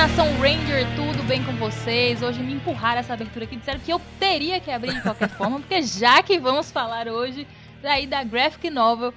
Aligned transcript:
nação 0.00 0.24
Ranger, 0.38 0.86
tudo 0.96 1.22
bem 1.24 1.44
com 1.44 1.52
vocês? 1.56 2.22
Hoje 2.22 2.42
me 2.42 2.54
empurraram 2.54 3.00
essa 3.00 3.12
abertura 3.12 3.44
aqui, 3.44 3.56
disseram 3.56 3.78
que 3.80 3.92
eu 3.92 4.00
teria 4.18 4.58
que 4.58 4.70
abrir 4.70 4.94
de 4.94 5.02
qualquer 5.02 5.28
forma, 5.36 5.60
porque 5.60 5.82
já 5.82 6.22
que 6.22 6.38
vamos 6.38 6.70
falar 6.70 7.06
hoje 7.06 7.46
daí 7.82 8.06
da 8.06 8.24
graphic 8.24 8.70
novel 8.70 9.12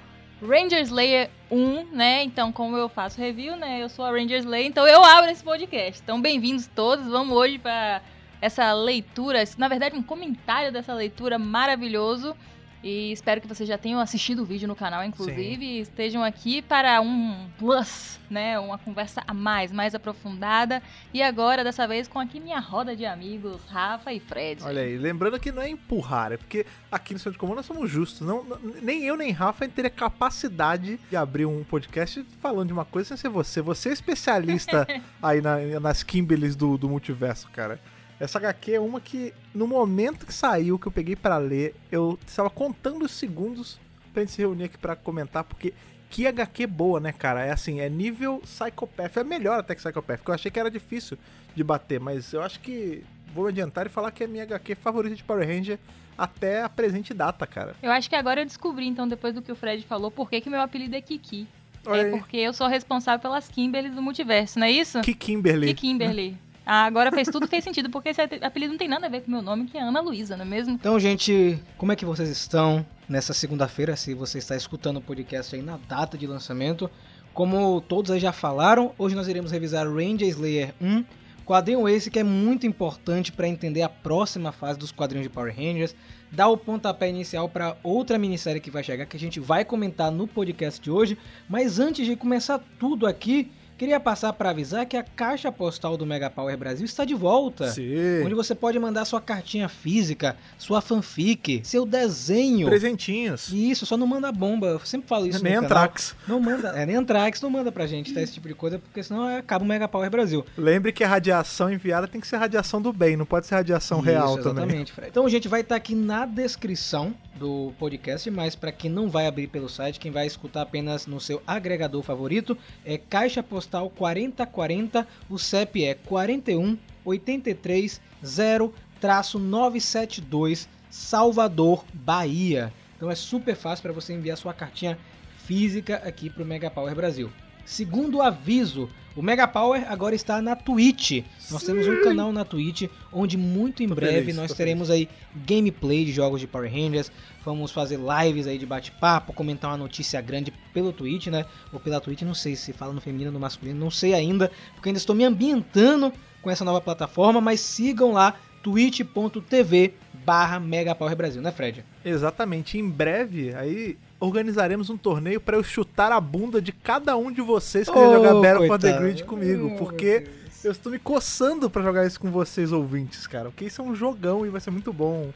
Ranger 0.46 0.82
Slayer 0.82 1.30
1, 1.50 1.86
né? 1.86 2.22
Então, 2.24 2.52
como 2.52 2.76
eu 2.76 2.86
faço 2.90 3.18
review, 3.18 3.56
né? 3.56 3.82
Eu 3.82 3.88
sou 3.88 4.04
a 4.04 4.10
Ranger 4.10 4.40
Slayer, 4.40 4.66
então 4.66 4.86
eu 4.86 5.02
abro 5.02 5.30
esse 5.30 5.42
podcast. 5.42 6.02
Então, 6.02 6.20
bem-vindos 6.20 6.66
todos. 6.66 7.06
Vamos 7.06 7.34
hoje 7.34 7.58
para 7.58 8.02
essa 8.42 8.70
leitura, 8.74 9.42
na 9.56 9.68
verdade, 9.68 9.96
um 9.96 10.02
comentário 10.02 10.70
dessa 10.70 10.92
leitura 10.92 11.38
maravilhoso. 11.38 12.36
E 12.84 13.12
espero 13.12 13.40
que 13.40 13.48
vocês 13.48 13.66
já 13.66 13.78
tenham 13.78 13.98
assistido 13.98 14.42
o 14.42 14.44
vídeo 14.44 14.68
no 14.68 14.76
canal, 14.76 15.02
inclusive, 15.02 15.56
Sim. 15.56 15.62
e 15.62 15.80
estejam 15.80 16.22
aqui 16.22 16.60
para 16.60 17.00
um 17.00 17.48
plus, 17.58 18.20
né? 18.28 18.58
Uma 18.58 18.76
conversa 18.76 19.22
a 19.26 19.32
mais, 19.32 19.72
mais 19.72 19.94
aprofundada. 19.94 20.82
E 21.10 21.22
agora, 21.22 21.64
dessa 21.64 21.88
vez, 21.88 22.06
com 22.06 22.20
aqui 22.20 22.38
minha 22.38 22.60
roda 22.60 22.94
de 22.94 23.06
amigos, 23.06 23.64
Rafa 23.70 24.12
e 24.12 24.20
Fred. 24.20 24.62
Olha 24.62 24.82
aí, 24.82 24.98
lembrando 24.98 25.40
que 25.40 25.50
não 25.50 25.62
é 25.62 25.70
empurrar, 25.70 26.32
é 26.32 26.36
porque 26.36 26.66
aqui 26.92 27.14
no 27.14 27.18
Centro 27.18 27.32
de 27.32 27.38
Comando 27.38 27.56
nós 27.56 27.66
somos 27.66 27.90
justos. 27.90 28.20
Não, 28.20 28.44
não, 28.44 28.58
nem 28.82 29.02
eu 29.04 29.16
nem 29.16 29.30
Rafa 29.30 29.66
teria 29.66 29.88
capacidade 29.88 31.00
de 31.08 31.16
abrir 31.16 31.46
um 31.46 31.64
podcast 31.64 32.22
falando 32.38 32.66
de 32.66 32.74
uma 32.74 32.84
coisa 32.84 33.08
sem 33.08 33.16
ser 33.16 33.30
você. 33.30 33.62
Você 33.62 33.88
é 33.88 33.92
especialista 33.94 34.86
aí 35.22 35.40
na, 35.40 35.80
nas 35.80 36.02
Kimberlys 36.02 36.54
do, 36.54 36.76
do 36.76 36.86
multiverso, 36.86 37.48
cara. 37.50 37.80
Essa 38.18 38.38
HQ 38.38 38.72
é 38.74 38.80
uma 38.80 39.00
que, 39.00 39.34
no 39.54 39.66
momento 39.66 40.26
que 40.26 40.32
saiu, 40.32 40.78
que 40.78 40.86
eu 40.86 40.92
peguei 40.92 41.16
para 41.16 41.36
ler, 41.36 41.74
eu 41.90 42.18
estava 42.26 42.48
contando 42.48 43.04
os 43.04 43.10
segundos 43.10 43.78
pra 44.12 44.22
gente 44.22 44.32
se 44.32 44.38
reunir 44.38 44.64
aqui 44.64 44.78
pra 44.78 44.94
comentar, 44.94 45.42
porque 45.44 45.74
que 46.08 46.26
HQ 46.26 46.66
boa, 46.68 47.00
né, 47.00 47.12
cara? 47.12 47.44
É 47.44 47.50
assim, 47.50 47.80
é 47.80 47.88
nível 47.88 48.40
Psychopath. 48.44 49.16
É 49.16 49.24
melhor 49.24 49.58
até 49.58 49.74
que 49.74 49.80
Psychopath, 49.80 50.18
porque 50.18 50.30
eu 50.30 50.34
achei 50.34 50.50
que 50.50 50.60
era 50.60 50.70
difícil 50.70 51.18
de 51.54 51.64
bater, 51.64 51.98
mas 51.98 52.32
eu 52.32 52.40
acho 52.40 52.60
que 52.60 53.04
vou 53.34 53.48
adiantar 53.48 53.86
e 53.86 53.88
falar 53.88 54.12
que 54.12 54.22
é 54.22 54.26
a 54.26 54.28
minha 54.28 54.44
HQ 54.44 54.76
favorita 54.76 55.16
de 55.16 55.24
Power 55.24 55.46
Ranger 55.46 55.78
até 56.16 56.62
a 56.62 56.68
presente 56.68 57.12
data, 57.12 57.44
cara. 57.46 57.74
Eu 57.82 57.90
acho 57.90 58.08
que 58.08 58.14
agora 58.14 58.40
eu 58.40 58.44
descobri, 58.44 58.86
então, 58.86 59.08
depois 59.08 59.34
do 59.34 59.42
que 59.42 59.50
o 59.50 59.56
Fred 59.56 59.84
falou, 59.84 60.08
por 60.08 60.30
que, 60.30 60.40
que 60.40 60.48
meu 60.48 60.60
apelido 60.60 60.94
é 60.94 61.00
Kiki. 61.00 61.48
É 61.86 62.10
porque 62.10 62.38
eu 62.38 62.52
sou 62.52 62.66
responsável 62.66 63.20
pelas 63.20 63.48
Kimberlys 63.48 63.94
do 63.94 64.00
multiverso, 64.00 64.58
não 64.58 64.66
é 64.66 64.70
isso? 64.70 65.00
Que 65.02 65.14
Kimberly. 65.14 65.66
Que 65.66 65.74
Kimberly. 65.74 66.38
Agora 66.66 67.12
fez 67.12 67.28
tudo 67.28 67.46
fez 67.46 67.62
sentido, 67.62 67.90
porque 67.90 68.08
esse 68.08 68.20
apelido 68.20 68.72
não 68.72 68.78
tem 68.78 68.88
nada 68.88 69.06
a 69.06 69.10
ver 69.10 69.20
com 69.20 69.28
o 69.28 69.30
meu 69.30 69.42
nome, 69.42 69.66
que 69.66 69.76
é 69.76 69.82
Ana 69.82 70.00
Luísa, 70.00 70.36
não 70.36 70.44
é 70.44 70.48
mesmo? 70.48 70.74
Então, 70.74 70.98
gente, 70.98 71.58
como 71.76 71.92
é 71.92 71.96
que 71.96 72.04
vocês 72.04 72.28
estão 72.28 72.84
nessa 73.08 73.34
segunda-feira, 73.34 73.96
se 73.96 74.14
você 74.14 74.38
está 74.38 74.56
escutando 74.56 74.96
o 74.96 75.00
podcast 75.00 75.54
aí 75.54 75.62
na 75.62 75.78
data 75.88 76.16
de 76.16 76.26
lançamento? 76.26 76.90
Como 77.34 77.80
todos 77.82 78.10
aí 78.10 78.20
já 78.20 78.32
falaram, 78.32 78.92
hoje 78.96 79.14
nós 79.14 79.28
iremos 79.28 79.50
revisar 79.50 79.86
Ranger 79.86 80.28
Slayer 80.28 80.74
1, 80.80 81.04
quadrinho 81.44 81.86
esse 81.88 82.10
que 82.10 82.18
é 82.18 82.24
muito 82.24 82.66
importante 82.66 83.30
para 83.30 83.46
entender 83.46 83.82
a 83.82 83.88
próxima 83.88 84.50
fase 84.50 84.78
dos 84.78 84.90
quadrinhos 84.90 85.24
de 85.24 85.34
Power 85.34 85.54
Rangers, 85.54 85.94
dar 86.32 86.48
o 86.48 86.56
pontapé 86.56 87.08
inicial 87.08 87.48
para 87.48 87.76
outra 87.82 88.18
minissérie 88.18 88.60
que 88.60 88.70
vai 88.70 88.82
chegar, 88.82 89.04
que 89.04 89.16
a 89.16 89.20
gente 89.20 89.38
vai 89.38 89.64
comentar 89.64 90.10
no 90.10 90.26
podcast 90.26 90.80
de 90.80 90.90
hoje, 90.90 91.18
mas 91.48 91.78
antes 91.78 92.06
de 92.06 92.16
começar 92.16 92.58
tudo 92.78 93.06
aqui, 93.06 93.50
Queria 93.76 93.98
passar 93.98 94.32
para 94.32 94.50
avisar 94.50 94.86
que 94.86 94.96
a 94.96 95.02
caixa 95.02 95.50
postal 95.50 95.96
do 95.96 96.06
Mega 96.06 96.30
Power 96.30 96.56
Brasil 96.56 96.84
está 96.84 97.04
de 97.04 97.14
volta. 97.14 97.68
Sim. 97.70 98.22
Onde 98.24 98.34
você 98.34 98.54
pode 98.54 98.78
mandar 98.78 99.04
sua 99.04 99.20
cartinha 99.20 99.68
física, 99.68 100.36
sua 100.56 100.80
fanfic, 100.80 101.60
seu 101.64 101.84
desenho. 101.84 102.68
Presentinhos. 102.68 103.48
Isso, 103.52 103.84
só 103.84 103.96
não 103.96 104.06
manda 104.06 104.30
bomba. 104.30 104.68
Eu 104.68 104.80
sempre 104.80 105.08
falo 105.08 105.26
isso. 105.26 105.42
Nem 105.42 105.56
Antrax. 105.56 106.14
Não 106.28 106.38
manda. 106.38 106.68
É, 106.68 106.86
nem 106.86 106.94
Antrax 106.94 107.42
não 107.42 107.50
manda 107.50 107.72
pra 107.72 107.84
gente, 107.86 108.14
tá? 108.14 108.22
Esse 108.22 108.34
tipo 108.34 108.46
de 108.46 108.54
coisa, 108.54 108.78
porque 108.78 109.02
senão 109.02 109.26
acaba 109.36 109.64
o 109.64 109.66
Mega 109.68 109.88
Power 109.88 110.08
Brasil. 110.08 110.46
Lembre 110.56 110.92
que 110.92 111.02
a 111.02 111.08
radiação 111.08 111.72
enviada 111.72 112.06
tem 112.06 112.20
que 112.20 112.28
ser 112.28 112.36
radiação 112.36 112.80
do 112.80 112.92
bem, 112.92 113.16
não 113.16 113.26
pode 113.26 113.46
ser 113.46 113.56
radiação 113.56 113.98
isso, 113.98 114.06
real 114.06 114.34
exatamente, 114.34 114.44
também. 114.44 114.64
Exatamente, 114.64 114.92
Fred. 114.92 115.10
Então, 115.10 115.28
gente, 115.28 115.48
vai 115.48 115.62
estar 115.62 115.74
tá 115.74 115.76
aqui 115.76 115.96
na 115.96 116.24
descrição 116.26 117.12
do 117.34 117.72
podcast, 117.76 118.30
mas 118.30 118.54
para 118.54 118.70
quem 118.70 118.88
não 118.88 119.10
vai 119.10 119.26
abrir 119.26 119.48
pelo 119.48 119.68
site, 119.68 119.98
quem 119.98 120.12
vai 120.12 120.24
escutar 120.24 120.62
apenas 120.62 121.08
no 121.08 121.20
seu 121.20 121.42
agregador 121.44 122.00
favorito, 122.00 122.56
é 122.84 122.96
Caixa 122.96 123.42
Postal 123.42 123.63
4040, 123.66 125.06
o 125.28 125.38
CEP 125.38 125.84
é 125.84 125.94
41 125.94 126.78
83 127.04 128.00
0-972 128.24 130.66
Salvador, 130.90 131.84
Bahia. 131.92 132.72
Então 132.96 133.10
é 133.10 133.14
super 133.14 133.54
fácil 133.56 133.82
para 133.82 133.92
você 133.92 134.14
enviar 134.14 134.36
sua 134.36 134.54
cartinha 134.54 134.98
física 135.38 135.96
aqui 135.96 136.30
para 136.30 136.42
o 136.42 136.46
Mega 136.46 136.70
Power 136.70 136.94
Brasil. 136.94 137.30
Segundo 137.64 138.20
aviso, 138.20 138.88
o 139.16 139.22
Mega 139.22 139.46
Power 139.46 139.84
agora 139.88 140.14
está 140.14 140.42
na 140.42 140.56
Twitch. 140.56 141.24
Nós 141.50 141.60
Sim. 141.60 141.66
temos 141.66 141.86
um 141.86 142.02
canal 142.02 142.32
na 142.32 142.44
Twitch 142.44 142.88
onde 143.12 143.36
muito 143.36 143.82
em 143.82 143.88
tô 143.88 143.94
breve 143.94 144.20
feliz, 144.20 144.36
nós 144.36 144.52
teremos 144.52 144.88
feliz. 144.88 145.08
aí 145.08 145.42
gameplay 145.46 146.04
de 146.04 146.12
jogos 146.12 146.40
de 146.40 146.46
Power 146.46 146.70
Rangers. 146.70 147.12
Vamos 147.44 147.70
fazer 147.70 147.98
lives 147.98 148.46
aí 148.46 148.58
de 148.58 148.66
bate-papo, 148.66 149.32
comentar 149.32 149.70
uma 149.70 149.76
notícia 149.76 150.20
grande 150.20 150.52
pelo 150.72 150.92
Twitch, 150.92 151.28
né? 151.28 151.44
Ou 151.72 151.78
pela 151.78 152.00
Twitch, 152.00 152.22
não 152.22 152.34
sei 152.34 152.56
se 152.56 152.72
fala 152.72 152.92
no 152.92 153.00
feminino 153.00 153.28
ou 153.28 153.34
no 153.34 153.40
masculino, 153.40 153.78
não 153.78 153.90
sei 153.90 154.14
ainda, 154.14 154.50
porque 154.74 154.88
ainda 154.88 154.98
estou 154.98 155.14
me 155.14 155.24
ambientando 155.24 156.12
com 156.42 156.50
essa 156.50 156.64
nova 156.64 156.80
plataforma, 156.80 157.40
mas 157.40 157.60
sigam 157.60 158.12
lá 158.12 158.34
twitch.tv 158.64 159.94
barra 160.24 160.58
Mega 160.58 160.94
Power 160.94 161.14
Brasil, 161.14 161.42
né 161.42 161.52
Fred? 161.52 161.84
Exatamente, 162.04 162.78
em 162.78 162.88
breve 162.88 163.54
aí 163.54 163.96
organizaremos 164.24 164.90
um 164.90 164.96
torneio 164.96 165.40
para 165.40 165.56
eu 165.56 165.62
chutar 165.62 166.12
a 166.12 166.20
bunda 166.20 166.60
de 166.60 166.72
cada 166.72 167.16
um 167.16 167.30
de 167.30 167.40
vocês 167.40 167.88
que 167.88 167.98
oh, 167.98 168.12
jogar 168.12 168.34
Battle 168.34 168.66
for 168.66 168.78
the 168.78 168.92
Grid 168.98 169.24
comigo, 169.24 169.72
oh, 169.74 169.76
porque 169.76 170.26
eu 170.62 170.72
estou 170.72 170.90
me 170.90 170.98
coçando 170.98 171.68
para 171.68 171.82
jogar 171.82 172.06
isso 172.06 172.18
com 172.18 172.30
vocês 172.30 172.72
ouvintes, 172.72 173.26
cara, 173.26 173.50
porque 173.50 173.66
isso 173.66 173.80
é 173.80 173.84
um 173.84 173.94
jogão 173.94 174.46
e 174.46 174.48
vai 174.48 174.60
ser 174.60 174.70
muito 174.70 174.92
bom. 174.92 175.30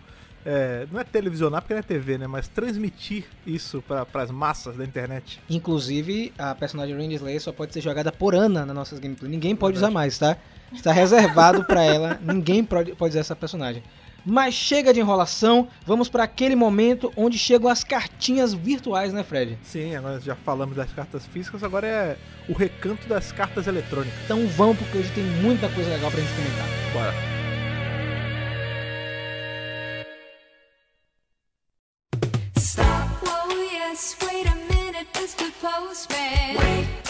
É, 0.47 0.87
não 0.91 0.99
é 0.99 1.05
televisionar 1.05 1.61
porque 1.61 1.75
não 1.75 1.81
é 1.81 1.83
TV, 1.83 2.17
né? 2.17 2.27
Mas 2.27 2.49
transmitir 2.49 3.27
isso 3.47 3.83
para 3.83 4.23
as 4.23 4.31
massas 4.31 4.77
da 4.77 4.85
internet. 4.85 5.41
Inclusive, 5.51 6.33
a 6.39 6.55
personagem 6.55 6.97
Ranger 6.97 7.17
Slayer 7.17 7.41
só 7.43 7.53
pode 7.53 7.75
ser 7.75 7.83
jogada 7.83 8.11
por 8.11 8.35
Ana 8.35 8.65
nas 8.65 8.75
nossas 8.75 8.99
gameplays. 8.99 9.31
Ninguém 9.31 9.55
pode 9.55 9.75
Verdade. 9.75 9.93
usar 9.93 9.95
mais, 9.95 10.17
tá? 10.17 10.39
Está 10.73 10.93
reservado 10.93 11.65
para 11.65 11.83
ela. 11.83 12.19
Ninguém 12.25 12.65
pode, 12.65 12.95
pode 12.95 13.11
usar 13.11 13.21
essa 13.21 13.37
personagem. 13.37 13.83
Mas 14.31 14.53
chega 14.53 14.93
de 14.93 15.01
enrolação, 15.01 15.69
vamos 15.87 16.11
para 16.11 16.25
aquele 16.25 16.55
momento 16.55 17.11
onde 17.17 17.39
chegam 17.39 17.71
as 17.71 17.83
cartinhas 17.83 18.53
virtuais, 18.53 19.11
né, 19.11 19.25
Fred? 19.25 19.59
Sim, 19.63 19.97
nós 20.01 20.23
já 20.23 20.37
falamos 20.37 20.77
das 20.77 20.93
cartas 20.93 21.25
físicas, 21.25 21.65
agora 21.65 21.87
é 21.87 22.17
o 22.47 22.53
recanto 22.53 23.09
das 23.09 23.33
cartas 23.33 23.67
eletrônicas. 23.67 24.19
Então 24.27 24.47
vamos, 24.49 24.77
porque 24.77 24.99
hoje 24.99 25.11
tem 25.13 25.25
muita 25.25 25.67
coisa 25.71 25.89
legal 25.89 26.11
pra 26.11 26.21
gente 26.21 26.35
comentar. 26.35 26.67
Bora. 26.93 27.15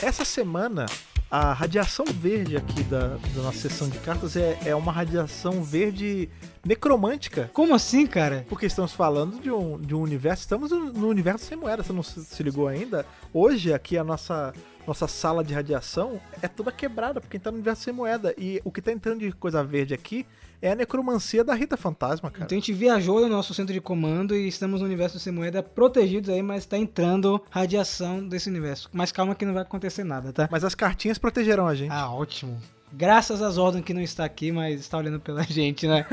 Essa 0.00 0.24
semana 0.24 0.86
a 1.30 1.52
radiação 1.52 2.06
verde 2.06 2.56
aqui 2.56 2.82
da, 2.84 3.08
da 3.08 3.42
nossa 3.42 3.58
sessão 3.58 3.88
de 3.88 3.98
cartas 3.98 4.36
é, 4.36 4.58
é 4.64 4.74
uma 4.74 4.90
radiação 4.90 5.62
verde 5.62 6.28
necromântica. 6.64 7.50
Como 7.52 7.74
assim, 7.74 8.06
cara? 8.06 8.46
Porque 8.48 8.66
estamos 8.66 8.92
falando 8.92 9.40
de 9.40 9.50
um, 9.50 9.78
de 9.78 9.94
um 9.94 10.00
universo. 10.00 10.42
Estamos 10.42 10.70
no 10.70 11.08
universo 11.08 11.44
sem 11.44 11.56
moeda, 11.56 11.82
você 11.82 11.92
não 11.92 12.02
se 12.02 12.42
ligou 12.42 12.66
ainda? 12.66 13.04
Hoje, 13.32 13.72
aqui 13.72 13.98
a 13.98 14.04
nossa 14.04 14.52
nossa 14.86 15.06
sala 15.06 15.44
de 15.44 15.52
radiação 15.52 16.18
é 16.40 16.48
toda 16.48 16.72
quebrada, 16.72 17.20
porque 17.20 17.38
tá 17.38 17.50
no 17.50 17.58
universo 17.58 17.82
sem 17.82 17.92
moeda. 17.92 18.34
E 18.38 18.58
o 18.64 18.72
que 18.72 18.80
tá 18.80 18.90
entrando 18.90 19.20
de 19.20 19.30
coisa 19.32 19.62
verde 19.62 19.92
aqui 19.92 20.24
é 20.60 20.72
a 20.72 20.74
necromancia 20.74 21.44
da 21.44 21.54
Rita 21.54 21.76
Fantasma, 21.76 22.30
cara. 22.30 22.44
Então 22.44 22.56
a 22.56 22.60
gente 22.60 22.72
viajou 22.72 23.20
no 23.20 23.28
nosso 23.28 23.54
centro 23.54 23.72
de 23.72 23.80
comando 23.80 24.34
e 24.34 24.48
estamos 24.48 24.80
no 24.80 24.86
universo 24.86 25.18
sem 25.18 25.32
moeda 25.32 25.62
protegidos 25.62 26.30
aí, 26.30 26.42
mas 26.42 26.66
tá 26.66 26.76
entrando 26.76 27.40
radiação 27.50 28.26
desse 28.26 28.48
universo. 28.48 28.88
Mas 28.92 29.12
calma 29.12 29.34
que 29.34 29.44
não 29.44 29.54
vai 29.54 29.62
acontecer 29.62 30.04
nada, 30.04 30.32
tá? 30.32 30.48
Mas 30.50 30.64
as 30.64 30.74
cartinhas 30.74 31.18
protegerão 31.18 31.66
a 31.66 31.74
gente. 31.74 31.92
Ah, 31.92 32.12
ótimo. 32.12 32.60
Graças 32.92 33.42
às 33.42 33.58
ordens 33.58 33.84
que 33.84 33.92
não 33.92 34.00
está 34.00 34.24
aqui, 34.24 34.50
mas 34.50 34.80
está 34.80 34.96
olhando 34.96 35.20
pela 35.20 35.42
gente, 35.44 35.86
né? 35.86 36.06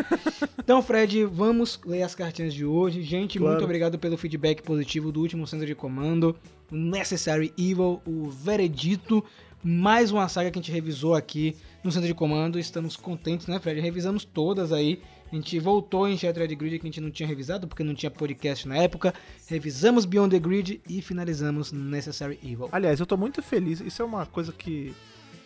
então, 0.60 0.82
Fred, 0.82 1.24
vamos 1.26 1.80
ler 1.86 2.04
as 2.04 2.14
cartinhas 2.14 2.54
de 2.54 2.66
hoje. 2.66 3.02
Gente, 3.02 3.38
claro. 3.38 3.54
muito 3.54 3.64
obrigado 3.64 3.98
pelo 3.98 4.18
feedback 4.18 4.62
positivo 4.62 5.12
do 5.12 5.22
último 5.22 5.48
centro 5.48 5.66
de 5.66 5.74
comando. 5.74 6.36
Necessary 6.70 7.54
Evil, 7.58 8.02
o 8.06 8.30
Veredito, 8.30 9.24
mais 9.64 10.12
uma 10.12 10.28
saga 10.28 10.52
que 10.52 10.60
a 10.60 10.62
gente 10.62 10.72
revisou 10.72 11.16
aqui 11.16 11.56
no 11.86 11.92
centro 11.92 12.08
de 12.08 12.16
comando. 12.16 12.58
Estamos 12.58 12.98
contentes, 12.98 13.46
né, 13.46 13.60
Fred? 13.60 13.80
Revisamos 13.80 14.26
todas 14.26 14.72
aí. 14.72 15.00
A 15.32 15.36
gente 15.36 15.60
voltou 15.60 16.08
em 16.08 16.18
Shattered 16.18 16.56
Grid 16.56 16.80
que 16.80 16.88
a 16.88 16.90
gente 16.90 17.00
não 17.00 17.12
tinha 17.12 17.28
revisado 17.28 17.68
porque 17.68 17.84
não 17.84 17.94
tinha 17.94 18.10
podcast 18.10 18.68
na 18.68 18.78
época. 18.78 19.14
Revisamos 19.48 20.04
Beyond 20.04 20.32
the 20.32 20.40
Grid 20.40 20.82
e 20.90 21.02
finalizamos 21.02 21.72
Necessary 21.72 22.40
Evil. 22.44 22.70
Aliás, 22.72 23.00
eu 23.00 23.06
tô 23.06 23.16
muito 23.16 23.42
feliz. 23.44 23.80
Isso 23.82 24.02
é 24.02 24.06
uma 24.06 24.26
coisa 24.26 24.52
que 24.52 24.96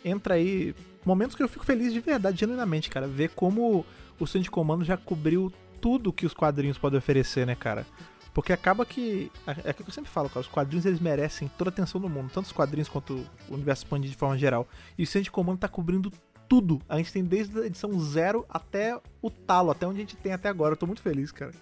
entra 0.04 0.36
aí. 0.36 0.74
Momentos 1.06 1.36
que 1.36 1.44
eu 1.44 1.50
fico 1.50 1.66
feliz 1.66 1.92
de 1.92 2.00
verdade, 2.00 2.40
genuinamente, 2.40 2.90
cara. 2.90 3.06
Ver 3.06 3.32
como 3.32 3.86
o 4.18 4.26
centro 4.26 4.44
de 4.44 4.52
comando 4.52 4.86
já 4.86 4.96
cobriu 4.96 5.52
tudo 5.82 6.14
que 6.14 6.26
os 6.26 6.34
quadrinhos 6.34 6.78
podem 6.78 7.00
oferecer, 7.00 7.46
né, 7.46 7.56
cara? 7.56 7.86
Porque 8.34 8.54
acaba 8.54 8.86
que. 8.86 9.32
É 9.46 9.72
aquilo 9.72 9.86
que 9.86 9.90
eu 9.90 9.94
sempre 9.94 10.10
falo, 10.10 10.30
cara. 10.30 10.42
Os 10.42 10.48
quadrinhos 10.48 10.86
eles 10.86 11.00
merecem 11.00 11.50
toda 11.58 11.70
a 11.70 11.74
atenção 11.74 12.00
do 12.00 12.08
mundo. 12.08 12.32
Tanto 12.34 12.46
os 12.46 12.52
quadrinhos 12.52 12.88
quanto 12.88 13.26
o 13.50 13.54
universo 13.54 13.84
expandido 13.84 14.12
de 14.12 14.18
forma 14.18 14.38
geral. 14.38 14.68
E 14.98 15.04
o 15.04 15.08
Centro 15.08 15.24
de 15.24 15.32
Comando 15.32 15.60
tá 15.60 15.68
cobrindo 15.68 16.12
tudo. 16.50 16.82
A 16.90 16.98
gente 16.98 17.14
tem 17.14 17.24
desde 17.24 17.58
a 17.60 17.66
edição 17.68 17.98
zero 18.00 18.46
até 18.50 19.00
o 19.22 19.30
talo, 19.30 19.70
até 19.70 19.86
onde 19.86 19.98
a 19.98 20.02
gente 20.02 20.18
tem 20.18 20.34
até 20.34 20.50
agora. 20.50 20.74
Eu 20.74 20.78
tô 20.78 20.88
muito 20.88 21.02
feliz, 21.02 21.32
cara. 21.32 21.54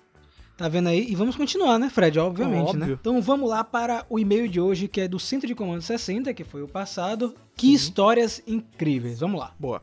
Tá 0.56 0.68
vendo 0.68 0.90
aí? 0.90 1.06
E 1.08 1.14
vamos 1.14 1.36
continuar, 1.36 1.78
né, 1.78 1.88
Fred? 1.88 2.18
Obviamente, 2.18 2.76
né? 2.76 2.82
Óbvio. 2.82 2.98
Então 3.00 3.22
vamos 3.22 3.48
lá 3.48 3.64
para 3.64 4.06
o 4.10 4.18
e-mail 4.18 4.48
de 4.48 4.60
hoje, 4.60 4.88
que 4.88 5.02
é 5.02 5.08
do 5.08 5.20
Centro 5.20 5.46
de 5.46 5.54
Comando 5.54 5.84
60, 5.84 6.34
que 6.34 6.44
foi 6.44 6.64
o 6.64 6.68
passado. 6.68 7.36
Que 7.56 7.72
histórias 7.74 8.42
incríveis. 8.48 9.20
Vamos 9.20 9.40
lá. 9.40 9.54
Boa. 9.60 9.82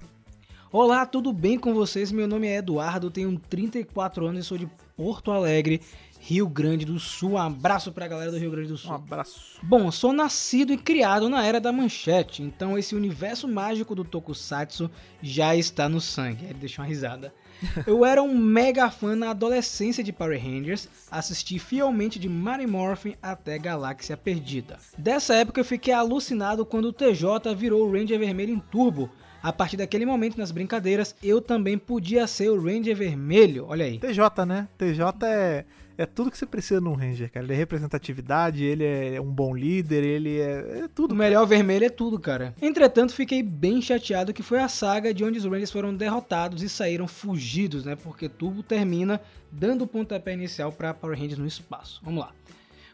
Olá, 0.73 1.07
tudo 1.07 1.33
bem 1.33 1.57
com 1.57 1.73
vocês? 1.73 2.11
Meu 2.11 2.27
nome 2.27 2.49
é 2.49 2.57
Eduardo, 2.57 3.09
tenho 3.09 3.39
34 3.49 4.27
anos 4.27 4.45
e 4.45 4.49
sou 4.49 4.59
de 4.59 4.69
Porto 4.97 5.31
Alegre, 5.31 5.81
Rio 6.27 6.49
Grande 6.49 6.87
do 6.87 6.99
Sul. 6.99 7.33
Um 7.33 7.39
abraço 7.39 7.93
pra 7.93 8.09
galera 8.09 8.31
do 8.31 8.39
Rio 8.39 8.51
Grande 8.51 8.69
do 8.69 8.79
Sul. 8.79 8.93
Um 8.93 8.95
abraço. 8.95 9.59
Bom, 9.63 9.91
sou 9.91 10.11
nascido 10.11 10.73
e 10.73 10.79
criado 10.79 11.29
na 11.29 11.45
era 11.45 11.61
da 11.61 11.71
manchete, 11.71 12.43
então 12.43 12.79
esse 12.79 12.95
universo 12.95 13.47
mágico 13.47 13.95
do 13.95 14.05
Tokusatsu 14.05 14.91
já 15.23 15.55
está 15.55 15.87
no 15.87 16.01
sangue. 16.01 16.47
Ele 16.47 16.55
deixou 16.55 16.83
uma 16.83 16.89
risada. 16.89 17.35
Eu 17.87 18.07
era 18.07 18.23
um 18.23 18.35
mega 18.35 18.91
fã 18.91 19.15
na 19.15 19.31
adolescência 19.31 20.03
de 20.03 20.15
Power 20.15 20.43
Rangers, 20.43 20.89
assisti 21.11 21.59
fielmente 21.59 22.19
de 22.19 22.27
Mighty 22.27 22.67
Morphin 22.67 23.17
até 23.23 23.59
Galáxia 23.59 24.17
Perdida. 24.17 24.79
Dessa 24.97 25.35
época 25.35 25.61
eu 25.61 25.65
fiquei 25.65 25.93
alucinado 25.93 26.65
quando 26.65 26.87
o 26.87 26.93
TJ 26.93 27.55
virou 27.55 27.87
o 27.87 27.93
Ranger 27.93 28.19
Vermelho 28.19 28.55
em 28.55 28.59
Turbo. 28.59 29.11
A 29.43 29.53
partir 29.53 29.77
daquele 29.77 30.07
momento 30.07 30.39
nas 30.39 30.51
brincadeiras, 30.51 31.15
eu 31.23 31.39
também 31.39 31.77
podia 31.77 32.27
ser 32.27 32.49
o 32.49 32.59
Ranger 32.59 32.97
Vermelho, 32.97 33.67
olha 33.69 33.85
aí. 33.85 33.99
TJ, 33.99 34.47
né? 34.47 34.67
TJ 34.79 35.05
é, 35.23 35.67
é 35.97 36.07
tudo 36.07 36.31
que 36.31 36.39
você 36.39 36.47
precisa 36.47 36.81
num 36.81 36.95
Ranger, 36.95 37.31
cara. 37.31 37.45
Ele 37.47 37.53
é 37.53 37.57
representatividade, 37.57 38.65
ele 38.65 38.85
é 38.85 39.21
um 39.21 39.31
bom 39.33 39.55
líder, 39.55 40.03
ele 40.05 40.39
é, 40.39 40.81
é 40.81 40.85
O 40.85 40.89
tudo. 40.89 41.15
melhor 41.15 41.47
vermelho 41.47 41.85
é 41.85 41.91
tudo, 41.91 42.19
cara. 42.19 42.55
Entretanto, 42.61 43.15
fiquei 43.15 43.43
bem 43.43 43.81
chateado 43.81 44.33
que 44.33 44.43
foi 44.43 44.59
a 44.61 44.69
saga 44.69 45.13
de 45.15 45.25
onde 45.25 45.39
os 45.39 45.45
Rangers 45.45 45.71
foram 45.71 45.95
derrotados 45.95 46.63
e 46.63 46.69
saíram 46.69 47.07
fugidos, 47.07 47.85
né? 47.85 47.97
Porque 47.97 48.29
Turbo 48.29 48.63
termina 48.63 49.21
dando 49.51 49.83
o 49.83 49.87
pontapé 49.87 50.33
inicial 50.35 50.73
para 50.73 50.95
Power 50.95 51.19
Rangers 51.19 51.39
no 51.39 51.47
espaço. 51.47 52.01
Vamos 52.05 52.21
lá. 52.21 52.33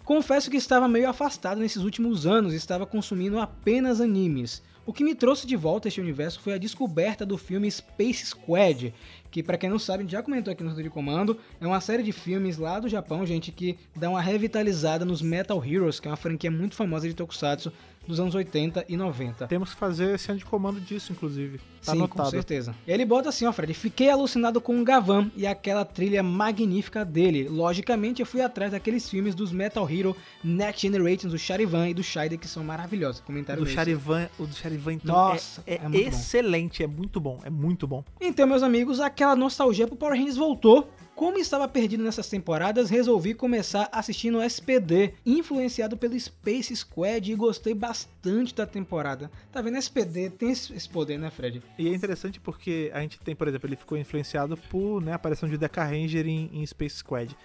Confesso 0.05 0.50
que 0.50 0.56
estava 0.56 0.88
meio 0.88 1.08
afastado 1.08 1.61
nesses 1.61 1.82
últimos 1.82 2.26
anos 2.26 2.53
e 2.53 2.56
estava 2.56 2.85
consumindo 2.87 3.38
apenas 3.38 4.00
animes. 4.00 4.62
O 4.85 4.93
que 4.93 5.05
me 5.05 5.14
trouxe 5.14 5.46
de 5.46 5.55
volta 5.55 5.87
a 5.87 5.88
este 5.88 6.00
universo 6.00 6.41
foi 6.41 6.55
a 6.55 6.58
descoberta 6.58 7.25
do 7.25 7.38
filme 7.38 7.70
Space 7.70 8.26
Squad, 8.26 8.93
que 9.31 9.43
para 9.43 9.56
quem 9.56 9.71
não 9.71 9.79
sabe, 9.79 10.00
a 10.00 10.03
gente 10.03 10.12
já 10.12 10.23
comentou 10.23 10.53
aqui 10.53 10.62
no 10.62 10.71
Centro 10.71 10.85
de 10.85 10.91
Comando, 10.91 11.38
é 11.61 11.67
uma 11.67 11.81
série 11.81 12.03
de 12.03 12.12
filmes 12.12 12.59
lá 12.59 12.81
do 12.81 12.88
Japão, 12.88 13.25
gente, 13.25 13.53
que 13.53 13.79
dá 13.94 14.11
uma 14.11 14.21
revitalizada 14.21 15.05
nos 15.05 15.23
Metal 15.23 15.65
Heroes, 15.65 16.00
que 16.00 16.09
é 16.09 16.11
uma 16.11 16.17
franquia 16.17 16.50
muito 16.50 16.75
famosa 16.75 17.09
de 17.09 17.15
Tokusatsu 17.15 17.73
dos 18.06 18.19
anos 18.19 18.35
80 18.35 18.85
e 18.88 18.97
90. 18.97 19.47
Temos 19.47 19.73
que 19.73 19.76
fazer 19.79 20.14
esse 20.14 20.31
ano 20.31 20.38
de 20.38 20.44
comando 20.44 20.81
disso, 20.81 21.12
inclusive. 21.12 21.58
Tá 21.85 21.93
Sim, 21.93 21.99
com 21.99 22.05
anotado. 22.05 22.31
certeza. 22.31 22.75
E 22.87 22.91
ele 22.93 23.05
bota 23.05 23.29
assim, 23.29 23.47
ó, 23.47 23.52
Fred. 23.52 23.73
Fiquei 23.73 24.11
alucinado 24.11 24.61
com 24.61 24.81
o 24.81 24.85
Gavan 24.85 25.31
e 25.37 25.47
aquela 25.47 25.85
trilha 25.85 26.23
magnífica 26.23 27.05
dele. 27.05 27.49
Logicamente, 27.49 28.20
eu 28.20 28.26
fui 28.26 28.41
atrás 28.43 28.73
daqueles 28.73 29.08
filmes 29.08 29.35
dos 29.35 29.52
Metal 29.52 29.88
Hero 29.88 30.17
Next 30.43 30.82
Generation, 30.82 31.29
do 31.29 31.38
Charivan 31.38 31.88
e 31.88 31.94
do 31.94 32.02
Shaider, 32.02 32.38
que 32.38 32.49
são 32.49 32.64
maravilhosos. 32.64 33.20
Comentário 33.20 33.61
do 33.62 33.64
desse. 33.64 33.76
Charivan, 33.76 34.29
o 34.38 34.46
do 34.46 34.55
Charivan, 34.55 34.93
então, 34.94 35.14
Nossa, 35.14 35.62
é, 35.67 35.75
é 35.75 35.76
é 35.76 35.88
muito 35.88 36.03
bom. 36.03 36.08
excelente, 36.08 36.82
é 36.82 36.87
muito 36.87 37.20
bom, 37.20 37.38
é 37.44 37.50
muito 37.50 37.87
bom. 37.87 38.05
Então, 38.20 38.46
meus 38.46 38.62
amigos, 38.62 39.00
aquela 39.00 39.37
nostalgia 39.37 39.87
pro 39.87 39.96
Power 39.96 40.17
Rangers 40.19 40.37
voltou. 40.37 40.91
Como 41.20 41.37
estava 41.37 41.69
perdido 41.69 42.02
nessas 42.02 42.31
temporadas, 42.31 42.88
resolvi 42.88 43.34
começar 43.34 43.90
assistindo 43.93 44.43
SPD, 44.43 45.12
influenciado 45.26 45.94
pelo 45.94 46.19
Space 46.19 46.75
Squad 46.75 47.31
e 47.31 47.34
gostei 47.34 47.75
bastante 47.75 48.55
da 48.55 48.64
temporada. 48.64 49.31
Tá 49.52 49.61
vendo? 49.61 49.76
SPD 49.76 50.31
tem 50.31 50.50
esse 50.50 50.88
poder, 50.88 51.19
né, 51.19 51.28
Fred? 51.28 51.62
E 51.78 51.88
é 51.88 51.94
interessante 51.94 52.40
porque 52.40 52.90
a 52.94 53.02
gente 53.02 53.20
tem, 53.20 53.37
por 53.37 53.46
exemplo, 53.46 53.69
ele 53.69 53.76
ficou 53.76 53.99
influenciado 53.99 54.56
por 54.70 55.02
né, 55.02 55.12
a 55.12 55.17
aparição 55.17 55.46
de 55.46 55.58
Deca 55.58 55.84
Ranger 55.84 56.26
em, 56.26 56.49
em 56.55 56.64
Space 56.64 56.96
Squad. 56.96 57.37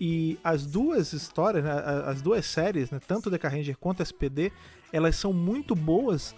E 0.00 0.38
as 0.44 0.64
duas 0.64 1.12
histórias, 1.12 1.64
né, 1.64 1.72
as 2.06 2.22
duas 2.22 2.46
séries, 2.46 2.92
né, 2.92 3.00
tanto 3.04 3.28
Deca 3.30 3.48
Ranger 3.48 3.76
quanto 3.76 4.00
SPD, 4.00 4.52
elas 4.92 5.16
são 5.16 5.32
muito 5.32 5.74
boas 5.74 6.36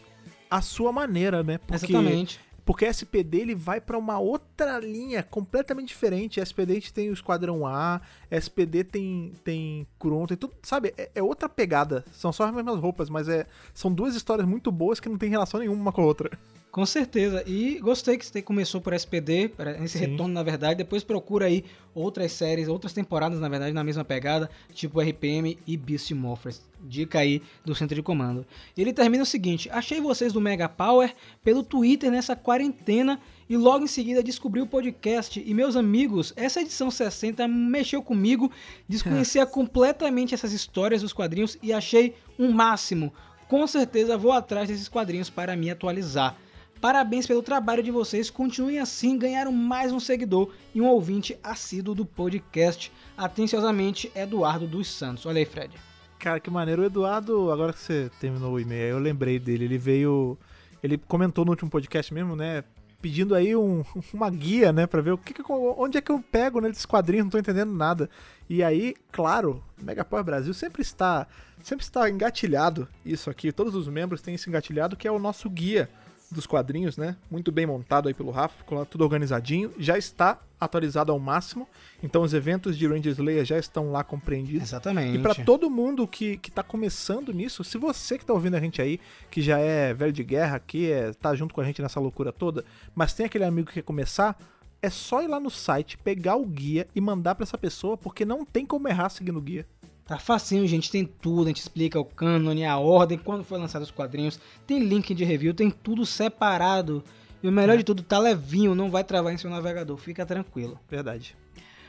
à 0.51 0.63
sua 0.63 0.93
maneira, 0.93 1.43
né? 1.43 1.59
Porque, 1.59 1.93
Exatamente. 1.93 2.41
Porque 2.67 2.85
SPD 2.85 3.43
ele 3.43 3.55
vai 3.55 3.81
pra 3.81 3.97
uma 3.97 4.19
outra 4.19 4.81
linha 4.81 5.23
completamente 5.23 5.89
diferente. 5.89 6.41
SPD 6.41 6.73
a 6.73 6.75
gente 6.75 6.93
tem 6.93 7.09
o 7.09 7.13
Esquadrão 7.13 7.65
A, 7.65 8.01
SPD 8.29 8.83
tem 8.83 9.33
tem 9.45 9.87
Kuron, 10.01 10.27
tem 10.27 10.37
tudo, 10.37 10.53
sabe? 10.65 10.93
É, 10.99 11.09
é 11.15 11.23
outra 11.23 11.49
pegada. 11.49 12.05
São 12.11 12.33
só 12.33 12.43
as 12.43 12.53
mesmas 12.53 12.81
roupas, 12.81 13.09
mas 13.09 13.29
é 13.29 13.47
são 13.73 13.93
duas 13.93 14.17
histórias 14.17 14.49
muito 14.49 14.73
boas 14.73 14.99
que 14.99 15.09
não 15.09 15.17
tem 15.17 15.31
relação 15.31 15.61
nenhuma 15.61 15.81
uma 15.81 15.93
com 15.93 16.03
a 16.03 16.05
outra. 16.05 16.37
Com 16.77 16.85
certeza. 16.85 17.43
E 17.47 17.79
gostei 17.79 18.19
que 18.19 18.27
você 18.27 18.43
começou 18.43 18.83
por 18.83 18.93
SPD, 18.93 19.49
para 19.49 19.83
esse 19.83 19.97
Sim. 19.97 20.11
retorno, 20.11 20.35
na 20.35 20.43
verdade. 20.43 20.75
Depois 20.75 21.03
procura 21.03 21.47
aí 21.47 21.65
outras 21.95 22.33
séries, 22.33 22.69
outras 22.69 22.93
temporadas, 22.93 23.41
na 23.41 23.49
verdade, 23.49 23.73
na 23.73 23.83
mesma 23.83 24.05
pegada, 24.05 24.51
tipo 24.75 25.01
RPM 25.01 25.59
e 25.67 25.75
Beast 25.75 26.11
Morphers. 26.11 26.61
Dica 26.83 27.21
aí 27.21 27.41
do 27.65 27.75
centro 27.75 27.95
de 27.95 28.03
comando. 28.03 28.45
E 28.77 28.83
ele 28.83 28.93
termina 28.93 29.23
o 29.23 29.27
seguinte: 29.27 29.71
achei 29.71 30.03
vocês 30.03 30.35
do 30.35 30.41
Mega 30.41 30.69
Power 30.69 31.15
pelo 31.43 31.63
Twitter 31.63 32.11
nessa 32.11 32.37
quarentena 32.37 33.19
e 33.49 33.57
logo 33.57 33.85
em 33.85 33.89
seguida 33.89 34.23
descobri 34.23 34.61
o 34.61 34.67
podcast. 34.67 35.43
E 35.43 35.55
meus 35.55 35.77
amigos, 35.77 36.35
essa 36.37 36.61
edição 36.61 36.91
60 36.91 37.49
mexeu 37.49 38.03
comigo, 38.03 38.53
desconhecia 38.87 39.47
completamente 39.49 40.35
essas 40.35 40.53
histórias 40.53 41.01
dos 41.01 41.15
quadrinhos 41.15 41.57
e 41.63 41.73
achei 41.73 42.15
um 42.39 42.53
máximo. 42.53 43.15
Com 43.49 43.67
certeza 43.67 44.19
vou 44.19 44.33
atrás 44.33 44.69
desses 44.69 44.91
quadrinhos 44.91 45.31
para 45.31 45.57
me 45.57 45.71
atualizar. 45.71 46.37
Parabéns 46.81 47.27
pelo 47.27 47.43
trabalho 47.43 47.83
de 47.83 47.91
vocês, 47.91 48.29
continuem 48.31 48.79
assim, 48.79 49.19
ganharam 49.19 49.51
mais 49.51 49.93
um 49.93 49.99
seguidor 49.99 50.53
e 50.75 50.81
um 50.81 50.87
ouvinte 50.87 51.39
assíduo 51.43 51.95
do 51.95 52.05
podcast. 52.05 52.93
Atenciosamente, 53.17 54.11
Eduardo 54.15 54.67
dos 54.67 54.87
Santos. 54.89 55.25
Olha 55.27 55.39
aí, 55.39 55.45
Fred. 55.47 55.75
Cara, 56.19 56.39
que 56.39 56.51
maneiro. 56.51 56.83
O 56.83 56.85
Eduardo, 56.85 57.51
agora 57.51 57.73
que 57.73 57.81
você 57.81 58.11
terminou 58.21 58.53
o 58.55 58.61
e-mail, 58.61 58.91
eu 58.91 58.99
lembrei 58.99 59.39
dele. 59.39 59.65
Ele 59.65 59.79
veio. 59.79 60.39
Ele 60.83 60.99
comentou 60.99 61.45
no 61.45 61.51
último 61.53 61.71
podcast 61.71 62.13
mesmo, 62.13 62.37
né? 62.37 62.63
Pedindo 63.01 63.35
aí 63.35 63.57
um- 63.57 63.83
uma 64.13 64.29
guia, 64.31 64.71
né? 64.73 64.87
Pra 64.87 65.01
ver 65.01 65.13
o 65.13 65.19
que 65.19 65.33
que 65.33 65.43
onde 65.51 65.97
é 65.99 66.01
que 66.01 66.13
eu 66.13 66.21
pego 66.21 66.61
nesses 66.61 66.85
quadrinhos, 66.87 67.25
não 67.25 67.31
tô 67.31 67.39
entendendo 67.39 67.73
nada. 67.73 68.09
E 68.49 68.63
aí, 68.63 68.95
claro, 69.11 69.63
Mega 69.81 70.05
Power 70.05 70.25
Brasil 70.25 70.53
sempre 70.55 70.83
está, 70.83 71.27
sempre 71.63 71.85
está 71.85 72.09
engatilhado 72.09 72.87
isso 73.05 73.31
aqui. 73.31 73.51
Todos 73.51 73.75
os 73.75 73.89
membros 73.89 74.21
têm 74.21 74.35
esse 74.35 74.49
engatilhado 74.49 74.95
que 74.97 75.09
é 75.09 75.11
o 75.11 75.19
nosso 75.19 75.49
guia 75.51 75.89
dos 76.31 76.47
quadrinhos, 76.47 76.97
né? 76.97 77.17
Muito 77.31 77.53
bem 77.53 77.67
montado 77.67 78.09
aí 78.09 78.15
pelo 78.15 78.31
Rafa, 78.31 78.59
ficou 78.59 78.85
tudo 78.87 79.05
organizadinho. 79.05 79.73
Já 79.79 79.97
está 79.97 80.41
atualizado 80.61 81.13
ao 81.13 81.19
máximo. 81.19 81.69
Então 82.03 82.23
os 82.23 82.35
eventos 82.35 82.77
de 82.77 82.87
Ranger 82.87 83.13
Slayer 83.13 83.45
já 83.45 83.59
estão 83.59 83.91
lá 83.91 84.03
compreendidos. 84.03 84.69
Exatamente. 84.69 85.19
E 85.19 85.23
pra 85.23 85.35
todo 85.35 85.71
mundo 85.71 86.07
que, 86.07 86.37
que 86.39 86.51
tá 86.51 86.63
começando 86.63 87.33
nisso, 87.33 87.63
se 87.63 87.79
você 87.79 88.19
que 88.19 88.25
tá 88.25 88.33
ouvindo 88.33 88.57
a 88.57 88.61
gente 88.61 88.81
aí, 88.81 89.01
que 89.31 89.41
já 89.41 89.59
é 89.59 89.95
velho 89.95 90.13
de 90.13 90.25
guerra, 90.25 90.59
que 90.59 90.91
é, 90.91 91.13
tá 91.13 91.35
junto 91.35 91.55
com 91.55 91.61
a 91.61 91.65
gente 91.65 91.83
nessa 91.83 92.01
loucura 92.01 92.33
toda, 92.33 92.65
mas 92.95 93.13
tem 93.13 93.27
aquele 93.27 93.45
amigo 93.45 93.69
que 93.69 93.75
quer 93.75 93.83
começar, 93.83 94.39
é 94.83 94.91
só 94.91 95.23
ir 95.23 95.27
lá 95.27 95.41
no 95.41 95.51
site, 95.51 95.99
pegar 95.99 96.37
o 96.37 96.45
guia 96.45 96.87
e 96.95 97.01
mandar 97.01 97.35
pra 97.35 97.45
essa 97.45 97.59
pessoa, 97.59 97.97
porque 97.97 98.25
não 98.25 98.45
tem 98.45 98.65
como 98.67 98.89
errar 98.89 99.09
seguindo 99.09 99.39
o 99.39 99.43
guia. 99.43 99.67
Tá 100.07 100.19
facinho, 100.19 100.67
gente. 100.67 100.91
Tem 100.91 101.05
tudo. 101.05 101.45
A 101.45 101.49
gente 101.49 101.61
explica 101.61 101.99
o 101.99 102.05
cânone, 102.05 102.65
a 102.65 102.79
ordem, 102.79 103.19
quando 103.19 103.43
foi 103.45 103.59
lançado 103.59 103.83
os 103.83 103.91
quadrinhos. 103.91 104.39
Tem 104.67 104.79
link 104.79 105.13
de 105.15 105.25
review, 105.25 105.53
tem 105.53 105.71
tudo 105.71 106.07
separado. 106.07 107.03
E 107.43 107.49
o 107.49 107.53
melhor 107.53 107.75
É. 107.75 107.79
de 107.79 107.85
tudo, 107.85 108.03
tá 108.03 108.19
levinho, 108.19 108.75
não 108.75 108.91
vai 108.91 109.05
travar 109.05 109.33
em 109.33 109.37
seu 109.37 109.51
navegador. 109.51 109.97
Fica 109.97 110.25
tranquilo. 110.25 110.79
Verdade. 110.89 111.37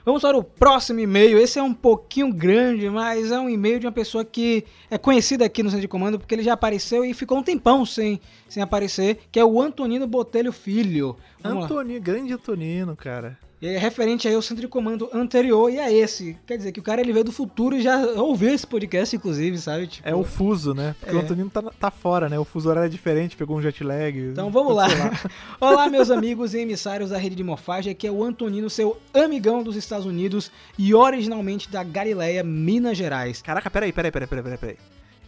Vamos 0.04 0.22
para 0.22 0.38
o 0.38 0.44
próximo 0.44 1.02
e-mail. 1.02 1.38
Esse 1.38 1.60
é 1.60 1.64
um 1.64 1.74
pouquinho 1.74 2.32
grande, 2.34 2.90
mas 2.90 3.30
é 3.30 3.38
um 3.38 3.50
e-mail 3.50 3.78
de 3.78 3.86
uma 3.86 3.92
pessoa 3.92 4.24
que 4.24 4.64
é 4.90 4.98
conhecida 4.98 5.44
aqui 5.44 5.62
no 5.62 5.70
Centro 5.70 5.82
de 5.82 5.88
Comando, 5.88 6.18
porque 6.18 6.34
ele 6.34 6.44
já 6.44 6.54
apareceu 6.54 7.04
e 7.04 7.14
ficou 7.14 7.38
um 7.38 7.44
tempão 7.44 7.86
sem, 7.86 8.20
sem 8.48 8.64
aparecer, 8.64 9.20
que 9.30 9.38
é 9.38 9.44
o 9.44 9.62
Antonino 9.62 10.08
Botelho 10.08 10.54
Filho. 10.54 11.18
Vamos 11.42 11.60
lá. 11.60 11.66
Antonino, 11.66 12.00
grande 12.02 12.32
Antonino, 12.34 12.96
cara. 12.96 13.38
E 13.60 13.68
é 13.68 13.78
referente 13.80 14.28
aí 14.28 14.36
ao 14.36 14.42
centro 14.42 14.62
de 14.62 14.68
comando 14.68 15.10
anterior 15.12 15.72
e 15.72 15.80
a 15.80 15.92
esse. 15.92 16.38
Quer 16.46 16.58
dizer 16.58 16.72
que 16.72 16.80
o 16.80 16.84
cara 16.84 17.02
ele 17.02 17.12
veio 17.12 17.26
do 17.26 17.32
futuro 17.32 17.76
e 17.76 17.82
já 17.82 17.98
ouviu 18.22 18.54
esse 18.54 18.68
podcast, 18.68 19.16
inclusive, 19.16 19.58
sabe? 19.58 19.88
Tipo, 19.88 20.08
É 20.08 20.14
o 20.14 20.24
fuso, 20.24 20.76
né? 20.76 20.96
Porque 21.00 21.16
o 21.16 21.20
É. 21.20 21.24
Antonino 21.24 21.50
tá, 21.50 21.64
tá 21.64 21.90
fora, 21.90 22.30
né? 22.30 22.38
O 22.38 22.46
fuso 22.46 22.70
horário 22.70 22.86
é 22.86 22.90
diferente, 22.90 23.36
pegou 23.36 23.58
um 23.58 23.62
jet 23.62 23.84
lag. 23.84 24.16
Então 24.16 24.52
vamos 24.52 24.76
lá. 24.76 24.86
Olá, 25.60 25.90
meus 25.90 26.12
amigos 26.12 26.54
e 26.54 26.60
emissários 26.60 27.10
da 27.10 27.18
rede 27.18 27.36
de 27.36 27.44
morfagem. 27.44 27.92
Aqui 27.92 28.06
é 28.06 28.12
o 28.12 28.24
Antonino, 28.24 28.70
seu 28.70 28.96
amigão 29.12 29.64
dos 29.64 29.76
Estados 29.76 30.06
Unidos 30.06 30.52
e 30.78 30.94
originalmente 30.94 31.68
da 31.68 31.84
Galileia, 31.84 32.44
Minas 32.44 32.96
Gerais. 32.96 33.42
Caraca, 33.42 33.72
peraí, 33.72 33.92
peraí, 33.92 34.12
peraí, 34.12 34.28
peraí, 34.28 34.44
peraí, 34.44 34.58
peraí. 34.60 34.78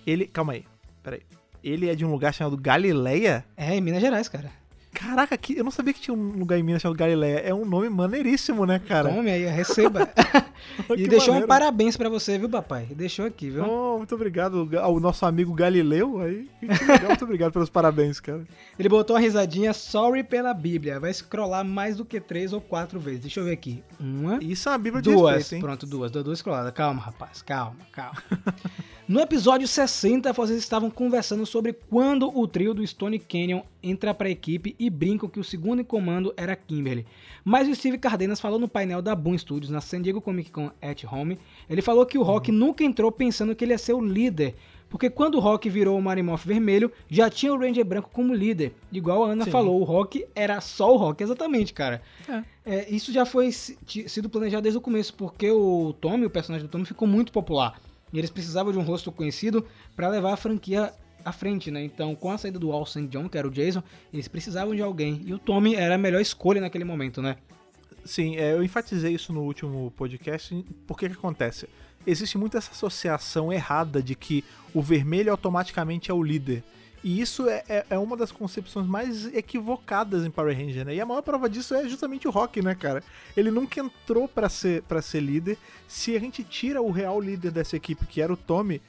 Ele, 0.06 0.28
calma 0.28 0.54
aí, 0.54 0.66
peraí. 1.02 1.22
Ele 1.64 1.90
é 1.90 1.96
de 1.96 2.06
um 2.06 2.12
lugar 2.12 2.32
chamado 2.32 2.56
Galileia? 2.56 3.44
É, 3.58 3.76
em 3.76 3.82
Minas 3.82 4.02
Gerais, 4.02 4.30
cara. 4.30 4.52
Caraca, 4.94 5.38
que, 5.38 5.58
eu 5.58 5.64
não 5.64 5.72
sabia 5.72 5.94
que 5.94 6.02
tinha 6.02 6.16
um 6.16 6.40
lugar 6.40 6.58
em 6.58 6.64
Minas 6.64 6.82
chamado 6.82 6.98
Galileia. 6.98 7.40
É 7.40 7.54
um 7.54 7.66
nome 7.66 7.90
maneiríssimo, 7.90 8.66
né, 8.66 8.80
cara? 8.80 9.10
Tome 9.10 9.32
aí, 9.32 9.46
receba. 9.46 10.10
E 10.96 11.08
deixou 11.08 11.30
um 11.30 11.40
maneiro. 11.40 11.48
parabéns 11.48 11.96
pra 11.96 12.10
você, 12.10 12.38
viu, 12.38 12.50
papai? 12.50 12.88
Deixou 12.92 13.26
aqui, 13.26 13.50
viu? 13.50 13.64
Oh, 13.64 13.98
muito 13.98 14.14
obrigado 14.14 14.70
ao 14.80 15.00
nosso 15.00 15.26
amigo 15.26 15.54
Galileu 15.54 16.22
aí. 16.22 16.50
Muito 17.08 17.24
obrigado 17.24 17.52
pelos 17.52 17.70
parabéns, 17.70 18.20
cara. 18.20 18.46
Ele 18.78 18.90
botou 18.90 19.16
uma 19.16 19.22
risadinha, 19.22 19.74
sorry 19.74 20.24
pela 20.24 20.54
Bíblia. 20.54 21.00
Vai 21.00 21.14
scrollar 21.14 21.64
mais 21.66 21.98
do 21.98 22.06
que 22.06 22.20
três 22.20 22.54
ou 22.54 22.62
quatro 22.62 23.00
vezes. 23.00 23.22
Deixa 23.22 23.40
eu 23.40 23.46
ver 23.46 23.54
aqui. 23.54 23.84
Uma, 24.00 24.40
Isso 24.42 24.70
é 24.70 24.72
uma 24.72 24.78
bíblia 24.78 25.02
de 25.02 25.12
duas. 25.12 25.36
respeito? 25.38 25.62
Pronto, 25.62 25.86
duas. 25.86 26.12
Dou 26.12 26.24
duas 26.24 26.40
scrolladas. 26.40 26.74
Calma, 26.74 27.02
rapaz. 27.02 27.42
Calma, 27.42 27.78
calma. 27.92 28.22
No 29.10 29.20
episódio 29.20 29.68
60, 29.68 30.32
vocês 30.34 30.60
estavam 30.60 30.92
conversando 30.92 31.44
sobre 31.44 31.74
quando 31.74 32.30
o 32.30 32.48
trio 32.48 32.76
do 32.76 32.86
Stone 32.86 33.18
Canyon 33.18 33.64
entra 33.82 34.14
pra 34.14 34.30
equipe 34.30 34.76
e 34.78 34.88
brincam 34.88 35.28
que 35.28 35.40
o 35.40 35.44
segundo 35.44 35.82
em 35.82 35.84
comando 35.84 36.32
era 36.38 36.56
Kimberly. 36.56 37.08
Mas 37.44 37.68
o 37.68 37.74
Steve 37.74 37.98
Cardenas 37.98 38.40
falou 38.40 38.60
no 38.60 38.68
painel 38.68 39.02
da 39.02 39.16
Boom 39.16 39.36
Studios 39.36 39.72
na 39.72 39.82
San 39.82 40.04
Diego 40.04 40.22
Comic 40.22 40.52
Con 40.52 40.70
at 40.80 41.04
Home, 41.06 41.40
ele 41.68 41.82
falou 41.82 42.06
que 42.06 42.20
o 42.20 42.22
Rock 42.22 42.52
nunca 42.52 42.84
entrou 42.84 43.12
pensando 43.12 43.56
que 43.56 43.66
ele 43.66 43.72
ia 43.72 43.80
ser 43.80 43.94
o 43.94 44.00
líder, 44.00 44.54
porque 44.88 45.10
quando 45.10 45.40
o 45.40 45.40
Rock 45.40 45.68
virou 45.72 45.98
o 45.98 46.02
Marimoth 46.04 46.46
vermelho, 46.46 46.92
já 47.10 47.32
tinha 47.32 47.52
o 47.52 47.58
Ranger 47.58 47.84
branco 47.84 48.12
como 48.14 48.32
líder. 48.32 48.76
Igual 48.92 49.26
a 49.26 49.32
Ana 49.32 49.46
Sim. 49.46 49.52
falou, 49.52 49.82
o 49.82 49.84
Rock 49.84 50.24
era 50.36 50.62
só 50.62 50.94
o 50.94 50.98
Rock, 50.98 51.24
exatamente, 51.24 51.74
cara. 51.74 52.00
É. 52.28 52.44
É, 52.64 52.90
isso 52.92 53.12
já 53.12 53.26
foi 53.26 53.52
sido 53.52 54.30
planejado 54.30 54.62
desde 54.62 54.78
o 54.78 54.82
começo, 54.82 55.16
porque 55.16 55.50
o 55.50 55.96
Tommy, 56.00 56.28
o 56.28 56.30
personagem 56.30 56.68
do 56.68 56.70
Tommy, 56.70 56.86
ficou 56.86 57.08
muito 57.08 57.32
popular. 57.32 57.89
E 58.12 58.18
eles 58.18 58.30
precisavam 58.30 58.72
de 58.72 58.78
um 58.78 58.82
rosto 58.82 59.12
conhecido 59.12 59.66
para 59.96 60.08
levar 60.08 60.34
a 60.34 60.38
franquia 60.38 60.94
à 61.24 61.32
frente, 61.32 61.70
né? 61.70 61.84
Então, 61.84 62.16
com 62.16 62.32
a 62.32 62.38
saída 62.38 62.60
do 62.60 62.72
Al. 62.72 62.86
John, 63.10 63.30
que 63.30 63.38
era 63.38 63.48
o 63.48 63.52
Jason, 63.52 63.84
eles 64.12 64.28
precisavam 64.28 64.76
de 64.76 64.82
alguém. 64.82 65.22
E 65.26 65.34
o 65.34 65.40
Tommy 65.40 65.76
era 65.76 65.96
a 65.96 65.98
melhor 65.98 66.22
escolha 66.22 66.62
naquele 66.62 66.84
momento, 66.84 67.22
né? 67.22 67.38
Sim, 68.04 68.38
é, 68.38 68.54
eu 68.54 68.64
enfatizei 68.64 69.14
isso 69.14 69.34
no 69.34 69.42
último 69.42 69.92
podcast. 69.96 70.66
Porque 70.88 71.08
que 71.08 71.16
acontece? 71.16 71.68
Existe 72.08 72.38
muito 72.38 72.58
essa 72.58 72.72
associação 72.72 73.52
errada 73.52 74.02
de 74.02 74.16
que 74.16 74.44
o 74.74 74.82
vermelho 74.82 75.32
automaticamente 75.32 76.10
é 76.10 76.14
o 76.14 76.24
líder. 76.24 76.64
E 77.04 77.22
isso 77.22 77.48
é, 77.48 77.64
é- 77.70 77.86
é 77.92 77.98
uma 77.98 78.18
das 78.18 78.32
concepções 78.32 78.86
mais 78.86 79.26
equivocadas 79.34 80.26
em 80.26 80.32
Power 80.32 80.56
Ranger, 80.56 80.86
né? 80.86 80.96
E 80.96 81.02
a 81.02 81.06
maior 81.06 81.22
prova 81.22 81.50
disso 81.50 81.74
é 81.74 81.88
justamente 81.88 82.28
o 82.28 82.32
Rock, 82.32 82.62
né, 82.62 82.76
cara? 82.76 83.04
Ele 83.38 83.50
nunca 83.52 83.80
entrou 83.80 84.28
pra 84.28 84.50
ser, 84.50 84.84
pra 84.84 85.02
ser 85.02 85.22
líder. 85.22 85.58
Se 85.88 86.16
a 86.16 86.20
gente 86.20 86.44
tira 86.44 86.82
o 86.82 86.92
real 86.92 87.20
líder 87.22 87.52
dessa 87.52 87.76
equipe, 87.78 88.06
que 88.06 88.22
era 88.22 88.34
o 88.34 88.38
Tommy, 88.38 88.82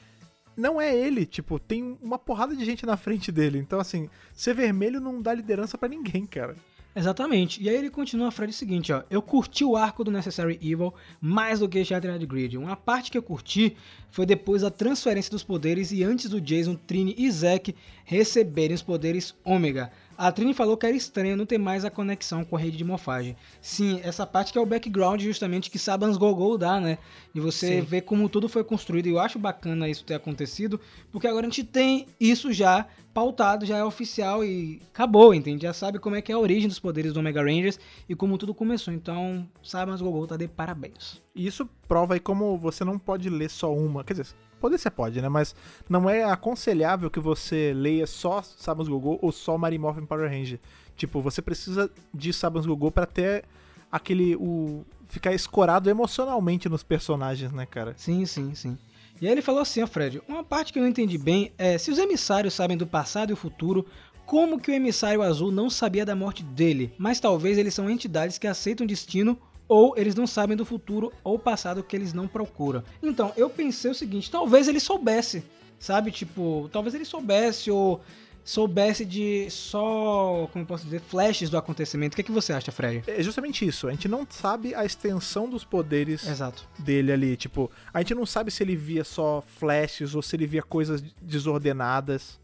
não 0.57 0.81
é 0.81 0.95
ele. 0.95 1.25
Tipo, 1.25 1.59
tem 1.59 1.97
uma 2.03 2.19
porrada 2.19 2.55
de 2.57 2.65
gente 2.65 2.85
na 2.85 2.97
frente 2.97 3.31
dele. 3.31 3.59
Então, 3.59 3.79
assim, 3.79 4.11
ser 4.35 4.55
vermelho 4.55 5.01
não 5.01 5.23
dá 5.23 5.33
liderança 5.33 5.79
pra 5.79 5.89
ninguém, 5.89 6.27
cara. 6.27 6.57
Exatamente. 6.95 7.63
E 7.63 7.69
aí 7.69 7.77
ele 7.77 7.89
continua 7.89 8.29
a 8.29 8.33
frase 8.33 8.53
seguinte, 8.53 8.93
ó. 8.93 9.03
Eu 9.09 9.23
curti 9.23 9.65
o 9.65 9.77
arco 9.77 10.03
do 10.03 10.11
Necessary 10.11 10.59
Evil 10.61 10.93
mais 11.21 11.61
do 11.61 11.69
que 11.69 11.85
Shattered 11.85 12.27
Grid. 12.27 12.59
Uma 12.59 12.75
parte 12.75 13.11
que 13.11 13.19
eu 13.19 13.23
curti 13.23 13.77
foi 14.11 14.27
depois 14.27 14.63
da 14.63 14.71
transferência 14.71 15.31
dos 15.31 15.45
poderes 15.45 15.93
e 15.93 16.03
antes 16.03 16.29
do 16.29 16.41
Jason, 16.41 16.75
Trini 16.75 17.15
e 17.17 17.31
Zack 17.31 17.75
receberem 18.05 18.75
os 18.75 18.83
poderes 18.83 19.35
Ômega. 19.45 19.93
A 20.21 20.31
Trini 20.31 20.53
falou 20.53 20.77
que 20.77 20.85
era 20.85 20.95
estranho 20.95 21.35
não 21.35 21.47
ter 21.47 21.57
mais 21.57 21.83
a 21.83 21.91
conexão 21.91 22.45
com 22.45 22.55
a 22.55 22.59
rede 22.59 22.77
de 22.77 22.85
morfagem. 22.85 23.35
Sim, 23.59 24.03
essa 24.05 24.27
parte 24.27 24.53
que 24.53 24.59
é 24.59 24.61
o 24.61 24.67
background 24.67 25.23
justamente 25.23 25.71
que 25.71 25.79
Sabans 25.79 26.19
Gogol 26.19 26.59
dá, 26.59 26.79
né? 26.79 26.99
E 27.35 27.41
você 27.41 27.81
Sim. 27.81 27.81
vê 27.81 28.03
como 28.03 28.29
tudo 28.29 28.47
foi 28.47 28.63
construído. 28.63 29.07
E 29.07 29.13
eu 29.13 29.19
acho 29.19 29.39
bacana 29.39 29.89
isso 29.89 30.05
ter 30.05 30.13
acontecido, 30.13 30.79
porque 31.11 31.27
agora 31.27 31.47
a 31.47 31.49
gente 31.49 31.65
tem 31.65 32.07
isso 32.21 32.53
já 32.53 32.87
pautado, 33.15 33.65
já 33.65 33.79
é 33.79 33.83
oficial 33.83 34.45
e 34.45 34.83
acabou, 34.93 35.33
entende? 35.33 35.63
Já 35.63 35.73
sabe 35.73 35.99
como 35.99 36.17
é 36.17 36.21
que 36.21 36.31
é 36.31 36.35
a 36.35 36.39
origem 36.39 36.69
dos 36.69 36.79
poderes 36.79 37.15
do 37.15 37.21
Omega 37.21 37.43
Rangers 37.43 37.81
e 38.07 38.15
como 38.15 38.37
tudo 38.37 38.53
começou. 38.53 38.93
Então, 38.93 39.49
Sabans 39.63 40.03
Gogol 40.03 40.27
tá 40.27 40.37
de 40.37 40.47
parabéns. 40.47 41.23
E 41.35 41.47
isso 41.47 41.67
prova 41.89 42.13
aí 42.13 42.21
como 42.21 42.59
você 42.59 42.85
não 42.85 42.99
pode 42.99 43.31
ler 43.31 43.49
só 43.49 43.75
uma. 43.75 44.05
Quer 44.05 44.13
dizer, 44.13 44.35
poder 44.61 44.79
você 44.79 44.91
pode, 44.91 45.21
né? 45.21 45.29
Mas 45.29 45.55
não 45.89 46.09
é 46.09 46.23
aconselhável 46.23 47.11
que 47.11 47.19
você 47.21 47.73
leia 47.75 48.07
só 48.07 48.43
Sabans 48.43 48.89
Gogô 48.89 49.19
ou 49.21 49.33
só 49.33 49.57
Marimorphin 49.59 50.07
Power 50.07 50.31
Ranger. 50.31 50.61
Tipo, 50.97 51.21
você 51.21 51.41
precisa 51.41 51.91
de 52.13 52.33
Sabans 52.33 52.67
Gogô 52.67 52.91
pra 52.91 53.07
ter 53.07 53.45
aquele. 53.91 54.37
o 54.37 54.85
ficar 55.09 55.35
escorado 55.35 55.91
emocionalmente 55.91 56.69
nos 56.69 56.85
personagens, 56.85 57.51
né, 57.53 57.67
cara? 57.67 57.95
Sim, 57.97 58.25
sim, 58.25 58.55
sim. 58.55 58.79
E 59.21 59.27
aí 59.27 59.33
ele 59.33 59.43
falou 59.43 59.61
assim, 59.61 59.83
ó 59.83 59.87
Fred, 59.87 60.23
uma 60.27 60.43
parte 60.43 60.73
que 60.73 60.79
eu 60.79 60.83
não 60.83 60.89
entendi 60.89 61.19
bem 61.19 61.53
é 61.59 61.77
se 61.77 61.91
os 61.91 61.99
emissários 61.99 62.55
sabem 62.55 62.77
do 62.77 62.87
passado 62.87 63.31
e 63.31 63.33
o 63.33 63.37
futuro, 63.37 63.85
como 64.25 64.61
que 64.61 64.71
o 64.71 64.75
emissário 64.75 65.21
azul 65.21 65.51
não 65.51 65.69
sabia 65.69 66.07
da 66.07 66.15
morte 66.15 66.43
dele? 66.43 66.95
Mas 66.97 67.21
talvez 67.21 67.59
eles 67.59 67.75
são 67.75 67.91
entidades 67.91 68.39
que 68.39 68.47
aceitam 68.47 68.87
destino 68.87 69.37
ou 69.71 69.95
eles 69.97 70.17
não 70.17 70.27
sabem 70.27 70.57
do 70.57 70.65
futuro 70.65 71.13
ou 71.23 71.39
passado 71.39 71.85
que 71.85 71.95
eles 71.95 72.13
não 72.13 72.27
procuram. 72.27 72.83
Então, 73.01 73.33
eu 73.37 73.49
pensei 73.49 73.89
o 73.89 73.95
seguinte, 73.95 74.29
talvez 74.29 74.67
ele 74.67 74.81
soubesse, 74.81 75.45
sabe? 75.79 76.11
Tipo, 76.11 76.69
talvez 76.73 76.93
ele 76.93 77.05
soubesse 77.05 77.71
ou 77.71 78.01
soubesse 78.45 79.05
de 79.05 79.49
só, 79.49 80.49
como 80.53 80.65
eu 80.65 80.67
posso 80.67 80.83
dizer, 80.83 81.01
flashes 81.01 81.49
do 81.49 81.57
acontecimento. 81.57 82.15
O 82.15 82.17
que, 82.17 82.23
é 82.23 82.25
que 82.25 82.33
você 82.33 82.53
acha, 82.53 82.73
Fred? 82.73 83.05
É 83.07 83.23
justamente 83.23 83.65
isso. 83.65 83.87
A 83.87 83.93
gente 83.93 84.09
não 84.09 84.27
sabe 84.29 84.75
a 84.75 84.85
extensão 84.85 85.49
dos 85.49 85.63
poderes 85.63 86.27
Exato. 86.27 86.69
dele 86.77 87.13
ali. 87.13 87.37
Tipo, 87.37 87.71
a 87.95 88.01
gente 88.01 88.13
não 88.13 88.27
sabe 88.27 88.51
se 88.51 88.65
ele 88.65 88.75
via 88.75 89.05
só 89.05 89.41
flashes 89.41 90.17
ou 90.17 90.23
se 90.23 90.35
ele 90.35 90.49
via 90.49 90.65
coisas 90.65 91.01
desordenadas. 91.23 92.41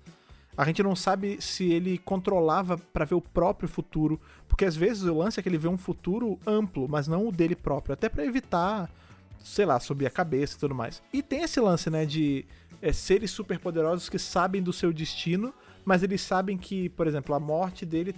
A 0.56 0.64
gente 0.64 0.82
não 0.82 0.96
sabe 0.96 1.40
se 1.40 1.70
ele 1.70 1.98
controlava 1.98 2.78
pra 2.78 3.04
ver 3.04 3.14
o 3.14 3.20
próprio 3.20 3.68
futuro, 3.68 4.18
porque 4.48 4.64
às 4.64 4.74
vezes 4.74 5.02
o 5.02 5.18
lance 5.18 5.38
é 5.38 5.42
que 5.42 5.48
ele 5.48 5.58
vê 5.58 5.68
um 5.68 5.76
futuro 5.76 6.38
amplo, 6.46 6.88
mas 6.88 7.06
não 7.06 7.28
o 7.28 7.32
dele 7.32 7.54
próprio, 7.54 7.92
até 7.92 8.08
pra 8.08 8.24
evitar, 8.24 8.90
sei 9.38 9.66
lá, 9.66 9.78
subir 9.78 10.06
a 10.06 10.10
cabeça 10.10 10.56
e 10.56 10.60
tudo 10.60 10.74
mais. 10.74 11.02
E 11.12 11.22
tem 11.22 11.42
esse 11.42 11.60
lance, 11.60 11.90
né, 11.90 12.06
de 12.06 12.46
é, 12.80 12.92
seres 12.92 13.30
superpoderosos 13.30 14.08
que 14.08 14.18
sabem 14.18 14.62
do 14.62 14.72
seu 14.72 14.92
destino, 14.92 15.52
mas 15.84 16.02
eles 16.02 16.22
sabem 16.22 16.56
que, 16.56 16.88
por 16.90 17.06
exemplo, 17.06 17.34
a 17.34 17.40
morte 17.40 17.84
dele 17.84 18.14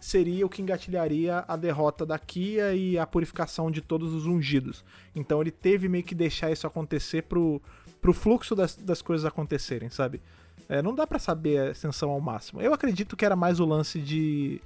seria 0.00 0.44
o 0.44 0.48
que 0.50 0.60
engatilharia 0.60 1.44
a 1.48 1.56
derrota 1.56 2.04
da 2.04 2.18
Kia 2.18 2.74
e 2.74 2.98
a 2.98 3.06
purificação 3.06 3.70
de 3.70 3.80
todos 3.80 4.12
os 4.12 4.26
ungidos. 4.26 4.84
Então 5.14 5.40
ele 5.40 5.50
teve 5.50 5.88
meio 5.88 6.04
que 6.04 6.14
deixar 6.14 6.50
isso 6.50 6.66
acontecer 6.66 7.22
pro, 7.22 7.60
pro 8.02 8.12
fluxo 8.12 8.54
das, 8.54 8.76
das 8.76 9.00
coisas 9.00 9.24
acontecerem, 9.24 9.88
sabe? 9.88 10.20
É, 10.68 10.82
não 10.82 10.94
dá 10.94 11.06
pra 11.06 11.18
saber 11.18 11.60
a 11.60 11.70
extensão 11.70 12.10
ao 12.10 12.20
máximo. 12.20 12.60
Eu 12.60 12.72
acredito 12.72 13.16
que 13.16 13.24
era 13.24 13.36
mais 13.36 13.60
o 13.60 13.64
lance 13.64 13.98
de 13.98 14.60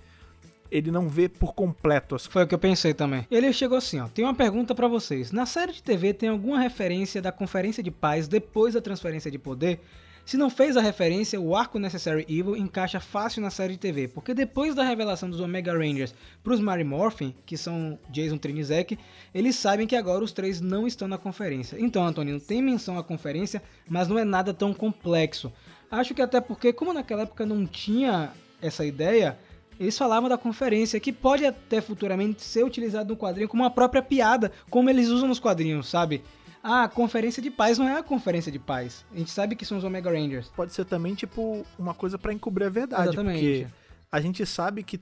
ele 0.71 0.91
não 0.91 1.09
ver 1.09 1.31
por 1.31 1.55
completo 1.55 2.19
Foi 2.19 2.45
o 2.45 2.47
que 2.47 2.55
eu 2.55 2.59
pensei 2.59 2.93
também. 2.93 3.27
Ele 3.31 3.53
chegou 3.53 3.79
assim, 3.79 4.01
ó. 4.01 4.09
Tem 4.09 4.25
uma 4.25 4.35
pergunta 4.35 4.75
pra 4.75 4.87
vocês. 4.87 5.33
Na 5.33 5.47
série 5.47 5.73
de 5.73 5.83
TV 5.83 6.13
tem 6.13 6.29
alguma 6.29 6.59
referência 6.61 7.23
da 7.23 7.33
Conferência 7.33 7.83
de 7.83 7.91
Paz 7.91 8.29
depois 8.29 8.75
da 8.75 8.81
transferência 8.81 9.31
de 9.31 9.39
poder? 9.39 9.81
Se 10.29 10.37
não 10.37 10.51
fez 10.51 10.77
a 10.77 10.83
referência, 10.83 11.41
o 11.41 11.57
arco 11.57 11.79
Necessary 11.79 12.27
Evil 12.29 12.55
encaixa 12.55 13.01
fácil 13.01 13.41
na 13.41 13.49
série 13.49 13.73
de 13.73 13.79
TV, 13.79 14.09
porque 14.09 14.35
depois 14.35 14.75
da 14.75 14.83
revelação 14.83 15.31
dos 15.31 15.41
Omega 15.41 15.73
Rangers 15.73 16.15
pros 16.45 16.61
Marimorphin, 16.61 17.35
que 17.47 17.57
são 17.57 17.99
Jason, 18.11 18.37
Trini 18.37 18.63
Zack, 18.63 18.99
eles 19.35 19.57
sabem 19.57 19.87
que 19.87 19.97
agora 19.97 20.23
os 20.23 20.31
três 20.31 20.61
não 20.61 20.87
estão 20.87 21.09
na 21.09 21.17
conferência. 21.17 21.79
Então, 21.81 22.07
Antonino, 22.07 22.39
tem 22.39 22.61
menção 22.61 22.99
à 22.99 23.03
conferência, 23.03 23.63
mas 23.89 24.07
não 24.07 24.19
é 24.19 24.25
nada 24.25 24.53
tão 24.53 24.75
complexo. 24.75 25.51
Acho 25.91 26.15
que 26.15 26.23
até 26.23 26.41
porque, 26.41 26.73
como 26.73 26.93
naquela 26.93 27.23
época 27.23 27.47
não 27.47 27.67
tinha 27.67 28.31
essa 28.61 28.85
ideia, 28.85 29.39
eles 29.79 29.97
falavam 29.97 30.29
da 30.29 30.37
conferência, 30.37 31.01
que 31.01 31.13
pode 31.13 31.47
até 31.47 31.81
futuramente 31.81 32.43
ser 32.43 32.65
utilizado 32.65 33.13
no 33.15 33.17
quadrinho 33.19 33.49
como 33.49 33.63
uma 33.63 33.71
própria 33.71 34.03
piada, 34.03 34.53
como 34.71 34.91
eles 34.91 35.09
usam 35.09 35.29
nos 35.29 35.39
quadrinhos, 35.39 35.89
sabe? 35.89 36.23
Ah, 36.63 36.85
a 36.85 36.89
conferência 36.89 37.41
de 37.41 37.51
paz 37.51 37.79
não 37.79 37.89
é 37.89 37.99
a 37.99 38.03
conferência 38.03 38.51
de 38.51 38.59
paz. 38.59 39.05
A 39.15 39.17
gente 39.19 39.31
sabe 39.31 39.55
que 39.55 39.65
são 39.65 39.79
os 39.79 39.85
Omega 39.85 40.11
Rangers. 40.11 40.49
pode 40.49 40.73
ser 40.75 40.85
também 40.85 41.15
tipo 41.15 41.65
uma 41.79 41.95
coisa 41.95 42.19
pra 42.19 42.33
encobrir 42.33 42.67
a 42.67 42.71
verdade, 42.71 43.05
Exatamente. 43.05 43.39
porque 43.39 43.67
a 44.11 44.21
gente 44.21 44.45
sabe 44.45 44.83
que 44.83 45.01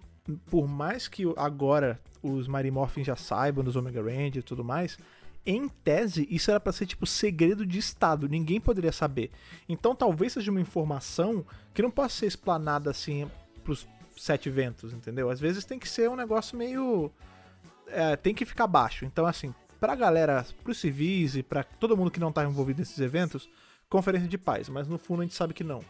por 0.50 0.68
mais 0.68 1.08
que 1.08 1.22
agora 1.36 1.98
os 2.22 2.46
Marimorphin 2.46 3.04
já 3.04 3.16
saibam 3.16 3.64
dos 3.64 3.76
Omega 3.76 4.02
Ranger 4.02 4.38
e 4.38 4.42
tudo 4.42 4.62
mais, 4.62 4.98
em 5.46 5.68
tese 5.68 6.26
isso 6.30 6.50
era 6.50 6.58
pra 6.58 6.72
ser 6.72 6.86
tipo 6.86 7.06
segredo 7.06 7.64
de 7.64 7.78
estado, 7.78 8.28
ninguém 8.28 8.60
poderia 8.60 8.92
saber. 8.92 9.30
Então 9.68 9.94
talvez 9.94 10.32
seja 10.32 10.50
uma 10.50 10.60
informação 10.60 11.46
que 11.72 11.82
não 11.82 11.90
possa 11.90 12.16
ser 12.16 12.26
explanada 12.26 12.90
assim 12.90 13.30
pros 13.62 13.86
sete 14.16 14.50
ventos, 14.50 14.92
entendeu? 14.92 15.30
Às 15.30 15.40
vezes 15.40 15.64
tem 15.64 15.78
que 15.78 15.88
ser 15.88 16.10
um 16.10 16.16
negócio 16.16 16.56
meio 16.56 17.10
é, 17.86 18.16
tem 18.16 18.34
que 18.34 18.44
ficar 18.44 18.66
baixo. 18.66 19.04
Então 19.04 19.24
assim, 19.26 19.54
pra 19.78 19.94
galera, 19.94 20.44
pros 20.64 20.78
civis 20.78 21.36
e 21.36 21.42
pra 21.42 21.62
todo 21.62 21.96
mundo 21.96 22.10
que 22.10 22.20
não 22.20 22.32
tá 22.32 22.44
envolvido 22.44 22.80
nesses 22.80 22.98
eventos, 22.98 23.48
conferência 23.88 24.28
de 24.28 24.38
paz, 24.38 24.68
mas 24.68 24.88
no 24.88 24.98
fundo 24.98 25.22
a 25.22 25.24
gente 25.24 25.34
sabe 25.34 25.54
que 25.54 25.64
não. 25.64 25.80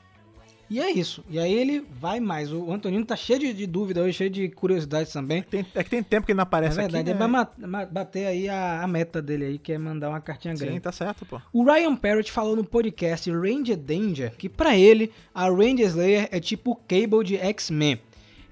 E 0.69 0.81
é 0.81 0.91
isso. 0.91 1.25
E 1.31 1.39
aí 1.39 1.53
ele 1.53 1.85
vai 2.01 2.19
mais. 2.19 2.53
O 2.53 2.73
Antonino 2.73 3.05
tá 3.05 3.15
cheio 3.15 3.39
de, 3.39 3.53
de 3.55 3.67
dúvida 3.67 4.03
hoje, 4.03 4.13
cheio 4.15 4.31
de 4.31 4.49
curiosidades 4.49 5.13
também. 5.13 5.43
Tem- 5.43 5.65
é 5.75 5.85
que 5.85 5.91
tem 5.91 6.03
tempo 6.03 6.27
que 6.27 6.33
ele 6.33 6.37
não 6.37 6.43
É 6.43 6.47
aparece 6.47 6.77
verdade, 6.77 6.97
aqui, 6.97 7.11
ele 7.11 7.15
né? 7.15 7.19
vai 7.19 7.29
ma- 7.29 7.49
ma- 7.69 7.87
bater 7.87 8.27
aí 8.27 8.49
a, 8.49 8.83
a 8.83 8.87
meta 8.87 9.23
dele 9.23 9.45
aí, 9.45 9.59
que 9.59 9.73
é 9.73 9.79
mandar 9.79 10.09
uma 10.09 10.21
cartinha 10.21 10.55
grande. 10.55 10.75
Sim, 10.75 10.81
tá 10.81 10.91
certo, 10.91 11.25
pô. 11.25 11.41
O 11.53 11.65
Ryan 11.65 11.95
Parrott 11.95 12.33
falou 12.33 12.57
no 12.57 12.65
podcast 12.65 13.31
Ranger 13.31 13.77
Danger 13.77 14.33
que 14.37 14.49
pra 14.49 14.77
ele 14.77 15.13
a 15.35 15.49
Ranger 15.49 15.87
Slayer 15.87 16.29
é 16.33 16.41
tipo 16.41 16.73
o 16.73 16.77
Cable 16.77 17.25
de 17.25 17.37
X-Men. 17.37 18.01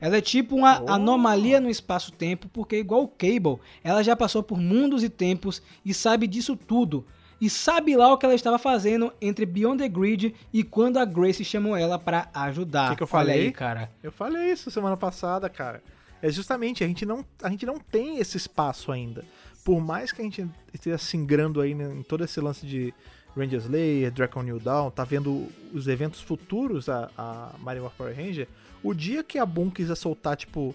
Ela 0.00 0.18
é 0.18 0.20
tipo 0.20 0.54
uma 0.54 0.82
Oh. 0.82 0.90
anomalia 0.90 1.60
no 1.60 1.70
espaço-tempo, 1.70 2.46
porque 2.52 2.76
igual 2.76 3.02
o 3.04 3.08
Cable, 3.08 3.58
ela 3.82 4.02
já 4.02 4.14
passou 4.14 4.42
por 4.42 4.58
mundos 4.60 5.02
e 5.02 5.08
tempos 5.08 5.62
e 5.84 5.94
sabe 5.94 6.26
disso 6.26 6.54
tudo. 6.56 7.04
E 7.40 7.50
sabe 7.50 7.96
lá 7.96 8.12
o 8.12 8.18
que 8.18 8.24
ela 8.24 8.34
estava 8.34 8.58
fazendo 8.58 9.12
entre 9.20 9.44
Beyond 9.44 9.82
the 9.82 9.88
Grid 9.88 10.34
e 10.52 10.62
quando 10.62 10.98
a 10.98 11.04
Grace 11.04 11.44
chamou 11.44 11.76
ela 11.76 11.98
pra 11.98 12.28
ajudar. 12.32 12.90
Que 12.90 12.96
que 12.96 13.02
eu 13.02 13.06
falei? 13.06 13.46
aí, 13.46 13.52
cara. 13.52 13.90
Eu 14.02 14.12
falei 14.12 14.52
isso 14.52 14.70
semana 14.70 14.96
passada, 14.96 15.48
cara. 15.48 15.82
É 16.22 16.30
justamente, 16.30 16.82
a 16.82 16.86
gente 16.86 17.04
não, 17.04 17.24
a 17.42 17.50
gente 17.50 17.66
não 17.66 17.78
tem 17.78 18.18
esse 18.18 18.36
espaço 18.36 18.90
ainda. 18.90 19.24
Por 19.64 19.80
mais 19.80 20.12
que 20.12 20.20
a 20.20 20.24
gente 20.24 20.48
esteja 20.72 20.98
se 20.98 21.16
ingrando 21.16 21.60
aí 21.60 21.74
né, 21.74 21.92
em 21.92 22.02
todo 22.02 22.24
esse 22.24 22.40
lance 22.40 22.66
de 22.66 22.94
Ranger 23.36 23.60
Slayer, 23.60 24.10
Dragon 24.10 24.42
New 24.42 24.60
Dawn, 24.60 24.90
tá 24.90 25.04
vendo 25.04 25.48
os 25.72 25.88
eventos 25.88 26.20
futuros 26.20 26.88
a, 26.88 27.10
a 27.16 27.50
Mario 27.58 27.90
Power 27.96 28.14
Ranger, 28.16 28.48
o 28.82 28.94
dia 28.94 29.24
que 29.24 29.38
a 29.38 29.46
Boom 29.46 29.70
quiser 29.70 29.96
soltar, 29.96 30.36
tipo, 30.36 30.74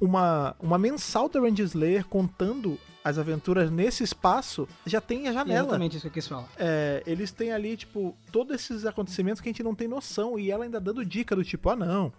uma, 0.00 0.54
uma 0.60 0.78
mensal 0.78 1.28
da 1.28 1.40
Ranger 1.40 1.66
Slayer 1.66 2.04
contando 2.06 2.78
as 3.02 3.18
aventuras 3.18 3.70
nesse 3.70 4.04
espaço, 4.04 4.68
já 4.84 5.00
tem 5.00 5.26
a 5.28 5.32
janela. 5.32 5.60
Exatamente 5.60 5.92
isso 5.96 6.02
que 6.02 6.08
eu 6.08 6.12
quis 6.12 6.28
falar. 6.28 6.48
É, 6.58 7.02
eles 7.06 7.32
têm 7.32 7.52
ali, 7.52 7.76
tipo, 7.76 8.14
todos 8.30 8.54
esses 8.54 8.84
acontecimentos 8.84 9.40
que 9.40 9.48
a 9.48 9.52
gente 9.52 9.62
não 9.62 9.74
tem 9.74 9.88
noção. 9.88 10.38
E 10.38 10.50
ela 10.50 10.64
ainda 10.64 10.78
dando 10.80 11.04
dica 11.04 11.34
do 11.34 11.42
tipo, 11.42 11.70
ah 11.70 11.76
não. 11.76 12.12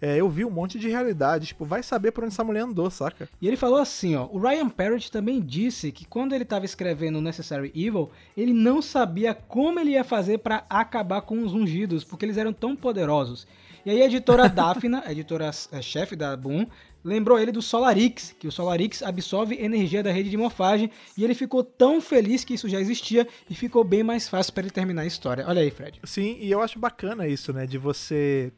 é, 0.00 0.16
eu 0.16 0.28
vi 0.28 0.44
um 0.44 0.50
monte 0.50 0.78
de 0.78 0.88
realidade. 0.88 1.46
Tipo, 1.46 1.64
vai 1.64 1.82
saber 1.82 2.10
por 2.10 2.24
onde 2.24 2.32
essa 2.32 2.44
mulher 2.44 2.62
andou, 2.62 2.90
saca? 2.90 3.28
E 3.40 3.46
ele 3.46 3.56
falou 3.56 3.78
assim, 3.78 4.16
ó, 4.16 4.26
o 4.30 4.38
Ryan 4.38 4.68
Parrott 4.68 5.10
também 5.10 5.40
disse 5.40 5.92
que 5.92 6.04
quando 6.04 6.34
ele 6.34 6.44
estava 6.44 6.64
escrevendo 6.64 7.20
Necessary 7.20 7.72
Evil, 7.74 8.10
ele 8.36 8.52
não 8.52 8.82
sabia 8.82 9.34
como 9.34 9.78
ele 9.78 9.92
ia 9.92 10.04
fazer 10.04 10.38
para 10.38 10.64
acabar 10.68 11.22
com 11.22 11.42
os 11.42 11.52
ungidos, 11.54 12.02
porque 12.04 12.24
eles 12.24 12.36
eram 12.36 12.52
tão 12.52 12.74
poderosos. 12.74 13.46
E 13.86 13.90
aí 13.90 14.02
a 14.02 14.06
editora 14.06 14.48
Daphna, 14.50 15.02
a 15.06 15.12
editora 15.12 15.50
é, 15.70 15.82
chefe 15.82 16.16
da 16.16 16.36
Boom, 16.36 16.66
lembrou 17.04 17.38
ele 17.38 17.52
do 17.52 17.60
Solarix, 17.60 18.34
que 18.38 18.48
o 18.48 18.52
Solarix 18.52 19.02
absorve 19.02 19.54
energia 19.56 20.02
da 20.02 20.10
rede 20.10 20.30
de 20.30 20.36
morfagem, 20.36 20.90
e 21.16 21.22
ele 21.22 21.34
ficou 21.34 21.62
tão 21.62 22.00
feliz 22.00 22.42
que 22.44 22.54
isso 22.54 22.68
já 22.68 22.80
existia 22.80 23.28
e 23.48 23.54
ficou 23.54 23.84
bem 23.84 24.02
mais 24.02 24.28
fácil 24.28 24.52
para 24.54 24.62
ele 24.62 24.70
terminar 24.70 25.02
a 25.02 25.06
história. 25.06 25.44
Olha 25.46 25.60
aí, 25.60 25.70
Fred. 25.70 26.00
Sim, 26.04 26.38
e 26.40 26.50
eu 26.50 26.62
acho 26.62 26.78
bacana 26.78 27.28
isso, 27.28 27.52
né? 27.52 27.66
De 27.66 27.76
você 27.76 28.50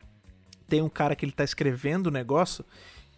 ter 0.68 0.80
um 0.82 0.88
cara 0.88 1.16
que 1.16 1.24
ele 1.24 1.32
tá 1.32 1.44
escrevendo 1.44 2.06
o 2.06 2.10
negócio. 2.10 2.64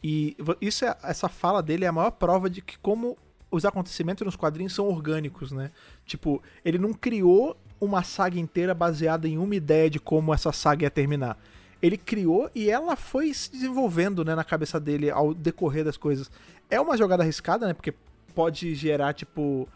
E 0.02 0.37
isso 0.61 0.85
é, 0.85 0.97
essa 1.02 1.28
fala 1.28 1.62
dele 1.62 1.85
é 1.85 1.88
a 1.88 1.92
maior 1.92 2.12
prova 2.12 2.49
de 2.49 2.62
que 2.62 2.78
como 2.78 3.18
os 3.50 3.64
acontecimentos 3.64 4.25
nos 4.25 4.37
quadrinhos 4.37 4.75
são 4.75 4.87
orgânicos, 4.87 5.52
né? 5.52 5.70
Tipo, 6.06 6.42
ele 6.64 6.78
não 6.78 6.92
criou 6.92 7.56
uma 7.80 8.02
saga 8.02 8.38
inteira 8.38 8.75
baseada 8.75 9.28
em 9.28 9.38
uma 9.38 9.54
ideia 9.54 9.88
de 9.88 9.99
como 9.99 10.35
essa 10.35 10.52
saga 10.52 10.85
ia 10.85 10.90
terminar. 10.90 11.38
Ele 11.80 11.97
criou 11.97 12.50
e 12.54 12.70
ela 12.70 12.97
foi 12.97 13.32
se 13.32 13.50
desenvolvendo, 13.50 14.25
né, 14.25 14.35
na 14.35 14.44
cabeça 14.44 14.80
dele 14.80 15.11
ao 15.11 15.32
decorrer 15.32 15.85
das 15.85 15.97
coisas. 15.97 16.30
É 16.68 16.80
uma 16.80 16.97
jogada 16.97 17.23
arriscada, 17.23 17.66
né? 17.66 17.73
Porque 17.73 17.94
pode 18.35 18.75
gerar, 18.75 19.12
tipo, 19.14 19.68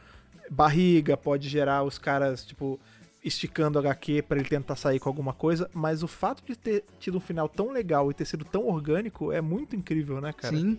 barriga, 0.50 1.16
pode 1.16 1.48
gerar 1.48 1.84
os 1.84 1.98
caras, 1.98 2.44
tipo, 2.44 2.78
esticando 3.24 3.78
HQ 3.78 4.22
pra 4.22 4.38
ele 4.38 4.48
tentar 4.48 4.76
sair 4.76 4.98
com 4.98 5.08
alguma 5.08 5.32
coisa, 5.32 5.70
mas 5.72 6.02
o 6.02 6.08
fato 6.08 6.42
de 6.44 6.56
ter 6.56 6.84
tido 6.98 7.18
um 7.18 7.20
final 7.20 7.48
tão 7.48 7.70
legal 7.70 8.10
e 8.10 8.14
ter 8.14 8.24
sido 8.24 8.44
tão 8.44 8.66
orgânico 8.66 9.30
é 9.30 9.40
muito 9.40 9.76
incrível, 9.76 10.20
né, 10.20 10.32
cara? 10.32 10.56
Sim. 10.56 10.78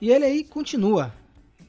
E 0.00 0.10
ele 0.10 0.24
aí 0.24 0.44
continua. 0.44 1.12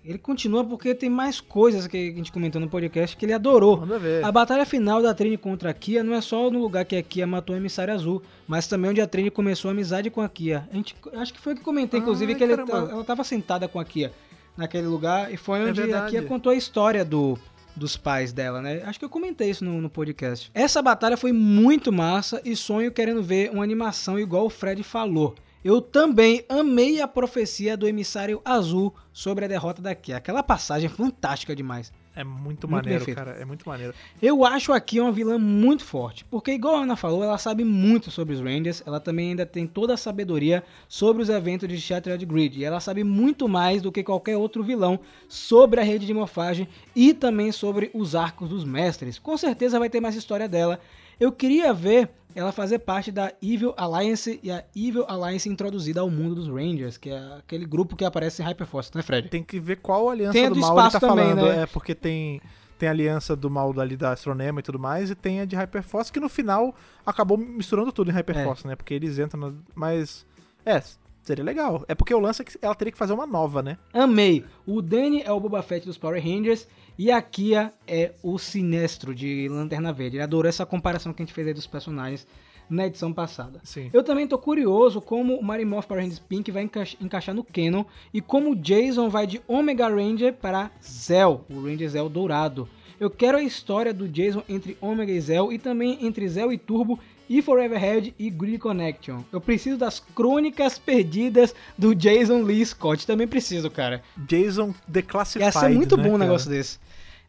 Ele 0.03 0.18
continua 0.18 0.63
porque 0.63 0.96
tem 0.96 1.10
mais 1.10 1.41
coisas 1.41 1.86
que 1.86 1.98
a 1.98 2.15
gente 2.15 2.32
comentou 2.32 2.60
no 2.62 2.70
podcast 2.70 3.18
que 3.18 3.25
ele 3.25 3.34
adorou. 3.34 3.84
A 4.24 4.32
batalha 4.32 4.65
final 4.65 5.01
da 5.01 5.13
Trini 5.13 5.38
contra 5.38 5.70
a 5.70 5.74
Kia 5.74 6.03
não 6.03 6.13
é 6.13 6.22
só 6.22 6.50
no 6.50 6.60
lugar 6.60 6.86
que 6.86 6.96
a 6.96 7.03
Kia 7.03 7.27
matou 7.27 7.53
o 7.53 7.60
emissário 7.60 7.94
azul, 7.94 8.22
mas 8.48 8.65
também 8.65 8.91
onde 8.91 9.01
a 9.01 9.08
Trini 9.08 9.29
começou 9.29 9.70
a 9.70 9.72
amizade 9.72 10.10
com 10.10 10.22
a 10.22 10.29
Kia. 10.29 10.68
A 10.72 10.75
gente, 10.75 10.96
acho 11.15 11.34
que 11.34 11.39
foi 11.39 11.53
o 11.53 11.56
que 11.58 11.63
comentei, 11.63 12.00
inclusive, 12.00 12.32
Ai, 12.32 12.38
que 12.38 12.44
ele, 12.44 12.53
ela 12.53 13.01
estava 13.01 13.24
sentada 13.24 13.68
com 13.68 13.79
a 13.79 13.84
Kia 13.84 14.13
naquele 14.56 14.88
lugar 14.88 15.34
e 15.34 15.38
foi 15.38 15.60
É 15.60 15.63
onde 15.63 15.82
a 15.82 15.86
verdade. 15.86 16.12
Kia 16.12 16.24
contou 16.24 16.51
a 16.51 16.56
história 16.56 17.03
do, 17.03 17.38
dos 17.75 17.98
pais 17.98 18.32
dela, 18.32 18.62
né? 18.62 18.82
Acho 18.86 19.00
que 19.00 19.06
eu 19.06 19.10
comentei 19.10 19.50
isso 19.50 19.65
no, 19.65 19.82
no 19.82 19.89
podcast. 19.89 20.50
Essa 20.53 20.82
batalha 20.82 21.18
foi 21.18 21.34
muito 21.34 21.91
massa 21.91 22.41
e 22.45 22.56
sonho 22.56 22.91
querendo 22.91 23.21
ver 23.21 23.52
uma 23.52 23.63
animação 23.63 24.17
igual 24.17 24.45
o 24.45 24.50
Fred 24.50 24.82
falou. 24.82 25.36
Eu 25.63 25.82
também 25.82 26.45
amei 26.48 27.02
a 27.02 27.08
profecia 27.08 27.76
do 27.76 27.86
emissário 27.86 28.41
azul 28.45 28.95
sobre 29.12 29.43
a 29.43 29.48
derrota 29.48 29.82
da 29.82 29.93
Kia. 29.93 30.15
Aquela 30.15 30.41
passagem 30.41 30.88
é 30.88 30.89
fantástica 30.89 31.54
demais. 31.54 31.91
É 32.15 32.24
muito, 32.24 32.67
Muito 32.67 32.69
maneiro, 32.69 33.15
cara. 33.15 33.32
É 33.32 33.45
muito 33.45 33.67
maneiro. 33.67 33.93
Eu 34.22 34.45
acho 34.45 34.74
aqui 34.74 35.00
uma 35.00 35.12
vilã 35.12 35.38
muito 35.38 35.84
forte, 35.84 36.26
porque 36.26 36.52
igual 36.52 36.76
a 36.76 36.84
Ana 36.84 36.95
falou, 36.95 37.24
ela 37.24 37.38
sabe 37.38 37.63
muito 37.63 38.10
sobre 38.12 38.34
os 38.34 38.41
Rangers, 38.41 38.84
ela 38.86 39.00
também 39.00 39.30
ainda 39.30 39.45
tem 39.45 39.65
toda 39.67 39.93
a 39.93 39.98
sabedoria 39.98 40.63
sobre 40.88 41.22
os 41.22 41.30
eventos 41.30 41.69
de 41.69 41.80
Shattered 41.80 42.26
Grid, 42.26 42.60
e 42.60 42.65
ela 42.65 42.80
sabe 42.80 43.04
muito 43.04 43.48
mais 43.48 43.82
do 43.82 43.91
que 43.91 44.04
qualquer 44.04 44.36
outro 44.36 44.63
vilão 44.63 45.00
sobre 45.30 45.80
a 45.80 45.84
rede 45.84 46.06
de 46.06 46.13
morfagem 46.13 46.67
e 46.95 47.13
também 47.13 47.52
sobre 47.52 47.89
os 47.93 48.15
arcos 48.15 48.50
dos 48.50 48.65
mestres. 48.65 49.19
Com 49.19 49.38
certeza 49.38 49.80
vai 49.80 49.89
ter 49.89 50.02
mais 50.02 50.15
história 50.15 50.48
dela. 50.48 50.80
Eu 51.19 51.32
queria 51.32 51.74
ver 51.74 52.10
ela 52.36 52.52
fazer 52.52 52.80
parte 52.80 53.12
da 53.12 53.34
Evil 53.42 53.74
Alliance 53.76 54.39
e 54.44 54.52
a 54.52 54.63
Evil 54.76 55.06
Alliance 55.08 55.50
introduzida 55.50 56.02
ao 56.02 56.10
mundo 56.10 56.36
dos 56.36 56.48
Rangers, 56.48 56.98
que 56.98 57.10
é 57.10 57.38
aquele 57.38 57.65
grupo 57.65 57.96
que 57.96 58.06
aparece 58.06 58.42
em 58.42 58.46
Hyperforce, 58.46 58.92
né, 58.96 59.02
Fred? 59.02 59.30
Tem 59.30 59.44
que 59.44 59.60
ver 59.60 59.78
qual 59.78 60.10
aliança 60.10 60.34
Tem 60.34 60.48
do, 60.48 60.56
do 60.56 60.62
mal 60.62 60.80
ele 60.80 60.92
tá 60.92 61.00
também, 61.00 61.30
falando. 61.30 61.46
né? 61.48 61.63
É 61.63 61.65
porque 61.65 61.96
tem 61.96 62.42
tem 62.78 62.88
a 62.88 62.94
aliança 62.94 63.36
do 63.36 63.50
mal 63.50 63.78
ali 63.78 63.98
da 63.98 64.13
Astronema 64.13 64.62
e 64.62 64.63
tudo 64.63 64.80
mais, 64.80 65.10
e 65.10 65.15
tem 65.15 65.42
a 65.42 65.46
de 65.46 65.54
Hyperforce, 65.54 66.12
que 66.13 66.20
no 66.20 66.30
final 66.30 66.74
acabou 67.06 67.38
misturando 67.38 67.92
tudo 67.92 68.10
em 68.10 68.13
Hyperforce, 68.13 68.65
né? 68.65 68.74
Porque 68.74 68.94
eles 68.94 69.20
entram 69.20 69.38
no... 69.38 69.62
Mas, 69.76 70.26
é, 70.65 70.82
seria 71.30 71.44
legal. 71.44 71.86
É 71.88 71.94
porque 71.96 72.13
o 72.13 72.20
lance 72.20 72.42
é 72.42 72.46
que 72.46 72.58
ela 72.62 72.76
teria 72.76 72.92
que 72.92 72.98
fazer 72.98 73.13
uma 73.13 73.28
nova, 73.28 73.62
né? 73.62 73.78
Amei. 73.94 74.44
O 74.65 74.82
Danny 74.82 75.22
é 75.24 75.32
o 75.32 75.39
Boba 75.39 75.62
Fett 75.62 75.86
dos 75.86 75.98
Power 75.98 76.22
Rangers 76.24 76.68
e 76.98 77.12
a 77.12 77.22
Kia 77.22 77.72
é 77.88 78.12
o 78.24 78.38
Sinestro 78.38 79.13
de 79.13 79.48
Lanterna 79.50 79.94
Verde. 79.94 80.18
Ele 80.18 80.24
adorou 80.24 80.50
essa 80.50 80.65
comparação 80.65 81.13
que 81.13 81.22
a 81.22 81.26
gente 81.26 81.34
fez 81.34 81.48
aí 81.48 81.54
dos 81.54 81.68
personagens 81.68 82.26
na 82.70 82.86
edição 82.88 83.12
passada. 83.13 83.60
Sim. 83.63 83.89
Eu 83.94 84.04
também 84.04 84.28
tô 84.28 84.38
curioso 84.38 85.02
como 85.02 85.36
o 85.36 85.44
Marimorph 85.44 85.86
Power 85.88 86.04
Rangers 86.04 86.20
Pink 86.20 86.52
vai 86.52 86.63
encaixa- 86.63 86.98
encaixar 87.02 87.34
no 87.34 87.44
canon 87.44 87.84
e 88.13 88.22
como 88.22 88.52
o 88.52 88.56
Jason 88.56 89.10
vai 89.10 89.26
de 89.26 89.42
Omega 89.48 89.88
Ranger 89.88 90.34
para 90.34 90.70
Zell, 90.84 91.46
o 91.50 91.62
Ranger 91.63 91.89
Zell 91.89 92.10
dourado. 92.10 92.68
Eu 93.00 93.10
quero 93.10 93.38
a 93.38 93.42
história 93.44 93.94
do 93.94 94.08
Jason 94.08 94.44
entre 94.50 94.78
Omega 94.82 95.12
e 95.12 95.22
Zell 95.22 95.52
e 95.54 95.58
também 95.58 96.06
entre 96.06 96.28
Zell 96.28 96.52
e 96.52 96.58
Turbo 96.58 97.00
e 97.30 97.42
Foreverhead 97.42 98.15
e 98.18 98.30
Grid 98.30 98.58
Connection. 98.58 99.22
Eu 99.32 99.39
preciso 99.39 99.78
das 99.78 100.00
crônicas 100.00 100.80
perdidas 100.80 101.54
do 101.78 101.94
Jason 101.94 102.42
Lee 102.42 102.65
Scott. 102.65 103.06
Também 103.06 103.28
preciso, 103.28 103.70
cara. 103.70 104.02
Jason 104.18 104.74
Declassified, 104.88 105.46
Ia 105.46 105.52
ser 105.52 105.70
muito 105.70 105.96
né, 105.96 106.04
bom 106.04 106.15
um 106.15 106.18
negócio 106.18 106.50
desse. 106.50 106.80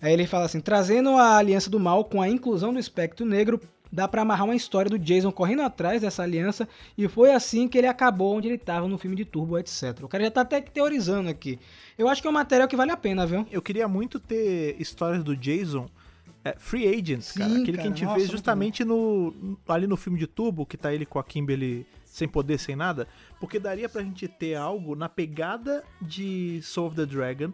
Aí 0.01 0.15
ele 0.15 0.27
fala 0.27 0.47
assim: 0.47 0.61
trazendo 0.61 1.11
a 1.11 1.37
aliança 1.37 1.69
do 1.69 1.79
mal 1.79 2.05
com 2.05 2.23
a 2.23 2.29
inclusão 2.29 2.73
do 2.73 2.79
espectro 2.79 3.27
negro, 3.27 3.61
dá 3.93 4.09
pra 4.09 4.23
amarrar 4.23 4.47
uma 4.47 4.55
história 4.55 4.91
do 4.91 4.99
Jason 4.99 5.31
correndo 5.31 5.63
atrás 5.63 6.01
dessa 6.01 6.23
aliança. 6.23 6.67
E 6.97 7.07
foi 7.07 7.33
assim 7.33 7.69
que 7.69 7.77
ele 7.77 7.87
acabou 7.87 8.37
onde 8.37 8.49
ele 8.49 8.59
tava 8.59 8.89
no 8.89 8.97
filme 8.97 9.17
de 9.17 9.27
Turbo, 9.27 9.59
etc. 9.59 10.03
O 10.03 10.09
cara 10.09 10.25
já 10.25 10.31
tá 10.31 10.41
até 10.41 10.63
teorizando 10.63 11.29
aqui. 11.29 11.59
Eu 11.99 12.09
acho 12.09 12.23
que 12.23 12.29
é 12.29 12.31
um 12.31 12.35
material 12.35 12.67
que 12.67 12.77
vale 12.77 12.91
a 12.91 12.97
pena, 12.97 13.27
viu? 13.27 13.47
Eu 13.51 13.61
queria 13.61 13.87
muito 13.87 14.19
ter 14.19 14.77
histórias 14.81 15.23
do 15.23 15.37
Jason 15.37 15.87
é, 16.45 16.57
Free 16.59 16.89
Agents, 16.89 17.27
Sim, 17.27 17.39
cara. 17.41 17.53
Aquele 17.53 17.65
cara, 17.65 17.77
que 17.77 17.81
a 17.81 17.91
gente 17.91 18.05
nossa, 18.05 18.19
vê 18.19 18.27
justamente 18.27 18.85
no, 18.85 19.59
ali 19.69 19.87
no 19.87 19.97
filme 19.97 20.19
de 20.19 20.27
Turbo, 20.27 20.65
que 20.65 20.77
tá 20.77 20.93
ele 20.93 21.05
com 21.05 21.19
a 21.19 21.25
Kimberly 21.25 21.87
sem 22.05 22.27
poder, 22.27 22.59
sem 22.59 22.75
nada. 22.75 23.07
Porque 23.39 23.59
daria 23.59 23.89
pra 23.89 24.03
gente 24.03 24.27
ter 24.27 24.55
algo 24.55 24.97
na 24.97 25.09
pegada 25.09 25.85
de 26.01 26.61
Soul 26.63 26.89
of 26.89 26.97
the 26.97 27.07
Dragon. 27.07 27.53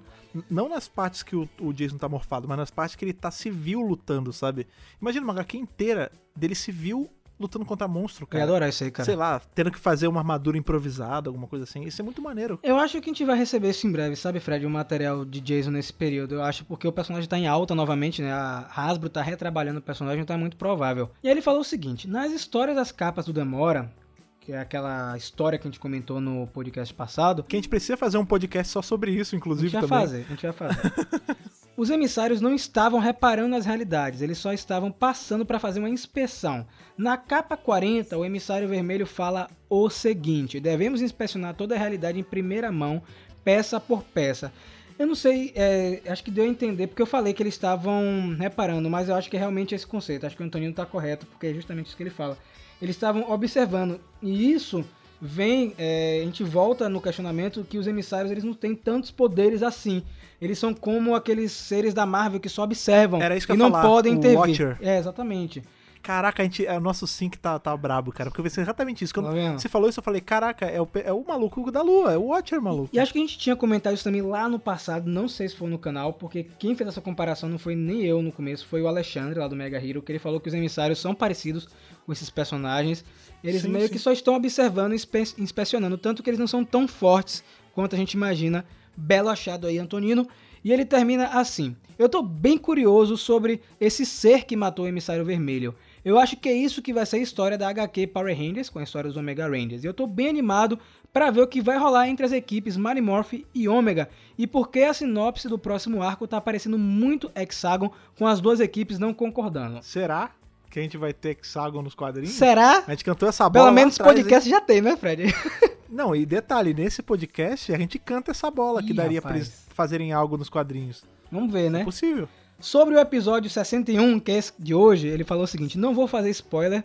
Não 0.49 0.69
nas 0.69 0.89
partes 0.89 1.23
que 1.23 1.37
o, 1.37 1.49
o 1.61 1.73
Jason 1.73 1.99
tá 1.99 2.09
morfado, 2.09 2.49
mas 2.49 2.57
nas 2.57 2.71
partes 2.71 2.97
que 2.97 3.05
ele 3.05 3.13
tá 3.13 3.31
civil 3.31 3.81
lutando, 3.81 4.33
sabe? 4.33 4.67
Imagina 5.01 5.25
uma 5.25 5.33
HQ 5.35 5.59
inteira 5.59 6.11
dele 6.35 6.55
civil 6.55 7.11
lutando 7.39 7.65
contra 7.65 7.87
monstro, 7.87 8.25
Eu 8.25 8.27
ia 8.27 8.31
cara. 8.31 8.45
adorar 8.45 8.69
isso 8.69 8.83
aí, 8.85 8.91
cara. 8.91 9.05
Sei 9.05 9.17
lá, 9.17 9.41
tendo 9.55 9.71
que 9.71 9.79
fazer 9.79 10.09
uma 10.09 10.21
armadura 10.21 10.57
improvisada, 10.57 11.29
alguma 11.29 11.47
coisa 11.47 11.65
assim. 11.65 11.83
Isso 11.85 12.01
é 12.01 12.05
muito 12.05 12.23
maneiro. 12.23 12.59
Eu 12.63 12.77
acho 12.79 13.01
que 13.01 13.11
a 13.11 13.13
gente 13.13 13.25
vai 13.25 13.37
receber 13.37 13.71
isso 13.71 13.87
em 13.87 13.93
breve, 13.93 14.17
sabe, 14.17 14.41
Fred? 14.41 14.65
O 14.67 14.71
material 14.71 15.25
de 15.25 15.41
Jason 15.41 15.71
nesse 15.71 15.93
período. 15.93 16.37
Eu 16.37 16.43
acho 16.43 16.65
porque 16.65 16.87
o 16.89 16.93
personagem 16.93 17.29
tá 17.29 17.39
em 17.39 17.47
alta 17.47 17.75
novamente, 17.75 18.23
né? 18.23 18.33
A 18.33 18.67
Hasbro 18.75 19.09
tá 19.09 19.23
retrabalhando 19.23 19.79
o 19.79 19.83
personagem, 19.83 20.23
então 20.23 20.35
é 20.35 20.39
muito 20.39 20.57
provável. 20.57 21.11
E 21.23 21.29
aí 21.29 21.35
ele 21.35 21.43
falou 21.43 21.61
o 21.61 21.65
seguinte: 21.65 22.09
nas 22.09 22.33
histórias 22.33 22.77
das 22.77 22.91
capas 22.93 23.27
do 23.27 23.33
Demora, 23.33 23.93
que 24.41 24.53
é 24.53 24.59
aquela 24.61 25.17
história 25.17 25.59
que 25.59 25.67
a 25.67 25.71
gente 25.71 25.81
comentou 25.81 26.21
no 26.21 26.47
podcast 26.47 26.95
passado, 26.95 27.43
Que 27.43 27.57
a 27.57 27.59
gente 27.59 27.69
precisa 27.69 27.97
fazer 27.97 28.17
um 28.17 28.25
podcast 28.25 28.73
só 28.73 28.81
sobre 28.81 29.11
isso, 29.11 29.35
a 29.35 29.39
inclusive, 29.39 29.69
gente 29.69 29.81
vai 29.81 29.89
também. 29.89 30.07
fazer, 30.07 30.25
a 30.25 30.29
gente 30.29 30.43
vai 30.43 30.53
fazer. 30.53 31.37
Os 31.77 31.91
emissários 31.91 32.41
não 32.41 32.55
estavam 32.55 32.99
reparando 32.99 33.51
nas 33.51 33.67
realidades, 33.67 34.23
eles 34.23 34.39
só 34.39 34.51
estavam 34.51 34.91
passando 34.91 35.45
para 35.45 35.59
fazer 35.59 35.79
uma 35.79 35.91
inspeção. 35.91 36.67
Na 36.97 37.19
capa 37.19 37.55
40, 37.55 38.17
o 38.17 38.25
emissário 38.25 38.67
vermelho 38.67 39.07
fala 39.07 39.51
o 39.69 39.91
seguinte: 39.91 40.59
devemos 40.59 41.03
inspecionar 41.03 41.55
toda 41.55 41.75
a 41.75 41.79
realidade 41.79 42.19
em 42.19 42.23
primeira 42.23 42.73
mão, 42.73 43.03
peça 43.45 43.79
por 43.79 44.03
peça. 44.03 44.51
Eu 44.99 45.07
não 45.07 45.15
sei, 45.15 45.53
é, 45.55 46.01
acho 46.09 46.25
que 46.25 46.31
deu 46.31 46.45
a 46.45 46.49
entender, 46.49 46.87
porque 46.87 47.03
eu 47.03 47.07
falei 47.07 47.35
que 47.35 47.43
eles 47.43 47.53
estavam 47.53 48.35
reparando, 48.39 48.89
mas 48.89 49.11
eu 49.11 49.15
acho 49.15 49.29
que 49.29 49.37
é 49.37 49.39
realmente 49.39 49.75
esse 49.75 49.87
conceito. 49.87 50.25
Acho 50.25 50.35
que 50.35 50.43
o 50.43 50.47
Antonino 50.47 50.71
está 50.71 50.87
correto, 50.87 51.27
porque 51.27 51.49
é 51.49 51.53
justamente 51.53 51.89
isso 51.89 51.97
que 51.97 52.03
ele 52.03 52.09
fala. 52.09 52.39
Eles 52.81 52.97
estavam 52.97 53.31
observando, 53.31 54.01
e 54.23 54.51
isso 54.51 54.83
vem, 55.21 55.75
é, 55.77 56.21
a 56.23 56.25
gente 56.25 56.43
volta 56.43 56.89
no 56.89 57.03
questionamento 57.03 57.65
que 57.65 57.77
os 57.77 57.87
emissários 57.87 58.31
eles 58.31 58.45
não 58.45 58.55
têm 58.55 58.75
tantos 58.75 59.11
poderes 59.11 59.63
assim. 59.63 60.03
Eles 60.41 60.59
são 60.59 60.75
como 60.75 61.15
aqueles 61.15 61.53
seres 61.53 61.95
da 61.95 62.05
Marvel 62.07 62.39
que 62.41 62.49
só 62.49 62.63
observam 62.65 63.21
Era 63.23 63.37
isso 63.37 63.47
que 63.47 63.53
e 63.53 63.55
eu 63.55 63.59
não 63.59 63.71
falar, 63.71 63.83
podem 63.83 64.13
intervir. 64.15 64.39
Watcher. 64.39 64.77
É, 64.81 64.99
exatamente. 64.99 65.63
Caraca, 66.03 66.41
a 66.41 66.45
gente, 66.45 66.65
é, 66.65 66.77
o 66.77 66.81
nosso 66.81 67.05
sync 67.05 67.37
tá, 67.37 67.59
tá 67.59 67.77
brabo, 67.77 68.13
cara. 68.13 68.31
Porque 68.31 68.41
eu 68.41 68.45
pensei 68.45 68.63
exatamente 68.63 69.03
isso. 69.03 69.13
Quando 69.13 69.35
Tá 69.35 69.55
você 69.55 69.69
falou 69.69 69.89
isso, 69.89 69.99
eu 69.99 70.05
falei, 70.05 70.21
caraca, 70.21 70.65
é 70.67 70.81
o, 70.81 70.87
é 71.05 71.13
o 71.13 71.25
maluco 71.27 71.69
da 71.73 71.83
lua, 71.83 72.13
é 72.13 72.17
o 72.17 72.27
Watcher 72.27 72.63
maluco. 72.63 72.91
E 72.93 73.01
acho 73.01 73.13
que 73.13 73.19
a 73.19 73.23
gente 73.23 73.37
tinha 73.37 73.57
comentado 73.57 73.93
isso 73.95 74.05
também 74.05 74.23
lá 74.23 74.49
no 74.49 74.57
passado, 74.61 75.11
não 75.11 75.27
sei 75.27 75.49
se 75.49 75.57
foi 75.57 75.69
no 75.69 75.79
canal, 75.81 76.13
porque 76.13 76.47
quem 76.61 76.77
fez 76.77 76.87
essa 76.91 77.01
comparação 77.01 77.49
não 77.49 77.59
foi 77.59 77.75
nem 77.75 78.03
eu 78.05 78.23
no 78.23 78.31
começo, 78.31 78.65
foi 78.69 78.81
o 78.83 78.87
Alexandre 78.87 79.41
lá 79.41 79.49
do 79.49 79.57
Mega 79.57 79.85
Hero, 79.85 80.01
que 80.01 80.13
ele 80.13 80.21
falou 80.21 80.39
que 80.39 80.47
os 80.49 80.55
emissários 80.55 81.01
são 81.01 81.13
parecidos 81.13 81.67
com 82.05 82.13
esses 82.13 82.31
personagens. 82.31 83.05
Eles 83.43 83.63
Sim, 83.63 83.71
meio 83.71 83.87
sim. 83.89 83.93
que 83.93 83.99
só 83.99 84.13
estão 84.13 84.37
observando 84.37 84.93
e 84.93 84.95
inspe- 84.95 85.35
inspecionando, 85.39 85.99
tanto 85.99 86.23
que 86.23 86.31
eles 86.31 86.39
não 86.39 86.47
são 86.47 86.65
tão 86.65 86.87
fortes 86.87 87.43
quanto 87.75 87.97
a 87.97 87.99
gente 87.99 88.13
imagina. 88.13 88.65
Belo 88.97 89.29
achado 89.29 89.67
aí, 89.67 89.79
Antonino. 89.79 90.27
E 90.65 90.73
ele 90.73 90.85
termina 90.85 91.27
assim: 91.29 91.77
Eu 91.99 92.09
tô 92.09 92.23
bem 92.23 92.59
curioso 92.59 93.17
sobre 93.17 93.61
esse 93.81 94.05
ser 94.05 94.45
que 94.45 94.57
matou 94.57 94.85
o 94.85 94.89
emissário 94.89 95.25
vermelho. 95.25 95.75
Eu 96.05 96.19
acho 96.19 96.37
que 96.37 96.49
é 96.49 96.53
isso 96.53 96.83
que 96.83 96.93
vai 96.93 97.05
ser 97.05 97.17
a 97.17 97.21
história 97.21 97.59
da 97.59 97.69
HQ 97.69 98.07
Power 98.09 98.37
Rangers, 98.37 98.71
com 98.71 98.79
a 98.79 98.83
história 98.83 99.09
dos 99.09 99.17
Omega 99.17 99.49
Rangers. 99.49 99.83
E 99.83 99.87
eu 99.87 99.95
tô 99.95 100.07
bem 100.07 100.29
animado 100.29 100.79
para 101.13 101.31
ver 101.31 101.41
o 101.41 101.47
que 101.47 101.61
vai 101.61 101.79
rolar 101.79 102.09
entre 102.09 102.25
as 102.25 102.33
equipes 102.33 102.77
Marimorph 102.77 103.35
e 103.55 103.69
Omega. 103.69 104.09
E 104.39 104.47
por 104.47 104.71
que 104.71 104.83
a 104.83 104.95
sinopse 104.95 105.49
do 105.49 105.59
próximo 105.59 106.03
arco 106.03 106.27
tá 106.27 106.41
parecendo 106.41 106.79
muito 106.79 107.31
Hexagon, 107.35 107.91
com 108.17 108.27
as 108.27 108.41
duas 108.41 108.61
equipes 108.61 108.99
não 108.99 109.13
concordando. 109.13 109.83
Será 109.83 110.31
que 110.77 110.81
a 110.81 110.83
gente 110.83 110.99
vai 110.99 111.15
ter 111.15 111.31
Hexagon 111.31 111.81
nos 111.81 111.95
quadrinhos? 111.95 112.35
Será? 112.35 112.85
A 112.87 112.91
gente 112.91 113.03
cantou 113.03 113.27
essa 113.27 113.49
bola 113.49 113.65
Pelo 113.65 113.75
menos 113.75 113.95
atrás, 113.99 114.15
podcast 114.15 114.51
já 114.51 114.61
tem, 114.61 114.83
né, 114.83 114.95
Fred? 114.95 115.35
Não, 115.89 116.15
e 116.15 116.27
detalhe, 116.27 116.75
nesse 116.75 117.03
podcast 117.03 117.73
a 117.73 117.79
gente 117.79 117.99
canta 117.99 118.31
essa 118.31 118.51
bola 118.51 118.83
que 118.83 118.91
Ih, 118.91 118.95
daria 118.95 119.23
pra 119.23 119.31
rapaz. 119.31 119.47
eles 119.47 119.67
fazerem 119.71 120.13
algo 120.13 120.37
nos 120.37 120.51
quadrinhos. 120.51 121.03
Vamos 121.33 121.51
ver, 121.51 121.71
né? 121.71 121.81
É 121.81 121.85
possível. 121.85 122.29
Sobre 122.61 122.95
o 122.95 122.99
episódio 122.99 123.49
61, 123.49 124.21
que 124.21 124.31
é 124.31 124.37
esse 124.37 124.53
de 124.59 124.75
hoje, 124.75 125.07
ele 125.07 125.25
falou 125.25 125.45
o 125.45 125.47
seguinte: 125.47 125.79
não 125.79 125.95
vou 125.95 126.07
fazer 126.07 126.29
spoiler, 126.29 126.85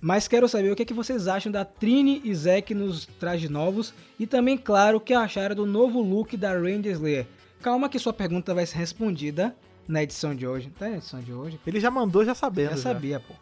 mas 0.00 0.28
quero 0.28 0.48
saber 0.48 0.70
o 0.70 0.76
que, 0.76 0.82
é 0.82 0.86
que 0.86 0.94
vocês 0.94 1.26
acham 1.26 1.50
da 1.50 1.64
Trini 1.64 2.20
e 2.22 2.32
Zack 2.32 2.72
nos 2.72 3.06
trajes 3.18 3.50
novos 3.50 3.92
e 4.16 4.28
também, 4.28 4.56
claro, 4.56 4.98
o 4.98 5.00
que 5.00 5.12
acharam 5.12 5.56
do 5.56 5.66
novo 5.66 6.00
look 6.00 6.36
da 6.36 6.52
Ranger 6.52 6.92
Slayer. 6.92 7.26
Calma 7.60 7.88
que 7.88 7.98
sua 7.98 8.12
pergunta 8.12 8.54
vai 8.54 8.64
ser 8.64 8.78
respondida 8.78 9.56
na 9.88 10.02
edição 10.02 10.34
de 10.34 10.46
hoje. 10.46 10.70
Tá 10.78 10.88
na 10.88 10.96
edição 10.98 11.20
de 11.20 11.32
hoje? 11.32 11.58
Ele 11.66 11.80
já 11.80 11.90
mandou 11.90 12.24
já 12.24 12.34
sabendo. 12.34 12.70
Já 12.70 12.76
já. 12.76 12.82
sabia, 12.82 13.18
pô. 13.18 13.34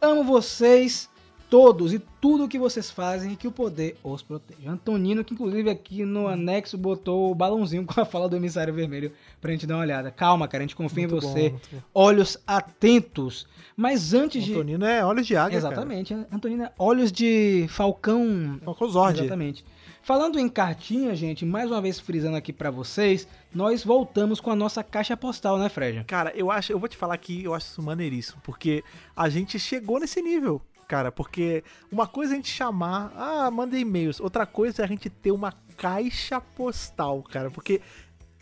Amo 0.00 0.24
vocês 0.24 1.08
todos 1.50 1.92
e 1.92 1.98
tudo 2.20 2.44
o 2.44 2.48
que 2.48 2.58
vocês 2.58 2.90
fazem 2.90 3.32
e 3.32 3.36
que 3.36 3.48
o 3.48 3.50
poder 3.52 3.96
os 4.04 4.22
proteja. 4.22 4.70
Antonino, 4.70 5.24
que 5.24 5.34
inclusive 5.34 5.68
aqui 5.68 6.04
no 6.04 6.28
anexo 6.28 6.78
botou 6.78 7.30
o 7.32 7.34
balãozinho 7.34 7.84
com 7.84 8.00
a 8.00 8.04
fala 8.04 8.28
do 8.28 8.36
emissário 8.36 8.72
vermelho 8.72 9.12
pra 9.40 9.50
gente 9.50 9.66
dar 9.66 9.74
uma 9.74 9.82
olhada. 9.82 10.10
Calma, 10.12 10.46
cara, 10.46 10.62
a 10.62 10.66
gente 10.66 10.76
confia 10.76 11.08
Muito 11.08 11.26
em 11.26 11.28
você. 11.28 11.50
bom. 11.50 11.58
Olhos 11.92 12.38
atentos. 12.46 13.46
Mas 13.76 14.14
antes 14.14 14.44
de. 14.44 14.52
Antonino 14.52 14.84
é 14.86 15.04
olhos 15.04 15.26
de 15.26 15.36
águia, 15.36 15.56
Exatamente, 15.56 16.14
Antonino, 16.32 16.64
é 16.64 16.72
olhos 16.78 17.10
de 17.10 17.66
falcão. 17.68 18.58
cara. 18.64 18.74
Com 18.76 18.88
Zord. 18.88 19.18
Exatamente. 19.20 19.64
Falando 20.02 20.38
em 20.38 20.48
cartinha, 20.48 21.14
gente, 21.14 21.44
mais 21.44 21.70
uma 21.70 21.80
vez 21.80 22.00
frisando 22.00 22.36
aqui 22.36 22.54
pra 22.54 22.70
vocês, 22.70 23.28
nós 23.54 23.84
voltamos 23.84 24.40
com 24.40 24.50
a 24.50 24.56
nossa 24.56 24.82
caixa 24.82 25.14
postal, 25.14 25.58
né, 25.58 25.68
Fred? 25.68 26.02
Cara, 26.04 26.32
eu 26.34 26.50
acho, 26.50 26.72
eu 26.72 26.78
vou 26.78 26.88
te 26.88 26.96
falar 26.96 27.16
que 27.18 27.44
eu 27.44 27.54
acho 27.54 27.66
isso 27.66 27.82
maneiríssimo, 27.82 28.40
porque 28.42 28.82
a 29.14 29.28
gente 29.28 29.58
chegou 29.58 30.00
nesse 30.00 30.22
nível, 30.22 30.62
cara, 30.88 31.12
porque 31.12 31.62
uma 31.92 32.06
coisa 32.06 32.32
é 32.32 32.34
a 32.34 32.36
gente 32.36 32.50
chamar, 32.50 33.12
ah, 33.14 33.50
manda 33.50 33.78
e-mails, 33.78 34.20
outra 34.20 34.46
coisa 34.46 34.80
é 34.80 34.84
a 34.86 34.88
gente 34.88 35.10
ter 35.10 35.32
uma 35.32 35.52
caixa 35.76 36.40
postal, 36.40 37.22
cara, 37.22 37.50
porque 37.50 37.82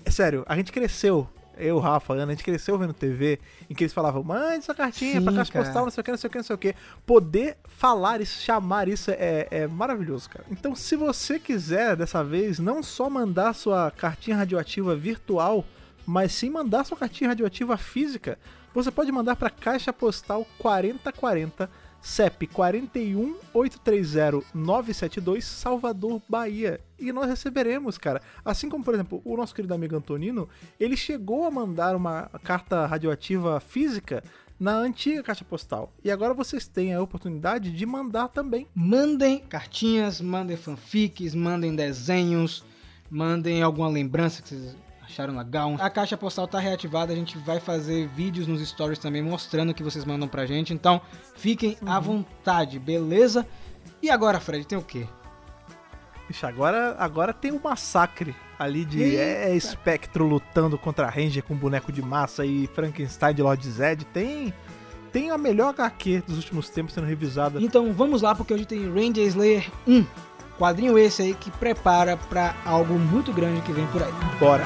é 0.05 0.11
sério, 0.12 0.44
a 0.49 0.55
gente 0.55 0.71
cresceu, 0.71 1.29
eu, 1.59 1.79
Rafa, 1.79 2.14
Ana, 2.14 2.25
a 2.25 2.31
gente 2.31 2.44
cresceu 2.44 2.79
vendo 2.79 2.92
TV 2.92 3.38
em 3.68 3.75
que 3.75 3.85
eles 3.85 3.92
falavam, 3.92 4.23
mande 4.23 4.64
sua 4.64 4.75
cartinha 4.75 5.18
Sim, 5.18 5.25
pra 5.25 5.33
caixa 5.33 5.53
cara. 5.53 5.64
postal, 5.64 5.85
não 5.85 5.90
sei 5.90 6.01
o 6.01 6.05
que, 6.05 6.11
não 6.11 6.18
sei 6.18 6.29
o 6.29 6.31
que, 6.31 6.38
não 6.38 6.44
sei 6.44 6.55
o 6.55 6.59
que. 6.59 6.75
Poder 7.05 7.57
falar 7.64 8.21
isso, 8.21 8.40
chamar 8.42 8.88
isso 8.88 9.11
é, 9.11 9.49
é 9.51 9.66
maravilhoso, 9.66 10.31
cara. 10.31 10.44
Então, 10.51 10.75
se 10.75 10.97
você 10.97 11.38
quiser, 11.38 11.97
dessa 11.97 12.23
vez, 12.23 12.59
não 12.59 12.83
só 12.83 13.11
mandar 13.11 13.55
sua 13.55 13.90
cartinha 13.90 14.37
radioativa 14.37 14.94
virtual, 14.94 15.64
mas 16.07 16.33
sim 16.33 16.51
mandar 16.51 16.85
sua 16.85 16.97
cartinha 16.97 17.29
radioativa 17.29 17.77
física, 17.77 18.38
você 18.73 18.90
pode 18.90 19.11
mandar 19.11 19.37
para 19.37 19.51
Caixa 19.51 19.92
Postal 19.92 20.47
4040, 20.59 21.71
CEP 22.00 22.46
41830-972, 22.46 25.42
Salvador, 25.42 26.22
Bahia. 26.28 26.80
E 26.98 27.12
nós 27.12 27.28
receberemos, 27.28 27.98
cara. 27.98 28.22
Assim 28.44 28.68
como, 28.68 28.84
por 28.84 28.94
exemplo, 28.94 29.20
o 29.24 29.37
nosso 29.37 29.52
querido 29.54 29.74
amigo 29.74 29.96
Antonino, 29.96 30.48
ele 30.78 30.96
chegou 30.96 31.44
a 31.44 31.50
mandar 31.50 31.96
uma 31.96 32.30
carta 32.42 32.87
radioativa 32.87 33.58
física 33.61 34.22
na 34.58 34.72
antiga 34.72 35.22
caixa 35.22 35.44
postal. 35.44 35.92
E 36.02 36.11
agora 36.11 36.34
vocês 36.34 36.66
têm 36.66 36.92
a 36.92 37.00
oportunidade 37.00 37.70
de 37.70 37.87
mandar 37.87 38.26
também. 38.28 38.66
Mandem 38.74 39.38
cartinhas, 39.40 40.20
mandem 40.20 40.56
fanfics, 40.56 41.32
mandem 41.34 41.76
desenhos, 41.76 42.64
mandem 43.11 43.62
alguma 43.62 43.88
lembrança 43.88 44.42
que 44.42 44.48
vocês 44.48 44.76
acharam 45.09 45.37
legal. 45.37 45.75
A 45.81 45.90
caixa 45.90 46.16
postal 46.16 46.47
tá 46.47 46.59
reativada, 46.59 47.12
a 47.12 47.16
gente 47.16 47.37
vai 47.38 47.59
fazer 47.59 48.07
vídeos 48.09 48.47
nos 48.47 48.66
stories 48.66 48.99
também 48.99 49.23
mostrando 49.23 49.71
o 49.71 49.75
que 49.75 49.83
vocês 49.83 50.05
mandam 50.05 50.29
pra 50.29 50.47
gente. 50.47 50.73
Então, 50.73 51.01
fiquem 51.35 51.77
à 51.87 51.99
vontade, 51.99 52.79
beleza? 52.79 53.47
E 54.03 54.11
agora, 54.11 54.38
Fred, 54.38 54.66
tem 54.66 54.79
o 54.79 54.83
quê? 54.83 55.07
Ixi, 56.31 56.44
agora, 56.44 56.94
agora 56.99 57.33
tem 57.33 57.51
um 57.51 57.61
massacre 57.62 58.37
ali 58.59 58.85
de 58.85 59.03
Eita. 59.03 59.23
é, 59.23 59.57
Espectro 59.57 60.27
lutando 60.27 60.77
contra 60.77 61.07
a 61.07 61.11
Ranger 61.11 61.42
com 61.42 61.55
boneco 61.57 61.90
de 61.90 62.03
massa 62.03 62.44
e 62.44 62.66
Frankenstein 62.66 63.35
de 63.35 63.42
Lord 63.42 63.66
Zed. 63.66 64.05
Tem, 64.07 64.53
tem 65.11 65.31
a 65.31 65.38
melhor 65.38 65.71
HQ 65.71 66.25
dos 66.27 66.37
últimos 66.37 66.68
tempos 66.68 66.92
sendo 66.92 67.07
revisada. 67.07 67.61
Então 67.62 67.92
vamos 67.94 68.21
lá, 68.21 68.35
porque 68.35 68.53
hoje 68.53 68.66
tem 68.66 68.92
Ranger 68.92 69.27
Slayer 69.27 69.71
1. 69.87 70.05
Quadrinho 70.59 70.99
esse 70.99 71.23
aí 71.23 71.35
que 71.35 71.53
prepara 71.53 72.16
pra 72.16 72.57
algo 72.64 72.99
muito 72.99 73.33
grande 73.33 73.61
que 73.61 73.73
vem 73.73 73.87
por 73.87 74.03
aí. 74.03 74.12
Bora! 74.40 74.64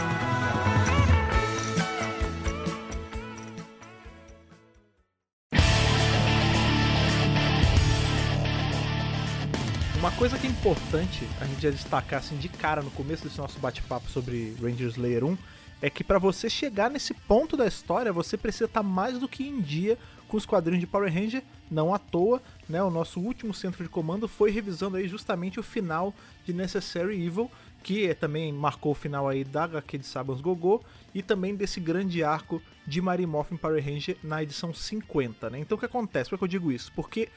Uma 9.99 10.11
coisa 10.13 10.39
que 10.39 10.47
é 10.47 10.51
importante 10.51 11.29
a 11.39 11.45
gente 11.45 11.61
já 11.61 11.71
destacar 11.71 12.21
assim 12.21 12.39
de 12.39 12.49
cara 12.49 12.81
no 12.81 12.91
começo 12.91 13.25
desse 13.25 13.39
nosso 13.39 13.59
bate-papo 13.59 14.09
sobre 14.09 14.57
Ranger 14.63 14.89
Slayer 14.89 15.25
1 15.25 15.37
é 15.83 15.91
que 15.91 16.03
pra 16.03 16.19
você 16.19 16.49
chegar 16.49 16.89
nesse 16.89 17.13
ponto 17.13 17.55
da 17.55 17.67
história, 17.67 18.13
você 18.13 18.39
precisa 18.39 18.65
estar 18.65 18.83
mais 18.83 19.19
do 19.19 19.29
que 19.29 19.47
em 19.47 19.61
dia 19.61 19.99
com 20.33 20.39
os 20.39 20.47
quadrinhos 20.47 20.81
de 20.81 20.87
Power 20.87 21.13
Ranger, 21.13 21.43
não 21.71 21.93
à 21.93 21.99
toa, 21.99 22.41
né? 22.67 22.83
O 22.83 22.89
nosso 22.89 23.21
último 23.21 23.53
centro 23.53 23.83
de 23.83 23.91
comando 23.91 24.27
foi 24.27 24.51
revisando 24.51 24.97
aí 24.97 25.07
justamente 25.07 25.61
o 25.61 25.63
final 25.63 26.15
de 26.47 26.55
Necessary 26.55 27.23
Evil, 27.23 27.51
que 27.83 28.15
também 28.15 28.51
marcou 28.51 28.93
o 28.93 28.95
final 28.95 29.29
aí 29.29 29.45
da 29.45 29.65
HQ 29.65 29.99
de 29.99 30.07
Sabans 30.07 30.41
Gogô 30.41 30.83
e 31.15 31.23
também 31.23 31.55
desse 31.55 31.79
grande 31.81 32.25
arco 32.25 32.63
de 32.87 33.03
Mary 33.03 33.27
Morphin 33.27 33.59
Power 33.59 33.85
Ranger 33.85 34.17
na 34.25 34.43
edição 34.43 34.73
50, 34.73 35.51
né? 35.51 35.59
Então 35.59 35.77
o 35.77 35.79
que 35.79 35.85
acontece? 35.85 36.31
Por 36.31 36.39
que 36.39 36.45
eu 36.45 36.49
digo 36.49 36.73
isso? 36.73 36.91
Porque 36.97 37.29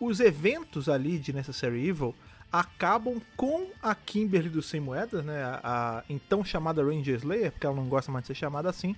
os 0.00 0.18
eventos 0.18 0.88
ali 0.88 1.20
de 1.20 1.32
Necessary 1.32 1.86
Evil 1.86 2.12
acabam 2.50 3.22
com 3.36 3.68
a 3.80 3.94
Kimberly 3.94 4.48
dos 4.48 4.66
Sem 4.66 4.80
Moedas, 4.80 5.24
né? 5.24 5.40
A, 5.44 5.60
a 5.62 6.04
então 6.10 6.44
chamada 6.44 6.82
Ranger 6.82 7.14
Slayer, 7.14 7.52
porque 7.52 7.64
ela 7.64 7.76
não 7.76 7.86
gosta 7.86 8.10
mais 8.10 8.24
de 8.24 8.26
ser 8.26 8.34
chamada 8.34 8.68
assim, 8.68 8.96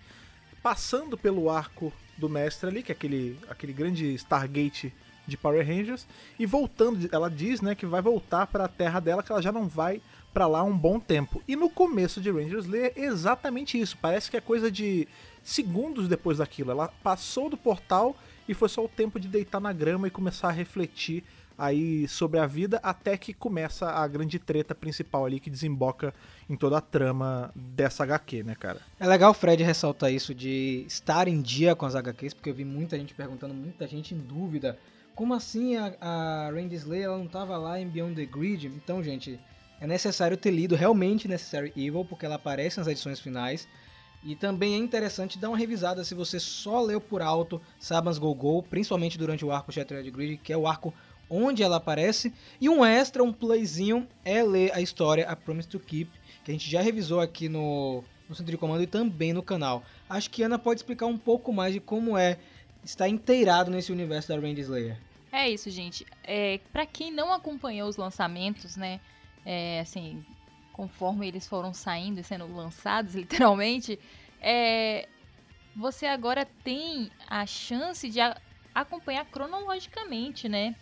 passando 0.63 1.19
pelo 1.19 1.51
arco 1.51 1.93
do 2.23 2.29
mestre 2.29 2.71
ali, 2.71 2.83
que 2.83 2.93
é 2.93 2.95
aquele, 2.95 3.37
aquele 3.49 3.73
grande 3.73 4.15
Stargate 4.15 4.93
de 5.27 5.37
Power 5.37 5.67
Rangers, 5.67 6.07
e 6.39 6.47
voltando, 6.47 7.09
ela 7.13 7.29
diz, 7.29 7.61
né, 7.61 7.75
que 7.75 7.85
vai 7.85 8.01
voltar 8.01 8.47
para 8.47 8.65
a 8.65 8.69
terra 8.69 9.01
dela, 9.01 9.23
que 9.23 9.31
ela 9.31 9.43
já 9.43 9.53
não 9.53 9.69
vai 9.69 10.01
para 10.33 10.47
lá 10.47 10.63
um 10.63 10.77
bom 10.77 10.99
tempo. 10.99 11.43
E 11.47 11.57
no 11.57 11.69
começo 11.69 12.21
de 12.21 12.31
Ranger 12.31 12.61
Slayer, 12.61 12.93
é 12.97 13.03
exatamente 13.03 13.79
isso. 13.79 13.99
Parece 14.01 14.31
que 14.31 14.37
é 14.37 14.41
coisa 14.41 14.71
de 14.71 15.07
segundos 15.43 16.09
depois 16.09 16.39
daquilo. 16.39 16.71
Ela 16.71 16.89
passou 17.03 17.51
do 17.51 17.57
portal 17.57 18.17
e 18.49 18.55
foi 18.55 18.69
só 18.69 18.85
o 18.85 18.89
tempo 18.89 19.21
de 19.21 19.29
deitar 19.29 19.61
na 19.61 19.73
grama 19.73 20.07
e 20.07 20.11
começar 20.11 20.49
a 20.49 20.53
refletir 20.53 21.23
aí 21.57 22.07
sobre 22.09 22.39
a 22.39 22.47
vida 22.47 22.81
até 22.83 23.17
que 23.17 23.33
começa 23.33 23.91
a 23.91 24.07
grande 24.07 24.39
treta 24.39 24.75
principal 24.75 25.25
ali 25.27 25.41
que 25.41 25.51
desemboca 25.51 26.15
em 26.49 26.57
toda 26.57 26.79
a 26.79 26.81
trama 26.81 27.51
dessa 27.55 28.05
HQ, 28.05 28.43
né, 28.43 28.55
cara? 28.55 28.81
É 28.99 29.07
legal 29.07 29.31
o 29.31 29.35
Fred 29.35 29.63
ressaltar 29.63 30.13
isso 30.13 30.35
de 30.35 30.85
estar 30.87 31.29
em 31.29 31.41
dia 31.41 31.75
com 31.75 31.87
as 31.87 31.95
HQs, 31.95 32.35
porque 32.35 32.51
eu 32.51 32.55
vi 32.55 32.65
muita 32.65 32.99
gente 32.99 33.15
perguntando, 33.15 33.55
muita 33.55 33.87
gente 33.87 34.15
em 34.15 34.19
dúvida. 34.19 34.79
Como 35.15 35.35
assim 35.35 35.77
a, 35.77 35.95
a 36.01 36.51
Randy 36.51 36.77
Slayer 36.77 37.05
ela 37.05 37.19
não 37.19 37.27
estava 37.27 37.57
lá 37.57 37.79
em 37.79 37.89
Beyond 37.89 38.15
the 38.15 38.25
Grid? 38.25 38.67
Então, 38.67 39.03
gente, 39.03 39.39
é 39.81 39.87
necessário 39.87 40.37
ter 40.37 40.51
lido 40.51 40.77
realmente 40.77 41.27
Necessary 41.27 41.73
Evil, 41.77 42.05
porque 42.05 42.25
ela 42.25 42.37
aparece 42.37 42.79
nas 42.79 42.87
edições 42.87 43.19
finais. 43.19 43.67
E 44.25 44.37
também 44.37 44.75
é 44.75 44.77
interessante 44.77 45.37
dar 45.37 45.49
uma 45.49 45.59
revisada 45.59 46.05
se 46.05 46.15
você 46.15 46.39
só 46.39 46.81
leu 46.81 47.01
por 47.01 47.21
alto 47.21 47.61
Sabans 47.81 48.19
Go 48.19 48.33
Go, 48.33 48.63
principalmente 48.63 49.19
durante 49.19 49.45
o 49.45 49.51
arco 49.51 49.73
Shattered 49.73 50.09
Grid, 50.13 50.37
que 50.37 50.53
é 50.53 50.57
o 50.57 50.69
arco 50.69 50.95
onde 51.33 51.63
ela 51.63 51.77
aparece. 51.77 52.33
E 52.61 52.69
um 52.69 52.85
extra, 52.85 53.25
um 53.25 53.33
playzinho, 53.33 54.07
é 54.23 54.43
ler 54.43 54.71
a 54.75 54.81
história 54.81 55.27
A 55.27 55.35
Promise 55.35 55.67
to 55.67 55.81
Keep, 55.81 56.11
que 56.45 56.51
a 56.51 56.55
gente 56.55 56.71
já 56.71 56.83
revisou 56.83 57.21
aqui 57.21 57.49
no, 57.49 58.05
no 58.29 58.35
Centro 58.35 58.53
de 58.53 58.59
Comando 58.59 58.83
e 58.83 58.87
também 58.87 59.33
no 59.33 59.43
canal. 59.43 59.83
Acho 60.09 60.29
que 60.31 60.43
Ana 60.43 60.59
pode 60.59 60.81
explicar 60.81 61.07
um 61.07 61.17
pouco 61.17 61.51
mais 61.53 61.73
de 61.73 61.81
como 61.81 62.19
é 62.19 62.39
estar 62.85 63.09
inteirado 63.09 63.71
nesse 63.71 63.91
universo 63.91 64.29
da 64.29 64.39
Randy 64.39 64.61
Slayer. 64.61 64.99
É 65.33 65.49
isso, 65.49 65.71
gente. 65.71 66.07
É, 66.23 66.61
para 66.71 66.85
quem 66.85 67.11
não 67.11 67.33
acompanhou 67.33 67.89
os 67.89 67.97
lançamentos, 67.97 68.77
né? 68.77 69.01
É, 69.47 69.81
assim, 69.81 70.23
conforme 70.73 71.27
eles 71.27 71.47
foram 71.47 71.73
saindo 71.73 72.21
e 72.21 72.25
sendo 72.25 72.47
lançados, 72.55 73.15
literalmente, 73.17 73.99
é, 74.41 75.09
você 75.75 76.05
agora 76.05 76.45
tem 76.63 77.11
a 77.27 77.47
chance 77.47 78.11
de 78.11 78.19
acompanhar 78.75 79.25
cronologicamente, 79.25 80.49
né? 80.49 80.77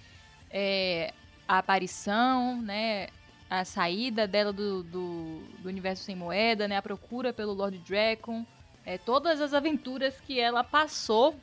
É, 0.50 1.12
a 1.46 1.58
aparição, 1.58 2.60
né? 2.62 3.08
A 3.48 3.64
saída 3.64 4.26
dela 4.28 4.52
do, 4.52 4.82
do, 4.84 5.42
do, 5.58 5.68
universo 5.68 6.04
sem 6.04 6.14
moeda, 6.14 6.68
né? 6.68 6.76
A 6.76 6.82
procura 6.82 7.32
pelo 7.32 7.52
Lord 7.52 7.78
Dragon. 7.78 8.44
É, 8.84 8.96
todas 8.96 9.40
as 9.40 9.52
aventuras 9.52 10.20
que 10.20 10.38
ela 10.38 10.62
passou 10.62 11.34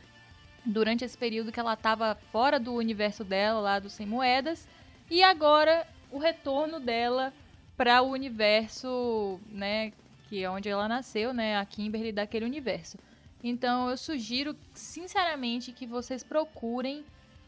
durante 0.65 1.03
esse 1.03 1.17
período 1.17 1.51
que 1.51 1.59
ela 1.59 1.73
estava 1.73 2.15
fora 2.31 2.59
do 2.59 2.73
universo 2.73 3.23
dela, 3.23 3.59
lá 3.59 3.79
do 3.79 3.89
Sem 3.89 4.05
Moedas. 4.05 4.67
E 5.09 5.23
agora 5.23 5.87
o 6.11 6.17
retorno 6.17 6.79
dela 6.79 7.33
para 7.75 8.01
o 8.01 8.11
universo, 8.11 9.39
né? 9.49 9.93
Que 10.27 10.43
é 10.43 10.49
onde 10.49 10.67
ela 10.67 10.87
nasceu, 10.87 11.33
né? 11.33 11.57
A 11.57 11.65
Kimberly 11.65 12.11
daquele 12.11 12.45
universo. 12.45 12.97
Então 13.43 13.89
eu 13.89 13.97
sugiro 13.97 14.55
sinceramente 14.73 15.71
que 15.71 15.85
vocês 15.85 16.23
procurem 16.23 17.05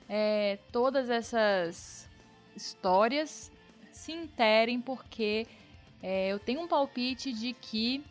é, 0.09 0.57
todas 0.71 1.09
essas 1.09 2.09
histórias, 2.55 3.51
se 3.91 4.11
interem, 4.11 4.81
porque 4.81 5.45
é, 6.01 6.29
eu 6.29 6.39
tenho 6.39 6.61
um 6.61 6.67
palpite 6.67 7.31
de 7.31 7.53
que 7.53 8.03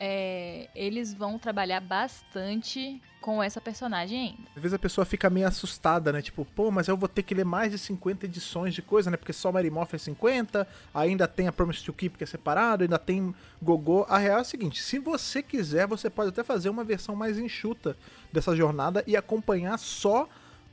é, 0.00 0.68
eles 0.74 1.12
vão 1.12 1.38
trabalhar 1.38 1.80
bastante 1.80 3.00
com 3.20 3.42
essa 3.42 3.60
personagem 3.60 4.28
ainda. 4.28 4.48
Às 4.56 4.62
vezes 4.62 4.72
a 4.72 4.78
pessoa 4.78 5.04
fica 5.04 5.28
meio 5.28 5.46
assustada, 5.48 6.12
né? 6.12 6.22
Tipo, 6.22 6.44
pô, 6.44 6.70
mas 6.70 6.86
eu 6.86 6.96
vou 6.96 7.08
ter 7.08 7.22
que 7.24 7.34
ler 7.34 7.44
mais 7.44 7.72
de 7.72 7.78
50 7.78 8.26
edições 8.26 8.72
de 8.72 8.80
coisa, 8.80 9.10
né? 9.10 9.16
Porque 9.16 9.32
só 9.32 9.50
Mary 9.50 9.70
Morph 9.70 9.94
é 9.94 9.98
50, 9.98 10.66
ainda 10.94 11.26
tem 11.26 11.48
a 11.48 11.52
Promise 11.52 11.84
to 11.84 11.92
Keep 11.92 12.16
que 12.16 12.24
é 12.24 12.26
separado, 12.26 12.84
ainda 12.84 12.98
tem 12.98 13.34
Gogô. 13.60 14.06
A 14.08 14.18
real 14.18 14.38
é 14.38 14.40
a 14.42 14.44
seguinte, 14.44 14.80
se 14.80 14.98
você 14.98 15.42
quiser, 15.42 15.86
você 15.86 16.08
pode 16.08 16.30
até 16.30 16.44
fazer 16.44 16.68
uma 16.68 16.84
versão 16.84 17.16
mais 17.16 17.38
enxuta 17.38 17.96
dessa 18.32 18.54
jornada 18.54 19.02
e 19.06 19.16
acompanhar 19.16 19.76
só 19.78 20.28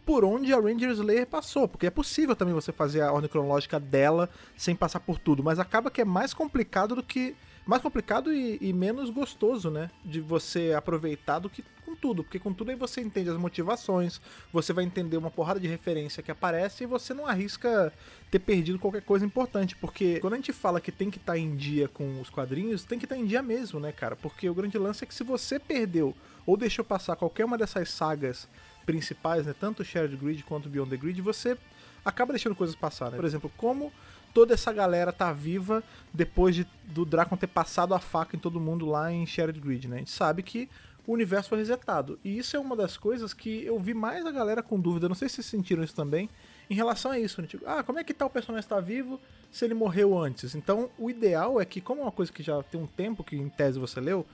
por 0.05 0.23
onde 0.23 0.53
a 0.53 0.59
Ranger 0.59 0.91
Slayer 0.91 1.25
passou, 1.25 1.67
porque 1.67 1.87
é 1.87 1.89
possível 1.89 2.35
também 2.35 2.53
você 2.53 2.71
fazer 2.71 3.01
a 3.01 3.11
ordem 3.11 3.29
cronológica 3.29 3.79
dela 3.79 4.29
sem 4.55 4.75
passar 4.75 4.99
por 4.99 5.17
tudo, 5.17 5.43
mas 5.43 5.59
acaba 5.59 5.89
que 5.89 6.01
é 6.01 6.05
mais 6.05 6.33
complicado 6.33 6.95
do 6.95 7.03
que 7.03 7.35
mais 7.65 7.81
complicado 7.81 8.31
e, 8.31 8.59
e, 8.61 8.71
menos 8.71 9.09
gostoso, 9.09 9.71
né? 9.71 9.89
De 10.03 10.21
você 10.21 10.73
aproveitar 10.77 11.39
do 11.39 11.49
que 11.49 11.63
com 11.83 11.95
tudo. 11.95 12.23
Porque 12.23 12.37
com 12.37 12.53
tudo 12.53 12.69
aí 12.69 12.77
você 12.77 13.01
entende 13.01 13.29
as 13.29 13.37
motivações, 13.37 14.21
você 14.53 14.71
vai 14.71 14.83
entender 14.83 15.17
uma 15.17 15.31
porrada 15.31 15.59
de 15.59 15.67
referência 15.67 16.21
que 16.21 16.29
aparece 16.29 16.83
e 16.83 16.87
você 16.87 17.11
não 17.13 17.25
arrisca 17.25 17.91
ter 18.29 18.37
perdido 18.39 18.77
qualquer 18.77 19.01
coisa 19.01 19.25
importante. 19.25 19.75
Porque 19.75 20.19
quando 20.19 20.33
a 20.33 20.35
gente 20.37 20.53
fala 20.53 20.79
que 20.79 20.91
tem 20.91 21.09
que 21.09 21.17
estar 21.17 21.33
tá 21.33 21.39
em 21.39 21.55
dia 21.55 21.87
com 21.87 22.21
os 22.21 22.29
quadrinhos, 22.29 22.83
tem 22.83 22.99
que 22.99 23.05
estar 23.05 23.15
tá 23.15 23.21
em 23.21 23.25
dia 23.25 23.41
mesmo, 23.41 23.79
né, 23.79 23.91
cara? 23.91 24.15
Porque 24.15 24.47
o 24.47 24.53
grande 24.53 24.77
lance 24.77 25.03
é 25.03 25.07
que 25.07 25.15
se 25.15 25.23
você 25.23 25.57
perdeu 25.57 26.15
ou 26.45 26.55
deixou 26.55 26.85
passar 26.85 27.15
qualquer 27.15 27.45
uma 27.45 27.57
dessas 27.57 27.89
sagas 27.89 28.47
principais, 28.85 29.45
né? 29.45 29.55
Tanto 29.57 29.83
Shared 29.83 30.15
Grid 30.15 30.43
quanto 30.43 30.69
Beyond 30.69 30.89
the 30.89 30.97
Grid, 30.97 31.21
você 31.21 31.57
acaba 32.03 32.33
deixando 32.33 32.55
coisas 32.55 32.75
passar, 32.75 33.11
né? 33.11 33.17
Por 33.17 33.25
exemplo, 33.25 33.51
como 33.57 33.91
toda 34.33 34.53
essa 34.53 34.71
galera 34.71 35.13
tá 35.13 35.31
viva 35.31 35.83
depois 36.13 36.55
de, 36.55 36.67
do 36.83 37.05
Drakon 37.05 37.37
ter 37.37 37.47
passado 37.47 37.93
a 37.93 37.99
faca 37.99 38.35
em 38.35 38.39
todo 38.39 38.59
mundo 38.59 38.85
lá 38.85 39.11
em 39.11 39.25
Shared 39.25 39.59
Grid, 39.59 39.87
né? 39.87 39.95
A 39.95 39.99
gente 39.99 40.11
sabe 40.11 40.43
que 40.43 40.69
o 41.07 41.13
universo 41.13 41.49
foi 41.49 41.59
resetado. 41.59 42.19
E 42.23 42.37
isso 42.37 42.55
é 42.55 42.59
uma 42.59 42.75
das 42.75 42.97
coisas 42.97 43.33
que 43.33 43.63
eu 43.63 43.79
vi 43.79 43.93
mais 43.93 44.25
a 44.25 44.31
galera 44.31 44.61
com 44.61 44.79
dúvida, 44.79 45.07
não 45.07 45.15
sei 45.15 45.29
se 45.29 45.35
vocês 45.35 45.47
sentiram 45.47 45.83
isso 45.83 45.95
também, 45.95 46.29
em 46.69 46.75
relação 46.75 47.11
a 47.11 47.19
isso, 47.19 47.41
né? 47.41 47.47
Tipo, 47.47 47.63
ah, 47.67 47.83
como 47.83 47.99
é 47.99 48.03
que 48.03 48.13
tal 48.13 48.29
personagem 48.29 48.65
está 48.65 48.79
vivo 48.79 49.19
se 49.51 49.63
ele 49.63 49.73
morreu 49.73 50.17
antes? 50.17 50.55
Então, 50.55 50.89
o 50.97 51.09
ideal 51.09 51.61
é 51.61 51.65
que, 51.65 51.79
como 51.79 52.01
é 52.01 52.03
uma 52.03 52.11
coisa 52.11 52.31
que 52.31 52.41
já 52.41 52.61
tem 52.63 52.81
um 52.81 52.87
tempo 52.87 53.23
que 53.23 53.35
em 53.35 53.49
tese 53.49 53.79
você 53.79 53.99
leu, 53.99 54.25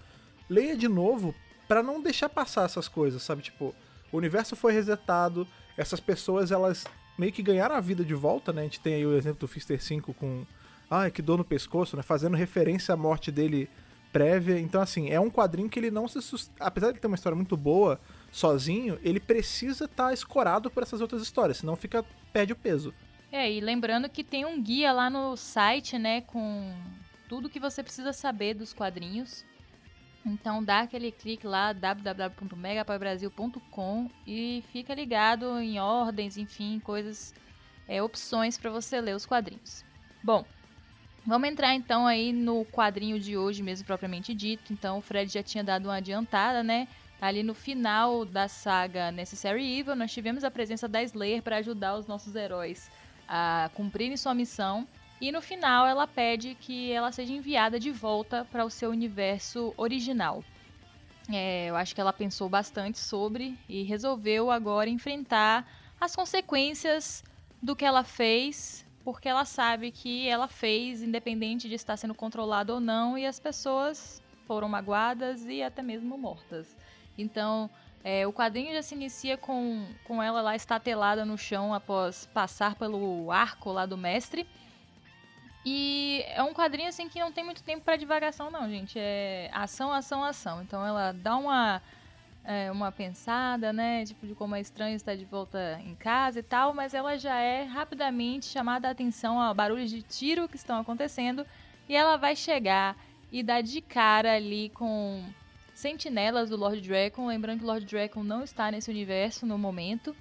leia 0.49 0.75
de 0.75 0.87
novo 0.87 1.35
para 1.67 1.83
não 1.83 2.01
deixar 2.01 2.29
passar 2.29 2.65
essas 2.65 2.87
coisas, 2.87 3.21
sabe? 3.21 3.41
Tipo, 3.41 3.75
o 4.11 4.17
universo 4.17 4.55
foi 4.55 4.73
resetado, 4.73 5.47
essas 5.77 5.99
pessoas 5.99 6.51
elas 6.51 6.85
meio 7.17 7.31
que 7.31 7.43
ganharam 7.43 7.75
a 7.75 7.79
vida 7.79 8.03
de 8.03 8.13
volta, 8.13 8.51
né? 8.51 8.61
A 8.61 8.63
gente 8.63 8.79
tem 8.79 8.95
aí 8.95 9.05
o 9.05 9.15
exemplo 9.15 9.39
do 9.41 9.47
Fister 9.47 9.81
5 9.81 10.13
com. 10.13 10.45
Ai, 10.89 11.09
que 11.09 11.21
dor 11.21 11.37
no 11.37 11.45
pescoço, 11.45 11.95
né? 11.95 12.03
Fazendo 12.03 12.35
referência 12.35 12.93
à 12.93 12.97
morte 12.97 13.31
dele 13.31 13.69
prévia. 14.11 14.59
Então, 14.59 14.81
assim, 14.81 15.09
é 15.09 15.19
um 15.19 15.29
quadrinho 15.29 15.69
que 15.69 15.79
ele 15.79 15.91
não 15.91 16.07
se. 16.07 16.19
Apesar 16.59 16.91
de 16.91 16.99
ter 16.99 17.07
uma 17.07 17.15
história 17.15 17.35
muito 17.35 17.55
boa 17.55 17.99
sozinho, 18.31 18.99
ele 19.03 19.19
precisa 19.19 19.85
estar 19.85 20.07
tá 20.07 20.13
escorado 20.13 20.69
por 20.69 20.83
essas 20.83 20.99
outras 20.99 21.21
histórias, 21.21 21.57
senão 21.57 21.75
fica. 21.75 22.03
perde 22.33 22.53
o 22.53 22.55
peso. 22.55 22.93
É, 23.31 23.49
e 23.49 23.61
lembrando 23.61 24.09
que 24.09 24.23
tem 24.23 24.43
um 24.43 24.61
guia 24.61 24.91
lá 24.91 25.09
no 25.09 25.37
site, 25.37 25.97
né, 25.97 26.19
com 26.19 26.75
tudo 27.29 27.49
que 27.49 27.61
você 27.61 27.81
precisa 27.81 28.11
saber 28.11 28.53
dos 28.53 28.73
quadrinhos. 28.73 29.45
Então 30.25 30.63
dá 30.63 30.79
aquele 30.81 31.11
clique 31.11 31.45
lá 31.47 31.73
www.megapowerbrasil.com 31.73 34.09
e 34.25 34.63
fica 34.71 34.93
ligado 34.93 35.59
em 35.59 35.79
ordens, 35.79 36.37
enfim, 36.37 36.79
coisas, 36.79 37.33
é, 37.87 38.03
opções 38.03 38.55
para 38.57 38.69
você 38.69 39.01
ler 39.01 39.15
os 39.15 39.25
quadrinhos. 39.25 39.83
Bom, 40.23 40.45
vamos 41.25 41.49
entrar 41.49 41.73
então 41.73 42.05
aí 42.05 42.31
no 42.31 42.63
quadrinho 42.65 43.19
de 43.19 43.35
hoje 43.35 43.63
mesmo 43.63 43.83
propriamente 43.85 44.35
dito. 44.35 44.71
Então 44.71 44.99
o 44.99 45.01
Fred 45.01 45.33
já 45.33 45.41
tinha 45.41 45.63
dado 45.63 45.85
uma 45.85 45.95
adiantada, 45.95 46.61
né? 46.61 46.87
Ali 47.19 47.41
no 47.43 47.53
final 47.53 48.25
da 48.25 48.47
saga 48.47 49.11
Necessary 49.11 49.79
Evil, 49.79 49.95
nós 49.95 50.11
tivemos 50.11 50.43
a 50.43 50.51
presença 50.51 50.87
da 50.87 51.03
Slayer 51.03 51.43
para 51.43 51.57
ajudar 51.57 51.95
os 51.95 52.07
nossos 52.07 52.35
heróis 52.35 52.89
a 53.27 53.69
cumprirem 53.75 54.17
sua 54.17 54.33
missão 54.33 54.87
e 55.21 55.31
no 55.31 55.39
final 55.39 55.85
ela 55.85 56.07
pede 56.07 56.55
que 56.55 56.91
ela 56.91 57.11
seja 57.11 57.31
enviada 57.31 57.79
de 57.79 57.91
volta 57.91 58.43
para 58.51 58.65
o 58.65 58.71
seu 58.71 58.89
universo 58.89 59.71
original. 59.77 60.43
É, 61.31 61.67
eu 61.67 61.75
acho 61.75 61.93
que 61.93 62.01
ela 62.01 62.11
pensou 62.11 62.49
bastante 62.49 62.97
sobre 62.97 63.55
e 63.69 63.83
resolveu 63.83 64.49
agora 64.49 64.89
enfrentar 64.89 65.65
as 65.99 66.15
consequências 66.15 67.23
do 67.61 67.75
que 67.75 67.85
ela 67.85 68.03
fez, 68.03 68.83
porque 69.05 69.29
ela 69.29 69.45
sabe 69.45 69.91
que 69.91 70.27
ela 70.27 70.47
fez, 70.47 71.03
independente 71.03 71.69
de 71.69 71.75
estar 71.75 71.95
sendo 71.95 72.15
controlado 72.15 72.73
ou 72.73 72.79
não, 72.79 73.15
e 73.15 73.27
as 73.27 73.39
pessoas 73.39 74.19
foram 74.47 74.67
magoadas 74.67 75.45
e 75.45 75.61
até 75.61 75.83
mesmo 75.83 76.17
mortas. 76.17 76.75
Então, 77.15 77.69
é, 78.03 78.25
o 78.25 78.33
quadrinho 78.33 78.73
já 78.73 78.81
se 78.81 78.95
inicia 78.95 79.37
com, 79.37 79.85
com 80.03 80.23
ela 80.23 80.41
lá 80.41 80.55
estatelada 80.55 81.23
no 81.23 81.37
chão 81.37 81.71
após 81.71 82.25
passar 82.33 82.73
pelo 82.73 83.31
arco 83.31 83.71
lá 83.71 83.85
do 83.85 83.95
mestre 83.95 84.47
e 85.65 86.23
é 86.27 86.41
um 86.41 86.53
quadrinho 86.53 86.89
assim 86.89 87.07
que 87.07 87.19
não 87.19 87.31
tem 87.31 87.43
muito 87.43 87.63
tempo 87.63 87.83
para 87.83 87.95
divagação, 87.95 88.49
não, 88.49 88.69
gente. 88.69 88.97
É 88.97 89.49
ação, 89.53 89.91
ação, 89.91 90.23
ação. 90.23 90.61
Então 90.61 90.85
ela 90.85 91.11
dá 91.11 91.37
uma 91.37 91.81
é, 92.43 92.71
uma 92.71 92.91
pensada, 92.91 93.71
né? 93.71 94.03
Tipo, 94.05 94.25
de 94.25 94.35
como 94.35 94.55
é 94.55 94.61
estranho 94.61 94.95
estar 94.95 95.15
de 95.15 95.25
volta 95.25 95.79
em 95.85 95.95
casa 95.95 96.39
e 96.39 96.43
tal, 96.43 96.73
mas 96.73 96.93
ela 96.93 97.17
já 97.17 97.35
é 97.37 97.63
rapidamente 97.63 98.47
chamada 98.47 98.87
a 98.87 98.91
atenção 98.91 99.39
a 99.39 99.53
barulhos 99.53 99.89
de 99.91 100.01
tiro 100.01 100.47
que 100.47 100.55
estão 100.55 100.79
acontecendo 100.79 101.45
e 101.87 101.95
ela 101.95 102.17
vai 102.17 102.35
chegar 102.35 102.95
e 103.31 103.43
dar 103.43 103.61
de 103.61 103.81
cara 103.81 104.33
ali 104.33 104.69
com 104.69 105.23
sentinelas 105.73 106.49
do 106.49 106.57
Lord 106.57 106.81
Dragon. 106.81 107.27
Lembrando 107.27 107.59
que 107.59 107.65
o 107.65 107.67
Lord 107.67 107.85
Dragon 107.85 108.23
não 108.23 108.43
está 108.43 108.71
nesse 108.71 108.89
universo 108.89 109.45
no 109.45 109.57
momento. 109.57 110.15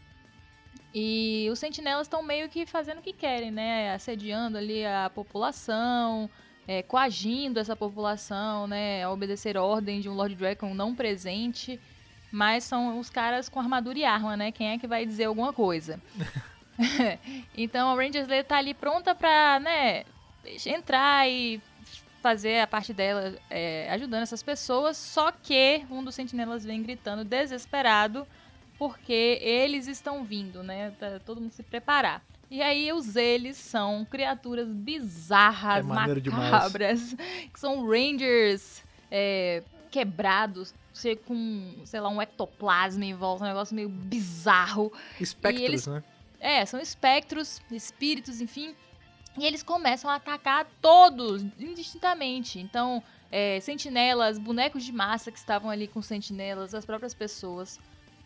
E 0.92 1.48
os 1.52 1.58
sentinelas 1.58 2.06
estão 2.06 2.22
meio 2.22 2.48
que 2.48 2.66
fazendo 2.66 2.98
o 2.98 3.02
que 3.02 3.12
querem, 3.12 3.50
né? 3.50 3.94
Assediando 3.94 4.58
ali 4.58 4.84
a 4.84 5.10
população, 5.14 6.28
é, 6.66 6.82
coagindo 6.82 7.60
essa 7.60 7.76
população, 7.76 8.66
né? 8.66 9.04
A 9.04 9.10
obedecer 9.10 9.56
ordem 9.56 10.00
de 10.00 10.08
um 10.08 10.14
Lord 10.14 10.34
Dragon 10.34 10.74
não 10.74 10.94
presente. 10.94 11.80
Mas 12.32 12.64
são 12.64 12.98
os 12.98 13.10
caras 13.10 13.48
com 13.48 13.58
armadura 13.58 13.98
e 13.98 14.04
arma, 14.04 14.36
né? 14.36 14.52
Quem 14.52 14.68
é 14.68 14.78
que 14.78 14.86
vai 14.86 15.04
dizer 15.04 15.24
alguma 15.24 15.52
coisa? 15.52 16.00
então 17.56 17.90
a 17.90 17.94
Ranger 17.94 18.22
Slayer 18.22 18.44
tá 18.44 18.56
ali 18.56 18.74
pronta 18.74 19.14
pra, 19.14 19.60
né? 19.60 20.04
Entrar 20.66 21.28
e 21.28 21.60
fazer 22.22 22.60
a 22.60 22.66
parte 22.66 22.92
dela 22.92 23.34
é, 23.48 23.90
ajudando 23.90 24.22
essas 24.22 24.42
pessoas. 24.42 24.96
Só 24.96 25.30
que 25.30 25.84
um 25.90 26.02
dos 26.02 26.14
sentinelas 26.14 26.64
vem 26.64 26.82
gritando 26.82 27.24
desesperado 27.24 28.26
porque 28.80 29.38
eles 29.42 29.86
estão 29.86 30.24
vindo, 30.24 30.62
né? 30.62 30.90
Pra 30.98 31.20
todo 31.20 31.38
mundo 31.38 31.52
se 31.52 31.62
preparar. 31.62 32.24
E 32.50 32.62
aí 32.62 32.90
os 32.94 33.14
eles 33.14 33.58
são 33.58 34.06
criaturas 34.06 34.66
bizarras, 34.68 35.84
é 35.84 35.86
macabras, 35.86 37.14
que 37.52 37.60
são 37.60 37.86
rangers 37.86 38.82
é, 39.10 39.62
quebrados, 39.90 40.72
ser 40.94 41.16
com, 41.16 41.74
sei 41.84 42.00
lá, 42.00 42.08
um 42.08 42.22
ectoplasma 42.22 43.04
em 43.04 43.12
volta, 43.12 43.44
um 43.44 43.48
negócio 43.48 43.76
meio 43.76 43.90
bizarro. 43.90 44.90
Espectros, 45.20 45.62
eles, 45.62 45.86
né? 45.86 46.02
É, 46.40 46.64
são 46.64 46.80
espectros, 46.80 47.60
espíritos, 47.70 48.40
enfim. 48.40 48.74
E 49.36 49.44
eles 49.44 49.62
começam 49.62 50.10
a 50.10 50.14
atacar 50.14 50.66
todos, 50.80 51.42
indistintamente. 51.58 52.58
Então, 52.58 53.02
é, 53.30 53.60
sentinelas, 53.60 54.38
bonecos 54.38 54.82
de 54.84 54.90
massa 54.90 55.30
que 55.30 55.38
estavam 55.38 55.68
ali 55.68 55.86
com 55.86 56.00
sentinelas, 56.00 56.74
as 56.74 56.86
próprias 56.86 57.12
pessoas 57.12 57.78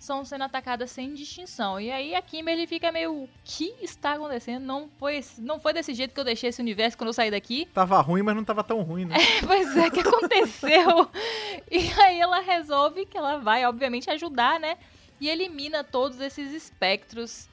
são 0.04 0.24
sendo 0.24 0.44
atacadas 0.44 0.90
sem 0.90 1.14
distinção. 1.14 1.80
E 1.80 1.90
aí 1.90 2.14
a 2.14 2.20
Kimberly 2.20 2.66
fica 2.66 2.92
meio, 2.92 3.24
o 3.24 3.28
que 3.42 3.74
está 3.80 4.12
acontecendo? 4.12 4.62
Não 4.62 4.88
foi, 4.98 5.24
não 5.38 5.58
foi 5.58 5.72
desse 5.72 5.94
jeito 5.94 6.12
que 6.12 6.20
eu 6.20 6.24
deixei 6.24 6.50
esse 6.50 6.60
universo 6.60 6.96
quando 6.96 7.08
eu 7.08 7.14
saí 7.14 7.30
daqui. 7.30 7.66
Tava 7.72 8.00
ruim, 8.02 8.22
mas 8.22 8.36
não 8.36 8.44
tava 8.44 8.62
tão 8.62 8.82
ruim, 8.82 9.06
né? 9.06 9.16
É, 9.24 9.46
pois 9.46 9.76
é, 9.76 9.90
que 9.90 10.00
aconteceu? 10.00 11.10
e 11.70 11.90
aí 12.00 12.20
ela 12.20 12.40
resolve 12.40 13.06
que 13.06 13.16
ela 13.16 13.38
vai, 13.38 13.64
obviamente, 13.64 14.10
ajudar, 14.10 14.60
né? 14.60 14.76
E 15.18 15.28
elimina 15.28 15.82
todos 15.82 16.20
esses 16.20 16.52
espectros 16.52 17.48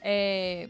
é, 0.00 0.68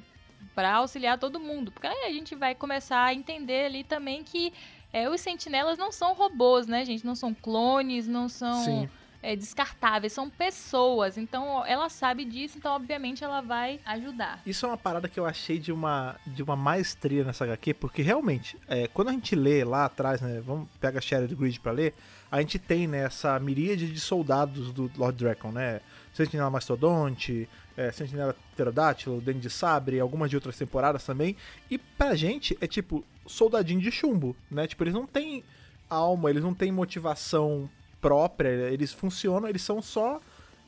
para 0.54 0.74
auxiliar 0.74 1.18
todo 1.18 1.38
mundo. 1.38 1.70
Porque 1.70 1.86
aí 1.86 2.06
a 2.06 2.12
gente 2.12 2.34
vai 2.34 2.54
começar 2.54 3.04
a 3.04 3.14
entender 3.14 3.66
ali 3.66 3.84
também 3.84 4.24
que 4.24 4.52
é, 4.92 5.08
os 5.08 5.20
sentinelas 5.20 5.78
não 5.78 5.92
são 5.92 6.12
robôs, 6.12 6.66
né, 6.66 6.84
gente? 6.84 7.06
Não 7.06 7.14
são 7.14 7.32
clones, 7.32 8.08
não 8.08 8.28
são... 8.28 8.64
Sim 8.64 8.88
é, 9.22 9.36
descartáveis, 9.36 10.12
são 10.12 10.28
pessoas. 10.28 11.18
Então 11.18 11.64
ela 11.66 11.88
sabe 11.88 12.24
disso, 12.24 12.58
então 12.58 12.74
obviamente 12.74 13.22
ela 13.22 13.40
vai 13.40 13.80
ajudar. 13.84 14.40
Isso 14.46 14.66
é 14.66 14.68
uma 14.68 14.78
parada 14.78 15.08
que 15.08 15.18
eu 15.18 15.26
achei 15.26 15.58
de 15.58 15.72
uma, 15.72 16.16
de 16.26 16.42
uma 16.42 16.56
maestria 16.56 17.24
nessa 17.24 17.44
HQ, 17.44 17.74
porque 17.74 18.02
realmente, 18.02 18.56
é, 18.68 18.88
quando 18.88 19.08
a 19.08 19.12
gente 19.12 19.34
lê 19.34 19.64
lá 19.64 19.84
atrás, 19.84 20.20
né, 20.20 20.42
vamos 20.44 20.68
pegar 20.80 20.98
a 20.98 21.02
Shattered 21.02 21.34
Grid 21.34 21.60
pra 21.60 21.72
ler, 21.72 21.94
a 22.30 22.40
gente 22.40 22.58
tem 22.58 22.86
né, 22.86 23.04
essa 23.04 23.38
miríade 23.40 23.90
de 23.90 24.00
soldados 24.00 24.72
do 24.72 24.90
Lord 24.96 25.18
Dragon, 25.18 25.50
né? 25.50 25.80
Sentinela 26.12 26.50
Mastodonte, 26.50 27.48
é, 27.76 27.90
Sentinela 27.90 28.36
Pterodátilo, 28.52 29.20
Dente 29.20 29.40
de 29.40 29.50
Sabre, 29.50 29.98
algumas 29.98 30.30
de 30.30 30.36
outras 30.36 30.56
temporadas 30.56 31.04
também. 31.04 31.36
E 31.70 31.78
pra 31.78 32.14
gente 32.14 32.56
é 32.60 32.66
tipo 32.66 33.04
soldadinho 33.26 33.80
de 33.80 33.90
chumbo, 33.90 34.36
né? 34.50 34.66
Tipo, 34.66 34.84
eles 34.84 34.94
não 34.94 35.06
têm 35.06 35.42
alma, 35.88 36.30
eles 36.30 36.42
não 36.42 36.54
têm 36.54 36.70
motivação 36.70 37.68
própria, 38.00 38.48
eles 38.48 38.92
funcionam, 38.92 39.48
eles 39.48 39.62
são 39.62 39.82
só 39.82 40.20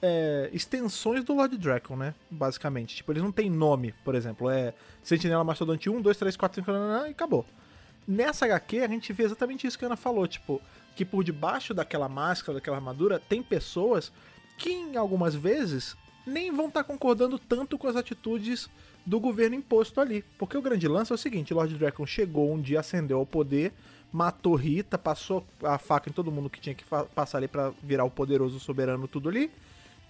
é, 0.03 0.51
extensões 0.53 1.25
do 1.25 1.33
Lord 1.33 1.57
Dragon, 1.57 1.97
né? 1.97 2.15
Basicamente. 2.31 2.97
Tipo, 2.97 3.13
eles 3.13 3.23
não 3.23 3.33
têm 3.33 3.49
nome, 3.49 3.95
por 4.05 4.15
exemplo. 4.15 4.51
É 4.51 4.75
Sentinela 5.03 5.45
Mastodonte 5.45 5.89
1, 5.89 6.01
2, 6.01 6.17
3, 6.17 6.37
4, 6.37 6.65
5, 6.65 6.73
e 7.07 7.11
acabou. 7.11 7.47
Nessa 8.07 8.47
HQ, 8.47 8.81
a 8.81 8.89
gente 8.89 9.13
vê 9.13 9.23
exatamente 9.23 9.67
isso 9.67 9.79
que 9.79 9.85
a 9.85 9.89
Ana 9.89 9.97
falou, 9.97 10.27
tipo, 10.27 10.61
que 10.97 11.05
por 11.05 11.23
debaixo 11.23 11.73
daquela 11.73 12.09
máscara, 12.09 12.55
daquela 12.55 12.77
armadura, 12.77 13.21
tem 13.21 13.43
pessoas 13.43 14.13
que, 14.59 14.71
em 14.71 14.97
algumas 14.97 15.35
vezes, 15.37 15.97
nem 16.27 16.51
vão 16.51 16.67
estar 16.67 16.83
tá 16.83 16.85
concordando 16.85 17.39
tanto 17.39 17.79
com 17.79 17.87
as 17.87 17.95
atitudes 17.95 18.69
do 19.07 19.21
governo 19.21 19.55
imposto 19.55 20.01
ali. 20.01 20.25
Porque 20.37 20.57
o 20.57 20.63
grande 20.63 20.89
lance 20.89 21.13
é 21.13 21.15
o 21.15 21.19
seguinte: 21.19 21.55
Lord 21.55 21.75
Dragon 21.77 22.07
chegou 22.07 22.53
um 22.53 22.61
dia, 22.61 22.81
ascendeu 22.81 23.19
ao 23.19 23.27
poder, 23.27 23.73
matou 24.13 24.55
Rita, 24.55 24.99
passou 24.99 25.45
a 25.63 25.79
faca 25.79 26.11
em 26.11 26.13
todo 26.13 26.31
mundo 26.31 26.51
que 26.51 26.61
tinha 26.61 26.75
que 26.75 26.85
passar 27.15 27.39
ali 27.39 27.49
para 27.49 27.73
virar 27.83 28.05
o 28.05 28.11
poderoso 28.11 28.61
soberano 28.61 29.09
tudo 29.09 29.29
ali 29.29 29.51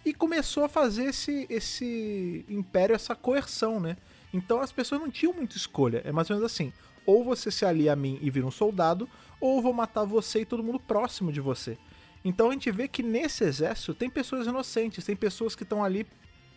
e 0.04 0.12
começou 0.12 0.64
a 0.64 0.68
fazer 0.68 1.04
esse 1.04 1.46
esse 1.48 2.44
império, 2.48 2.94
essa 2.94 3.14
coerção, 3.14 3.78
né? 3.78 3.96
Então 4.32 4.60
as 4.60 4.72
pessoas 4.72 5.00
não 5.00 5.10
tinham 5.10 5.32
muita 5.32 5.56
escolha. 5.56 6.02
É 6.04 6.10
mais 6.10 6.28
ou 6.28 6.36
menos 6.36 6.50
assim: 6.50 6.72
ou 7.06 7.22
você 7.24 7.50
se 7.50 7.64
alia 7.64 7.92
a 7.92 7.96
mim 7.96 8.18
e 8.20 8.30
vira 8.30 8.46
um 8.46 8.50
soldado, 8.50 9.08
ou 9.40 9.56
eu 9.56 9.62
vou 9.62 9.72
matar 9.72 10.04
você 10.04 10.40
e 10.40 10.44
todo 10.44 10.62
mundo 10.62 10.80
próximo 10.80 11.32
de 11.32 11.40
você. 11.40 11.78
Então 12.24 12.50
a 12.50 12.52
gente 12.52 12.70
vê 12.70 12.88
que 12.88 13.02
nesse 13.02 13.44
exército 13.44 13.94
tem 13.94 14.10
pessoas 14.10 14.46
inocentes, 14.46 15.04
tem 15.04 15.16
pessoas 15.16 15.54
que 15.54 15.62
estão 15.62 15.84
ali 15.84 16.06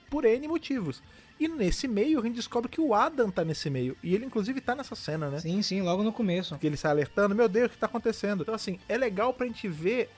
por 0.10 0.26
N 0.26 0.48
motivos. 0.48 1.02
E 1.40 1.48
nesse 1.48 1.88
meio 1.88 2.20
a 2.20 2.24
gente 2.24 2.36
descobre 2.36 2.70
que 2.70 2.80
o 2.80 2.94
Adam 2.94 3.30
tá 3.30 3.44
nesse 3.44 3.70
meio. 3.70 3.98
E 4.02 4.16
ele, 4.16 4.26
inclusive, 4.26 4.62
tá 4.62 4.74
nessa 4.74 4.96
cena, 4.96 5.30
né? 5.30 5.40
Sim, 5.40 5.62
sim, 5.62 5.82
logo 5.82 6.02
no 6.02 6.14
começo. 6.14 6.58
Que 6.58 6.68
ele 6.68 6.78
sai 6.78 6.92
alertando, 6.92 7.36
meu 7.36 7.50
Deus, 7.50 7.68
o 7.68 7.70
que 7.72 7.78
tá 7.78 7.88
acontecendo? 7.88 8.42
Então, 8.42 8.56
assim, 8.56 8.80
é 8.88 8.98
legal 8.98 9.34
pra 9.34 9.46
gente 9.46 9.68
ver 9.68 10.10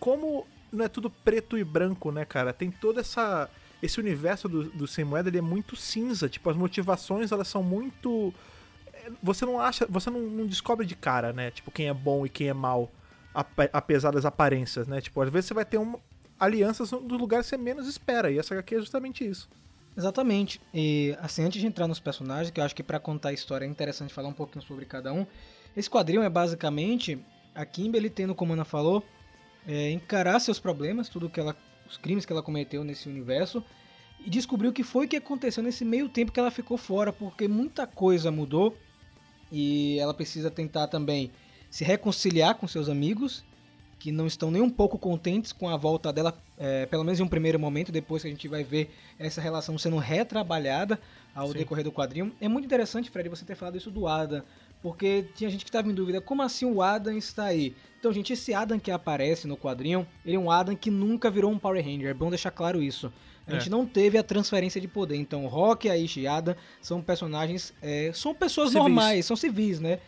como 0.00 0.46
não 0.72 0.84
é 0.84 0.88
tudo 0.88 1.10
preto 1.10 1.58
e 1.58 1.64
branco, 1.64 2.10
né, 2.10 2.24
cara? 2.24 2.52
Tem 2.52 2.70
toda 2.70 3.00
essa. 3.00 3.48
Esse 3.82 4.00
universo 4.00 4.48
do, 4.48 4.64
do 4.70 4.86
Sem 4.86 5.04
Moeda 5.04 5.28
ele 5.28 5.38
é 5.38 5.42
muito 5.42 5.76
cinza. 5.76 6.28
Tipo, 6.28 6.48
as 6.48 6.56
motivações 6.56 7.30
elas 7.30 7.48
são 7.48 7.62
muito. 7.62 8.32
É, 8.92 9.10
você 9.22 9.44
não 9.44 9.60
acha. 9.60 9.86
Você 9.90 10.08
não, 10.08 10.20
não 10.20 10.46
descobre 10.46 10.86
de 10.86 10.94
cara, 10.94 11.32
né? 11.32 11.50
Tipo, 11.50 11.70
quem 11.70 11.88
é 11.88 11.94
bom 11.94 12.24
e 12.24 12.28
quem 12.28 12.48
é 12.48 12.54
mal. 12.54 12.90
Apesar 13.72 14.12
das 14.12 14.24
aparências, 14.24 14.86
né? 14.86 15.00
Tipo, 15.00 15.20
às 15.20 15.28
vezes 15.28 15.48
você 15.48 15.54
vai 15.54 15.64
ter 15.64 15.76
uma, 15.76 15.98
alianças 16.38 16.90
dos 16.90 17.18
lugares 17.18 17.46
que 17.46 17.50
você 17.50 17.56
menos 17.56 17.86
espera. 17.88 18.30
E 18.30 18.38
essa 18.38 18.58
aqui 18.58 18.76
é 18.76 18.78
justamente 18.78 19.28
isso. 19.28 19.48
Exatamente. 19.96 20.60
E 20.72 21.16
assim, 21.20 21.44
antes 21.44 21.60
de 21.60 21.66
entrar 21.66 21.86
nos 21.86 22.00
personagens, 22.00 22.50
que 22.50 22.60
eu 22.60 22.64
acho 22.64 22.74
que 22.74 22.82
para 22.82 22.98
contar 22.98 23.28
a 23.28 23.32
história 23.32 23.64
é 23.64 23.68
interessante 23.68 24.12
falar 24.12 24.28
um 24.28 24.32
pouquinho 24.32 24.64
sobre 24.64 24.84
cada 24.84 25.12
um. 25.12 25.26
Esse 25.76 25.88
quadrinho 25.88 26.22
é 26.22 26.28
basicamente 26.28 27.18
a 27.54 27.64
Kimberly 27.64 28.10
tendo, 28.10 28.34
como 28.34 28.52
Ana 28.52 28.64
falou, 28.64 29.04
é, 29.66 29.90
encarar 29.90 30.40
seus 30.40 30.58
problemas, 30.58 31.08
tudo 31.08 31.30
que 31.30 31.38
ela, 31.38 31.56
os 31.88 31.96
crimes 31.96 32.26
que 32.26 32.32
ela 32.32 32.42
cometeu 32.42 32.82
nesse 32.82 33.08
universo 33.08 33.64
e 34.24 34.28
descobrir 34.30 34.68
o 34.68 34.72
que 34.72 34.82
foi 34.82 35.06
que 35.06 35.16
aconteceu 35.16 35.62
nesse 35.62 35.84
meio 35.84 36.08
tempo 36.08 36.32
que 36.32 36.40
ela 36.40 36.50
ficou 36.50 36.76
fora, 36.76 37.12
porque 37.12 37.46
muita 37.46 37.86
coisa 37.86 38.30
mudou 38.30 38.76
e 39.50 39.98
ela 40.00 40.14
precisa 40.14 40.50
tentar 40.50 40.88
também 40.88 41.30
se 41.70 41.84
reconciliar 41.84 42.56
com 42.56 42.66
seus 42.66 42.88
amigos 42.88 43.44
que 44.04 44.12
não 44.12 44.26
estão 44.26 44.50
nem 44.50 44.60
um 44.60 44.68
pouco 44.68 44.98
contentes 44.98 45.50
com 45.50 45.66
a 45.66 45.78
volta 45.78 46.12
dela, 46.12 46.36
é, 46.58 46.84
pelo 46.84 47.02
menos 47.02 47.18
em 47.18 47.22
um 47.22 47.26
primeiro 47.26 47.58
momento, 47.58 47.90
depois 47.90 48.20
que 48.20 48.28
a 48.28 48.30
gente 48.30 48.46
vai 48.46 48.62
ver 48.62 48.94
essa 49.18 49.40
relação 49.40 49.78
sendo 49.78 49.96
retrabalhada 49.96 51.00
ao 51.34 51.46
Sim. 51.48 51.54
decorrer 51.54 51.82
do 51.82 51.90
quadrinho. 51.90 52.30
É 52.38 52.46
muito 52.46 52.66
interessante, 52.66 53.08
Fred, 53.08 53.30
você 53.30 53.46
ter 53.46 53.54
falado 53.54 53.78
isso 53.78 53.90
do 53.90 54.06
Adam, 54.06 54.42
porque 54.82 55.24
tinha 55.34 55.48
gente 55.48 55.64
que 55.64 55.70
estava 55.70 55.88
em 55.88 55.94
dúvida, 55.94 56.20
como 56.20 56.42
assim 56.42 56.66
o 56.66 56.82
Adam 56.82 57.16
está 57.16 57.44
aí? 57.44 57.74
Então, 57.98 58.12
gente, 58.12 58.34
esse 58.34 58.52
Adam 58.52 58.78
que 58.78 58.90
aparece 58.90 59.46
no 59.46 59.56
quadrinho, 59.56 60.06
ele 60.22 60.36
é 60.36 60.38
um 60.38 60.50
Adam 60.50 60.76
que 60.76 60.90
nunca 60.90 61.30
virou 61.30 61.50
um 61.50 61.58
Power 61.58 61.82
Ranger, 61.82 62.10
é 62.10 62.12
bom 62.14 62.28
deixar 62.28 62.50
claro 62.50 62.82
isso. 62.82 63.10
A 63.46 63.52
gente 63.54 63.68
é. 63.68 63.70
não 63.70 63.86
teve 63.86 64.18
a 64.18 64.22
transferência 64.22 64.78
de 64.78 64.88
poder. 64.88 65.16
Então, 65.16 65.46
Rock, 65.46 65.88
e 65.88 66.26
Adam 66.26 66.54
são 66.80 67.00
personagens. 67.00 67.72
É, 67.80 68.10
são 68.14 68.34
pessoas 68.34 68.68
civis. 68.68 68.82
normais, 68.82 69.26
são 69.26 69.36
civis, 69.36 69.80
né? 69.80 69.98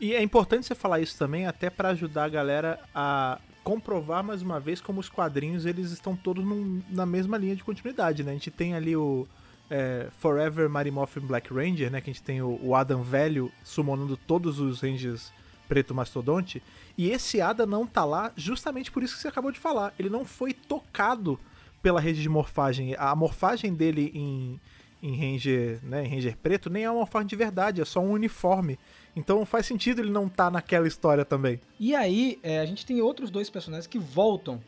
E 0.00 0.14
é 0.14 0.22
importante 0.22 0.66
você 0.66 0.74
falar 0.74 1.00
isso 1.00 1.18
também, 1.18 1.46
até 1.46 1.68
para 1.68 1.90
ajudar 1.90 2.24
a 2.24 2.28
galera 2.28 2.80
a 2.94 3.38
comprovar 3.62 4.24
mais 4.24 4.40
uma 4.40 4.58
vez 4.58 4.80
como 4.80 4.98
os 4.98 5.10
quadrinhos 5.10 5.66
eles 5.66 5.90
estão 5.90 6.16
todos 6.16 6.42
num, 6.42 6.82
na 6.88 7.04
mesma 7.04 7.36
linha 7.36 7.54
de 7.54 7.62
continuidade, 7.62 8.24
né? 8.24 8.30
A 8.30 8.34
gente 8.34 8.50
tem 8.50 8.74
ali 8.74 8.96
o 8.96 9.28
é, 9.70 10.08
Forever 10.18 10.70
Mighty 10.70 10.90
Morphin 10.90 11.20
Black 11.20 11.52
Ranger, 11.52 11.90
né? 11.90 12.00
Que 12.00 12.08
a 12.08 12.12
gente 12.12 12.22
tem 12.22 12.40
o, 12.40 12.58
o 12.62 12.74
Adam 12.74 13.02
velho 13.02 13.52
summonando 13.62 14.16
todos 14.16 14.58
os 14.58 14.80
Rangers 14.80 15.30
preto 15.68 15.94
mastodonte. 15.94 16.62
E 16.96 17.10
esse 17.10 17.40
Adam 17.40 17.66
não 17.66 17.86
tá 17.86 18.04
lá 18.04 18.32
justamente 18.34 18.90
por 18.90 19.02
isso 19.02 19.14
que 19.14 19.20
você 19.20 19.28
acabou 19.28 19.52
de 19.52 19.58
falar. 19.60 19.94
Ele 19.98 20.08
não 20.08 20.24
foi 20.24 20.54
tocado 20.54 21.38
pela 21.82 22.00
rede 22.00 22.22
de 22.22 22.28
morfagem. 22.28 22.96
A 22.98 23.14
morfagem 23.14 23.74
dele 23.74 24.10
em, 24.14 24.58
em 25.02 25.14
Ranger, 25.14 25.78
né, 25.82 26.04
em 26.04 26.08
Ranger 26.08 26.36
preto 26.38 26.70
nem 26.70 26.84
é 26.84 26.90
uma 26.90 27.00
morfagem 27.00 27.28
de 27.28 27.36
verdade, 27.36 27.80
é 27.80 27.84
só 27.84 28.00
um 28.00 28.10
uniforme. 28.10 28.78
Então 29.14 29.44
faz 29.44 29.66
sentido 29.66 30.00
ele 30.00 30.10
não 30.10 30.26
estar 30.26 30.44
tá 30.44 30.50
naquela 30.50 30.86
história 30.86 31.24
também. 31.24 31.60
E 31.78 31.94
aí, 31.94 32.38
é, 32.42 32.60
a 32.60 32.66
gente 32.66 32.86
tem 32.86 33.00
outros 33.00 33.30
dois 33.30 33.50
personagens 33.50 33.86
que 33.86 33.98
voltam. 33.98 34.60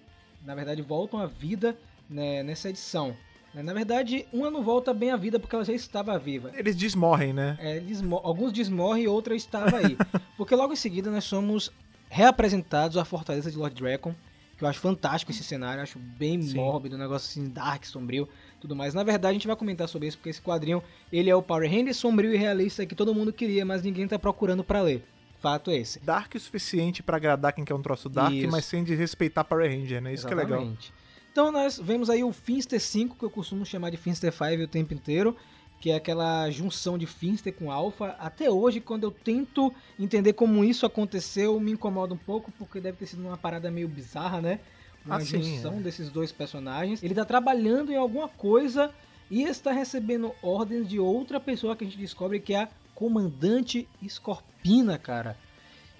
Na 0.44 0.54
verdade, 0.54 0.82
voltam 0.82 1.20
à 1.20 1.26
vida 1.26 1.76
né, 2.08 2.42
nessa 2.42 2.68
edição. 2.68 3.16
Né, 3.54 3.62
na 3.62 3.72
verdade, 3.72 4.26
uma 4.32 4.50
não 4.50 4.62
volta 4.62 4.92
bem 4.92 5.10
à 5.10 5.16
vida 5.16 5.38
porque 5.38 5.54
ela 5.54 5.64
já 5.64 5.72
estava 5.72 6.18
viva. 6.18 6.50
Eles 6.54 6.74
desmorrem, 6.74 7.32
né? 7.32 7.56
É, 7.60 7.80
desmo 7.80 8.20
alguns 8.24 8.52
desmorrem 8.52 9.04
e 9.04 9.08
outra 9.08 9.34
estava 9.34 9.76
aí. 9.76 9.96
porque 10.36 10.54
logo 10.54 10.72
em 10.72 10.76
seguida 10.76 11.10
nós 11.10 11.24
somos 11.24 11.70
reapresentados 12.08 12.96
à 12.96 13.04
Fortaleza 13.04 13.50
de 13.50 13.56
Lord 13.56 13.74
Dragon. 13.80 14.14
Que 14.56 14.64
eu 14.64 14.68
acho 14.68 14.80
fantástico 14.80 15.32
esse 15.32 15.42
cenário, 15.42 15.82
acho 15.82 15.98
bem 15.98 16.40
Sim. 16.40 16.56
mórbido, 16.56 16.94
um 16.94 16.98
negócio 16.98 17.28
assim, 17.28 17.50
dark, 17.50 17.84
sombrio 17.84 18.28
tudo 18.62 18.76
mais. 18.76 18.94
Na 18.94 19.02
verdade, 19.02 19.30
a 19.30 19.32
gente 19.34 19.46
vai 19.46 19.56
comentar 19.56 19.88
sobre 19.88 20.08
isso 20.08 20.16
porque 20.16 20.30
esse 20.30 20.40
quadrinho, 20.40 20.82
ele 21.12 21.28
é 21.28 21.34
o 21.34 21.42
Power 21.42 21.68
Ranger 21.68 21.94
sombrio 21.94 22.32
e 22.32 22.36
realista 22.36 22.86
que 22.86 22.94
todo 22.94 23.14
mundo 23.14 23.32
queria, 23.32 23.64
mas 23.64 23.82
ninguém 23.82 24.06
tá 24.06 24.18
procurando 24.18 24.62
para 24.62 24.80
ler. 24.80 25.04
Fato 25.40 25.72
é 25.72 25.76
esse. 25.76 25.98
Dark 25.98 26.32
o 26.36 26.40
suficiente 26.40 27.02
para 27.02 27.16
agradar 27.16 27.52
quem 27.52 27.64
quer 27.64 27.74
um 27.74 27.82
troço 27.82 28.08
dark, 28.08 28.32
isso. 28.32 28.50
mas 28.50 28.64
sem 28.64 28.84
desrespeitar 28.84 29.44
Power 29.44 29.68
Ranger, 29.68 30.00
né? 30.00 30.14
Isso 30.14 30.28
Exatamente. 30.28 30.46
que 30.46 30.54
é 30.54 30.56
legal. 30.56 30.76
Então 31.32 31.50
nós 31.50 31.80
vemos 31.82 32.08
aí 32.08 32.22
o 32.22 32.32
Finster 32.32 32.80
5, 32.80 33.16
que 33.16 33.24
eu 33.24 33.30
costumo 33.30 33.66
chamar 33.66 33.90
de 33.90 33.96
Finster 33.96 34.32
5 34.32 34.62
o 34.62 34.68
tempo 34.68 34.94
inteiro, 34.94 35.36
que 35.80 35.90
é 35.90 35.96
aquela 35.96 36.48
junção 36.50 36.96
de 36.96 37.06
Finster 37.06 37.52
com 37.52 37.72
Alpha. 37.72 38.14
Até 38.20 38.48
hoje, 38.48 38.80
quando 38.80 39.02
eu 39.02 39.10
tento 39.10 39.74
entender 39.98 40.34
como 40.34 40.62
isso 40.62 40.86
aconteceu, 40.86 41.58
me 41.58 41.72
incomoda 41.72 42.14
um 42.14 42.18
pouco, 42.18 42.52
porque 42.52 42.80
deve 42.80 42.98
ter 42.98 43.06
sido 43.06 43.26
uma 43.26 43.36
parada 43.36 43.68
meio 43.68 43.88
bizarra, 43.88 44.40
né? 44.40 44.60
Uma 45.04 45.16
ah, 45.16 45.20
junção 45.20 45.74
é. 45.74 45.80
desses 45.80 46.10
dois 46.10 46.32
personagens. 46.32 47.02
Ele 47.02 47.12
está 47.12 47.24
trabalhando 47.24 47.92
em 47.92 47.96
alguma 47.96 48.28
coisa 48.28 48.92
e 49.30 49.42
está 49.42 49.72
recebendo 49.72 50.32
ordens 50.42 50.88
de 50.88 50.98
outra 50.98 51.40
pessoa 51.40 51.74
que 51.74 51.84
a 51.84 51.86
gente 51.86 51.98
descobre 51.98 52.38
que 52.40 52.54
é 52.54 52.62
a 52.62 52.68
Comandante 52.94 53.88
Scorpina, 54.06 54.98
cara. 54.98 55.36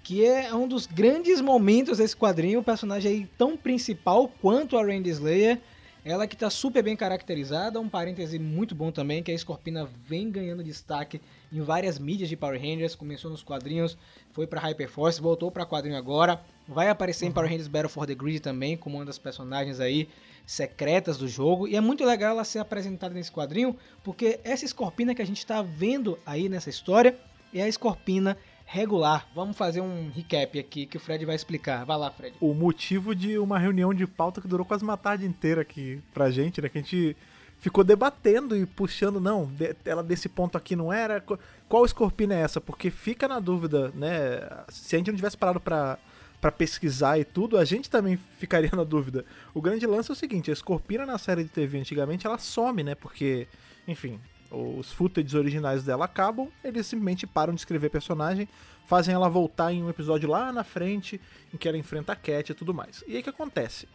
Que 0.03 0.25
é 0.25 0.55
um 0.55 0.69
dos 0.69 0.87
grandes 0.87 1.41
momentos 1.41 1.99
desse 1.99 2.17
quadrinho, 2.17 2.61
o 2.61 2.65
personagem 2.65 3.11
aí 3.11 3.29
tão 3.39 3.57
principal 3.57 4.29
quanto 4.41 4.77
a 4.77 4.85
Randy 4.85 5.11
Slayer. 5.11 5.61
Ela 6.05 6.27
que 6.27 6.37
tá 6.37 6.51
super 6.51 6.83
bem 6.83 6.97
caracterizada, 6.97 7.79
um 7.79 7.89
parêntese 7.89 8.37
muito 8.37 8.75
bom 8.75 8.91
também, 8.91 9.23
que 9.23 9.31
a 9.31 9.39
Scorpina 9.39 9.89
vem 10.05 10.33
ganhando 10.33 10.65
destaque 10.65 11.21
em 11.53 11.61
várias 11.61 11.97
mídias 11.97 12.29
de 12.29 12.37
Power 12.37 12.61
Rangers, 12.61 12.97
começou 12.97 13.31
nos 13.31 13.45
quadrinhos, 13.45 13.97
foi 14.33 14.45
pra 14.45 14.61
Hyperforce, 14.61 15.21
voltou 15.21 15.49
pra 15.49 15.65
quadrinho 15.65 15.97
agora, 15.97 16.43
vai 16.67 16.89
aparecer 16.89 17.27
em 17.27 17.31
Power 17.31 17.49
Rangers 17.49 17.69
Battle 17.69 17.89
for 17.89 18.05
the 18.05 18.17
Grid 18.17 18.41
também, 18.41 18.77
como 18.77 18.97
uma 18.97 19.05
das 19.05 19.17
personagens 19.17 19.79
aí 19.79 20.09
secretas 20.45 21.17
do 21.17 21.29
jogo, 21.29 21.69
e 21.69 21.77
é 21.77 21.81
muito 21.81 22.05
legal 22.05 22.33
ela 22.33 22.43
ser 22.43 22.59
apresentada 22.59 23.15
nesse 23.15 23.31
quadrinho, 23.31 23.77
porque 24.03 24.41
essa 24.43 24.67
Scorpina 24.67 25.15
que 25.15 25.23
a 25.23 25.27
gente 25.27 25.47
tá 25.47 25.63
vendo 25.63 26.19
aí 26.27 26.49
nessa 26.49 26.69
história 26.69 27.17
é 27.55 27.63
a 27.63 27.71
Scorpina 27.71 28.37
regular. 28.73 29.29
Vamos 29.35 29.55
fazer 29.55 29.83
um 29.83 30.11
recap 30.11 30.59
aqui 30.59 30.87
que 30.87 30.97
o 30.97 31.01
Fred 31.01 31.27
vai 31.27 31.37
explicar. 31.37 31.85
Vai 31.85 31.99
lá, 31.99 32.11
Fred. 32.11 32.35
O 32.41 32.55
motivo 32.55 33.15
de 33.15 33.39
uma 33.39 33.59
reunião 33.59 33.93
de 33.93 34.07
pauta 34.07 34.41
que 34.41 34.49
durou 34.49 34.65
quase 34.65 34.83
uma 34.83 34.97
tarde 34.97 35.27
inteira 35.27 35.61
aqui 35.61 36.01
pra 36.15 36.31
gente, 36.31 36.61
né? 36.63 36.71
Que 36.71 36.79
a 36.79 36.81
gente 36.81 37.17
ficou 37.59 37.85
debatendo 37.85 38.57
e 38.57 38.65
puxando, 38.65 39.21
não, 39.21 39.45
de, 39.45 39.77
ela 39.85 40.03
desse 40.03 40.27
ponto 40.27 40.57
aqui 40.57 40.75
não 40.75 40.91
era. 40.91 41.23
Qual 41.69 41.87
Scorpina 41.87 42.35
é 42.35 42.41
essa? 42.41 42.63
Porque 42.63 42.91
fica 42.91 43.29
na 43.29 43.39
dúvida, 43.39 43.93
né? 43.95 44.41
Se 44.71 44.97
a 44.97 44.99
gente 44.99 45.11
não 45.11 45.17
tivesse 45.17 45.37
parado 45.37 45.61
pra, 45.61 45.99
pra 46.41 46.51
pesquisar 46.51 47.19
e 47.19 47.25
tudo, 47.25 47.59
a 47.59 47.67
gente 47.67 47.91
também 47.91 48.17
ficaria 48.39 48.71
na 48.73 48.85
dúvida. 48.85 49.27
O 49.53 49.61
grande 49.61 49.87
lance 49.87 50.11
é 50.11 50.15
o 50.15 50.17
seguinte: 50.17 50.51
a 50.51 50.57
Scorpina 50.57 51.05
na 51.05 51.19
série 51.19 51.45
de 51.45 51.51
TV 51.51 51.79
antigamente 51.79 52.27
ela 52.27 52.39
some, 52.39 52.83
né? 52.83 52.95
Porque, 52.95 53.47
enfim, 53.87 54.19
os 54.53 54.93
footage 54.93 55.37
originais 55.37 55.83
dela 55.83 56.05
acabam, 56.05 56.49
eles 56.63 56.87
simplesmente 56.87 57.27
param 57.27 57.55
de 57.55 57.61
escrever 57.61 57.89
personagem, 57.89 58.49
fazem 58.87 59.15
ela 59.15 59.29
voltar 59.29 59.73
em 59.73 59.83
um 59.83 59.89
episódio 59.89 60.29
lá 60.29 60.53
na 60.53 60.63
frente, 60.63 61.21
em 61.53 61.57
que 61.57 61.67
ela 61.67 61.79
enfrenta 61.79 62.13
a 62.13 62.17
Cat 62.17 62.53
e 62.53 62.55
tudo 62.55 62.75
mais. 62.75 63.03
E 63.07 63.15
aí 63.15 63.21
o 63.21 63.23
que 63.23 63.31
acontece? 63.31 63.89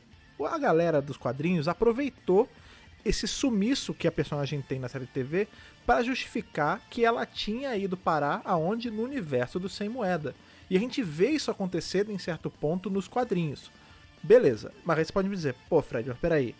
A 0.43 0.57
galera 0.57 1.01
dos 1.01 1.17
quadrinhos 1.17 1.67
aproveitou 1.67 2.49
esse 3.05 3.27
sumiço 3.27 3.93
que 3.93 4.07
a 4.07 4.11
personagem 4.11 4.61
tem 4.61 4.79
na 4.79 4.89
série 4.89 5.05
TV 5.05 5.47
para 5.85 6.03
justificar 6.03 6.81
que 6.89 7.05
ela 7.05 7.25
tinha 7.25 7.75
ido 7.77 7.95
parar 7.95 8.41
aonde 8.43 8.91
no 8.91 9.03
universo 9.03 9.59
do 9.59 9.69
Sem 9.69 9.87
Moeda. 9.87 10.35
E 10.69 10.75
a 10.75 10.79
gente 10.79 11.01
vê 11.01 11.29
isso 11.29 11.49
acontecer 11.49 12.09
em 12.09 12.17
certo 12.17 12.49
ponto 12.49 12.89
nos 12.89 13.07
quadrinhos. 13.07 13.71
Beleza, 14.21 14.73
mas 14.83 14.97
aí 14.97 15.05
você 15.05 15.13
pode 15.13 15.29
me 15.29 15.35
dizer, 15.35 15.55
pô 15.69 15.81
Fred, 15.81 16.09
mas 16.09 16.17
peraí, 16.17 16.53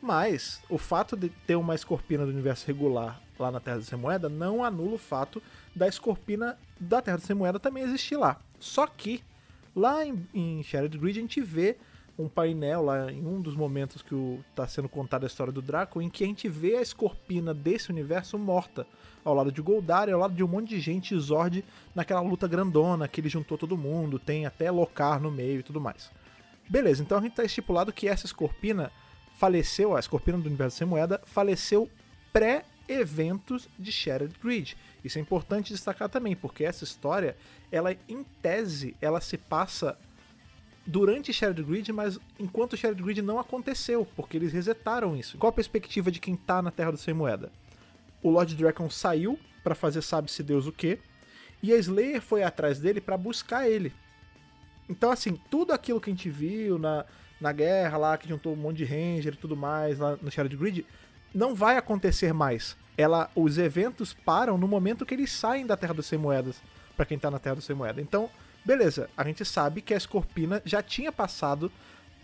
mas 0.00 0.60
o 0.68 0.78
fato 0.78 1.16
de 1.16 1.28
ter 1.28 1.56
uma 1.56 1.74
escorpina 1.74 2.24
do 2.24 2.30
universo 2.30 2.66
regular 2.66 3.20
lá 3.38 3.50
na 3.50 3.60
Terra 3.60 3.78
do 3.78 3.84
Sem 3.84 3.98
Moeda 3.98 4.28
não 4.28 4.64
anula 4.64 4.94
o 4.94 4.98
fato 4.98 5.42
da 5.74 5.88
escorpina 5.88 6.58
da 6.78 7.00
Terra 7.00 7.18
do 7.18 7.22
Sem 7.22 7.36
Moeda 7.36 7.58
também 7.58 7.82
existir 7.82 8.16
lá. 8.16 8.40
Só 8.58 8.86
que 8.86 9.22
lá 9.74 10.04
em, 10.04 10.26
em 10.34 10.62
Shattered 10.62 10.98
Grid 10.98 11.18
a 11.18 11.22
gente 11.22 11.40
vê 11.40 11.76
um 12.18 12.28
painel 12.28 12.82
lá 12.82 13.12
em 13.12 13.24
um 13.24 13.40
dos 13.40 13.54
momentos 13.54 14.02
que 14.02 14.14
está 14.50 14.66
sendo 14.66 14.88
contada 14.88 15.24
a 15.24 15.28
história 15.28 15.52
do 15.52 15.62
Draco, 15.62 16.02
em 16.02 16.10
que 16.10 16.24
a 16.24 16.26
gente 16.26 16.48
vê 16.48 16.76
a 16.76 16.82
escorpina 16.82 17.54
desse 17.54 17.90
universo 17.90 18.36
morta, 18.36 18.84
ao 19.24 19.34
lado 19.34 19.52
de 19.52 19.62
Goldar 19.62 20.08
e 20.08 20.12
ao 20.12 20.18
lado 20.18 20.34
de 20.34 20.42
um 20.42 20.48
monte 20.48 20.70
de 20.70 20.80
gente 20.80 21.16
Zord 21.18 21.64
naquela 21.94 22.20
luta 22.20 22.48
grandona 22.48 23.06
que 23.06 23.20
ele 23.20 23.28
juntou 23.28 23.56
todo 23.56 23.76
mundo, 23.76 24.18
tem 24.18 24.46
até 24.46 24.70
Locar 24.70 25.20
no 25.20 25.30
meio 25.30 25.60
e 25.60 25.62
tudo 25.62 25.80
mais. 25.80 26.10
Beleza, 26.68 27.02
então 27.02 27.18
a 27.18 27.20
gente 27.20 27.30
está 27.30 27.44
estipulado 27.44 27.92
que 27.92 28.08
essa 28.08 28.26
escorpina 28.26 28.90
faleceu, 29.38 29.96
a 29.96 30.00
Escorpina 30.00 30.36
do 30.36 30.46
Universo 30.46 30.76
Sem 30.76 30.86
Moeda, 30.86 31.22
faleceu 31.24 31.88
pré-eventos 32.88 33.68
de 33.78 33.92
Shattered 33.92 34.34
Grid. 34.42 34.76
Isso 35.04 35.18
é 35.18 35.20
importante 35.20 35.72
destacar 35.72 36.08
também, 36.08 36.34
porque 36.34 36.64
essa 36.64 36.82
história, 36.82 37.36
ela 37.70 37.94
em 38.08 38.24
tese, 38.42 38.96
ela 39.00 39.20
se 39.20 39.36
passa 39.36 39.96
durante 40.86 41.32
Shattered 41.32 41.62
Grid, 41.62 41.92
mas 41.92 42.18
enquanto 42.40 42.76
Shattered 42.76 43.02
Grid 43.02 43.20
não 43.20 43.38
aconteceu, 43.38 44.08
porque 44.16 44.38
eles 44.38 44.52
resetaram 44.52 45.14
isso. 45.14 45.36
Qual 45.36 45.50
a 45.50 45.52
perspectiva 45.52 46.10
de 46.10 46.18
quem 46.18 46.34
tá 46.34 46.62
na 46.62 46.70
Terra 46.70 46.92
do 46.92 46.96
Sem 46.96 47.12
Moeda? 47.12 47.52
O 48.22 48.30
Lord 48.30 48.56
Dragon 48.56 48.88
saiu 48.88 49.38
para 49.62 49.74
fazer 49.74 50.02
sabe-se 50.02 50.42
Deus 50.42 50.66
o 50.66 50.72
que, 50.72 50.98
e 51.62 51.72
a 51.72 51.76
Slayer 51.76 52.22
foi 52.22 52.42
atrás 52.42 52.78
dele 52.78 53.00
para 53.00 53.16
buscar 53.16 53.68
ele. 53.68 53.92
Então, 54.88 55.10
assim, 55.10 55.38
tudo 55.50 55.72
aquilo 55.72 56.00
que 56.00 56.08
a 56.08 56.12
gente 56.12 56.30
viu 56.30 56.78
na, 56.78 57.04
na 57.38 57.52
guerra 57.52 57.98
lá, 57.98 58.16
que 58.16 58.26
juntou 58.26 58.54
um 58.54 58.56
monte 58.56 58.78
de 58.78 58.84
Ranger 58.84 59.34
e 59.34 59.36
tudo 59.36 59.54
mais 59.54 59.98
lá 59.98 60.16
no 60.22 60.30
Shadow 60.30 60.58
Grid, 60.58 60.86
não 61.34 61.54
vai 61.54 61.76
acontecer 61.76 62.32
mais. 62.32 62.76
Ela, 62.96 63.30
os 63.34 63.58
eventos 63.58 64.12
param 64.12 64.58
no 64.58 64.66
momento 64.66 65.06
que 65.06 65.14
eles 65.14 65.30
saem 65.30 65.66
da 65.66 65.76
Terra 65.76 65.94
dos 65.94 66.06
Sem 66.06 66.18
Moedas, 66.18 66.60
para 66.96 67.06
quem 67.06 67.18
tá 67.18 67.30
na 67.30 67.38
Terra 67.38 67.56
dos 67.56 67.64
Sem 67.64 67.76
Moedas. 67.76 68.02
Então, 68.02 68.28
beleza, 68.64 69.08
a 69.16 69.24
gente 69.24 69.44
sabe 69.44 69.80
que 69.80 69.94
a 69.94 70.00
Scorpina 70.00 70.60
já 70.64 70.82
tinha 70.82 71.12
passado 71.12 71.70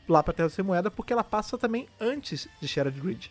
lá 0.09 0.23
pra 0.23 0.35
Terra 0.35 0.49
dos 0.49 0.57
Sem 0.57 0.65
Moedas, 0.65 0.93
porque 0.93 1.13
ela 1.13 1.25
passa 1.25 1.57
também 1.57 1.89
antes 2.01 2.49
de 2.61 2.67
Shattered 2.67 3.01
Grid. 3.01 3.31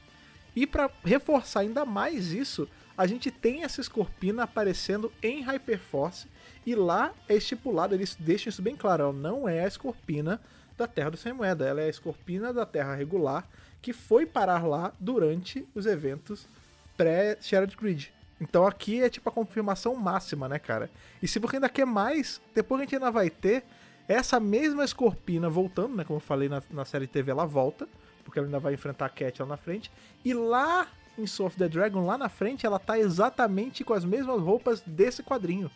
E 0.55 0.65
para 0.65 0.89
reforçar 1.03 1.61
ainda 1.61 1.85
mais 1.85 2.31
isso, 2.31 2.67
a 2.97 3.05
gente 3.05 3.29
tem 3.29 3.63
essa 3.63 3.81
Scorpina 3.81 4.43
aparecendo 4.43 5.11
em 5.21 5.41
Hyperforce, 5.41 6.27
e 6.65 6.75
lá 6.75 7.11
é 7.27 7.35
estipulado, 7.35 7.93
eles 7.93 8.15
deixam 8.17 8.49
isso 8.49 8.61
bem 8.61 8.75
claro, 8.75 9.03
ela 9.03 9.13
não 9.13 9.49
é 9.49 9.65
a 9.65 9.69
Scorpina 9.69 10.39
da 10.77 10.87
Terra 10.87 11.11
do 11.11 11.17
Sem 11.17 11.33
Moeda. 11.33 11.65
Ela 11.65 11.81
é 11.81 11.85
a 11.85 11.89
escorpina 11.89 12.53
da 12.53 12.65
Terra 12.65 12.95
regular 12.95 13.47
que 13.83 13.91
foi 13.91 14.25
parar 14.25 14.65
lá 14.65 14.93
durante 14.97 15.67
os 15.75 15.85
eventos 15.85 16.47
pré-Shattered 16.95 17.75
Grid. 17.75 18.13
Então 18.39 18.65
aqui 18.65 19.03
é 19.03 19.09
tipo 19.09 19.27
a 19.27 19.31
confirmação 19.31 19.93
máxima, 19.93 20.47
né, 20.47 20.57
cara? 20.57 20.89
E 21.21 21.27
se 21.27 21.37
você 21.37 21.57
ainda 21.57 21.67
quer 21.67 21.85
mais, 21.85 22.41
depois 22.55 22.79
a 22.79 22.83
gente 22.85 22.95
ainda 22.95 23.11
vai 23.11 23.29
ter 23.29 23.63
essa 24.07 24.39
mesma 24.39 24.85
escorpina 24.85 25.49
voltando, 25.49 25.95
né? 25.95 26.05
Como 26.05 26.17
eu 26.17 26.21
falei 26.21 26.47
na, 26.47 26.63
na 26.71 26.85
série 26.85 27.07
TV, 27.07 27.31
ela 27.31 27.45
volta, 27.45 27.87
porque 28.23 28.39
ela 28.39 28.47
ainda 28.47 28.59
vai 28.59 28.73
enfrentar 28.73 29.05
a 29.05 29.09
Cat 29.09 29.41
lá 29.41 29.49
na 29.49 29.57
frente. 29.57 29.91
E 30.23 30.33
lá 30.33 30.87
em 31.17 31.27
Soul 31.27 31.47
of 31.47 31.57
the 31.57 31.67
Dragon, 31.67 32.05
lá 32.05 32.17
na 32.17 32.29
frente, 32.29 32.65
ela 32.65 32.79
tá 32.79 32.97
exatamente 32.97 33.83
com 33.83 33.93
as 33.93 34.05
mesmas 34.05 34.41
roupas 34.41 34.81
desse 34.81 35.21
quadrinho. 35.21 35.69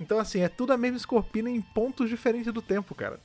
Então, 0.00 0.18
assim, 0.18 0.40
é 0.40 0.48
tudo 0.48 0.72
a 0.72 0.78
mesma 0.78 0.96
escorpina 0.96 1.50
em 1.50 1.60
pontos 1.60 2.08
diferentes 2.08 2.50
do 2.50 2.62
tempo, 2.62 2.94
cara. 2.94 3.20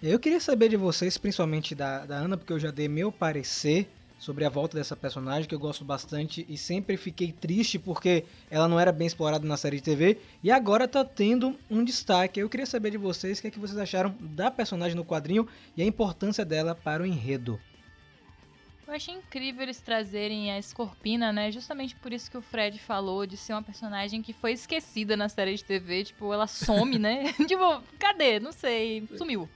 Eu 0.00 0.20
queria 0.20 0.38
saber 0.38 0.68
de 0.68 0.76
vocês, 0.76 1.18
principalmente 1.18 1.74
da, 1.74 2.06
da 2.06 2.14
Ana, 2.14 2.36
porque 2.36 2.52
eu 2.52 2.58
já 2.60 2.70
dei 2.70 2.86
meu 2.86 3.10
parecer 3.10 3.88
sobre 4.16 4.44
a 4.44 4.48
volta 4.48 4.78
dessa 4.78 4.94
personagem, 4.94 5.48
que 5.48 5.54
eu 5.54 5.58
gosto 5.58 5.84
bastante 5.84 6.46
e 6.48 6.56
sempre 6.56 6.96
fiquei 6.96 7.32
triste 7.32 7.80
porque 7.80 8.24
ela 8.48 8.68
não 8.68 8.78
era 8.78 8.92
bem 8.92 9.08
explorada 9.08 9.46
na 9.46 9.56
série 9.56 9.78
de 9.78 9.82
TV 9.82 10.18
e 10.42 10.52
agora 10.52 10.86
tá 10.86 11.04
tendo 11.04 11.56
um 11.68 11.82
destaque. 11.82 12.38
Eu 12.38 12.48
queria 12.48 12.66
saber 12.66 12.92
de 12.92 12.96
vocês 12.96 13.38
o 13.38 13.42
que, 13.42 13.48
é 13.48 13.50
que 13.50 13.58
vocês 13.58 13.76
acharam 13.76 14.14
da 14.20 14.52
personagem 14.52 14.96
no 14.96 15.04
quadrinho 15.04 15.48
e 15.76 15.82
a 15.82 15.84
importância 15.84 16.44
dela 16.44 16.76
para 16.76 17.02
o 17.02 17.06
enredo. 17.06 17.60
Eu 18.86 18.94
achei 18.94 19.14
incrível 19.14 19.64
eles 19.64 19.80
trazerem 19.80 20.52
a 20.52 20.62
Scorpina, 20.62 21.32
né? 21.32 21.50
Justamente 21.50 21.96
por 21.96 22.12
isso 22.12 22.30
que 22.30 22.38
o 22.38 22.42
Fred 22.42 22.78
falou 22.78 23.26
de 23.26 23.36
ser 23.36 23.52
uma 23.52 23.62
personagem 23.62 24.22
que 24.22 24.32
foi 24.32 24.52
esquecida 24.52 25.16
na 25.16 25.28
série 25.28 25.56
de 25.56 25.64
TV. 25.64 26.04
Tipo, 26.04 26.32
ela 26.32 26.46
some, 26.46 26.98
né? 26.98 27.32
tipo, 27.46 27.82
cadê? 27.98 28.38
Não 28.38 28.52
sei. 28.52 29.06
Sumiu. 29.18 29.48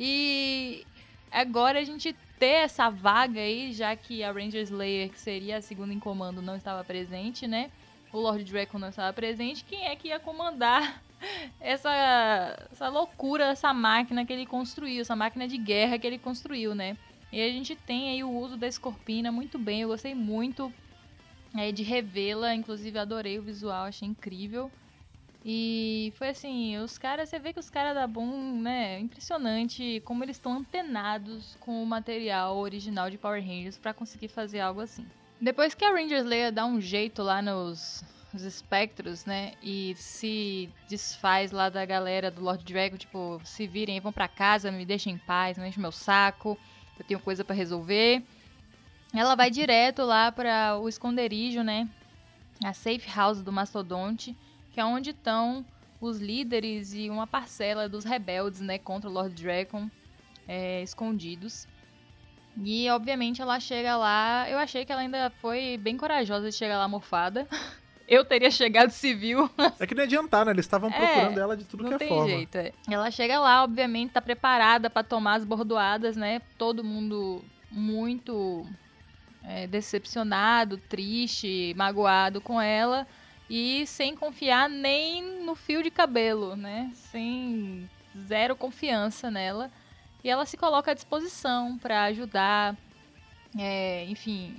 E 0.00 0.86
agora 1.32 1.80
a 1.80 1.84
gente 1.84 2.14
ter 2.38 2.64
essa 2.64 2.88
vaga 2.88 3.40
aí, 3.40 3.72
já 3.72 3.96
que 3.96 4.22
a 4.22 4.30
Ranger 4.30 4.62
Slayer, 4.62 5.10
que 5.10 5.18
seria 5.18 5.56
a 5.56 5.60
segunda 5.60 5.92
em 5.92 5.98
comando, 5.98 6.40
não 6.40 6.54
estava 6.54 6.84
presente, 6.84 7.48
né? 7.48 7.68
O 8.12 8.20
Lord 8.20 8.44
Draco 8.44 8.78
não 8.78 8.88
estava 8.88 9.12
presente, 9.12 9.64
quem 9.64 9.86
é 9.86 9.96
que 9.96 10.08
ia 10.08 10.20
comandar 10.20 11.02
essa, 11.60 11.90
essa 12.70 12.88
loucura, 12.88 13.46
essa 13.46 13.74
máquina 13.74 14.24
que 14.24 14.32
ele 14.32 14.46
construiu, 14.46 15.00
essa 15.00 15.16
máquina 15.16 15.48
de 15.48 15.58
guerra 15.58 15.98
que 15.98 16.06
ele 16.06 16.18
construiu, 16.18 16.76
né? 16.76 16.96
E 17.32 17.42
a 17.42 17.48
gente 17.50 17.74
tem 17.74 18.10
aí 18.10 18.22
o 18.22 18.30
uso 18.30 18.56
da 18.56 18.68
Escorpina 18.68 19.32
muito 19.32 19.58
bem, 19.58 19.82
eu 19.82 19.88
gostei 19.88 20.14
muito 20.14 20.72
é, 21.56 21.72
de 21.72 21.82
revê-la, 21.82 22.54
inclusive 22.54 22.96
adorei 22.98 23.38
o 23.38 23.42
visual, 23.42 23.86
achei 23.86 24.06
incrível. 24.06 24.70
E 25.50 26.12
foi 26.18 26.28
assim, 26.28 26.76
os 26.76 26.98
caras, 26.98 27.30
você 27.30 27.38
vê 27.38 27.54
que 27.54 27.58
os 27.58 27.70
caras 27.70 27.94
da 27.94 28.06
Boom, 28.06 28.60
né, 28.60 29.00
impressionante 29.00 30.02
como 30.04 30.22
eles 30.22 30.36
estão 30.36 30.58
antenados 30.58 31.56
com 31.58 31.82
o 31.82 31.86
material 31.86 32.58
original 32.58 33.08
de 33.08 33.16
Power 33.16 33.42
Rangers 33.42 33.78
para 33.78 33.94
conseguir 33.94 34.28
fazer 34.28 34.60
algo 34.60 34.82
assim. 34.82 35.06
Depois 35.40 35.72
que 35.72 35.86
a 35.86 35.90
Rangers 35.90 36.26
Leia 36.26 36.52
dá 36.52 36.66
um 36.66 36.78
jeito 36.78 37.22
lá 37.22 37.40
nos, 37.40 38.04
nos 38.30 38.42
espectros, 38.42 39.24
né, 39.24 39.54
e 39.62 39.94
se 39.96 40.68
desfaz 40.86 41.50
lá 41.50 41.70
da 41.70 41.86
galera 41.86 42.30
do 42.30 42.42
Lord 42.42 42.62
Dragon, 42.62 42.98
tipo, 42.98 43.40
se 43.42 43.66
virem, 43.66 44.00
vão 44.00 44.12
para 44.12 44.28
casa, 44.28 44.70
me 44.70 44.84
deixem 44.84 45.14
em 45.14 45.18
paz, 45.18 45.56
não 45.56 45.64
enche 45.64 45.80
meu 45.80 45.92
saco, 45.92 46.58
eu 46.98 47.04
tenho 47.06 47.20
coisa 47.20 47.42
para 47.42 47.56
resolver. 47.56 48.22
Ela 49.14 49.34
vai 49.34 49.50
direto 49.50 50.02
lá 50.02 50.30
para 50.30 50.78
o 50.78 50.90
esconderijo, 50.90 51.62
né, 51.62 51.88
a 52.62 52.74
safe 52.74 53.08
house 53.08 53.40
do 53.40 53.50
Mastodonte 53.50 54.36
que 54.78 54.82
é 54.82 54.84
onde 54.84 55.10
estão 55.10 55.66
os 56.00 56.20
líderes 56.20 56.94
e 56.94 57.10
uma 57.10 57.26
parcela 57.26 57.88
dos 57.88 58.04
rebeldes, 58.04 58.60
né, 58.60 58.78
contra 58.78 59.10
o 59.10 59.12
Lord 59.12 59.34
Dragon, 59.34 59.90
é, 60.46 60.80
escondidos. 60.84 61.66
E 62.62 62.88
obviamente 62.88 63.42
ela 63.42 63.58
chega 63.58 63.96
lá. 63.96 64.48
Eu 64.48 64.56
achei 64.56 64.84
que 64.84 64.92
ela 64.92 65.00
ainda 65.00 65.32
foi 65.40 65.76
bem 65.78 65.96
corajosa 65.96 66.48
de 66.48 66.54
chegar 66.54 66.78
lá 66.78 66.86
morfada. 66.86 67.44
Eu 68.06 68.24
teria 68.24 68.52
chegado 68.52 68.90
civil. 68.90 69.50
É 69.80 69.84
que 69.86 69.96
não 69.96 70.04
adiantar, 70.04 70.46
né? 70.46 70.52
Eles 70.52 70.64
estavam 70.64 70.90
é, 70.90 70.92
procurando 70.92 71.40
ela 71.40 71.56
de 71.56 71.64
tudo 71.64 71.84
que 71.84 71.94
é 71.94 71.98
forma. 71.98 72.16
Não 72.16 72.26
tem 72.28 72.36
jeito, 72.36 72.56
é. 72.56 72.72
Ela 72.88 73.10
chega 73.10 73.40
lá, 73.40 73.64
obviamente, 73.64 74.12
tá 74.12 74.22
preparada 74.22 74.88
para 74.88 75.02
tomar 75.02 75.34
as 75.34 75.44
bordoadas, 75.44 76.16
né? 76.16 76.40
Todo 76.56 76.84
mundo 76.84 77.44
muito 77.68 78.64
é, 79.42 79.66
decepcionado, 79.66 80.78
triste, 80.78 81.74
magoado 81.76 82.40
com 82.40 82.60
ela 82.60 83.04
e 83.48 83.86
sem 83.86 84.14
confiar 84.14 84.68
nem 84.68 85.42
no 85.42 85.54
fio 85.54 85.82
de 85.82 85.90
cabelo, 85.90 86.54
né? 86.54 86.90
Sem 86.94 87.88
zero 88.26 88.54
confiança 88.54 89.30
nela. 89.30 89.70
E 90.22 90.28
ela 90.28 90.44
se 90.44 90.56
coloca 90.56 90.90
à 90.90 90.94
disposição 90.94 91.78
para 91.78 92.04
ajudar, 92.04 92.76
é, 93.56 94.04
enfim, 94.06 94.56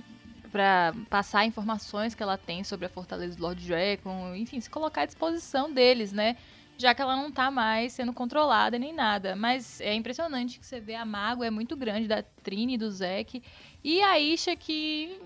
para 0.50 0.92
passar 1.08 1.44
informações 1.44 2.14
que 2.14 2.22
ela 2.22 2.36
tem 2.36 2.64
sobre 2.64 2.86
a 2.86 2.88
fortaleza 2.88 3.36
do 3.36 3.42
Lord 3.42 3.64
Dragon, 3.64 4.34
enfim, 4.34 4.60
se 4.60 4.68
colocar 4.68 5.02
à 5.02 5.06
disposição 5.06 5.72
deles, 5.72 6.12
né? 6.12 6.36
Já 6.76 6.94
que 6.94 7.02
ela 7.02 7.14
não 7.14 7.30
tá 7.30 7.50
mais 7.50 7.92
sendo 7.92 8.12
controlada 8.12 8.78
nem 8.78 8.92
nada. 8.92 9.36
Mas 9.36 9.80
é 9.80 9.94
impressionante 9.94 10.58
que 10.58 10.66
você 10.66 10.80
vê 10.80 10.94
a 10.94 11.04
mágoa 11.04 11.46
é 11.46 11.50
muito 11.50 11.76
grande 11.76 12.08
da 12.08 12.22
Trini 12.22 12.74
e 12.74 12.78
do 12.78 12.90
Zack. 12.90 13.42
E 13.84 14.02
a 14.02 14.18
Isha 14.18 14.56
que. 14.56 15.20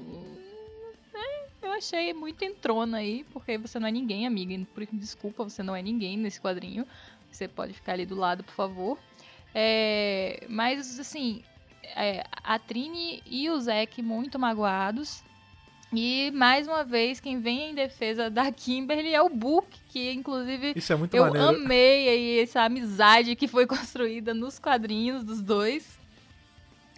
Né, 1.12 1.43
eu 1.66 1.72
achei 1.72 2.12
muito 2.12 2.44
entrona 2.44 2.98
aí, 2.98 3.24
porque 3.32 3.58
você 3.58 3.78
não 3.78 3.88
é 3.88 3.90
ninguém, 3.90 4.26
amiga. 4.26 4.66
Por 4.74 4.86
desculpa, 4.92 5.44
você 5.44 5.62
não 5.62 5.74
é 5.74 5.82
ninguém 5.82 6.16
nesse 6.16 6.40
quadrinho. 6.40 6.86
Você 7.30 7.48
pode 7.48 7.72
ficar 7.72 7.92
ali 7.92 8.06
do 8.06 8.14
lado, 8.14 8.44
por 8.44 8.54
favor. 8.54 8.98
É, 9.54 10.44
mas, 10.48 10.98
assim, 10.98 11.42
é, 11.96 12.24
a 12.42 12.58
Trini 12.58 13.22
e 13.26 13.50
o 13.50 13.60
Zack 13.60 14.00
muito 14.02 14.38
magoados. 14.38 15.22
E 15.92 16.32
mais 16.32 16.66
uma 16.66 16.82
vez, 16.82 17.20
quem 17.20 17.38
vem 17.38 17.70
em 17.70 17.74
defesa 17.74 18.28
da 18.28 18.50
Kimberly 18.50 19.14
é 19.14 19.22
o 19.22 19.28
Book, 19.28 19.68
que 19.88 20.10
inclusive 20.10 20.72
Isso 20.74 20.92
é 20.92 20.96
muito 20.96 21.14
eu 21.14 21.26
maneiro. 21.26 21.48
amei 21.48 22.08
aí 22.08 22.40
essa 22.40 22.62
amizade 22.62 23.36
que 23.36 23.46
foi 23.46 23.64
construída 23.68 24.34
nos 24.34 24.58
quadrinhos 24.58 25.22
dos 25.22 25.40
dois. 25.40 25.96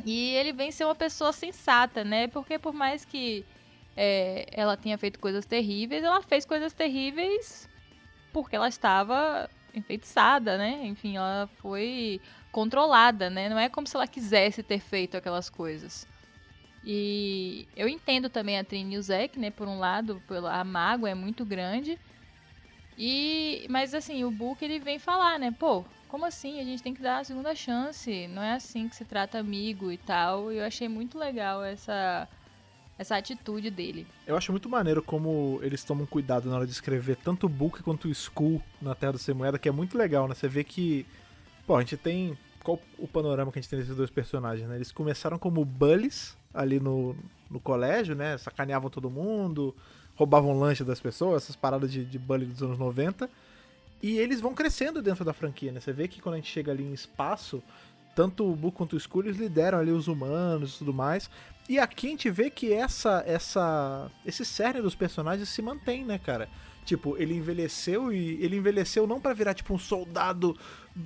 E 0.04 0.34
ele 0.34 0.52
vem 0.52 0.70
ser 0.70 0.84
uma 0.84 0.94
pessoa 0.94 1.32
sensata, 1.32 2.04
né? 2.04 2.26
Porque 2.28 2.58
por 2.58 2.72
mais 2.72 3.04
que 3.04 3.44
é, 3.96 4.46
ela 4.52 4.76
tenha 4.76 4.98
feito 4.98 5.18
coisas 5.18 5.46
terríveis, 5.46 6.04
ela 6.04 6.22
fez 6.22 6.44
coisas 6.44 6.72
terríveis 6.72 7.68
porque 8.32 8.54
ela 8.54 8.68
estava 8.68 9.48
enfeitiçada, 9.72 10.58
né? 10.58 10.84
Enfim, 10.84 11.16
ela 11.16 11.48
foi 11.58 12.20
controlada, 12.52 13.30
né? 13.30 13.48
Não 13.48 13.58
é 13.58 13.68
como 13.68 13.86
se 13.86 13.96
ela 13.96 14.06
quisesse 14.06 14.62
ter 14.62 14.78
feito 14.78 15.16
aquelas 15.16 15.48
coisas. 15.48 16.06
E 16.84 17.66
eu 17.74 17.88
entendo 17.88 18.28
também 18.30 18.58
a 18.58 18.64
Trini 18.64 19.00
Zack, 19.00 19.38
né? 19.38 19.50
Por 19.50 19.66
um 19.66 19.78
lado, 19.78 20.22
a 20.50 20.62
mágoa 20.64 21.10
é 21.10 21.14
muito 21.14 21.44
grande. 21.44 21.98
E, 22.96 23.66
mas 23.68 23.92
assim, 23.92 24.24
o 24.24 24.30
Book 24.30 24.64
ele 24.64 24.78
vem 24.78 24.98
falar, 24.98 25.38
né? 25.38 25.50
Pô, 25.50 25.84
como 26.08 26.24
assim? 26.24 26.60
A 26.60 26.64
gente 26.64 26.82
tem 26.82 26.94
que 26.94 27.02
dar 27.02 27.18
a 27.18 27.24
segunda 27.24 27.54
chance. 27.54 28.26
Não 28.28 28.42
é 28.42 28.52
assim 28.52 28.88
que 28.88 28.96
se 28.96 29.04
trata 29.04 29.38
amigo 29.38 29.90
e 29.90 29.98
tal. 29.98 30.52
E 30.52 30.58
eu 30.58 30.64
achei 30.64 30.88
muito 30.88 31.18
legal 31.18 31.62
essa 31.64 32.28
essa 32.98 33.16
atitude 33.16 33.70
dele. 33.70 34.06
Eu 34.26 34.36
acho 34.36 34.50
muito 34.52 34.68
maneiro 34.68 35.02
como 35.02 35.58
eles 35.62 35.84
tomam 35.84 36.06
cuidado 36.06 36.48
na 36.48 36.56
hora 36.56 36.66
de 36.66 36.72
escrever 36.72 37.16
tanto 37.16 37.46
o 37.46 37.48
Book 37.48 37.82
quanto 37.82 38.08
o 38.08 38.10
Skull 38.10 38.62
na 38.80 38.94
Terra 38.94 39.12
do 39.12 39.18
Sem 39.18 39.34
Moeda, 39.34 39.58
que 39.58 39.68
é 39.68 39.72
muito 39.72 39.96
legal, 39.98 40.26
né? 40.26 40.34
Você 40.34 40.48
vê 40.48 40.64
que, 40.64 41.06
pô, 41.66 41.76
a 41.76 41.80
gente 41.80 41.96
tem 41.96 42.36
qual 42.62 42.80
o 42.98 43.06
panorama 43.06 43.52
que 43.52 43.58
a 43.58 43.62
gente 43.62 43.70
tem 43.70 43.78
desses 43.78 43.94
dois 43.94 44.10
personagens, 44.10 44.68
né? 44.68 44.76
Eles 44.76 44.90
começaram 44.90 45.38
como 45.38 45.64
bullies 45.64 46.36
ali 46.52 46.80
no, 46.80 47.14
no 47.50 47.60
colégio, 47.60 48.14
né? 48.14 48.36
Sacaneavam 48.38 48.90
todo 48.90 49.10
mundo, 49.10 49.74
roubavam 50.16 50.58
lanche 50.58 50.82
das 50.82 50.98
pessoas, 50.98 51.44
essas 51.44 51.54
paradas 51.54 51.92
de, 51.92 52.04
de 52.04 52.18
bully 52.18 52.46
dos 52.46 52.62
anos 52.62 52.78
90. 52.78 53.30
E 54.02 54.18
eles 54.18 54.40
vão 54.40 54.54
crescendo 54.54 55.00
dentro 55.00 55.24
da 55.24 55.32
franquia, 55.32 55.70
né? 55.70 55.80
Você 55.80 55.92
vê 55.92 56.08
que 56.08 56.20
quando 56.20 56.34
a 56.34 56.38
gente 56.38 56.50
chega 56.50 56.72
ali 56.72 56.82
em 56.82 56.92
espaço, 56.92 57.62
tanto 58.16 58.50
o 58.50 58.56
Book 58.56 58.78
quanto 58.78 58.94
o 58.94 58.96
Skull 58.96 59.24
eles 59.24 59.36
lideram 59.36 59.78
ali 59.78 59.92
os 59.92 60.08
humanos 60.08 60.74
e 60.74 60.78
tudo 60.78 60.92
mais. 60.92 61.30
E 61.68 61.78
aqui 61.78 62.06
a 62.06 62.10
gente 62.10 62.30
vê 62.30 62.48
que 62.48 62.72
essa, 62.72 63.22
essa, 63.26 64.10
esse 64.24 64.44
cerne 64.44 64.80
dos 64.80 64.94
personagens 64.94 65.48
se 65.50 65.60
mantém, 65.60 66.04
né, 66.04 66.18
cara? 66.18 66.48
Tipo, 66.86 67.16
ele 67.18 67.34
envelheceu 67.34 68.12
e 68.12 68.42
ele 68.42 68.56
envelheceu 68.56 69.06
não 69.06 69.20
para 69.20 69.34
virar 69.34 69.52
tipo 69.52 69.74
um 69.74 69.78
soldado 69.78 70.56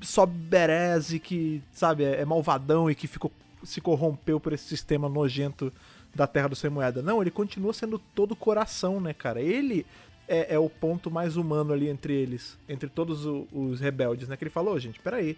só 0.01 0.25
bereze 0.25 1.19
que, 1.19 1.63
sabe, 1.73 2.05
é, 2.05 2.21
é 2.21 2.25
malvadão 2.25 2.89
e 2.89 2.95
que 2.95 3.09
ficou 3.09 3.33
se 3.63 3.81
corrompeu 3.81 4.41
por 4.41 4.55
esse 4.55 4.65
sistema 4.65 5.07
nojento 5.07 5.71
da 6.15 6.27
Terra 6.27 6.49
do 6.49 6.57
Sem 6.57 6.71
Moeda. 6.71 7.03
Não, 7.03 7.21
ele 7.21 7.31
continua 7.31 7.75
sendo 7.75 7.99
todo 8.15 8.37
coração, 8.37 9.01
né, 9.01 9.13
cara? 9.13 9.41
Ele 9.41 9.85
é, 10.29 10.55
é 10.55 10.59
o 10.59 10.71
ponto 10.71 11.11
mais 11.11 11.37
humano 11.37 11.73
ali 11.73 11.89
entre 11.89 12.15
eles, 12.15 12.57
entre 12.69 12.89
todos 12.89 13.27
os, 13.27 13.47
os 13.53 13.81
rebeldes, 13.81 14.29
né? 14.29 14.37
Que 14.37 14.45
ele 14.45 14.51
falou, 14.51 14.79
gente, 14.79 15.01
peraí. 15.01 15.37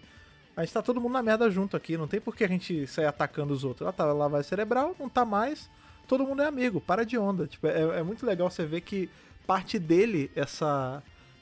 A 0.55 0.63
gente 0.63 0.73
tá 0.73 0.81
todo 0.81 1.01
mundo 1.01 1.13
na 1.13 1.23
merda 1.23 1.49
junto 1.49 1.75
aqui, 1.75 1.97
não 1.97 2.07
tem 2.07 2.21
por 2.21 2.35
que 2.35 2.43
a 2.43 2.47
gente 2.47 2.85
sair 2.85 3.05
atacando 3.05 3.53
os 3.53 3.63
outros. 3.63 3.81
Ela 3.81 3.91
tá 3.91 4.05
lá 4.05 4.27
vai 4.27 4.43
cerebral, 4.43 4.95
não 4.99 5.09
tá 5.09 5.25
mais, 5.25 5.69
todo 6.07 6.25
mundo 6.25 6.41
é 6.41 6.45
amigo, 6.45 6.79
para 6.79 7.05
de 7.05 7.17
onda. 7.17 7.47
Tipo, 7.47 7.67
é, 7.67 7.99
é 7.99 8.03
muito 8.03 8.25
legal 8.25 8.49
você 8.49 8.65
ver 8.65 8.81
que 8.81 9.09
parte 9.47 9.79
dele 9.79 10.31
essa 10.35 11.01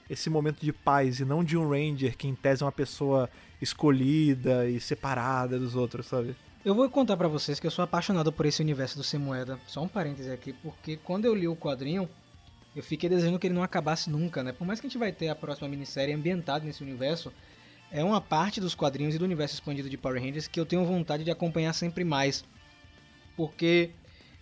esse 0.09 0.29
momento 0.29 0.59
de 0.59 0.73
paz 0.73 1.21
e 1.21 1.25
não 1.25 1.41
de 1.41 1.57
um 1.57 1.69
ranger 1.69 2.17
que 2.17 2.27
em 2.27 2.35
tese 2.35 2.63
é 2.63 2.65
uma 2.65 2.71
pessoa 2.71 3.29
escolhida 3.61 4.69
e 4.69 4.77
separada 4.77 5.57
dos 5.57 5.73
outros, 5.73 6.05
sabe? 6.07 6.35
Eu 6.65 6.75
vou 6.75 6.89
contar 6.89 7.15
para 7.15 7.29
vocês 7.29 7.61
que 7.61 7.65
eu 7.65 7.71
sou 7.71 7.81
apaixonado 7.81 8.29
por 8.31 8.45
esse 8.45 8.61
universo 8.61 8.97
do 8.97 9.03
Semoeda. 9.05 9.57
Só 9.65 9.81
um 9.81 9.87
parêntese 9.87 10.29
aqui, 10.29 10.51
porque 10.51 10.97
quando 10.97 11.25
eu 11.25 11.33
li 11.33 11.47
o 11.47 11.55
quadrinho, 11.55 12.09
eu 12.75 12.83
fiquei 12.83 13.09
desejando 13.09 13.39
que 13.39 13.47
ele 13.47 13.53
não 13.53 13.63
acabasse 13.63 14.09
nunca, 14.09 14.43
né? 14.43 14.51
Por 14.51 14.67
mais 14.67 14.81
que 14.81 14.87
a 14.87 14.89
gente 14.89 14.99
vai 14.99 15.13
ter 15.13 15.29
a 15.29 15.35
próxima 15.35 15.69
minissérie 15.69 16.13
ambientada 16.13 16.65
nesse 16.65 16.83
universo, 16.83 17.31
é 17.91 18.03
uma 18.03 18.21
parte 18.21 18.61
dos 18.61 18.73
quadrinhos 18.73 19.15
e 19.15 19.17
do 19.17 19.25
universo 19.25 19.55
expandido 19.55 19.89
de 19.89 19.97
Power 19.97 20.21
Rangers 20.21 20.47
que 20.47 20.59
eu 20.59 20.65
tenho 20.65 20.85
vontade 20.85 21.23
de 21.23 21.31
acompanhar 21.31 21.73
sempre 21.73 22.03
mais. 22.03 22.43
Porque 23.35 23.91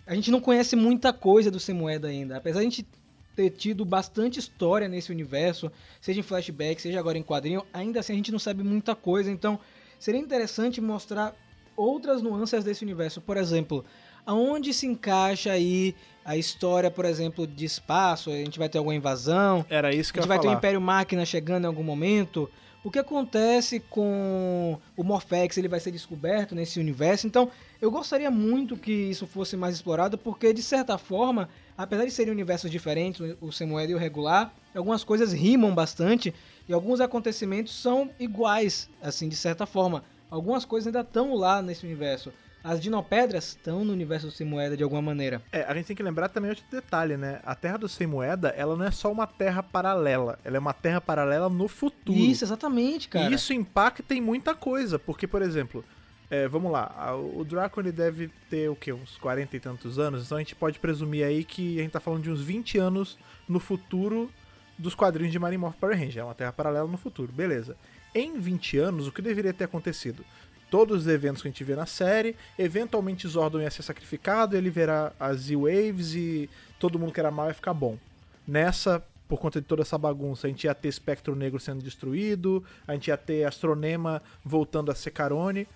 a 0.06 0.14
gente 0.14 0.30
não 0.30 0.40
conhece 0.40 0.76
muita 0.76 1.12
coisa 1.12 1.50
do 1.50 1.58
Semoeda 1.58 2.08
ainda. 2.08 2.36
Apesar 2.36 2.60
de 2.60 2.66
a 2.66 2.70
gente 2.70 2.86
ter 3.34 3.50
tido 3.50 3.84
bastante 3.84 4.38
história 4.38 4.88
nesse 4.88 5.10
universo, 5.10 5.70
seja 6.00 6.20
em 6.20 6.22
flashback, 6.22 6.80
seja 6.80 6.98
agora 6.98 7.18
em 7.18 7.22
quadrinho, 7.22 7.64
ainda 7.72 8.00
assim 8.00 8.12
a 8.12 8.16
gente 8.16 8.32
não 8.32 8.38
sabe 8.38 8.62
muita 8.62 8.94
coisa. 8.94 9.30
Então 9.30 9.58
seria 9.98 10.20
interessante 10.20 10.80
mostrar 10.80 11.34
outras 11.76 12.22
nuances 12.22 12.62
desse 12.62 12.84
universo. 12.84 13.20
Por 13.20 13.36
exemplo, 13.36 13.84
aonde 14.26 14.72
se 14.72 14.86
encaixa 14.86 15.52
aí 15.52 15.94
a 16.24 16.36
história, 16.36 16.90
por 16.90 17.04
exemplo, 17.04 17.46
de 17.46 17.64
espaço? 17.64 18.30
A 18.30 18.34
gente 18.34 18.58
vai 18.58 18.68
ter 18.68 18.78
alguma 18.78 18.94
invasão? 18.94 19.64
Era 19.68 19.94
isso 19.94 20.12
que 20.12 20.18
a 20.18 20.22
gente 20.22 20.26
eu 20.26 20.28
vai 20.28 20.38
falar. 20.38 20.50
ter 20.50 20.56
o 20.56 20.58
Império 20.58 20.80
Máquina 20.80 21.24
chegando 21.24 21.64
em 21.64 21.66
algum 21.66 21.82
momento? 21.82 22.50
O 22.82 22.90
que 22.90 22.98
acontece 22.98 23.78
com 23.78 24.78
o 24.96 25.04
Morphex? 25.04 25.58
Ele 25.58 25.68
vai 25.68 25.78
ser 25.78 25.90
descoberto 25.90 26.54
nesse 26.54 26.80
universo? 26.80 27.26
Então, 27.26 27.50
eu 27.78 27.90
gostaria 27.90 28.30
muito 28.30 28.74
que 28.74 28.90
isso 28.90 29.26
fosse 29.26 29.54
mais 29.54 29.74
explorado, 29.74 30.16
porque 30.16 30.50
de 30.54 30.62
certa 30.62 30.96
forma, 30.96 31.50
apesar 31.76 32.06
de 32.06 32.10
serem 32.10 32.32
universos 32.32 32.70
diferentes, 32.70 33.36
o 33.38 33.52
Samuel 33.52 33.90
e 33.90 33.94
o 33.94 33.98
regular, 33.98 34.54
algumas 34.74 35.04
coisas 35.04 35.30
rimam 35.30 35.74
bastante 35.74 36.32
e 36.66 36.72
alguns 36.72 37.00
acontecimentos 37.00 37.74
são 37.74 38.10
iguais, 38.18 38.88
assim, 39.02 39.28
de 39.28 39.36
certa 39.36 39.66
forma. 39.66 40.02
Algumas 40.30 40.64
coisas 40.64 40.86
ainda 40.86 41.00
estão 41.00 41.34
lá 41.34 41.60
nesse 41.60 41.84
universo. 41.84 42.32
As 42.62 42.80
dinopedras 42.80 43.48
estão 43.48 43.84
no 43.84 43.92
universo 43.92 44.30
Sem 44.30 44.46
Moeda 44.46 44.76
de 44.76 44.82
alguma 44.82 45.00
maneira. 45.00 45.42
É, 45.50 45.62
a 45.62 45.74
gente 45.74 45.86
tem 45.86 45.96
que 45.96 46.02
lembrar 46.02 46.28
também 46.28 46.50
outro 46.50 46.64
detalhe, 46.70 47.16
né? 47.16 47.40
A 47.44 47.54
Terra 47.54 47.78
do 47.78 47.88
Sem 47.88 48.06
Moeda, 48.06 48.48
ela 48.50 48.76
não 48.76 48.84
é 48.84 48.90
só 48.90 49.10
uma 49.10 49.26
terra 49.26 49.62
paralela, 49.62 50.38
ela 50.44 50.56
é 50.56 50.60
uma 50.60 50.74
terra 50.74 51.00
paralela 51.00 51.48
no 51.48 51.68
futuro. 51.68 52.18
Isso, 52.18 52.44
exatamente, 52.44 53.08
cara. 53.08 53.30
E 53.30 53.34
isso 53.34 53.52
impacta 53.52 54.14
em 54.14 54.20
muita 54.20 54.54
coisa, 54.54 54.98
porque, 54.98 55.26
por 55.26 55.40
exemplo, 55.40 55.84
é, 56.30 56.46
vamos 56.46 56.70
lá, 56.70 57.16
o 57.16 57.44
Draco 57.44 57.80
ele 57.80 57.90
deve 57.90 58.30
ter 58.48 58.68
o 58.70 58.76
quê? 58.76 58.92
Uns 58.92 59.16
40 59.18 59.56
e 59.56 59.60
tantos 59.60 59.98
anos, 59.98 60.26
então 60.26 60.38
a 60.38 60.40
gente 60.40 60.54
pode 60.54 60.78
presumir 60.78 61.24
aí 61.24 61.42
que 61.42 61.78
a 61.78 61.82
gente 61.82 61.92
tá 61.92 61.98
falando 61.98 62.22
de 62.22 62.30
uns 62.30 62.40
20 62.40 62.78
anos 62.78 63.18
no 63.48 63.58
futuro 63.58 64.30
dos 64.78 64.94
quadrinhos 64.94 65.32
de 65.32 65.38
Marin 65.38 65.56
Morph 65.56 65.76
Power 65.76 65.98
Ranger, 65.98 66.22
é 66.22 66.24
uma 66.24 66.34
terra 66.34 66.52
paralela 66.52 66.86
no 66.86 66.96
futuro, 66.96 67.32
beleza. 67.32 67.76
Em 68.14 68.38
20 68.38 68.78
anos, 68.78 69.06
o 69.06 69.12
que 69.12 69.20
deveria 69.20 69.52
ter 69.52 69.64
acontecido? 69.64 70.24
Todos 70.70 71.02
os 71.02 71.08
eventos 71.08 71.42
que 71.42 71.48
a 71.48 71.50
gente 71.50 71.64
vê 71.64 71.74
na 71.74 71.84
série, 71.84 72.36
eventualmente 72.56 73.26
Zordon 73.26 73.60
ia 73.60 73.70
ser 73.70 73.82
sacrificado, 73.82 74.56
ele 74.56 74.70
verá 74.70 75.12
as 75.18 75.40
Z-Waves 75.40 76.14
e 76.14 76.48
todo 76.78 76.98
mundo 76.98 77.12
que 77.12 77.18
era 77.18 77.30
mal 77.30 77.48
ia 77.48 77.54
ficar 77.54 77.74
bom. 77.74 77.98
Nessa, 78.46 79.04
por 79.28 79.40
conta 79.40 79.60
de 79.60 79.66
toda 79.66 79.82
essa 79.82 79.98
bagunça, 79.98 80.46
a 80.46 80.50
gente 80.50 80.64
ia 80.64 80.74
ter 80.74 80.88
Espectro 80.88 81.34
Negro 81.34 81.58
sendo 81.58 81.82
destruído, 81.82 82.64
a 82.86 82.94
gente 82.94 83.08
ia 83.08 83.16
ter 83.16 83.44
Astronema 83.44 84.22
voltando 84.44 84.92
a 84.92 84.94
ser 84.94 85.10
Carone. 85.10 85.66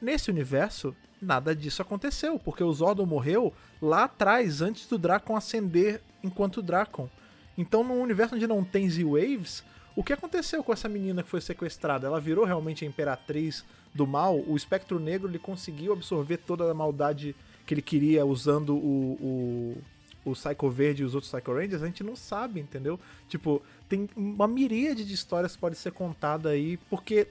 Nesse 0.00 0.30
universo, 0.30 0.96
nada 1.20 1.54
disso 1.54 1.82
aconteceu, 1.82 2.38
porque 2.38 2.64
o 2.64 2.72
Zordon 2.72 3.04
morreu 3.04 3.52
lá 3.80 4.04
atrás, 4.04 4.62
antes 4.62 4.86
do 4.86 4.96
Dracon 4.96 5.36
ascender 5.36 6.00
enquanto 6.24 6.62
Dracon. 6.62 7.10
Então, 7.58 7.84
num 7.84 8.00
universo 8.00 8.34
onde 8.34 8.46
não 8.46 8.64
tem 8.64 8.88
Z-Waves, 8.88 9.62
o 9.96 10.04
que 10.04 10.12
aconteceu 10.12 10.62
com 10.62 10.72
essa 10.72 10.88
menina 10.88 11.22
que 11.22 11.28
foi 11.28 11.40
sequestrada? 11.40 12.06
Ela 12.06 12.20
virou 12.20 12.44
realmente 12.44 12.84
a 12.84 12.88
imperatriz 12.88 13.64
do 13.94 14.06
mal? 14.06 14.38
O 14.46 14.56
espectro 14.56 14.98
negro 14.98 15.28
ele 15.28 15.38
conseguiu 15.38 15.92
absorver 15.92 16.38
toda 16.38 16.70
a 16.70 16.74
maldade 16.74 17.34
que 17.66 17.74
ele 17.74 17.82
queria 17.82 18.24
usando 18.24 18.74
o, 18.76 19.76
o, 20.24 20.30
o 20.30 20.32
Psycho 20.32 20.70
Verde 20.70 21.02
e 21.02 21.04
os 21.04 21.14
outros 21.14 21.32
Psycho 21.32 21.52
Rangers? 21.52 21.82
A 21.82 21.86
gente 21.86 22.04
não 22.04 22.16
sabe, 22.16 22.60
entendeu? 22.60 22.98
Tipo, 23.28 23.62
tem 23.88 24.08
uma 24.16 24.46
miríade 24.46 25.04
de 25.04 25.14
histórias 25.14 25.54
que 25.54 25.60
pode 25.60 25.76
ser 25.76 25.92
contada 25.92 26.50
aí, 26.50 26.76
porque 26.88 27.28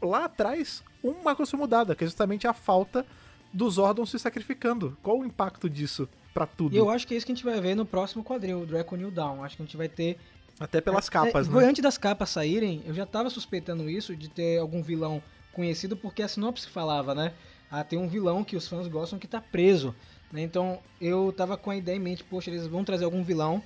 lá 0.00 0.24
atrás 0.26 0.82
uma 1.02 1.34
coisa 1.34 1.50
foi 1.50 1.60
mudada, 1.60 1.94
que 1.94 2.04
é 2.04 2.06
justamente 2.06 2.46
a 2.46 2.52
falta 2.52 3.04
do 3.52 3.68
Zordon 3.68 4.06
se 4.06 4.18
sacrificando. 4.18 4.96
Qual 5.02 5.18
o 5.18 5.24
impacto 5.24 5.68
disso 5.68 6.08
pra 6.32 6.46
tudo? 6.46 6.74
E 6.74 6.78
eu 6.78 6.88
acho 6.88 7.06
que 7.06 7.14
é 7.14 7.16
isso 7.16 7.26
que 7.26 7.32
a 7.32 7.34
gente 7.34 7.44
vai 7.44 7.60
ver 7.60 7.74
no 7.74 7.84
próximo 7.84 8.22
quadril, 8.22 8.62
o 8.62 8.66
Draco 8.66 8.96
New 8.96 9.10
Dawn. 9.10 9.44
Acho 9.44 9.56
que 9.56 9.62
a 9.62 9.66
gente 9.66 9.76
vai 9.76 9.88
ter. 9.88 10.18
Até 10.62 10.80
pelas 10.80 11.08
capas, 11.08 11.48
é, 11.48 11.50
né? 11.50 11.64
Antes 11.64 11.82
das 11.82 11.98
capas 11.98 12.30
saírem, 12.30 12.82
eu 12.86 12.94
já 12.94 13.04
tava 13.04 13.28
suspeitando 13.28 13.90
isso, 13.90 14.14
de 14.14 14.28
ter 14.28 14.60
algum 14.60 14.80
vilão 14.80 15.20
conhecido, 15.52 15.96
porque 15.96 16.22
a 16.22 16.28
sinopse 16.28 16.68
falava, 16.68 17.16
né? 17.16 17.32
Ah, 17.68 17.82
tem 17.82 17.98
um 17.98 18.06
vilão 18.06 18.44
que 18.44 18.54
os 18.54 18.68
fãs 18.68 18.86
gostam 18.86 19.18
que 19.18 19.26
tá 19.26 19.40
preso. 19.40 19.92
Né? 20.30 20.42
Então 20.42 20.78
eu 21.00 21.32
tava 21.36 21.56
com 21.56 21.70
a 21.70 21.76
ideia 21.76 21.96
em 21.96 22.00
mente, 22.00 22.22
poxa, 22.22 22.48
eles 22.48 22.68
vão 22.68 22.84
trazer 22.84 23.04
algum 23.04 23.24
vilão 23.24 23.60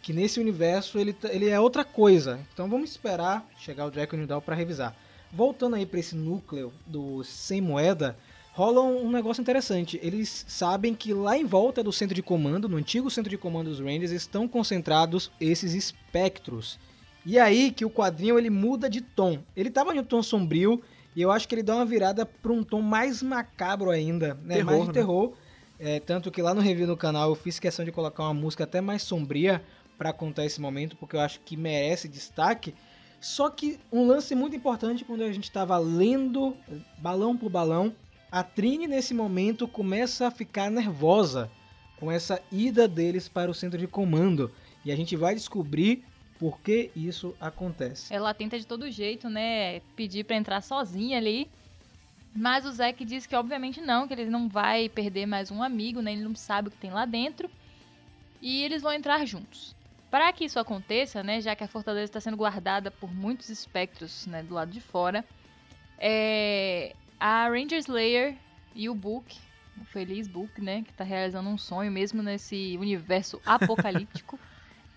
que 0.00 0.12
nesse 0.12 0.40
universo 0.40 0.98
ele, 0.98 1.12
tá, 1.12 1.30
ele 1.30 1.50
é 1.50 1.60
outra 1.60 1.84
coisa. 1.84 2.40
Então 2.54 2.66
vamos 2.66 2.90
esperar 2.90 3.46
chegar 3.58 3.84
o 3.86 4.16
New 4.16 4.26
Dawn 4.26 4.40
pra 4.40 4.54
revisar. 4.54 4.96
Voltando 5.30 5.76
aí 5.76 5.84
para 5.84 6.00
esse 6.00 6.16
núcleo 6.16 6.72
do 6.86 7.22
Sem 7.24 7.60
Moeda, 7.60 8.16
rola 8.58 8.82
um 8.82 9.08
negócio 9.08 9.40
interessante. 9.40 10.00
Eles 10.02 10.44
sabem 10.48 10.92
que 10.92 11.14
lá 11.14 11.38
em 11.38 11.44
volta 11.44 11.80
do 11.80 11.92
centro 11.92 12.12
de 12.12 12.24
comando, 12.24 12.68
no 12.68 12.76
antigo 12.76 13.08
centro 13.08 13.30
de 13.30 13.38
comando 13.38 13.70
dos 13.70 13.78
Rangers, 13.78 14.10
estão 14.10 14.48
concentrados 14.48 15.30
esses 15.40 15.74
espectros. 15.74 16.76
E 17.24 17.38
aí 17.38 17.70
que 17.70 17.84
o 17.84 17.90
quadrinho 17.90 18.36
ele 18.36 18.50
muda 18.50 18.90
de 18.90 19.00
tom. 19.00 19.38
Ele 19.54 19.68
estava 19.68 19.94
em 19.94 20.00
um 20.00 20.04
tom 20.04 20.24
sombrio 20.24 20.82
e 21.14 21.22
eu 21.22 21.30
acho 21.30 21.46
que 21.46 21.54
ele 21.54 21.62
dá 21.62 21.76
uma 21.76 21.84
virada 21.84 22.26
para 22.26 22.50
um 22.50 22.64
tom 22.64 22.82
mais 22.82 23.22
macabro 23.22 23.90
ainda, 23.90 24.36
né? 24.42 24.56
Terror, 24.56 24.66
mais 24.66 24.80
de 24.80 24.86
né? 24.88 24.92
terror. 24.92 25.32
É, 25.78 26.00
tanto 26.00 26.28
que 26.28 26.42
lá 26.42 26.52
no 26.52 26.60
review 26.60 26.88
no 26.88 26.96
canal 26.96 27.28
eu 27.28 27.36
fiz 27.36 27.60
questão 27.60 27.84
de 27.84 27.92
colocar 27.92 28.24
uma 28.24 28.34
música 28.34 28.64
até 28.64 28.80
mais 28.80 29.02
sombria 29.02 29.62
para 29.96 30.12
contar 30.12 30.44
esse 30.44 30.60
momento, 30.60 30.96
porque 30.96 31.14
eu 31.14 31.20
acho 31.20 31.38
que 31.44 31.56
merece 31.56 32.08
destaque. 32.08 32.74
Só 33.20 33.50
que 33.50 33.78
um 33.92 34.04
lance 34.04 34.34
muito 34.34 34.56
importante 34.56 35.04
quando 35.04 35.22
a 35.22 35.30
gente 35.30 35.44
estava 35.44 35.78
lendo 35.78 36.56
balão 36.98 37.36
por 37.36 37.48
balão, 37.48 37.94
a 38.30 38.42
Trini 38.42 38.86
nesse 38.86 39.14
momento 39.14 39.66
começa 39.66 40.26
a 40.26 40.30
ficar 40.30 40.70
nervosa 40.70 41.50
com 41.96 42.10
essa 42.12 42.40
ida 42.52 42.86
deles 42.86 43.28
para 43.28 43.50
o 43.50 43.54
centro 43.54 43.78
de 43.78 43.86
comando. 43.86 44.52
E 44.84 44.92
a 44.92 44.96
gente 44.96 45.16
vai 45.16 45.34
descobrir 45.34 46.04
por 46.38 46.60
que 46.60 46.90
isso 46.94 47.34
acontece. 47.40 48.14
Ela 48.14 48.32
tenta 48.32 48.58
de 48.58 48.66
todo 48.66 48.90
jeito, 48.90 49.28
né, 49.28 49.80
pedir 49.96 50.24
pra 50.24 50.36
entrar 50.36 50.62
sozinha 50.62 51.18
ali. 51.18 51.50
Mas 52.34 52.64
o 52.64 52.70
Zack 52.70 53.04
diz 53.04 53.26
que 53.26 53.34
obviamente 53.34 53.80
não, 53.80 54.06
que 54.06 54.14
ele 54.14 54.26
não 54.26 54.48
vai 54.48 54.88
perder 54.88 55.26
mais 55.26 55.50
um 55.50 55.62
amigo, 55.62 56.00
né? 56.00 56.12
Ele 56.12 56.22
não 56.22 56.36
sabe 56.36 56.68
o 56.68 56.70
que 56.70 56.76
tem 56.76 56.90
lá 56.90 57.04
dentro. 57.04 57.50
E 58.40 58.62
eles 58.62 58.82
vão 58.82 58.92
entrar 58.92 59.24
juntos. 59.26 59.74
Para 60.10 60.32
que 60.32 60.44
isso 60.44 60.58
aconteça, 60.58 61.22
né, 61.22 61.40
já 61.40 61.56
que 61.56 61.64
a 61.64 61.68
fortaleza 61.68 62.04
está 62.04 62.20
sendo 62.20 62.36
guardada 62.36 62.90
por 62.90 63.12
muitos 63.12 63.48
espectros 63.48 64.26
né, 64.26 64.42
do 64.42 64.54
lado 64.54 64.70
de 64.70 64.80
fora, 64.80 65.24
é, 65.98 66.94
a 67.18 67.48
Ranger 67.48 67.78
Slayer 67.78 68.36
e 68.74 68.88
o 68.88 68.94
Book, 68.94 69.36
o 69.80 69.84
feliz 69.84 70.28
Book, 70.28 70.60
né, 70.60 70.82
que 70.82 70.90
está 70.90 71.04
realizando 71.04 71.48
um 71.48 71.58
sonho 71.58 71.90
mesmo 71.90 72.22
nesse 72.22 72.76
universo 72.78 73.40
apocalíptico, 73.46 74.38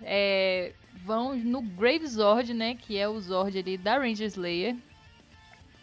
é, 0.02 0.74
vão 1.04 1.36
no 1.36 1.62
Grave 1.62 2.08
Zord, 2.08 2.54
né, 2.54 2.76
que 2.76 2.98
é 2.98 3.08
o 3.08 3.20
Zord 3.20 3.58
ali 3.58 3.78
da 3.78 3.98
Ranger 3.98 4.28
Slayer, 4.28 4.76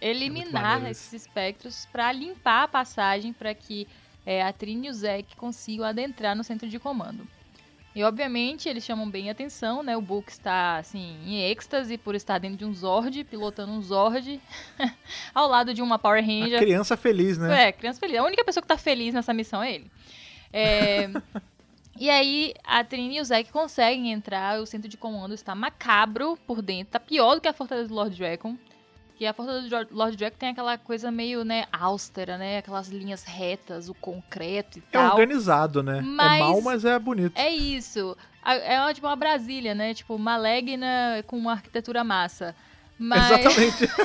eliminar 0.00 0.74
maneiro 0.74 0.90
esses 0.92 1.12
espectros 1.12 1.86
para 1.86 2.12
limpar 2.12 2.64
a 2.64 2.68
passagem 2.68 3.32
para 3.32 3.52
que 3.54 3.86
é, 4.24 4.42
a 4.42 4.52
Trini 4.52 4.88
e 4.88 4.90
o 4.90 4.94
Zack 4.94 5.34
consigam 5.36 5.86
adentrar 5.86 6.36
no 6.36 6.44
centro 6.44 6.68
de 6.68 6.78
comando. 6.78 7.26
E 7.98 8.04
obviamente 8.04 8.68
eles 8.68 8.84
chamam 8.84 9.10
bem 9.10 9.28
a 9.28 9.32
atenção, 9.32 9.82
né? 9.82 9.96
O 9.96 10.00
Book 10.00 10.30
está 10.30 10.76
assim 10.76 11.16
em 11.26 11.42
êxtase 11.50 11.98
por 11.98 12.14
estar 12.14 12.38
dentro 12.38 12.56
de 12.56 12.64
um 12.64 12.72
Zord, 12.72 13.24
pilotando 13.24 13.72
um 13.72 13.82
Zord, 13.82 14.40
ao 15.34 15.48
lado 15.48 15.74
de 15.74 15.82
uma 15.82 15.98
Power 15.98 16.22
A 16.22 16.24
Ranger. 16.24 16.60
criança 16.60 16.96
feliz, 16.96 17.36
né? 17.36 17.64
É, 17.64 17.72
criança 17.72 17.98
feliz. 17.98 18.16
A 18.16 18.22
única 18.22 18.44
pessoa 18.44 18.62
que 18.62 18.68
tá 18.68 18.78
feliz 18.78 19.12
nessa 19.12 19.34
missão 19.34 19.60
é 19.60 19.74
ele. 19.74 19.90
É, 20.52 21.10
e 21.98 22.08
aí, 22.08 22.54
a 22.62 22.84
Trini 22.84 23.16
e 23.16 23.20
o 23.20 23.24
Zack 23.24 23.50
conseguem 23.50 24.12
entrar. 24.12 24.60
O 24.60 24.66
centro 24.66 24.88
de 24.88 24.96
comando 24.96 25.34
está 25.34 25.52
macabro 25.56 26.38
por 26.46 26.62
dentro. 26.62 26.92
Tá 26.92 27.00
pior 27.00 27.34
do 27.34 27.40
que 27.40 27.48
a 27.48 27.52
Fortaleza 27.52 27.88
do 27.88 27.96
Lord 27.96 28.16
Dragon. 28.16 28.56
Que 29.18 29.26
a 29.26 29.34
Fortaleza 29.34 29.84
do 29.84 29.94
Lord 29.96 30.16
Dragon 30.16 30.36
tem 30.38 30.50
aquela 30.50 30.78
coisa 30.78 31.10
meio, 31.10 31.44
né, 31.44 31.64
austera, 31.72 32.38
né? 32.38 32.58
Aquelas 32.58 32.86
linhas 32.88 33.24
retas, 33.24 33.88
o 33.88 33.94
concreto 33.94 34.78
e 34.78 34.82
É 34.88 34.92
tal. 34.92 35.10
organizado, 35.10 35.82
né? 35.82 36.00
Mas- 36.00 36.36
É 36.40 36.44
mal, 36.44 36.60
mas 36.62 36.84
é 36.84 36.96
bonito. 37.00 37.36
É 37.36 37.50
isso. 37.50 38.16
É 38.44 38.80
uma, 38.80 38.94
tipo 38.94 39.06
uma 39.08 39.16
Brasília, 39.16 39.74
né? 39.74 39.92
Tipo, 39.92 40.16
malegna 40.16 41.22
com 41.26 41.36
uma 41.36 41.52
arquitetura 41.52 42.04
massa. 42.04 42.54
Mas... 42.96 43.28
Exatamente. 43.30 43.88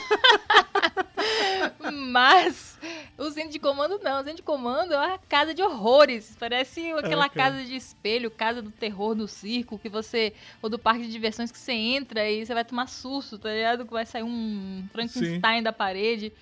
Mas 1.94 2.80
o 3.18 3.30
centro 3.32 3.52
de 3.52 3.60
comando 3.60 4.00
não. 4.04 4.16
O 4.22 4.24
centro 4.24 4.38
de 4.38 4.44
comando 4.44 4.94
é 4.94 4.98
uma 4.98 5.18
casa 5.18 5.54
de 5.54 5.62
horrores. 5.62 6.36
Parece 6.40 6.92
aquela 6.94 7.26
É, 7.26 7.30
casa 7.30 7.64
de 7.64 7.76
espelho, 7.76 8.32
casa 8.32 8.62
do 8.62 8.72
terror 8.72 9.16
do 9.16 9.28
circo 9.28 9.78
que 9.78 9.90
você. 9.90 10.34
Ou 10.62 10.70
do 10.70 10.80
parque 10.80 11.04
de 11.04 11.12
diversões 11.12 11.52
que 11.52 11.58
você 11.58 11.74
entra 11.74 12.30
e 12.30 12.46
você 12.46 12.54
vai 12.54 12.66
tomar 12.66 12.88
susto, 12.88 13.38
tá 13.38 13.50
ligado? 13.50 13.86
Que 13.86 13.94
vai 13.94 14.06
sair 14.06 14.24
um 14.24 14.86
Frankenstein 14.92 15.62
da 15.62 15.72
parede. 15.72 16.34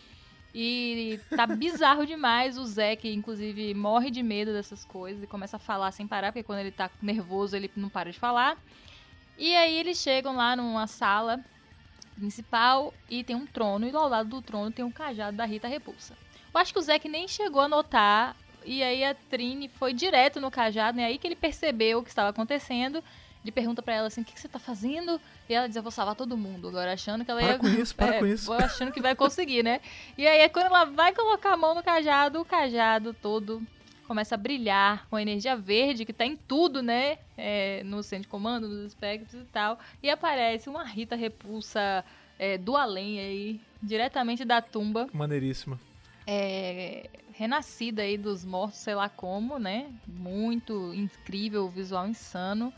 E 0.53 1.19
tá 1.29 1.47
bizarro 1.47 2.05
demais. 2.05 2.57
O 2.57 2.65
Zack, 2.65 3.07
inclusive, 3.07 3.73
morre 3.73 4.11
de 4.11 4.21
medo 4.21 4.51
dessas 4.51 4.83
coisas 4.83 5.23
e 5.23 5.27
começa 5.27 5.57
a 5.57 5.59
falar 5.59 5.91
sem 5.91 6.07
parar, 6.07 6.31
porque 6.31 6.43
quando 6.43 6.59
ele 6.59 6.71
tá 6.71 6.89
nervoso 7.01 7.55
ele 7.55 7.71
não 7.75 7.89
para 7.89 8.11
de 8.11 8.19
falar. 8.19 8.57
E 9.37 9.55
aí 9.55 9.77
eles 9.77 9.97
chegam 9.97 10.35
lá 10.35 10.55
numa 10.55 10.87
sala 10.87 11.39
principal 12.15 12.93
e 13.09 13.23
tem 13.23 13.35
um 13.35 13.45
trono, 13.45 13.87
e 13.87 13.95
ao 13.95 14.07
lado 14.07 14.29
do 14.29 14.41
trono 14.41 14.71
tem 14.71 14.83
um 14.85 14.91
cajado 14.91 15.35
da 15.37 15.45
Rita 15.45 15.67
Repulsa. 15.67 16.15
Eu 16.53 16.59
acho 16.59 16.73
que 16.73 16.79
o 16.79 16.81
Zack 16.81 17.07
nem 17.07 17.27
chegou 17.27 17.61
a 17.61 17.67
notar, 17.67 18.35
e 18.65 18.83
aí 18.83 19.03
a 19.03 19.13
Trini 19.15 19.69
foi 19.69 19.93
direto 19.93 20.39
no 20.39 20.51
cajado, 20.51 20.99
e 20.99 21.03
aí 21.03 21.17
que 21.17 21.27
ele 21.27 21.35
percebeu 21.35 21.99
o 21.99 22.03
que 22.03 22.09
estava 22.09 22.29
acontecendo. 22.29 23.03
Ele 23.43 23.51
pergunta 23.51 23.81
pra 23.81 23.95
ela 23.95 24.07
assim: 24.07 24.21
o 24.21 24.23
que, 24.25 24.33
que 24.33 24.39
você 24.39 24.47
tá 24.47 24.59
fazendo? 24.59 25.19
E 25.49 25.53
ela 25.55 25.65
diz: 25.67 25.75
eu 25.75 25.81
vou 25.81 25.91
salvar 25.91 26.13
todo 26.13 26.37
mundo, 26.37 26.67
agora 26.67 26.93
achando 26.93 27.25
que 27.25 27.31
ela 27.31 27.41
Para 27.41 27.53
ia. 27.53 27.57
com 27.57 27.67
isso, 27.81 27.95
para 27.95 28.15
É, 28.15 28.19
com 28.19 28.25
isso. 28.27 28.53
achando 28.53 28.91
que 28.91 29.01
vai 29.01 29.15
conseguir, 29.15 29.63
né? 29.63 29.81
E 30.15 30.27
aí, 30.27 30.47
quando 30.49 30.67
ela 30.67 30.85
vai 30.85 31.11
colocar 31.11 31.53
a 31.53 31.57
mão 31.57 31.73
no 31.73 31.81
cajado, 31.81 32.39
o 32.39 32.45
cajado 32.45 33.15
todo 33.15 33.65
começa 34.11 34.35
a 34.35 34.37
brilhar 34.37 35.07
com 35.09 35.15
a 35.15 35.21
energia 35.21 35.55
verde 35.55 36.03
que 36.03 36.11
tá 36.11 36.25
em 36.25 36.35
tudo, 36.35 36.83
né? 36.83 37.17
É, 37.37 37.81
no 37.85 38.03
centro 38.03 38.23
de 38.23 38.27
comando, 38.27 38.67
nos 38.67 38.87
espectros 38.87 39.41
e 39.41 39.45
tal. 39.45 39.79
E 40.03 40.09
aparece 40.09 40.67
uma 40.67 40.83
Rita 40.83 41.15
Repulsa 41.15 42.03
é, 42.37 42.57
do 42.57 42.75
além 42.75 43.21
aí, 43.21 43.61
diretamente 43.81 44.43
da 44.43 44.61
tumba, 44.61 45.07
Maneiríssimo. 45.13 45.79
é, 46.27 47.09
renascida 47.31 48.01
aí 48.01 48.17
dos 48.17 48.43
mortos, 48.43 48.79
sei 48.79 48.95
lá 48.95 49.07
como, 49.07 49.57
né? 49.57 49.89
Muito 50.05 50.93
incrível, 50.93 51.69
visual 51.69 52.05
insano. 52.05 52.73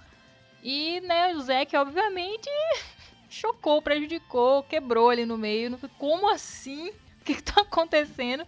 E, 0.61 1.01
né, 1.01 1.33
o 1.33 1.41
Zack, 1.41 1.75
obviamente, 1.75 2.47
chocou, 3.27 3.81
prejudicou, 3.81 4.61
quebrou 4.61 5.09
ali 5.09 5.25
no 5.25 5.39
meio. 5.39 5.79
Como 5.97 6.31
assim? 6.31 6.89
O 6.89 7.25
que, 7.25 7.33
que 7.33 7.41
tá 7.41 7.61
acontecendo? 7.61 8.45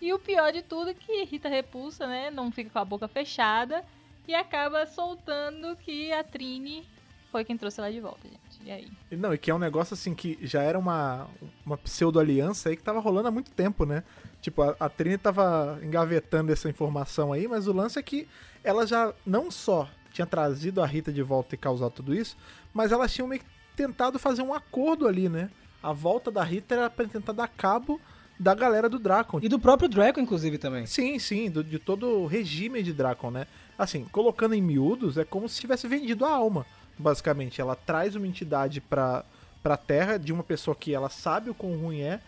E 0.00 0.12
o 0.12 0.18
pior 0.18 0.52
de 0.52 0.62
tudo 0.62 0.90
é 0.90 0.94
que 0.94 1.24
Rita 1.24 1.48
Repulsa, 1.48 2.06
né, 2.06 2.30
não 2.30 2.50
fica 2.50 2.70
com 2.70 2.78
a 2.78 2.84
boca 2.84 3.08
fechada 3.08 3.84
e 4.28 4.34
acaba 4.34 4.86
soltando 4.86 5.76
que 5.76 6.12
a 6.12 6.22
Trini 6.22 6.86
foi 7.30 7.44
quem 7.44 7.56
trouxe 7.56 7.80
ela 7.80 7.92
de 7.92 8.00
volta, 8.00 8.28
gente. 8.28 8.64
E 8.64 8.70
aí? 8.70 8.88
Não, 9.10 9.32
e 9.32 9.38
que 9.38 9.50
é 9.50 9.54
um 9.54 9.58
negócio 9.58 9.94
assim 9.94 10.14
que 10.14 10.38
já 10.42 10.62
era 10.62 10.78
uma, 10.78 11.28
uma 11.64 11.76
pseudo-aliança 11.76 12.68
aí 12.68 12.76
que 12.76 12.82
tava 12.82 13.00
rolando 13.00 13.28
há 13.28 13.30
muito 13.30 13.50
tempo, 13.50 13.84
né? 13.84 14.02
Tipo, 14.40 14.62
a, 14.62 14.76
a 14.80 14.88
Trini 14.88 15.18
tava 15.18 15.78
engavetando 15.82 16.52
essa 16.52 16.68
informação 16.68 17.32
aí, 17.32 17.46
mas 17.46 17.66
o 17.66 17.72
lance 17.72 17.98
é 17.98 18.02
que 18.02 18.28
ela 18.64 18.86
já 18.86 19.12
não 19.24 19.50
só 19.50 19.88
tinha 20.12 20.26
trazido 20.26 20.82
a 20.82 20.86
Rita 20.86 21.12
de 21.12 21.22
volta 21.22 21.54
e 21.54 21.58
causado 21.58 21.92
tudo 21.92 22.14
isso, 22.14 22.36
mas 22.72 22.90
elas 22.90 23.12
tinham 23.12 23.28
meio 23.28 23.42
que 23.42 23.46
tentado 23.76 24.18
fazer 24.18 24.42
um 24.42 24.54
acordo 24.54 25.06
ali, 25.06 25.28
né? 25.28 25.50
A 25.82 25.92
volta 25.92 26.30
da 26.30 26.42
Rita 26.42 26.74
era 26.74 26.90
pra 26.90 27.06
tentar 27.06 27.32
dar 27.32 27.48
cabo 27.48 28.00
da 28.38 28.54
galera 28.54 28.88
do 28.88 28.98
Dracon. 28.98 29.38
E 29.42 29.48
do 29.48 29.58
próprio 29.58 29.88
Draco, 29.88 30.20
inclusive, 30.20 30.58
também. 30.58 30.86
Sim, 30.86 31.18
sim, 31.18 31.50
do- 31.50 31.64
de 31.64 31.78
todo 31.78 32.06
o 32.20 32.26
regime 32.26 32.82
de 32.82 32.92
Dracon, 32.92 33.30
né? 33.30 33.46
Assim, 33.78 34.04
colocando 34.12 34.54
em 34.54 34.60
miúdos, 34.62 35.16
é 35.18 35.24
como 35.24 35.48
se 35.48 35.60
tivesse 35.60 35.86
vendido 35.88 36.24
a 36.24 36.30
alma, 36.30 36.66
basicamente. 36.98 37.60
Ela 37.60 37.74
traz 37.74 38.14
uma 38.14 38.26
entidade 38.26 38.80
pra, 38.80 39.24
pra 39.62 39.76
Terra 39.76 40.18
de 40.18 40.32
uma 40.32 40.42
pessoa 40.42 40.74
que 40.74 40.94
ela 40.94 41.08
sabe 41.08 41.50
o 41.50 41.54
quão 41.54 41.76
ruim 41.76 42.00
é, 42.00 42.20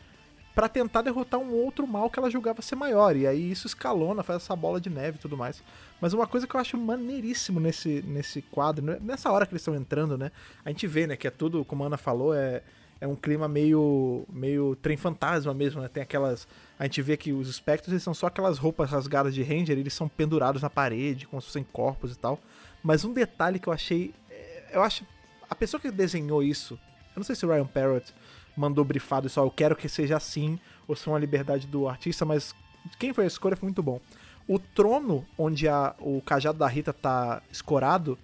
pra 0.54 0.68
tentar 0.68 1.02
derrotar 1.02 1.38
um 1.38 1.52
outro 1.52 1.86
mal 1.86 2.11
que 2.11 2.18
ela 2.18 2.30
julgava 2.30 2.61
ser 2.62 2.74
maior. 2.74 3.14
E 3.14 3.26
aí 3.26 3.50
isso 3.50 3.66
escalona, 3.66 4.22
faz 4.22 4.42
essa 4.42 4.56
bola 4.56 4.80
de 4.80 4.90
neve 4.90 5.16
e 5.16 5.20
tudo 5.20 5.36
mais. 5.36 5.62
Mas 6.00 6.12
uma 6.12 6.26
coisa 6.26 6.46
que 6.46 6.54
eu 6.56 6.61
acho 6.61 6.76
maneiríssimo 6.76 7.61
nesse, 7.61 8.02
nesse 8.06 8.42
quadro, 8.42 8.84
né? 8.84 8.98
nessa 9.00 9.30
hora 9.30 9.46
que 9.46 9.52
eles 9.52 9.62
estão 9.62 9.74
entrando, 9.74 10.18
né? 10.18 10.32
A 10.64 10.70
gente 10.70 10.86
vê, 10.86 11.06
né, 11.06 11.16
que 11.16 11.26
é 11.28 11.30
tudo, 11.30 11.64
como 11.64 11.84
a 11.84 11.86
Ana 11.86 11.96
falou, 11.96 12.34
é, 12.34 12.62
é 13.01 13.07
um 13.07 13.14
clima 13.14 13.49
meio 13.49 14.24
meio 14.32 14.76
trem 14.76 14.96
fantasma 14.96 15.55
mesmo, 15.55 15.80
né? 15.80 15.88
Tem 15.88 16.03
aquelas 16.03 16.46
a 16.78 16.84
gente 16.84 17.01
vê 17.03 17.16
que 17.16 17.32
os 17.32 17.49
espectros 17.49 17.92
eles 17.92 18.03
são 18.03 18.14
só 18.14 18.26
aquelas 18.26 18.59
roupas 18.59 18.90
rasgadas 18.90 19.34
de 19.34 19.42
ranger, 19.42 19.78
eles 19.78 19.94
são 19.94 20.09
pendurados 20.09 20.62
na 20.62 20.70
parede, 20.70 21.26
como 21.26 21.40
se 21.40 21.49
fossem 21.49 21.64
corpos 21.64 22.12
e 22.12 22.18
tal. 22.18 22.38
Mas 22.82 23.05
um 23.05 23.12
detalhe 23.12 23.59
que 23.59 23.68
eu 23.68 23.72
achei, 23.72 24.14
é, 24.30 24.70
eu 24.72 24.82
acho 24.82 25.05
a 25.49 25.55
pessoa 25.55 25.80
que 25.80 25.90
desenhou 25.90 26.42
isso, 26.42 26.74
eu 26.74 27.20
não 27.20 27.24
sei 27.24 27.34
se 27.34 27.44
o 27.44 27.49
Ryan 27.49 27.66
Parrott 27.66 28.14
mandou 28.57 28.84
brifado 28.84 29.26
isso, 29.26 29.40
ó, 29.40 29.44
eu 29.44 29.51
quero 29.51 29.74
que 29.74 29.88
seja 29.88 30.16
assim, 30.16 30.59
ou 30.86 30.94
se 30.94 31.09
é 31.09 31.12
uma 31.12 31.18
liberdade 31.18 31.66
do 31.66 31.88
artista, 31.88 32.24
mas 32.24 32.55
quem 32.99 33.12
foi 33.12 33.24
a 33.24 33.26
escolha 33.26 33.57
foi 33.57 33.66
muito 33.66 33.82
bom. 33.82 34.01
O 34.46 34.59
trono, 34.59 35.26
onde 35.36 35.68
a, 35.68 35.94
o 35.99 36.20
cajado 36.22 36.59
da 36.59 36.66
Rita 36.66 36.92
tá 36.92 37.42
escorado, 37.51 38.18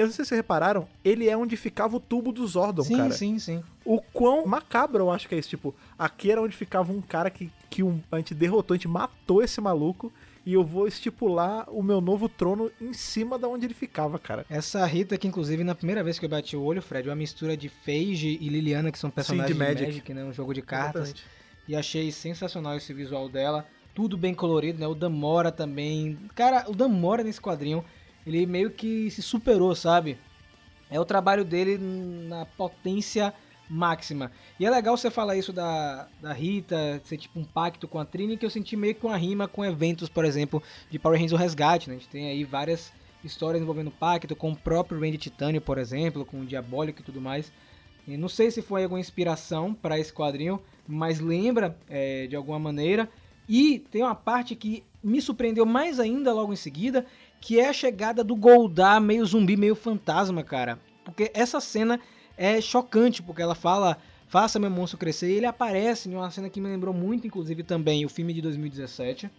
eu 0.00 0.06
não 0.06 0.12
sei 0.12 0.24
se 0.24 0.30
vocês 0.30 0.38
repararam, 0.38 0.88
ele 1.04 1.28
é 1.28 1.36
onde 1.36 1.56
ficava 1.56 1.96
o 1.96 2.00
tubo 2.00 2.32
do 2.32 2.46
Zordon, 2.46 2.82
sim, 2.82 2.96
cara. 2.96 3.12
sim, 3.12 3.38
sim. 3.38 3.62
O 3.84 4.00
quão 4.00 4.46
macabro 4.46 5.04
eu 5.04 5.10
acho 5.10 5.28
que 5.28 5.34
é 5.34 5.38
isso. 5.38 5.50
Tipo, 5.50 5.74
aqui 5.98 6.30
era 6.30 6.40
onde 6.40 6.56
ficava 6.56 6.90
um 6.90 7.02
cara 7.02 7.28
que, 7.30 7.50
que 7.68 7.82
um, 7.82 8.00
a 8.10 8.16
gente 8.16 8.34
derrotou, 8.34 8.74
a 8.74 8.78
gente 8.78 8.88
matou 8.88 9.42
esse 9.42 9.60
maluco. 9.60 10.12
E 10.46 10.54
eu 10.54 10.64
vou 10.64 10.88
estipular 10.88 11.68
o 11.68 11.82
meu 11.82 12.00
novo 12.00 12.26
trono 12.26 12.72
em 12.80 12.94
cima 12.94 13.38
da 13.38 13.46
onde 13.46 13.66
ele 13.66 13.74
ficava, 13.74 14.18
cara. 14.18 14.46
Essa 14.48 14.84
Rita, 14.86 15.18
que 15.18 15.28
inclusive 15.28 15.62
na 15.62 15.74
primeira 15.74 16.02
vez 16.02 16.18
que 16.18 16.24
eu 16.24 16.30
bati 16.30 16.56
o 16.56 16.62
olho, 16.62 16.80
Fred, 16.80 17.06
é 17.06 17.10
uma 17.10 17.16
mistura 17.16 17.54
de 17.54 17.68
Phage 17.68 18.38
e 18.40 18.48
Liliana, 18.48 18.90
que 18.90 18.98
são 18.98 19.10
personagens 19.10 19.48
de 19.48 19.52
de 19.52 19.58
Magic. 19.58 19.86
Magic, 19.86 20.14
né? 20.14 20.24
Um 20.24 20.32
jogo 20.32 20.54
de 20.54 20.62
cartas. 20.62 21.08
Exatamente. 21.08 21.24
E 21.68 21.76
achei 21.76 22.10
sensacional 22.10 22.74
esse 22.74 22.92
visual 22.94 23.28
dela. 23.28 23.66
Tudo 23.94 24.16
bem 24.16 24.32
colorido, 24.32 24.80
né? 24.80 24.86
O 24.86 24.94
Damora 24.94 25.52
também. 25.52 26.18
Cara, 26.34 26.64
o 26.68 26.74
Damora 26.74 27.22
nesse 27.22 27.40
quadrinho, 27.40 27.84
ele 28.30 28.46
meio 28.46 28.70
que 28.70 29.10
se 29.10 29.22
superou, 29.22 29.74
sabe? 29.74 30.18
É 30.90 30.98
o 30.98 31.04
trabalho 31.04 31.44
dele 31.44 31.78
na 31.78 32.46
potência 32.46 33.34
máxima. 33.68 34.32
E 34.58 34.66
é 34.66 34.70
legal 34.70 34.96
você 34.96 35.10
falar 35.10 35.36
isso 35.36 35.52
da, 35.52 36.08
da 36.20 36.32
Rita, 36.32 37.00
ser 37.04 37.16
tipo 37.16 37.38
um 37.38 37.44
pacto 37.44 37.86
com 37.86 37.98
a 37.98 38.04
Trini, 38.04 38.36
que 38.36 38.44
eu 38.44 38.50
senti 38.50 38.76
meio 38.76 38.94
que 38.94 39.06
uma 39.06 39.16
rima 39.16 39.46
com 39.46 39.64
eventos, 39.64 40.08
por 40.08 40.24
exemplo, 40.24 40.62
de 40.90 40.98
Power 40.98 41.16
Rangers 41.16 41.32
o 41.32 41.36
Resgate, 41.36 41.88
né? 41.88 41.96
A 41.96 41.98
gente 41.98 42.08
tem 42.08 42.28
aí 42.28 42.42
várias 42.42 42.92
histórias 43.22 43.62
envolvendo 43.62 43.90
pacto, 43.90 44.34
com 44.34 44.50
o 44.50 44.56
próprio 44.56 45.00
Randy 45.00 45.18
Titânio, 45.18 45.60
por 45.60 45.78
exemplo, 45.78 46.24
com 46.24 46.40
o 46.40 46.46
Diabólico 46.46 47.00
e 47.00 47.04
tudo 47.04 47.20
mais. 47.20 47.52
E 48.08 48.16
não 48.16 48.28
sei 48.28 48.50
se 48.50 48.62
foi 48.62 48.82
alguma 48.82 49.00
inspiração 49.00 49.72
para 49.72 49.98
esse 49.98 50.12
quadrinho, 50.12 50.60
mas 50.86 51.20
lembra 51.20 51.76
é, 51.88 52.26
de 52.26 52.34
alguma 52.34 52.58
maneira. 52.58 53.08
E 53.48 53.80
tem 53.90 54.02
uma 54.02 54.14
parte 54.14 54.54
que 54.54 54.82
me 55.02 55.20
surpreendeu 55.20 55.64
mais 55.64 55.98
ainda 55.98 56.32
logo 56.32 56.52
em 56.52 56.56
seguida, 56.56 57.06
que 57.40 57.58
é 57.58 57.68
a 57.68 57.72
chegada 57.72 58.22
do 58.22 58.36
Goldar 58.36 59.00
meio 59.00 59.24
zumbi, 59.24 59.56
meio 59.56 59.74
fantasma, 59.74 60.42
cara. 60.42 60.78
Porque 61.04 61.30
essa 61.34 61.60
cena 61.60 61.98
é 62.36 62.60
chocante, 62.60 63.22
porque 63.22 63.42
ela 63.42 63.54
fala, 63.54 63.96
faça 64.28 64.58
meu 64.58 64.70
monstro 64.70 64.98
crescer, 64.98 65.30
e 65.30 65.36
ele 65.36 65.46
aparece 65.46 66.08
em 66.08 66.14
uma 66.14 66.30
cena 66.30 66.50
que 66.50 66.60
me 66.60 66.68
lembrou 66.68 66.94
muito, 66.94 67.26
inclusive, 67.26 67.62
também 67.62 68.04
o 68.04 68.08
filme 68.08 68.32
de 68.34 68.42
2017. 68.42 69.30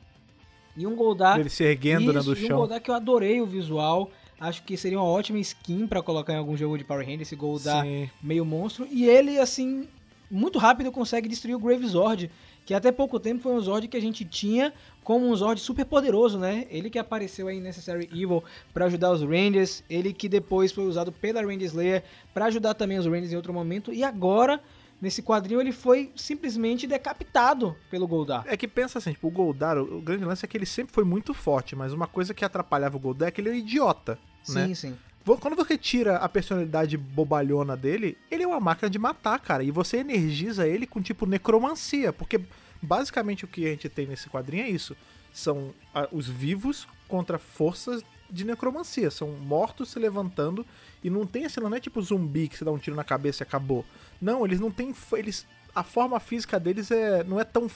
E 0.76 0.88
um 0.88 0.96
Goldar... 0.96 1.40
Ele 1.40 1.50
se 1.50 1.64
erguendo 1.64 2.12
né, 2.12 2.20
Isso, 2.20 2.34
do 2.34 2.40
e 2.40 2.44
um 2.44 2.48
chão. 2.48 2.58
Goldar 2.58 2.82
que 2.82 2.90
eu 2.90 2.96
adorei 2.96 3.42
o 3.42 3.46
visual. 3.46 4.10
Acho 4.40 4.64
que 4.64 4.76
seria 4.76 4.98
uma 4.98 5.06
ótima 5.06 5.38
skin 5.40 5.86
pra 5.86 6.02
colocar 6.02 6.34
em 6.34 6.38
algum 6.38 6.58
jogo 6.58 6.78
de 6.78 6.84
Power 6.84 7.06
Rangers, 7.06 7.28
esse 7.28 7.36
Goldar 7.36 7.86
Sim. 7.86 8.10
meio 8.24 8.44
monstro. 8.44 8.88
E 8.90 9.06
ele, 9.06 9.38
assim, 9.38 9.88
muito 10.30 10.58
rápido 10.58 10.92
consegue 10.92 11.30
destruir 11.30 11.56
o 11.56 11.60
Gravezord, 11.60 12.32
que 12.66 12.74
até 12.74 12.92
pouco 12.92 13.20
tempo 13.20 13.42
foi 13.42 13.52
um 13.54 13.60
Zord 13.60 13.88
que 13.88 13.98
a 13.98 14.02
gente 14.02 14.24
tinha 14.24 14.74
como 15.04 15.28
um 15.28 15.36
Zord 15.36 15.60
super 15.60 15.84
poderoso, 15.86 16.38
né? 16.38 16.68
Ele 16.70 16.90
que 16.90 17.00
apareceu 17.00 17.48
aí 17.48 17.58
em 17.58 17.62
Necessary 17.62 18.08
Evil 18.14 18.44
pra 18.74 18.86
ajudar 18.86 19.12
os 19.12 19.22
Rangers, 19.22 19.84
ele 19.90 20.14
que 20.14 20.30
depois 20.30 20.72
foi 20.72 20.86
usado 20.86 21.12
pela 21.12 21.42
Ranger 21.42 21.64
Slayer 21.64 22.04
pra 22.34 22.46
ajudar 22.46 22.74
também 22.76 23.00
os 23.00 23.06
Rangers 23.06 23.34
em 23.34 23.36
outro 23.36 23.52
momento, 23.54 23.92
e 23.92 24.04
agora, 24.04 24.62
nesse 25.02 25.24
quadrinho, 25.24 25.60
ele 25.60 25.72
foi 25.72 26.12
simplesmente 26.16 26.86
decapitado 26.86 27.76
pelo 27.90 28.08
Goldar. 28.08 28.46
É 28.48 28.56
que 28.56 28.68
pensa 28.68 29.00
assim, 29.00 29.12
tipo, 29.12 29.28
o 29.28 29.32
Goldar, 29.32 29.78
o, 29.78 30.00
grande 30.00 30.24
lance 30.24 30.46
é 30.46 30.48
que 30.48 30.56
ele 30.56 30.68
sempre 30.68 30.94
foi 30.94 31.04
muito 31.04 31.34
forte, 31.34 31.76
mas 31.76 31.92
uma 31.94 32.06
coisa 32.08 32.34
que 32.34 32.46
atrapalhava 32.46 32.96
o 32.96 33.00
Goldar 33.00 33.30
é 33.30 33.32
que 33.32 33.42
ele 33.42 33.50
é 33.50 33.54
um 33.54 33.56
idiota, 33.56 34.20
né? 34.50 34.68
Sim, 34.68 34.76
sim. 34.76 34.98
Vo- 35.11 35.11
Quando 35.24 35.56
você 35.56 35.78
tira 35.78 36.18
a 36.18 36.28
personalidade 36.28 36.98
bobalhona 36.98 37.78
dele, 37.78 38.18
ele 38.30 38.44
é 38.44 38.48
uma 38.48 38.60
máquina 38.60 38.90
de 38.90 38.98
matar, 38.98 39.40
cara. 39.40 39.64
E 39.64 39.70
você 39.70 39.98
energiza 39.98 40.68
ele 40.68 40.88
com, 40.88 41.02
tipo, 41.02 41.26
necromancia. 41.26 42.12
Porque 42.12 42.42
basicamente 42.82 43.46
o 43.46 43.48
que 43.48 43.66
a 43.66 43.70
gente 43.70 43.88
tem 43.88 44.08
nesse 44.08 44.30
quadrinho 44.30 44.64
é 44.64 44.70
isso. 44.70 44.96
São 45.32 45.74
os 46.12 46.28
vivos 46.28 46.88
contra 47.08 47.38
forças 47.38 48.04
de 48.30 48.44
necromancia. 48.44 49.12
São 49.12 49.30
mortos 49.30 49.92
se 49.92 50.00
levantando. 50.00 50.66
E 51.04 51.10
não 51.10 51.26
tem 51.26 51.46
assim, 51.46 51.60
não 51.60 51.76
é 51.76 51.80
tipo 51.80 52.02
zumbi 52.02 52.48
que 52.48 52.58
você 52.58 52.66
dá 52.66 52.72
um 52.72 52.80
tiro 52.80 52.96
na 52.96 53.04
cabeça 53.04 53.44
e 53.44 53.46
acabou. 53.46 53.86
Não, 54.20 54.44
eles 54.44 54.60
não 54.60 54.72
têm. 54.72 54.94
Eles, 55.14 55.46
a 55.76 55.84
forma 55.84 56.20
física 56.20 56.60
deles 56.60 56.90
é, 56.90 57.24
não 57.24 57.40
é 57.40 57.44
tão, 57.44 57.70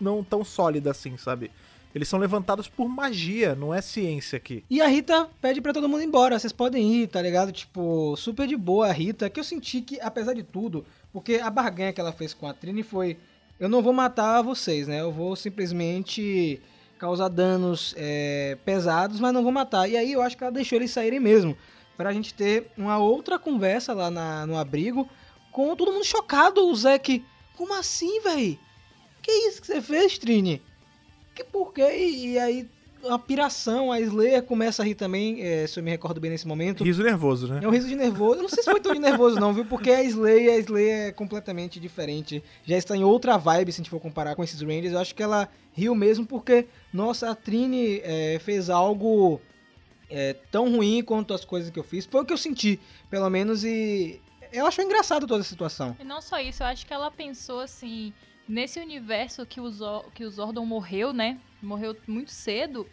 não 0.00 0.24
tão 0.24 0.44
sólida 0.44 0.90
assim, 0.90 1.16
sabe? 1.16 1.50
Eles 1.94 2.08
são 2.08 2.18
levantados 2.18 2.68
por 2.68 2.88
magia, 2.88 3.54
não 3.54 3.72
é 3.74 3.82
ciência 3.82 4.36
aqui. 4.38 4.64
E 4.70 4.80
a 4.80 4.86
Rita 4.86 5.28
pede 5.40 5.60
pra 5.60 5.72
todo 5.74 5.88
mundo 5.88 6.02
ir 6.02 6.06
embora, 6.06 6.38
vocês 6.38 6.52
podem 6.52 6.90
ir, 7.02 7.06
tá 7.08 7.20
ligado? 7.20 7.52
Tipo, 7.52 8.14
super 8.16 8.46
de 8.46 8.56
boa 8.56 8.88
a 8.88 8.92
Rita, 8.92 9.28
que 9.28 9.38
eu 9.38 9.44
senti 9.44 9.82
que, 9.82 10.00
apesar 10.00 10.32
de 10.32 10.42
tudo, 10.42 10.86
porque 11.12 11.34
a 11.34 11.50
barganha 11.50 11.92
que 11.92 12.00
ela 12.00 12.12
fez 12.12 12.32
com 12.32 12.46
a 12.46 12.54
Trini 12.54 12.82
foi: 12.82 13.18
eu 13.60 13.68
não 13.68 13.82
vou 13.82 13.92
matar 13.92 14.40
vocês, 14.40 14.88
né? 14.88 15.00
Eu 15.00 15.12
vou 15.12 15.36
simplesmente 15.36 16.60
causar 16.98 17.28
danos 17.28 17.94
é, 17.96 18.56
pesados, 18.64 19.20
mas 19.20 19.32
não 19.34 19.42
vou 19.42 19.52
matar. 19.52 19.88
E 19.88 19.96
aí 19.96 20.12
eu 20.12 20.22
acho 20.22 20.36
que 20.36 20.44
ela 20.44 20.52
deixou 20.52 20.78
eles 20.78 20.90
saírem 20.92 21.20
mesmo, 21.20 21.56
pra 21.96 22.12
gente 22.12 22.32
ter 22.32 22.68
uma 22.78 22.96
outra 22.98 23.38
conversa 23.38 23.92
lá 23.92 24.10
na- 24.10 24.46
no 24.46 24.56
abrigo, 24.56 25.08
com 25.50 25.76
todo 25.76 25.92
mundo 25.92 26.04
chocado, 26.06 26.66
o 26.66 26.74
Zeke. 26.74 27.22
Como 27.56 27.74
assim, 27.74 28.20
véi? 28.22 28.58
Que 29.20 29.30
isso 29.30 29.60
que 29.60 29.66
você 29.66 29.80
fez, 29.82 30.16
Trini? 30.18 30.62
Que 31.34 31.44
por 31.44 31.72
quê? 31.72 31.96
E, 31.96 32.32
e 32.32 32.38
aí 32.38 32.68
a 33.08 33.18
piração, 33.18 33.90
a 33.90 34.00
Slayer 34.00 34.42
começa 34.42 34.82
a 34.82 34.86
rir 34.86 34.94
também, 34.94 35.42
é, 35.42 35.66
se 35.66 35.78
eu 35.78 35.82
me 35.82 35.90
recordo 35.90 36.20
bem 36.20 36.30
nesse 36.30 36.46
momento. 36.46 36.84
Riso 36.84 37.02
nervoso, 37.02 37.48
né? 37.48 37.60
É 37.62 37.66
um 37.66 37.70
riso 37.70 37.88
de 37.88 37.96
nervoso. 37.96 38.38
Eu 38.38 38.42
não 38.42 38.48
sei 38.48 38.62
se 38.62 38.70
foi 38.70 38.80
tão 38.80 38.92
de 38.92 39.00
nervoso, 39.00 39.40
não, 39.40 39.52
viu? 39.52 39.64
Porque 39.64 39.90
a 39.90 40.02
Slayer, 40.02 40.54
a 40.54 40.58
Slayer 40.58 41.08
é 41.08 41.12
completamente 41.12 41.80
diferente. 41.80 42.42
Já 42.64 42.76
está 42.76 42.96
em 42.96 43.04
outra 43.04 43.36
vibe, 43.36 43.72
se 43.72 43.80
a 43.80 43.82
gente 43.82 43.90
for 43.90 44.00
comparar 44.00 44.36
com 44.36 44.44
esses 44.44 44.60
Rangers. 44.60 44.92
Eu 44.92 45.00
acho 45.00 45.14
que 45.14 45.22
ela 45.22 45.48
riu 45.72 45.94
mesmo 45.94 46.26
porque, 46.26 46.66
nossa, 46.92 47.30
a 47.30 47.34
Trini 47.34 48.00
é, 48.04 48.38
fez 48.38 48.70
algo 48.70 49.40
é, 50.08 50.34
tão 50.50 50.70
ruim 50.70 51.02
quanto 51.02 51.34
as 51.34 51.44
coisas 51.44 51.70
que 51.70 51.78
eu 51.78 51.84
fiz. 51.84 52.06
Foi 52.06 52.22
o 52.22 52.24
que 52.24 52.32
eu 52.32 52.38
senti, 52.38 52.78
pelo 53.10 53.28
menos, 53.28 53.64
e 53.64 54.20
eu 54.52 54.66
acho 54.66 54.80
engraçado 54.80 55.26
toda 55.26 55.40
a 55.40 55.44
situação. 55.44 55.96
E 55.98 56.04
não 56.04 56.20
só 56.20 56.38
isso, 56.38 56.62
eu 56.62 56.66
acho 56.66 56.86
que 56.86 56.92
ela 56.92 57.10
pensou 57.10 57.60
assim, 57.60 58.12
nesse 58.48 58.80
universo 58.80 59.46
que 59.46 59.60
o, 59.60 59.70
Zor 59.70 60.10
que 60.12 60.24
o 60.24 60.30
Zordon 60.30 60.64
morreu, 60.66 61.12
né? 61.12 61.38
Morreu 61.62 61.96
muito 62.06 62.30
cedo. 62.30 62.88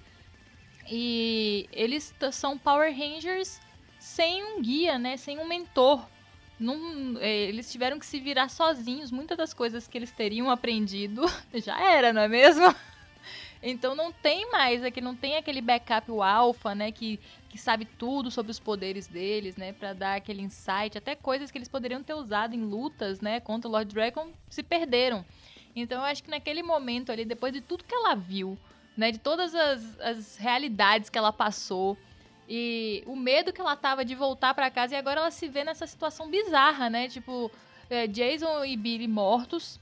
E 0.89 1.67
eles 1.71 2.13
são 2.31 2.57
Power 2.57 2.91
Rangers 2.95 3.59
sem 3.99 4.43
um 4.43 4.61
guia, 4.61 4.97
né? 4.97 5.17
Sem 5.17 5.37
um 5.37 5.47
mentor. 5.47 6.07
Não- 6.59 7.17
é, 7.19 7.29
eles 7.43 7.71
tiveram 7.71 7.99
que 7.99 8.05
se 8.05 8.19
virar 8.19 8.49
sozinhos. 8.49 9.11
Muitas 9.11 9.37
das 9.37 9.53
coisas 9.53 9.87
que 9.87 9.97
eles 9.97 10.11
teriam 10.11 10.49
aprendido 10.49 11.23
já 11.53 11.79
era, 11.81 12.11
não 12.13 12.21
é 12.21 12.27
mesmo? 12.27 12.65
Então 13.61 13.93
não 13.93 14.09
tem 14.11 14.49
mais, 14.49 14.83
aqui 14.85 15.01
não 15.01 15.13
tem 15.13 15.35
aquele 15.35 15.59
backup, 15.61 16.09
o 16.09 16.23
alpha, 16.23 16.73
né? 16.73 16.91
Que, 16.93 17.19
que 17.49 17.57
sabe 17.57 17.85
tudo 17.85 18.29
sobre 18.29 18.51
os 18.51 18.59
poderes 18.59 19.07
deles, 19.07 19.55
né? 19.55 19.73
Pra 19.73 19.93
dar 19.93 20.15
aquele 20.15 20.41
insight. 20.41 20.97
Até 20.97 21.15
coisas 21.15 21.49
que 21.49 21.57
eles 21.57 21.67
poderiam 21.67 22.03
ter 22.03 22.13
usado 22.13 22.53
em 22.55 22.63
lutas, 22.63 23.19
né? 23.21 23.39
Contra 23.39 23.67
o 23.67 23.71
Lord 23.71 23.93
Dragon 23.93 24.29
se 24.49 24.61
perderam. 24.61 25.25
Então 25.75 25.99
eu 25.99 26.05
acho 26.05 26.23
que 26.23 26.29
naquele 26.29 26.61
momento 26.61 27.11
ali, 27.11 27.25
depois 27.25 27.51
de 27.51 27.61
tudo 27.61 27.83
que 27.83 27.93
ela 27.93 28.15
viu, 28.15 28.57
né? 28.95 29.11
De 29.11 29.17
todas 29.17 29.55
as, 29.55 29.99
as 29.99 30.37
realidades 30.37 31.09
que 31.09 31.17
ela 31.17 31.33
passou. 31.33 31.97
E 32.47 33.03
o 33.05 33.15
medo 33.15 33.51
que 33.51 33.61
ela 33.61 33.75
tava 33.75 34.05
de 34.05 34.15
voltar 34.15 34.53
pra 34.53 34.71
casa 34.71 34.93
e 34.93 34.97
agora 34.97 35.19
ela 35.19 35.31
se 35.31 35.47
vê 35.47 35.63
nessa 35.63 35.85
situação 35.87 36.29
bizarra, 36.29 36.89
né? 36.89 37.07
Tipo, 37.07 37.51
é, 37.89 38.07
Jason 38.07 38.63
e 38.63 38.77
Billy 38.77 39.07
mortos. 39.07 39.79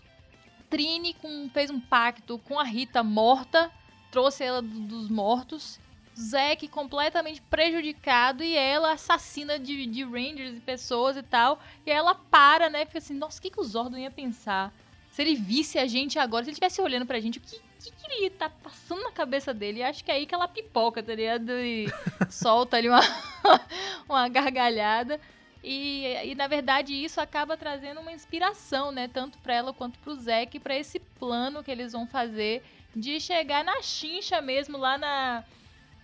Trini 0.70 1.14
com- 1.14 1.50
fez 1.54 1.70
um 1.70 1.80
pacto 1.80 2.38
com 2.40 2.60
a 2.60 2.64
Rita 2.64 3.02
morta, 3.04 3.72
trouxe 4.12 4.44
ela 4.44 4.62
do- 4.62 4.82
dos 4.82 5.10
mortos. 5.10 5.80
Zack 6.20 6.68
completamente 6.68 7.42
prejudicado 7.42 8.44
e 8.44 8.56
ela 8.56 8.94
assassina 8.94 9.60
de, 9.60 9.86
de 9.86 10.04
Rangers 10.04 10.58
e 10.58 10.60
pessoas 10.60 11.16
e 11.18 11.24
tal. 11.24 11.60
E 11.86 11.92
ela 11.92 12.16
para, 12.16 12.70
né? 12.70 12.86
Fica 12.86 12.98
assim, 12.98 13.14
nossa, 13.14 13.40
o 13.40 13.42
que, 13.42 13.52
que 13.52 13.60
o 13.60 13.64
Zordon 13.64 13.98
ia 13.98 14.12
pensar? 14.12 14.74
Se 15.12 15.22
ele 15.22 15.36
visse 15.36 15.80
a 15.80 15.88
gente 15.88 16.20
agora, 16.20 16.44
se 16.44 16.50
ele 16.50 16.54
estivesse 16.54 16.82
olhando 16.82 17.06
pra 17.06 17.20
gente, 17.20 17.40
o 17.40 17.42
que, 17.42 17.60
que, 17.80 17.92
que 17.92 18.12
ele 18.12 18.30
tá 18.30 18.50
passando 18.50 19.04
na 19.04 19.12
cabeça 19.12 19.54
dele? 19.54 19.80
E 19.80 19.84
acho 19.84 20.04
que 20.04 20.12
é 20.12 20.16
aí 20.16 20.26
que 20.26 20.36
ela 20.36 20.48
pipoca, 20.48 21.02
tá 21.02 21.14
ligado? 21.14 21.52
E 21.52 21.88
solta 22.30 22.78
ali 22.78 22.90
uma, 22.90 23.02
uma 24.08 24.28
gargalhada. 24.28 25.20
E, 25.64 26.06
e, 26.24 26.36
na 26.36 26.48
verdade 26.48 26.94
isso 26.94 27.20
acaba 27.20 27.58
trazendo 27.58 28.00
uma 28.00 28.12
inspiração, 28.12 28.92
né? 28.92 29.08
Tanto 29.08 29.38
pra 29.40 29.54
ela 29.54 29.74
quanto 29.74 30.00
pro 30.00 30.16
Zack, 30.16 30.60
pra 30.60 30.78
esse 30.78 31.00
plano 31.00 31.64
que 31.64 31.72
eles 31.72 31.92
vão 31.92 32.08
fazer 32.08 32.64
de 32.96 33.20
chegar 33.20 33.64
na 33.64 33.82
chincha 33.82 34.42
mesmo, 34.42 34.78
lá 34.78 34.98
na. 34.98 35.44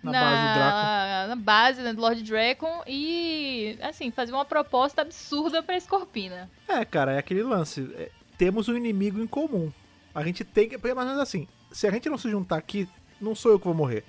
Na 0.04 0.12
base 0.12 0.42
do 0.42 0.54
Draco. 0.54 1.30
na 1.30 1.36
base 1.36 1.82
né, 1.82 1.94
do 1.94 2.02
Lord 2.02 2.24
Dracon 2.24 2.82
e, 2.86 3.78
assim, 3.82 4.12
fazer 4.12 4.32
uma 4.34 4.46
proposta 4.46 5.02
absurda 5.02 5.64
pra 5.64 5.80
Scorpina. 5.80 6.50
É, 6.68 6.84
cara, 6.84 7.14
é 7.14 7.18
aquele 7.18 7.42
lance. 7.44 7.90
É, 7.96 8.10
temos 8.38 8.68
um 8.68 8.76
inimigo 8.76 9.22
em 9.22 9.28
comum. 9.28 9.72
A 10.14 10.24
gente 10.24 10.44
tem 10.44 10.68
que. 10.70 10.78
Porque 10.78 10.94
mais 10.94 11.08
ou 11.08 11.14
menos 11.16 11.28
assim, 11.28 11.48
se 11.72 11.88
a 11.88 11.92
gente 11.92 12.10
não 12.10 12.18
se 12.18 12.30
juntar 12.30 12.58
aqui, 12.58 12.88
não 13.22 13.34
sou 13.34 13.52
eu 13.52 13.60
que 13.60 13.66
vou 13.66 13.74
morrer. 13.74 14.04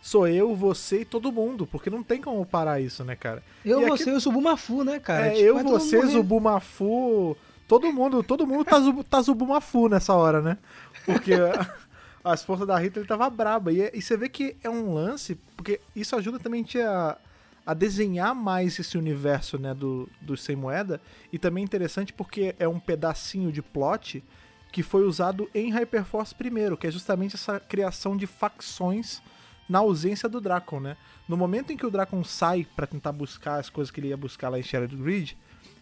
Sou 0.00 0.28
eu, 0.28 0.54
você 0.54 1.00
e 1.00 1.04
todo 1.04 1.32
mundo. 1.32 1.66
Porque 1.66 1.90
não 1.90 2.02
tem 2.02 2.20
como 2.22 2.44
parar 2.46 2.80
isso, 2.80 3.02
né, 3.02 3.16
cara? 3.16 3.42
Eu, 3.64 3.80
E 3.80 3.84
aqui- 3.86 4.04
você 4.04 4.10
e 4.10 4.14
o 4.14 4.20
Subumafu, 4.20 4.84
né, 4.84 5.00
cara? 5.00 5.26
é, 5.26 5.30
Tipo, 5.30 5.42
eu, 5.44 5.58
você. 5.64 6.00
Zubumafu. 6.06 7.36
Todo 7.66 7.92
mundo, 7.92 8.22
todo 8.22 8.46
mundo 8.46 8.64
tá, 8.64 8.80
zubu, 8.80 9.04
tá 9.04 9.20
Zubumafu 9.20 9.88
nessa 9.88 10.14
hora, 10.14 10.40
né? 10.40 10.56
Porque 11.04 11.32
as 12.24 12.42
forças 12.42 12.66
da 12.66 12.78
Rita 12.78 12.98
ele 12.98 13.06
tava 13.06 13.28
braba. 13.30 13.72
E, 13.72 13.90
e 13.94 14.02
você 14.02 14.16
vê 14.16 14.28
que 14.28 14.56
é 14.62 14.70
um 14.70 14.92
lance, 14.92 15.36
porque 15.56 15.80
isso 15.94 16.16
ajuda 16.16 16.38
também 16.38 16.64
a, 16.84 17.16
a 17.64 17.74
desenhar 17.74 18.34
mais 18.34 18.78
esse 18.78 18.96
universo 18.96 19.58
né, 19.58 19.74
do, 19.74 20.08
do 20.20 20.36
Sem 20.36 20.56
Moeda. 20.56 21.00
E 21.32 21.38
também 21.38 21.62
é 21.62 21.64
interessante 21.64 22.12
porque 22.12 22.54
é 22.58 22.66
um 22.66 22.80
pedacinho 22.80 23.52
de 23.52 23.62
plot 23.62 24.22
que 24.70 24.82
foi 24.82 25.04
usado 25.04 25.48
em 25.54 25.70
Hyperforce 25.70 26.34
primeiro, 26.34 26.76
que 26.76 26.86
é 26.86 26.90
justamente 26.90 27.36
essa 27.36 27.58
criação 27.58 28.16
de 28.16 28.26
facções 28.26 29.22
na 29.68 29.78
ausência 29.80 30.28
do 30.28 30.40
Dracon, 30.40 30.80
né? 30.80 30.96
No 31.28 31.36
momento 31.36 31.72
em 31.72 31.76
que 31.76 31.84
o 31.84 31.90
Dracon 31.90 32.24
sai 32.24 32.66
para 32.76 32.86
tentar 32.86 33.12
buscar 33.12 33.56
as 33.56 33.68
coisas 33.68 33.90
que 33.90 34.00
ele 34.00 34.08
ia 34.08 34.16
buscar 34.16 34.48
lá 34.48 34.58
em 34.58 34.62
Shattered 34.62 34.96
Grid, 34.96 35.36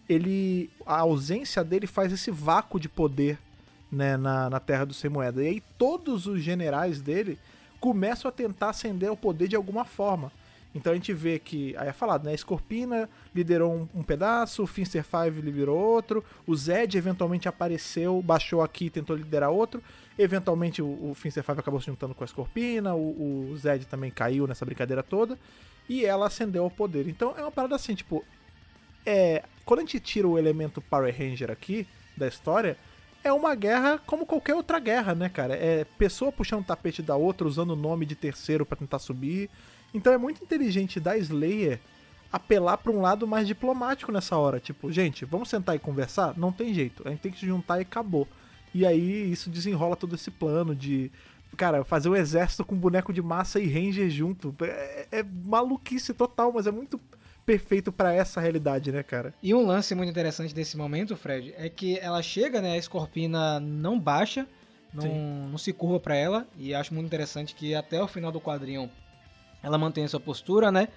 ele 0.09 0.69
a 0.85 0.99
ausência 0.99 1.63
dele 1.63 1.87
faz 1.87 2.11
esse 2.11 2.31
vácuo 2.31 2.79
de 2.79 2.89
poder 2.89 3.39
né, 3.91 4.17
na, 4.17 4.49
na 4.49 4.59
Terra 4.59 4.85
do 4.85 4.93
Sem 4.93 5.09
Moeda. 5.09 5.43
E 5.43 5.47
aí 5.47 5.63
todos 5.77 6.27
os 6.27 6.41
generais 6.41 7.01
dele 7.01 7.37
começam 7.79 8.29
a 8.29 8.31
tentar 8.31 8.69
acender 8.69 9.11
o 9.11 9.17
poder 9.17 9.47
de 9.47 9.55
alguma 9.55 9.85
forma. 9.85 10.31
Então 10.75 10.91
a 10.91 10.95
gente 10.95 11.13
vê 11.13 11.39
que, 11.39 11.75
aí 11.77 11.87
é 11.87 11.93
falado, 11.93 12.23
né? 12.25 12.33
A 12.33 12.37
Scorpina 12.37 13.09
liderou 13.33 13.73
um, 13.73 13.99
um 13.99 14.03
pedaço, 14.03 14.61
o 14.61 14.67
Finster 14.67 15.03
5 15.03 15.41
liderou 15.41 15.77
outro, 15.77 16.23
o 16.45 16.55
Zed 16.55 16.95
eventualmente 16.95 17.47
apareceu, 17.47 18.21
baixou 18.21 18.61
aqui 18.61 18.85
e 18.85 18.89
tentou 18.89 19.15
liderar 19.15 19.49
outro. 19.49 19.81
Eventualmente 20.19 20.81
o, 20.81 21.09
o 21.09 21.13
Finster 21.15 21.43
5 21.43 21.59
acabou 21.59 21.79
se 21.79 21.87
juntando 21.87 22.13
com 22.13 22.23
a 22.23 22.27
Scorpina, 22.27 22.93
o, 22.93 23.49
o 23.51 23.57
Zed 23.57 23.85
também 23.87 24.11
caiu 24.11 24.45
nessa 24.45 24.65
brincadeira 24.65 25.01
toda, 25.01 25.37
e 25.89 26.05
ela 26.05 26.27
acendeu 26.27 26.65
o 26.65 26.71
poder. 26.71 27.07
Então 27.07 27.33
é 27.37 27.41
uma 27.41 27.51
parada 27.51 27.75
assim, 27.75 27.95
tipo. 27.95 28.23
É, 29.05 29.43
quando 29.65 29.79
a 29.79 29.83
gente 29.83 29.99
tira 30.01 30.27
o 30.27 30.37
elemento 30.37 30.81
Power 30.81 31.15
Ranger 31.17 31.49
aqui 31.49 31.87
da 32.15 32.27
história, 32.27 32.77
é 33.27 33.33
uma 33.33 33.53
guerra 33.55 33.99
como 34.05 34.25
qualquer 34.25 34.55
outra 34.55 34.79
guerra, 34.79 35.13
né, 35.13 35.29
cara? 35.29 35.55
É 35.55 35.85
pessoa 35.97 36.31
puxando 36.31 36.61
o 36.61 36.65
tapete 36.65 37.01
da 37.01 37.15
outra, 37.15 37.47
usando 37.47 37.71
o 37.71 37.75
nome 37.75 38.05
de 38.05 38.15
terceiro 38.15 38.65
para 38.65 38.77
tentar 38.77 38.99
subir. 38.99 39.49
Então 39.93 40.11
é 40.11 40.17
muito 40.17 40.43
inteligente 40.43 40.99
da 40.99 41.17
Slayer 41.17 41.79
apelar 42.31 42.77
para 42.77 42.91
um 42.91 43.01
lado 43.01 43.25
mais 43.27 43.47
diplomático 43.47 44.11
nessa 44.11 44.37
hora. 44.37 44.59
Tipo, 44.59 44.91
gente, 44.91 45.25
vamos 45.25 45.49
sentar 45.49 45.75
e 45.75 45.79
conversar? 45.79 46.37
Não 46.37 46.51
tem 46.51 46.73
jeito. 46.73 47.03
A 47.05 47.11
gente 47.11 47.19
tem 47.19 47.31
que 47.31 47.39
se 47.39 47.45
juntar 47.45 47.79
e 47.79 47.81
acabou. 47.81 48.27
E 48.73 48.85
aí 48.85 49.31
isso 49.31 49.49
desenrola 49.49 49.95
todo 49.95 50.15
esse 50.15 50.29
plano 50.29 50.75
de, 50.75 51.11
cara, 51.55 51.83
fazer 51.83 52.09
um 52.09 52.15
exército 52.15 52.65
com 52.65 52.75
boneco 52.75 53.13
de 53.13 53.21
massa 53.21 53.59
e 53.59 53.67
ranger 53.67 54.09
junto. 54.09 54.53
É, 54.61 55.07
é 55.11 55.23
maluquice 55.23 56.13
total, 56.13 56.51
mas 56.53 56.67
é 56.67 56.71
muito 56.71 56.99
perfeito 57.47 57.93
para 57.93 58.13
essa 58.13 58.41
realidade, 58.41 58.91
né, 58.91 59.01
cara? 59.01 59.33
E 59.41 59.53
um 59.53 59.65
lance 59.65 59.95
muito 59.95 60.09
interessante 60.09 60.53
desse 60.53 60.75
momento, 60.75 61.15
Fred, 61.15 61.55
é 61.57 61.69
que 61.69 61.97
ela 61.97 62.21
chega, 62.21 62.61
né, 62.61 62.73
a 62.73 62.77
Escorpina 62.77 63.57
não 63.57 63.97
baixa, 63.97 64.45
não, 64.93 65.47
não 65.51 65.57
se 65.57 65.71
curva 65.71 65.97
para 65.97 66.13
ela, 66.13 66.45
e 66.59 66.75
acho 66.75 66.93
muito 66.93 67.05
interessante 67.05 67.55
que 67.55 67.73
até 67.73 68.03
o 68.03 68.07
final 68.07 68.33
do 68.33 68.41
quadrinho 68.41 68.91
ela 69.63 69.77
mantém 69.77 70.03
essa 70.03 70.19
postura, 70.19 70.73
né? 70.73 70.89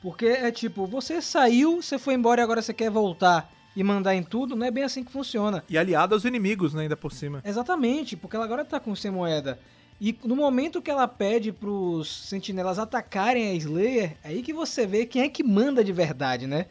Porque 0.00 0.24
é 0.24 0.50
tipo, 0.50 0.86
você 0.86 1.20
saiu, 1.20 1.82
você 1.82 1.98
foi 1.98 2.14
embora 2.14 2.40
e 2.40 2.44
agora 2.44 2.62
você 2.62 2.72
quer 2.72 2.90
voltar 2.90 3.52
e 3.76 3.84
mandar 3.84 4.14
em 4.14 4.22
tudo, 4.22 4.56
não 4.56 4.66
é 4.66 4.70
bem 4.70 4.84
assim 4.84 5.04
que 5.04 5.12
funciona. 5.12 5.62
E 5.68 5.76
aliada 5.76 6.14
aos 6.14 6.24
inimigos, 6.24 6.72
né, 6.72 6.82
ainda 6.82 6.96
por 6.96 7.12
cima. 7.12 7.42
Exatamente, 7.44 8.16
porque 8.16 8.36
ela 8.36 8.46
agora 8.46 8.64
tá 8.64 8.80
com 8.80 8.96
sem 8.96 9.10
moeda. 9.10 9.60
E 10.00 10.18
no 10.24 10.34
momento 10.34 10.80
que 10.80 10.90
ela 10.90 11.06
pede 11.06 11.52
pros 11.52 12.10
sentinelas 12.26 12.78
atacarem 12.78 13.50
a 13.50 13.54
Slayer, 13.54 14.16
é 14.24 14.28
aí 14.28 14.42
que 14.42 14.52
você 14.52 14.86
vê 14.86 15.04
quem 15.04 15.22
é 15.22 15.28
que 15.28 15.44
manda 15.44 15.84
de 15.84 15.92
verdade, 15.92 16.46
né? 16.46 16.66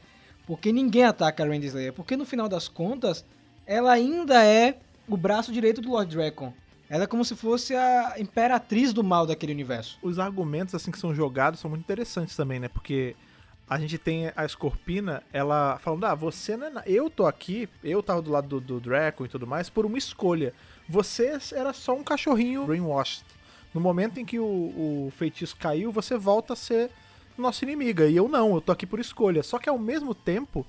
Porque 0.48 0.72
ninguém 0.72 1.04
ataca 1.04 1.44
a 1.44 1.48
Randy 1.48 1.68
Slayer. 1.68 1.94
Porque 1.94 2.18
no 2.18 2.26
final 2.26 2.50
das 2.50 2.68
contas, 2.68 3.24
ela 3.68 3.92
ainda 3.92 4.44
é 4.44 4.80
o 5.08 5.16
braço 5.16 5.52
direito 5.52 5.80
do 5.80 5.92
Lord 5.92 6.16
Dragon. 6.16 6.52
Ela 6.90 7.04
é 7.04 7.08
como 7.08 7.24
se 7.24 7.36
fosse 7.36 7.76
a 7.76 8.16
imperatriz 8.18 8.92
do 8.92 9.04
mal 9.04 9.28
daquele 9.28 9.54
universo. 9.54 10.00
Os 10.02 10.18
argumentos 10.18 10.74
assim 10.74 10.90
que 10.90 10.98
são 10.98 11.14
jogados 11.14 11.60
são 11.60 11.70
muito 11.70 11.84
interessantes 11.84 12.36
também, 12.36 12.60
né? 12.60 12.68
Porque 12.68 13.16
a 13.70 13.78
gente 13.78 14.00
tem 14.00 14.32
a 14.36 14.48
Scorpina, 14.48 15.22
ela 15.32 15.78
falando: 15.78 16.06
"Ah, 16.06 16.16
você 16.16 16.58
não 16.58 16.66
é 16.66 16.70
na... 16.72 16.84
eu 16.88 17.12
tô 17.12 17.28
aqui, 17.28 17.70
eu 17.84 18.02
tava 18.02 18.24
do 18.24 18.32
lado 18.32 18.48
do, 18.48 18.60
do 18.60 18.80
Draco 18.80 19.24
e 19.24 19.30
tudo 19.30 19.46
mais 19.46 19.70
por 19.70 19.86
uma 19.86 20.00
escolha. 20.00 20.52
Você 20.90 21.38
era 21.54 21.72
só 21.72 21.96
um 21.96 22.04
cachorrinho 22.04 22.66
brainwashed. 22.66 23.24
No 23.72 23.80
momento 23.80 24.20
em 24.20 24.26
que 24.26 24.40
o, 24.40 24.44
o 24.44 25.14
feitiço 25.16 25.56
caiu, 25.56 25.92
você 25.92 26.18
volta 26.18 26.54
a 26.54 26.56
ser 26.56 26.90
nossa 27.38 27.64
inimiga. 27.64 28.08
E 28.08 28.16
eu 28.16 28.28
não, 28.28 28.56
eu 28.56 28.62
tô 28.62 28.72
aqui 28.72 28.88
por 28.88 29.00
escolha. 29.00 29.44
Só 29.44 29.60
que 29.60 29.70
ao 29.70 29.78
mesmo 29.78 30.16
tempo, 30.16 30.66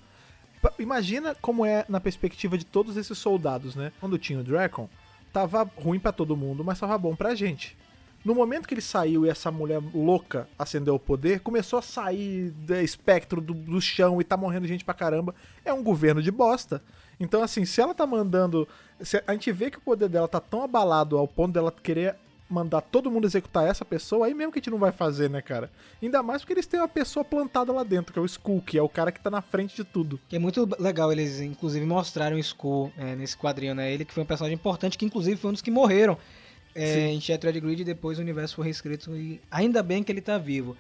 imagina 0.79 1.35
como 1.41 1.65
é 1.65 1.87
na 1.89 1.99
perspectiva 1.99 2.59
de 2.59 2.67
todos 2.67 2.99
esses 2.99 3.17
soldados, 3.17 3.75
né? 3.75 3.93
Quando 3.99 4.19
tinha 4.19 4.41
o 4.41 4.45
Dracon, 4.45 4.91
tava 5.33 5.69
ruim 5.77 5.99
para 5.99 6.13
todo 6.13 6.37
mundo, 6.37 6.63
mas 6.63 6.79
tava 6.79 6.99
bom 6.99 7.17
pra 7.17 7.35
gente. 7.35 7.75
No 8.23 8.35
momento 8.35 8.69
que 8.69 8.75
ele 8.75 8.83
saiu 8.83 9.25
e 9.25 9.31
essa 9.31 9.51
mulher 9.51 9.81
louca 9.95 10.47
acendeu 10.59 10.95
o 10.95 11.01
poder, 11.01 11.41
começou 11.41 11.79
a 11.79 11.83
sair 11.83 12.51
do 12.51 12.75
espectro 12.77 13.41
do, 13.41 13.55
do, 13.55 13.81
chão 13.81 14.21
e 14.21 14.25
tá 14.25 14.37
morrendo 14.37 14.67
gente 14.67 14.85
pra 14.85 14.93
caramba. 14.93 15.35
É 15.65 15.73
um 15.73 15.83
governo 15.83 16.23
de 16.23 16.31
bosta. 16.31 16.83
Então, 17.21 17.43
assim, 17.43 17.67
se 17.67 17.81
ela 17.81 17.95
tá 17.95 18.07
mandando. 18.07 18.67
a 19.27 19.33
gente 19.33 19.53
vê 19.53 19.71
que 19.71 19.79
o 19.79 19.83
poder 19.83 20.09
dela 20.09 20.27
tá 20.27 20.41
tão 20.41 20.63
abalado 20.63 21.19
ao 21.19 21.29
ponto 21.29 21.53
dela 21.53 21.71
querer 21.71 22.17
mandar 22.49 22.81
todo 22.81 23.11
mundo 23.11 23.27
executar 23.27 23.69
essa 23.69 23.85
pessoa, 23.85 24.27
aí 24.27 24.35
mesmo 24.35 24.51
que 24.51 24.59
a 24.59 24.61
gente 24.61 24.71
não 24.71 24.79
vai 24.79 24.91
fazer, 24.91 25.31
né, 25.31 25.41
cara? 25.41 25.71
Ainda 26.03 26.21
mais 26.21 26.43
porque 26.43 26.55
eles 26.55 26.67
têm 26.67 26.81
uma 26.81 26.89
pessoa 26.89 27.25
plantada 27.25 27.73
lá 27.73 27.85
dentro, 27.85 28.13
que 28.13 28.19
é 28.19 28.23
o 28.23 28.27
Skull, 28.27 28.61
que 28.61 28.77
é 28.77 28.83
o 28.83 28.89
cara 28.89 29.13
que 29.13 29.21
tá 29.21 29.31
na 29.31 29.41
frente 29.41 29.77
de 29.77 29.85
tudo. 29.85 30.19
Que 30.29 30.35
é 30.35 30.39
muito 30.39 30.69
legal 30.81 31.13
eles, 31.13 31.39
inclusive, 31.41 31.87
mostraram 31.87 32.37
o 32.37 32.41
Skull 32.41 32.93
é, 32.99 33.15
nesse 33.15 33.37
quadrinho, 33.37 33.75
né? 33.75 33.93
Ele 33.93 34.05
que 34.05 34.13
foi 34.13 34.25
um 34.25 34.27
personagem 34.27 34.57
importante, 34.57 34.99
que 34.99 35.05
inclusive 35.05 35.37
foi 35.37 35.51
um 35.51 35.53
dos 35.53 35.63
que 35.63 35.71
morreram 35.71 36.19
é, 36.75 37.09
em 37.13 37.21
Shattered 37.21 37.61
Grid 37.61 37.83
e 37.83 37.85
depois 37.85 38.19
o 38.19 38.23
universo 38.23 38.57
foi 38.57 38.65
reescrito 38.65 39.15
e 39.17 39.41
ainda 39.51 39.83
bem 39.83 40.03
que 40.03 40.11
ele 40.11 40.21
tá 40.21 40.37
vivo. 40.37 40.77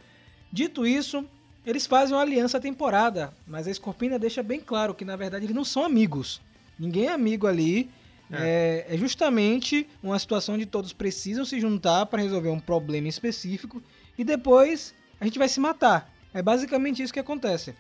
Dito 0.52 0.84
isso, 0.84 1.24
eles 1.64 1.86
fazem 1.86 2.14
uma 2.14 2.22
aliança 2.22 2.58
temporada, 2.58 3.32
mas 3.46 3.68
a 3.68 3.74
Scorpina 3.74 4.18
deixa 4.18 4.42
bem 4.42 4.60
claro 4.60 4.94
que 4.94 5.04
na 5.04 5.16
verdade 5.16 5.44
eles 5.44 5.54
não 5.54 5.64
são 5.64 5.84
amigos. 5.84 6.40
Ninguém 6.78 7.06
é 7.06 7.12
amigo 7.12 7.46
ali 7.46 7.90
é. 8.32 8.86
é, 8.88 8.94
é 8.94 8.98
justamente 8.98 9.86
uma 10.02 10.18
situação 10.18 10.54
onde 10.54 10.66
todos 10.66 10.92
precisam 10.92 11.44
se 11.44 11.60
juntar 11.60 12.06
para 12.06 12.22
resolver 12.22 12.48
um 12.48 12.60
problema 12.60 13.08
específico 13.08 13.82
e 14.16 14.24
depois 14.24 14.94
a 15.20 15.24
gente 15.24 15.38
vai 15.38 15.48
se 15.48 15.60
matar. 15.60 16.12
É 16.32 16.40
basicamente 16.40 17.02
isso 17.02 17.12
que 17.12 17.20
acontece. 17.20 17.74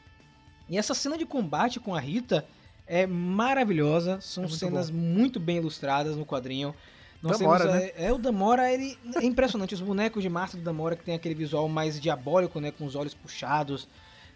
E 0.68 0.76
essa 0.76 0.94
cena 0.94 1.16
de 1.16 1.24
combate 1.24 1.80
com 1.80 1.94
a 1.94 2.00
Rita 2.00 2.46
é 2.86 3.06
maravilhosa, 3.06 4.20
são 4.20 4.44
é 4.44 4.46
muito 4.46 4.58
cenas 4.58 4.90
bom. 4.90 4.98
muito 4.98 5.38
bem 5.38 5.56
ilustradas 5.58 6.16
no 6.16 6.26
quadrinho. 6.26 6.74
Nós 7.22 7.38
Damora, 7.38 7.64
temos, 7.64 7.80
né? 7.80 7.90
é, 7.96 8.06
é, 8.06 8.12
o 8.12 8.18
Damora, 8.18 8.72
ele 8.72 8.96
é 9.16 9.24
impressionante. 9.24 9.74
Os 9.74 9.80
bonecos 9.80 10.22
de 10.22 10.28
massa 10.28 10.56
do 10.56 10.62
Damora 10.62 10.96
que 10.96 11.04
tem 11.04 11.14
aquele 11.14 11.34
visual 11.34 11.68
mais 11.68 12.00
diabólico, 12.00 12.60
né, 12.60 12.70
com 12.70 12.86
os 12.86 12.94
olhos 12.94 13.14
puxados. 13.14 13.86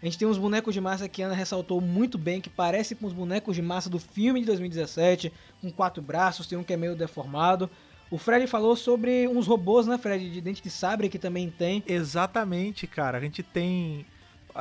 A 0.01 0.05
gente 0.05 0.17
tem 0.17 0.27
uns 0.27 0.37
bonecos 0.37 0.73
de 0.73 0.81
massa 0.81 1.09
que 1.09 1.23
a 1.23 1.25
Ana 1.25 1.35
ressaltou 1.35 1.81
muito 1.81 2.17
bem, 2.17 2.39
que 2.39 2.49
parece 2.49 2.93
com 2.93 3.07
os 3.07 3.13
bonecos 3.13 3.55
de 3.55 3.61
massa 3.61 3.89
do 3.89 3.97
filme 3.97 4.41
de 4.41 4.45
2017, 4.45 5.33
com 5.61 5.71
quatro 5.71 6.01
braços, 6.01 6.45
tem 6.45 6.57
um 6.57 6.63
que 6.63 6.73
é 6.73 6.77
meio 6.77 6.95
deformado. 6.95 7.69
O 8.11 8.19
Fred 8.19 8.45
falou 8.45 8.75
sobre 8.75 9.27
uns 9.27 9.47
robôs, 9.47 9.87
né, 9.87 9.97
Fred, 9.97 10.29
de 10.29 10.41
dente 10.41 10.61
de 10.61 10.69
sabre 10.69 11.09
que 11.09 11.17
também 11.17 11.49
tem. 11.49 11.83
Exatamente, 11.87 12.85
cara. 12.85 13.17
A 13.17 13.21
gente 13.21 13.41
tem 13.41 14.05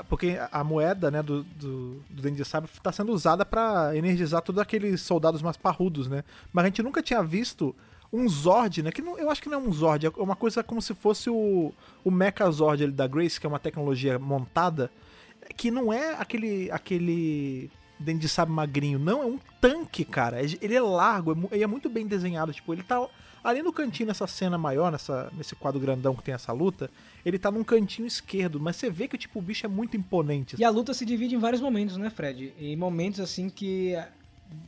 porque 0.08 0.36
a 0.50 0.64
moeda, 0.64 1.08
né, 1.08 1.22
do, 1.22 1.44
do, 1.44 2.02
do 2.10 2.22
dente 2.22 2.36
de 2.36 2.44
sabre 2.44 2.68
está 2.72 2.90
sendo 2.90 3.12
usada 3.12 3.44
para 3.44 3.96
energizar 3.96 4.42
todos 4.42 4.60
aqueles 4.60 5.00
soldados 5.02 5.40
mais 5.40 5.56
parrudos, 5.56 6.08
né? 6.08 6.24
Mas 6.52 6.64
a 6.64 6.68
gente 6.68 6.82
nunca 6.82 7.00
tinha 7.00 7.22
visto 7.22 7.76
um 8.12 8.28
Zord, 8.28 8.82
né? 8.82 8.92
Que 8.92 9.02
não, 9.02 9.18
eu 9.18 9.30
acho 9.30 9.42
que 9.42 9.48
não 9.48 9.58
é 9.58 9.62
um 9.62 9.72
Zord, 9.72 10.06
é 10.06 10.10
uma 10.16 10.36
coisa 10.36 10.62
como 10.62 10.80
se 10.80 10.94
fosse 10.94 11.28
o, 11.28 11.72
o 12.04 12.10
Mecha 12.10 12.50
Zord 12.50 12.84
ali 12.84 12.92
da 12.92 13.06
Grace, 13.06 13.40
que 13.40 13.46
é 13.46 13.48
uma 13.48 13.58
tecnologia 13.58 14.18
montada 14.18 14.90
que 15.56 15.70
não 15.70 15.92
é 15.92 16.14
aquele 16.14 16.70
aquele 16.70 17.70
dente 17.98 18.20
de 18.20 18.28
sabre 18.28 18.52
magrinho, 18.52 18.98
não, 18.98 19.22
é 19.22 19.26
um 19.26 19.38
tanque, 19.60 20.04
cara. 20.04 20.40
Ele 20.42 20.74
é 20.74 20.80
largo, 20.80 21.48
ele 21.50 21.62
é 21.62 21.66
muito 21.66 21.88
bem 21.88 22.06
desenhado, 22.06 22.52
tipo, 22.52 22.72
ele 22.72 22.82
tá 22.82 23.06
ali 23.42 23.62
no 23.62 23.72
cantinho 23.72 24.06
nessa 24.08 24.26
cena 24.26 24.56
maior, 24.56 24.90
nessa, 24.90 25.30
nesse 25.36 25.54
quadro 25.54 25.80
grandão 25.80 26.14
que 26.14 26.22
tem 26.22 26.34
essa 26.34 26.52
luta, 26.52 26.90
ele 27.24 27.38
tá 27.38 27.50
num 27.50 27.62
cantinho 27.62 28.06
esquerdo, 28.06 28.58
mas 28.58 28.76
você 28.76 28.90
vê 28.90 29.06
que 29.06 29.18
tipo, 29.18 29.38
o 29.38 29.42
bicho 29.42 29.66
é 29.66 29.68
muito 29.68 29.96
imponente. 29.96 30.56
E 30.58 30.64
a 30.64 30.70
luta 30.70 30.94
se 30.94 31.04
divide 31.04 31.34
em 31.34 31.38
vários 31.38 31.60
momentos, 31.60 31.96
né, 31.96 32.10
Fred? 32.10 32.54
Em 32.58 32.76
momentos 32.76 33.20
assim 33.20 33.48
que 33.48 33.94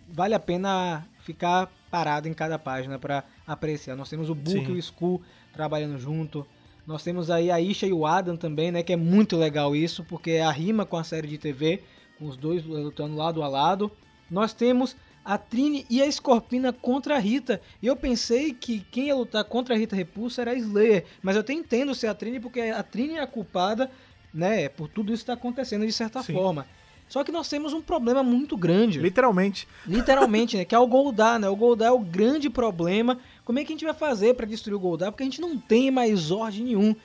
vale 0.09 0.34
a 0.34 0.41
pena 0.41 1.07
ficar 1.26 1.68
parado 1.90 2.28
em 2.28 2.32
cada 2.32 2.56
página 2.56 3.00
para 3.00 3.24
apreciar. 3.44 3.96
Nós 3.96 4.08
temos 4.08 4.30
o 4.30 4.34
Book 4.34 4.70
e 4.70 4.72
o 4.72 4.78
Skull 4.78 5.20
trabalhando 5.52 5.98
junto. 5.98 6.46
Nós 6.86 7.02
temos 7.02 7.30
aí 7.30 7.50
a 7.50 7.60
Isha 7.60 7.84
e 7.84 7.92
o 7.92 8.06
Adam 8.06 8.36
também, 8.36 8.70
né? 8.70 8.80
Que 8.84 8.92
é 8.92 8.96
muito 8.96 9.36
legal 9.36 9.74
isso, 9.74 10.04
porque 10.04 10.30
é 10.30 10.44
a 10.44 10.52
rima 10.52 10.86
com 10.86 10.96
a 10.96 11.02
série 11.02 11.26
de 11.26 11.36
TV, 11.36 11.82
com 12.16 12.26
os 12.26 12.36
dois 12.36 12.64
lutando 12.64 13.16
lado 13.16 13.42
a 13.42 13.48
lado. 13.48 13.90
Nós 14.30 14.52
temos 14.52 14.96
a 15.24 15.36
Trini 15.36 15.84
e 15.90 16.00
a 16.00 16.10
Scorpina 16.10 16.72
contra 16.72 17.16
a 17.16 17.18
Rita. 17.18 17.60
E 17.82 17.88
eu 17.88 17.96
pensei 17.96 18.54
que 18.54 18.78
quem 18.78 19.08
ia 19.08 19.16
lutar 19.16 19.42
contra 19.42 19.74
a 19.74 19.78
Rita 19.78 19.96
Repulsa 19.96 20.42
era 20.42 20.52
a 20.52 20.54
Slayer. 20.54 21.04
Mas 21.20 21.34
eu 21.34 21.40
até 21.40 21.52
entendo 21.52 21.92
ser 21.92 22.06
a 22.06 22.14
Trini, 22.14 22.38
porque 22.38 22.60
a 22.60 22.84
Trini 22.84 23.14
é 23.14 23.22
a 23.22 23.26
culpada, 23.26 23.90
né? 24.32 24.68
Por 24.68 24.86
tudo 24.86 25.12
isso 25.12 25.24
que 25.24 25.30
está 25.30 25.32
acontecendo 25.32 25.84
de 25.84 25.92
certa 25.92 26.22
Sim. 26.22 26.34
forma. 26.34 26.64
Só 27.09 27.22
que 27.22 27.30
nós 27.30 27.48
temos 27.48 27.72
um 27.72 27.80
problema 27.80 28.22
muito 28.22 28.57
grande. 28.57 28.98
Literalmente. 28.98 29.68
Literalmente, 29.86 30.57
né? 30.57 30.64
Que 30.64 30.74
é 30.74 30.78
o 30.78 30.86
Goldar, 30.86 31.38
né? 31.38 31.48
O 31.48 31.57
Goldar 31.57 31.88
é 31.88 31.92
o 31.92 32.00
grande 32.00 32.50
problema 32.50 33.18
como 33.46 33.61
é 33.61 33.64
que 33.64 33.72
a 33.72 33.76
gente 33.76 33.84
vai 33.84 33.94
fazer 33.94 34.34
pra 34.34 34.44
destruir 34.44 34.74
o 34.74 34.80
Goldar? 34.80 35.12
Porque 35.12 35.22
a 35.22 35.26
gente 35.26 35.40
não 35.40 35.57
tem 35.57 35.88
mais 35.88 36.18
Zord 36.18 36.61
nenhum. 36.61 36.96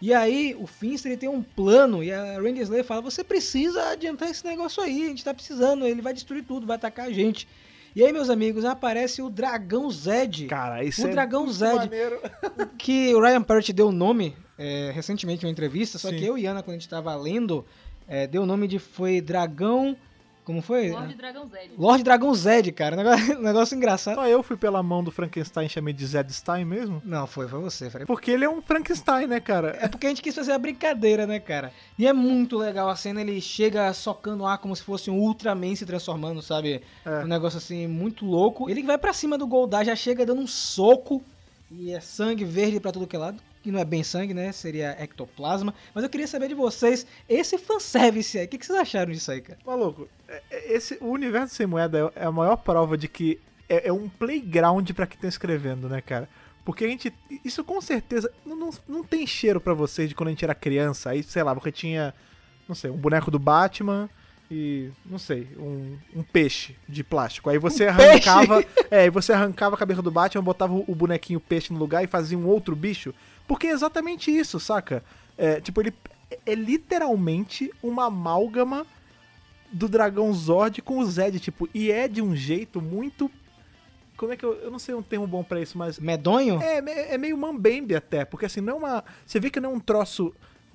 E 0.00 0.14
aí 0.14 0.56
o 0.58 0.66
Finster 0.66 1.12
ele 1.12 1.20
tem 1.20 1.28
um 1.28 1.42
plano 1.42 2.02
e 2.02 2.10
a 2.10 2.40
Randy 2.40 2.62
Slayer 2.62 2.86
fala: 2.86 3.02
"Você 3.02 3.22
precisa 3.22 3.90
adiantar 3.90 4.30
esse 4.30 4.42
negócio 4.42 4.82
aí, 4.82 5.04
a 5.04 5.08
gente 5.08 5.22
tá 5.22 5.34
precisando, 5.34 5.86
ele 5.86 6.00
vai 6.00 6.14
destruir 6.14 6.42
tudo, 6.42 6.66
vai 6.66 6.76
atacar 6.76 7.06
a 7.06 7.12
gente". 7.12 7.46
E 7.94 8.02
aí, 8.02 8.10
meus 8.12 8.30
amigos, 8.30 8.64
aparece 8.64 9.20
o 9.20 9.28
Dragão 9.28 9.90
Zed. 9.90 10.46
Cara, 10.46 10.82
isso 10.82 11.04
o 11.04 11.08
é 11.08 11.10
Dragão 11.10 11.46
Zed, 11.52 11.76
maneiro. 11.76 12.18
que 12.78 13.14
o 13.14 13.20
Ryan 13.20 13.42
Parrott 13.42 13.70
deu 13.74 13.88
o 13.88 13.92
nome 13.92 14.34
é, 14.56 14.90
recentemente 14.94 15.44
em 15.44 15.48
uma 15.48 15.52
entrevista, 15.52 15.98
só 15.98 16.08
Sim. 16.08 16.16
que 16.16 16.24
eu 16.24 16.38
e 16.38 16.46
Ana, 16.46 16.62
quando 16.62 16.76
a 16.76 16.78
gente 16.78 16.88
tava 16.88 17.14
lendo, 17.14 17.66
é, 18.10 18.26
deu 18.26 18.42
o 18.42 18.46
nome 18.46 18.66
de 18.66 18.80
foi 18.80 19.20
Dragão. 19.20 19.96
Como 20.44 20.60
foi? 20.60 20.90
Lorde 20.90 21.14
Dragão 21.14 21.46
Zed. 21.46 21.70
Lorde 21.78 22.02
Dragão 22.02 22.34
Zed, 22.34 22.72
cara. 22.72 22.96
Negócio, 22.96 23.38
negócio 23.40 23.76
engraçado. 23.76 24.16
Só 24.16 24.26
eu 24.26 24.42
fui 24.42 24.56
pela 24.56 24.82
mão 24.82 25.04
do 25.04 25.12
Frankenstein 25.12 25.66
e 25.66 25.68
chamei 25.68 25.94
de 25.94 26.04
Zedstein 26.04 26.64
mesmo? 26.64 27.00
Não, 27.04 27.24
foi, 27.24 27.46
foi 27.46 27.60
você. 27.60 27.88
Porque 28.06 28.32
ele 28.32 28.44
é 28.44 28.50
um 28.50 28.60
Frankenstein, 28.60 29.28
né, 29.28 29.38
cara? 29.38 29.78
É 29.80 29.86
porque 29.86 30.06
a 30.06 30.08
gente 30.08 30.22
quis 30.22 30.34
fazer 30.34 30.50
a 30.50 30.58
brincadeira, 30.58 31.24
né, 31.24 31.38
cara? 31.38 31.72
E 31.96 32.04
é 32.04 32.12
muito 32.12 32.58
legal 32.58 32.88
a 32.88 32.96
cena, 32.96 33.20
ele 33.20 33.40
chega 33.40 33.92
socando 33.92 34.44
ar 34.44 34.58
como 34.58 34.74
se 34.74 34.82
fosse 34.82 35.08
um 35.08 35.18
Ultraman 35.20 35.76
se 35.76 35.86
transformando, 35.86 36.42
sabe? 36.42 36.82
É. 37.06 37.20
Um 37.22 37.28
negócio 37.28 37.58
assim, 37.58 37.86
muito 37.86 38.24
louco. 38.26 38.68
Ele 38.68 38.82
vai 38.82 38.98
pra 38.98 39.12
cima 39.12 39.38
do 39.38 39.46
Goldar, 39.46 39.84
já 39.84 39.94
chega 39.94 40.26
dando 40.26 40.40
um 40.40 40.48
soco. 40.48 41.22
E 41.70 41.92
é 41.92 42.00
sangue 42.00 42.44
verde 42.44 42.80
pra 42.80 42.90
tudo 42.90 43.06
que 43.06 43.14
é 43.14 43.18
lado. 43.20 43.40
Que 43.62 43.70
não 43.70 43.78
é 43.80 43.84
bem 43.84 44.02
sangue, 44.02 44.32
né? 44.32 44.52
Seria 44.52 44.96
ectoplasma. 44.98 45.74
Mas 45.94 46.02
eu 46.02 46.08
queria 46.10 46.26
saber 46.26 46.48
de 46.48 46.54
vocês, 46.54 47.06
esse 47.28 47.58
fanservice 47.58 48.38
aí, 48.38 48.46
o 48.46 48.48
que, 48.48 48.56
que 48.58 48.64
vocês 48.64 48.78
acharam 48.78 49.12
disso 49.12 49.30
aí, 49.30 49.40
cara? 49.42 49.58
Maluco, 49.66 50.08
é- 50.28 50.42
é- 50.50 50.72
esse, 50.72 50.96
o 51.00 51.08
universo 51.08 51.54
sem 51.54 51.66
moeda 51.66 52.12
é 52.16 52.22
é 52.22 52.24
a 52.26 52.32
maior 52.32 52.56
prova 52.56 52.96
de 52.96 53.06
que 53.06 53.38
é, 53.68 53.88
é 53.88 53.92
um 53.92 54.08
playground 54.08 54.90
pra 54.92 55.06
quem 55.06 55.20
tá 55.20 55.28
escrevendo, 55.28 55.88
né, 55.88 56.00
cara? 56.00 56.28
Porque 56.64 56.84
a 56.84 56.88
gente. 56.88 57.12
Isso 57.44 57.62
com 57.64 57.80
certeza. 57.80 58.30
Não, 58.44 58.56
não, 58.56 58.70
não 58.88 59.04
tem 59.04 59.26
cheiro 59.26 59.60
pra 59.60 59.74
vocês 59.74 60.08
de 60.08 60.14
quando 60.14 60.28
a 60.28 60.30
gente 60.30 60.44
era 60.44 60.54
criança. 60.54 61.10
Aí, 61.10 61.22
sei 61.22 61.42
lá, 61.42 61.52
você 61.54 61.70
tinha. 61.72 62.14
Não 62.68 62.74
sei, 62.74 62.90
um 62.90 62.96
boneco 62.96 63.30
do 63.30 63.38
Batman 63.38 64.08
e. 64.50 64.90
Não 65.04 65.18
sei, 65.18 65.48
um, 65.58 65.96
um 66.14 66.22
peixe 66.22 66.76
de 66.88 67.02
plástico. 67.02 67.48
Aí 67.50 67.58
você 67.58 67.86
arrancava. 67.86 68.64
É, 68.90 69.02
aí 69.02 69.10
você 69.10 69.32
arrancava 69.32 69.76
a 69.76 69.78
cabeça 69.78 70.02
do 70.02 70.10
Batman, 70.10 70.42
botava 70.42 70.74
o 70.74 70.94
bonequinho 70.96 71.38
peixe 71.38 71.72
no 71.72 71.78
lugar 71.78 72.02
e 72.02 72.08
fazia 72.08 72.36
um 72.36 72.46
outro 72.46 72.74
bicho. 72.74 73.14
Porque 73.50 73.66
é 73.66 73.72
exatamente 73.72 74.30
isso, 74.30 74.60
saca? 74.60 75.02
É, 75.36 75.60
tipo, 75.60 75.80
ele 75.80 75.92
é 76.46 76.54
literalmente 76.54 77.68
uma 77.82 78.04
amálgama 78.04 78.86
do 79.72 79.88
Dragão 79.88 80.32
Zord 80.32 80.80
com 80.82 81.00
o 81.00 81.04
Zed, 81.04 81.40
tipo, 81.40 81.68
e 81.74 81.90
é 81.90 82.06
de 82.06 82.22
um 82.22 82.36
jeito 82.36 82.80
muito. 82.80 83.28
Como 84.16 84.32
é 84.32 84.36
que 84.36 84.44
eu. 84.44 84.54
Eu 84.54 84.70
não 84.70 84.78
sei 84.78 84.94
um 84.94 85.02
termo 85.02 85.26
bom 85.26 85.42
pra 85.42 85.60
isso, 85.60 85.76
mas. 85.76 85.98
Medonho? 85.98 86.62
É, 86.62 87.14
é 87.14 87.18
meio 87.18 87.36
mambembe 87.36 87.96
até, 87.96 88.24
porque 88.24 88.46
assim, 88.46 88.60
não 88.60 88.74
é 88.74 88.76
uma. 88.76 89.04
Você 89.26 89.40
vê 89.40 89.50
que 89.50 89.58
não 89.58 89.72
é 89.72 89.74
um 89.74 89.80
troço 89.80 90.32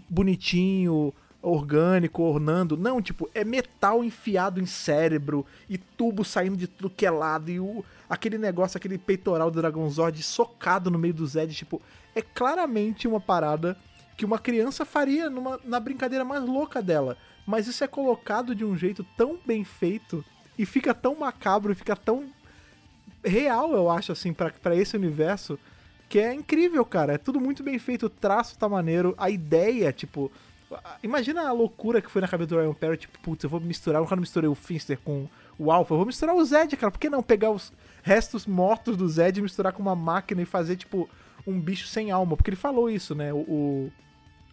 bonitinho, 0.10 1.14
orgânico, 1.42 2.24
ornando. 2.24 2.76
Não, 2.76 3.02
tipo, 3.02 3.30
é 3.34 3.46
metal 3.46 4.04
enfiado 4.04 4.60
em 4.60 4.66
cérebro 4.66 5.46
e 5.70 5.78
tubo 5.78 6.26
saindo 6.26 6.58
de 6.58 6.68
tudo 6.68 6.90
que 6.90 7.06
é 7.06 7.10
lado 7.10 7.50
e 7.50 7.58
o, 7.58 7.86
aquele 8.10 8.38
negócio, 8.38 8.78
aquele 8.78 8.98
peitoral 8.98 9.50
do 9.50 9.62
Dragão 9.62 9.90
Zord 9.90 10.22
socado 10.22 10.92
no 10.92 11.00
meio 11.00 11.14
do 11.14 11.26
Zed, 11.26 11.56
tipo, 11.56 11.82
é 12.16 12.22
claramente 12.22 13.08
uma 13.08 13.20
parada 13.20 13.78
que 14.18 14.26
uma 14.26 14.40
criança 14.40 14.86
faria 14.86 15.30
numa, 15.30 15.60
na 15.64 15.80
brincadeira 15.80 16.24
mais 16.24 16.44
louca 16.44 16.82
dela. 16.82 17.18
Mas 17.46 17.68
isso 17.68 17.84
é 17.84 17.88
colocado 17.88 18.56
de 18.56 18.66
um 18.66 18.76
jeito 18.76 19.06
tão 19.18 19.38
bem 19.46 19.64
feito 19.64 20.24
e 20.58 20.66
fica 20.66 20.94
tão 20.94 21.16
macabro 21.16 21.76
fica 21.76 21.96
tão 21.96 22.30
real, 23.24 23.74
eu 23.74 23.90
acho, 23.90 24.12
assim, 24.12 24.32
pra 24.34 24.76
esse 24.76 24.96
universo, 24.96 25.60
que 26.08 26.20
é 26.20 26.34
incrível, 26.34 26.86
cara. 26.86 27.14
É 27.14 27.18
tudo 27.18 27.40
muito 27.40 27.64
bem 27.64 27.78
feito, 27.80 28.06
o 28.06 28.10
traço 28.10 28.58
tá 28.58 28.70
maneiro, 28.70 29.14
a 29.18 29.30
ideia, 29.30 29.92
tipo. 29.92 30.32
Imagina 31.02 31.48
a 31.48 31.52
loucura 31.52 32.02
que 32.02 32.10
foi 32.10 32.22
na 32.22 32.28
cabeça 32.28 32.50
do 32.50 32.58
Ryan 32.60 32.74
Perry, 32.74 32.98
tipo, 32.98 33.20
putz, 33.20 33.44
eu 33.44 33.50
vou 33.50 33.60
misturar, 33.60 34.02
eu 34.02 34.08
quando 34.08 34.20
misturei 34.20 34.50
o 34.50 34.56
Finster 34.56 35.00
com 35.04 35.28
o 35.58 35.72
Alpha, 35.72 35.94
eu 35.94 35.98
vou 35.98 36.06
misturar 36.06 36.36
o 36.36 36.44
Zed, 36.44 36.76
cara. 36.76 36.92
Por 36.92 37.00
que 37.00 37.10
não 37.10 37.24
pegar 37.24 37.52
os 37.52 37.72
restos 38.04 38.46
mortos 38.46 38.98
do 38.98 39.08
Zed 39.08 39.40
e 39.40 39.44
misturar 39.44 39.74
com 39.74 39.82
uma 39.82 39.96
máquina 39.96 40.42
e 40.42 40.46
fazer, 40.46 40.76
tipo, 40.76 41.10
um 41.46 41.60
bicho 41.60 41.88
sem 41.88 42.12
alma? 42.12 42.36
Porque 42.36 42.50
ele 42.50 42.58
falou 42.58 42.90
isso, 42.90 43.14
né? 43.16 43.32
O, 43.34 43.92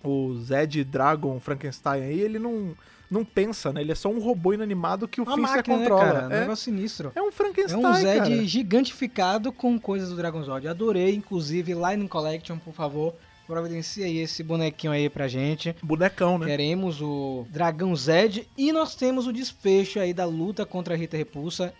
o, 0.05 0.09
o 0.30 0.34
Zed 0.40 0.84
Dragon 0.84 1.38
Frankenstein 1.40 2.03
aí, 2.03 2.20
ele 2.20 2.38
não, 2.38 2.74
não 3.11 3.24
pensa, 3.24 3.72
né? 3.72 3.80
Ele 3.80 3.93
é 3.93 3.95
só 3.95 4.09
um 4.09 4.18
robô 4.18 4.53
inanimado 4.53 5.07
que 5.09 5.20
o 5.20 5.24
Uma 5.24 5.36
máquina, 5.36 5.78
controla. 5.78 6.05
né, 6.05 6.12
cara? 6.12 6.28
Um 6.28 6.32
é, 6.32 6.40
negócio 6.40 6.64
sinistro. 6.64 7.12
é 7.14 7.22
um 7.22 7.28
É 7.28 7.32
Frankenstein, 7.32 7.84
um 7.84 7.95
Zed 7.95 8.18
cara. 8.18 8.45
gigantificado 8.45 9.53
com 9.53 9.78
coisas 9.78 10.11
do 10.11 10.16
Dragon 10.16 10.43
Zord. 10.43 10.66
Adorei, 10.68 11.14
inclusive, 11.14 11.74
Line 11.74 12.09
Collection, 12.09 12.59
por 12.59 12.74
favor, 12.74 13.14
providencia 13.47 14.07
aí 14.07 14.18
esse 14.18 14.43
bonequinho 14.43 14.93
aí 14.93 15.09
pra 15.11 15.28
gente. 15.28 15.74
Bonecão, 15.82 16.38
né? 16.38 16.47
Queremos 16.47 17.01
o 17.03 17.47
Dragão 17.51 17.95
Zed 17.95 18.49
e 18.57 18.72
nós 18.72 18.95
temos 18.95 19.26
o 19.26 19.32
desfecho 19.32 19.99
aí 20.01 20.14
da 20.14 20.24
luta 20.24 20.64
contra 20.64 20.95
a 20.95 20.97
Rita 20.97 21.16
Repulsa. 21.16 21.72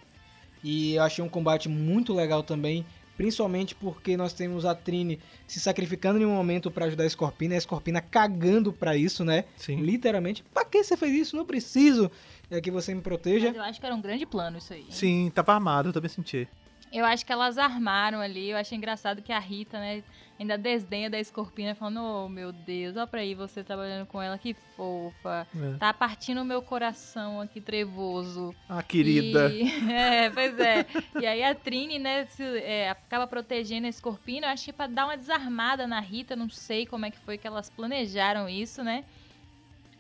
E 0.63 0.95
eu 0.95 1.03
achei 1.03 1.25
um 1.25 1.29
combate 1.29 1.69
muito 1.69 2.15
legal 2.15 2.43
também, 2.43 2.85
principalmente 3.17 3.75
porque 3.75 4.17
nós 4.17 4.33
temos 4.33 4.65
a 4.65 4.75
Trine 4.75 5.21
se 5.47 5.61
sacrificando 5.61 6.21
em 6.21 6.27
um 6.27 6.35
momento 6.35 6.71
pra 6.71 6.87
ajudar 6.87 7.05
a 7.05 7.11
Scorpina, 7.11 7.55
e 7.55 7.57
a 7.57 7.61
Scorpina 7.61 8.01
cagando 8.01 8.73
pra 8.73 8.97
isso, 8.97 9.25
né? 9.25 9.45
Sim. 9.57 9.77
Literalmente, 9.81 10.43
pra 10.53 10.65
que 10.65 10.83
você 10.83 10.97
fez 10.97 11.13
isso? 11.13 11.37
Não 11.37 11.45
preciso 11.45 12.11
é 12.51 12.61
que 12.61 12.71
você 12.71 12.95
me 12.95 13.01
proteja. 13.01 13.47
Mas 13.47 13.57
eu 13.57 13.63
acho 13.63 13.81
que 13.81 13.87
era 13.87 13.95
um 13.95 14.01
grande 14.01 14.27
plano 14.27 14.59
isso 14.59 14.73
aí. 14.73 14.87
Sim, 14.91 15.31
tava 15.35 15.55
armado, 15.55 15.89
eu 15.89 15.93
também 15.93 16.11
senti. 16.11 16.47
Eu 16.93 17.07
acho 17.07 17.25
que 17.25 17.33
elas 17.33 17.57
armaram 17.57 18.21
ali. 18.21 18.51
Eu 18.51 18.59
achei 18.59 18.77
engraçado 18.77 19.23
que 19.23 19.33
a 19.33 19.39
Rita, 19.39 19.79
né, 19.79 20.03
ainda 20.43 20.59
desdenha 20.59 21.09
da 21.09 21.19
Escorpina, 21.19 21.75
falando: 21.75 22.01
Oh, 22.03 22.29
meu 22.29 22.53
Deus, 22.53 22.97
olha 22.97 23.07
pra 23.07 23.21
aí 23.21 23.35
você 23.35 23.65
trabalhando 23.65 24.07
com 24.07 24.21
ela, 24.21 24.37
que 24.37 24.55
fofa. 24.77 25.47
É. 25.57 25.79
Tá 25.79 25.95
partindo 25.95 26.43
o 26.43 26.45
meu 26.45 26.61
coração 26.61 27.41
aqui 27.41 27.61
trevoso. 27.61 28.55
Ah, 28.69 28.83
querida. 28.83 29.49
E- 29.51 29.71
é, 29.91 30.31
pois 30.31 30.59
é. 30.59 30.87
E 31.21 31.27
aí 31.27 31.43
a 31.43 31.55
Trini, 31.55 31.99
né, 31.99 32.27
se, 32.27 32.43
é, 32.59 32.91
acaba 32.91 33.27
protegendo 33.27 33.87
a 33.87 33.91
Escorpina. 33.91 34.47
Eu 34.49 34.51
acho 34.51 34.65
que 34.67 34.73
pra 34.73 34.87
dar 34.87 35.07
uma 35.07 35.17
desarmada 35.17 35.87
na 35.87 36.01
Rita, 36.01 36.37
não 36.37 36.51
sei 36.51 36.85
como 36.85 37.07
é 37.07 37.11
que 37.11 37.19
foi 37.19 37.39
que 37.39 37.47
elas 37.47 37.71
planejaram 37.71 38.49
isso, 38.49 38.83
né? 38.83 39.05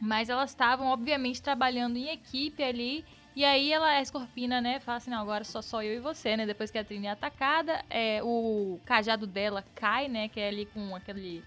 Mas 0.01 0.29
elas 0.29 0.51
estavam, 0.51 0.89
obviamente, 0.89 1.41
trabalhando 1.41 1.97
em 1.97 2.09
equipe 2.09 2.63
ali. 2.63 3.05
E 3.35 3.45
aí 3.45 3.73
ela, 3.73 3.89
a 3.89 4.03
Escorpina, 4.03 4.61
né, 4.61 4.79
fala 4.79 4.99
assim, 4.99 5.11
não, 5.11 5.21
agora 5.21 5.43
só 5.43 5.63
só 5.63 5.83
eu 5.83 5.95
e 5.95 6.01
você, 6.01 6.37
né? 6.37 6.45
Depois 6.45 6.71
que 6.71 6.79
a 6.79 6.85
Trini 6.85 7.07
é 7.07 7.11
atacada, 7.11 7.83
é, 7.89 8.21
o 8.23 8.79
cajado 8.85 9.27
dela 9.27 9.65
cai, 9.75 10.07
né? 10.07 10.29
Que 10.29 10.41
é 10.41 10.49
ali 10.49 10.67
com 10.67 10.95
aquele... 10.95 11.43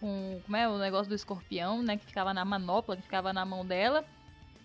Com, 0.00 0.40
como 0.44 0.56
é 0.56 0.66
o 0.68 0.78
negócio 0.78 1.08
do 1.08 1.14
escorpião, 1.14 1.82
né? 1.82 1.98
Que 1.98 2.06
ficava 2.06 2.32
na 2.32 2.44
manopla, 2.44 2.96
que 2.96 3.02
ficava 3.02 3.32
na 3.32 3.44
mão 3.44 3.64
dela. 3.64 4.04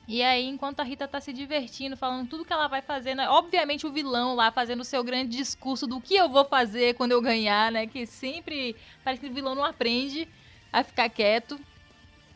E 0.08 0.24
aí, 0.24 0.46
enquanto 0.46 0.80
a 0.80 0.84
Rita 0.84 1.06
tá 1.06 1.20
se 1.20 1.34
divertindo, 1.34 1.98
falando 1.98 2.30
tudo 2.30 2.46
que 2.46 2.54
ela 2.54 2.70
vai 2.70 2.82
fazer, 2.82 3.14
né? 3.14 3.28
Obviamente 3.30 3.86
o 3.86 3.92
vilão 3.92 4.36
lá 4.36 4.50
fazendo 4.50 4.80
o 4.80 4.86
seu 4.86 5.04
grande 5.04 5.36
discurso 5.36 5.86
do 5.86 6.00
que 6.00 6.16
eu 6.16 6.30
vou 6.30 6.46
fazer 6.46 6.96
quando 6.96 7.12
eu 7.12 7.22
ganhar, 7.22 7.70
né? 7.74 7.86
Que 7.86 8.06
sempre 8.06 8.74
parece 9.04 9.20
que 9.20 9.28
o 9.28 9.34
vilão 9.34 9.54
não 9.54 9.66
aprende 9.66 10.26
a 10.72 10.82
ficar 10.82 11.10
quieto. 11.10 11.60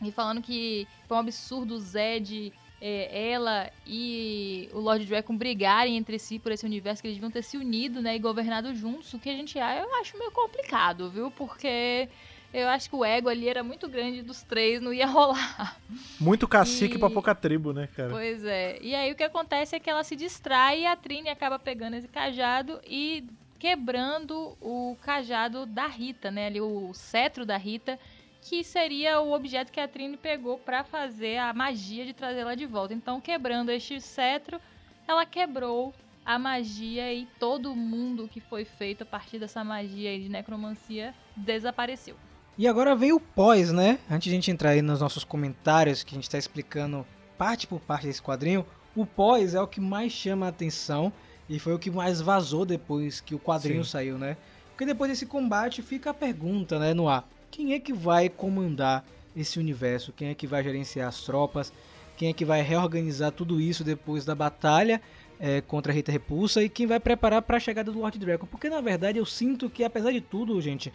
E 0.02 0.12
falando 0.12 0.42
que 0.42 0.86
foi 1.08 1.16
um 1.16 1.20
absurdo 1.20 1.76
o 1.76 1.80
Zed, 1.80 2.52
é, 2.84 3.30
ela 3.30 3.70
e 3.86 4.68
o 4.72 4.80
Lord 4.80 5.06
Dragon 5.06 5.36
brigarem 5.36 5.96
entre 5.96 6.18
si 6.18 6.40
por 6.40 6.50
esse 6.50 6.66
universo, 6.66 7.00
que 7.00 7.06
eles 7.06 7.16
deviam 7.16 7.30
ter 7.30 7.42
se 7.44 7.56
unido, 7.56 8.02
né? 8.02 8.16
E 8.16 8.18
governado 8.18 8.74
juntos, 8.74 9.14
o 9.14 9.20
que 9.20 9.30
a 9.30 9.34
gente 9.36 9.56
ah, 9.60 9.76
eu 9.78 9.94
acho 10.00 10.18
meio 10.18 10.32
complicado, 10.32 11.08
viu? 11.08 11.30
Porque 11.30 12.08
eu 12.52 12.68
acho 12.68 12.90
que 12.90 12.96
o 12.96 13.04
ego 13.04 13.28
ali 13.28 13.48
era 13.48 13.62
muito 13.62 13.88
grande 13.88 14.20
dos 14.20 14.42
três, 14.42 14.82
não 14.82 14.92
ia 14.92 15.06
rolar. 15.08 15.78
Muito 16.18 16.48
cacique 16.48 16.96
E- 16.96 16.98
pra 16.98 17.08
pouca 17.08 17.36
tribo, 17.36 17.72
né, 17.72 17.88
cara? 17.94 18.10
Pois 18.10 18.44
é. 18.44 18.78
E 18.82 18.96
aí 18.96 19.12
o 19.12 19.14
que 19.14 19.22
acontece 19.22 19.76
é 19.76 19.80
que 19.80 19.88
ela 19.88 20.02
se 20.02 20.16
distrai 20.16 20.80
e 20.80 20.86
a 20.86 20.96
Trini 20.96 21.28
acaba 21.28 21.60
pegando 21.60 21.94
esse 21.94 22.08
cajado 22.08 22.80
e 22.84 23.24
quebrando 23.60 24.56
o 24.60 24.96
cajado 25.02 25.64
da 25.66 25.86
Rita, 25.86 26.32
né? 26.32 26.46
Ali 26.46 26.60
o 26.60 26.92
cetro 26.92 27.46
da 27.46 27.56
Rita, 27.56 27.96
que 28.42 28.64
seria 28.64 29.20
o 29.20 29.32
objeto 29.32 29.70
que 29.70 29.80
a 29.80 29.86
Trini 29.86 30.16
pegou 30.16 30.58
pra 30.58 30.82
fazer 30.82 31.38
a 31.38 31.54
magia 31.54 32.04
de 32.04 32.12
trazê-la 32.12 32.54
de 32.54 32.66
volta. 32.66 32.92
Então, 32.92 33.20
quebrando 33.20 33.70
este 33.70 34.00
cetro, 34.00 34.60
ela 35.06 35.24
quebrou 35.24 35.94
a 36.24 36.38
magia 36.38 37.12
e 37.12 37.26
todo 37.38 37.74
mundo 37.74 38.28
que 38.28 38.40
foi 38.40 38.64
feito 38.64 39.02
a 39.02 39.06
partir 39.06 39.38
dessa 39.38 39.62
magia 39.62 40.10
aí 40.10 40.20
de 40.20 40.28
necromancia 40.28 41.14
desapareceu. 41.36 42.16
E 42.58 42.68
agora 42.68 42.94
veio 42.94 43.16
o 43.16 43.20
pós, 43.20 43.72
né? 43.72 43.98
Antes 44.10 44.24
de 44.24 44.30
a 44.30 44.34
gente 44.34 44.50
entrar 44.50 44.70
aí 44.70 44.82
nos 44.82 45.00
nossos 45.00 45.24
comentários, 45.24 46.02
que 46.02 46.14
a 46.14 46.18
gente 46.18 46.28
tá 46.28 46.36
explicando 46.36 47.06
parte 47.38 47.66
por 47.66 47.80
parte 47.80 48.06
desse 48.06 48.20
quadrinho, 48.20 48.66
o 48.94 49.06
pós 49.06 49.54
é 49.54 49.60
o 49.60 49.66
que 49.66 49.80
mais 49.80 50.12
chama 50.12 50.46
a 50.46 50.48
atenção 50.50 51.12
e 51.48 51.58
foi 51.58 51.74
o 51.74 51.78
que 51.78 51.90
mais 51.90 52.20
vazou 52.20 52.64
depois 52.66 53.20
que 53.20 53.34
o 53.34 53.38
quadrinho 53.38 53.84
Sim. 53.84 53.90
saiu, 53.90 54.18
né? 54.18 54.36
Porque 54.70 54.84
depois 54.84 55.10
desse 55.10 55.26
combate 55.26 55.80
fica 55.80 56.10
a 56.10 56.14
pergunta, 56.14 56.78
né, 56.78 56.92
no 56.92 57.08
ar. 57.08 57.26
Quem 57.52 57.72
é 57.72 57.78
que 57.78 57.92
vai 57.92 58.28
comandar 58.28 59.04
esse 59.36 59.60
universo? 59.60 60.12
Quem 60.12 60.30
é 60.30 60.34
que 60.34 60.48
vai 60.48 60.64
gerenciar 60.64 61.06
as 61.06 61.22
tropas? 61.22 61.72
Quem 62.16 62.30
é 62.30 62.32
que 62.32 62.44
vai 62.44 62.62
reorganizar 62.62 63.30
tudo 63.30 63.60
isso 63.60 63.84
depois 63.84 64.24
da 64.24 64.34
batalha? 64.34 65.00
é, 65.42 65.60
contra 65.60 65.92
a 65.92 65.94
Rita 65.94 66.12
Repulsa 66.12 66.62
e 66.62 66.68
quem 66.68 66.86
vai 66.86 67.00
preparar 67.00 67.42
para 67.42 67.56
a 67.56 67.60
chegada 67.60 67.90
do 67.90 67.98
Lord 67.98 68.16
Dragon. 68.16 68.46
Porque 68.46 68.70
na 68.70 68.80
verdade 68.80 69.18
eu 69.18 69.26
sinto 69.26 69.68
que, 69.68 69.82
apesar 69.82 70.12
de 70.12 70.20
tudo, 70.20 70.60
gente, 70.60 70.92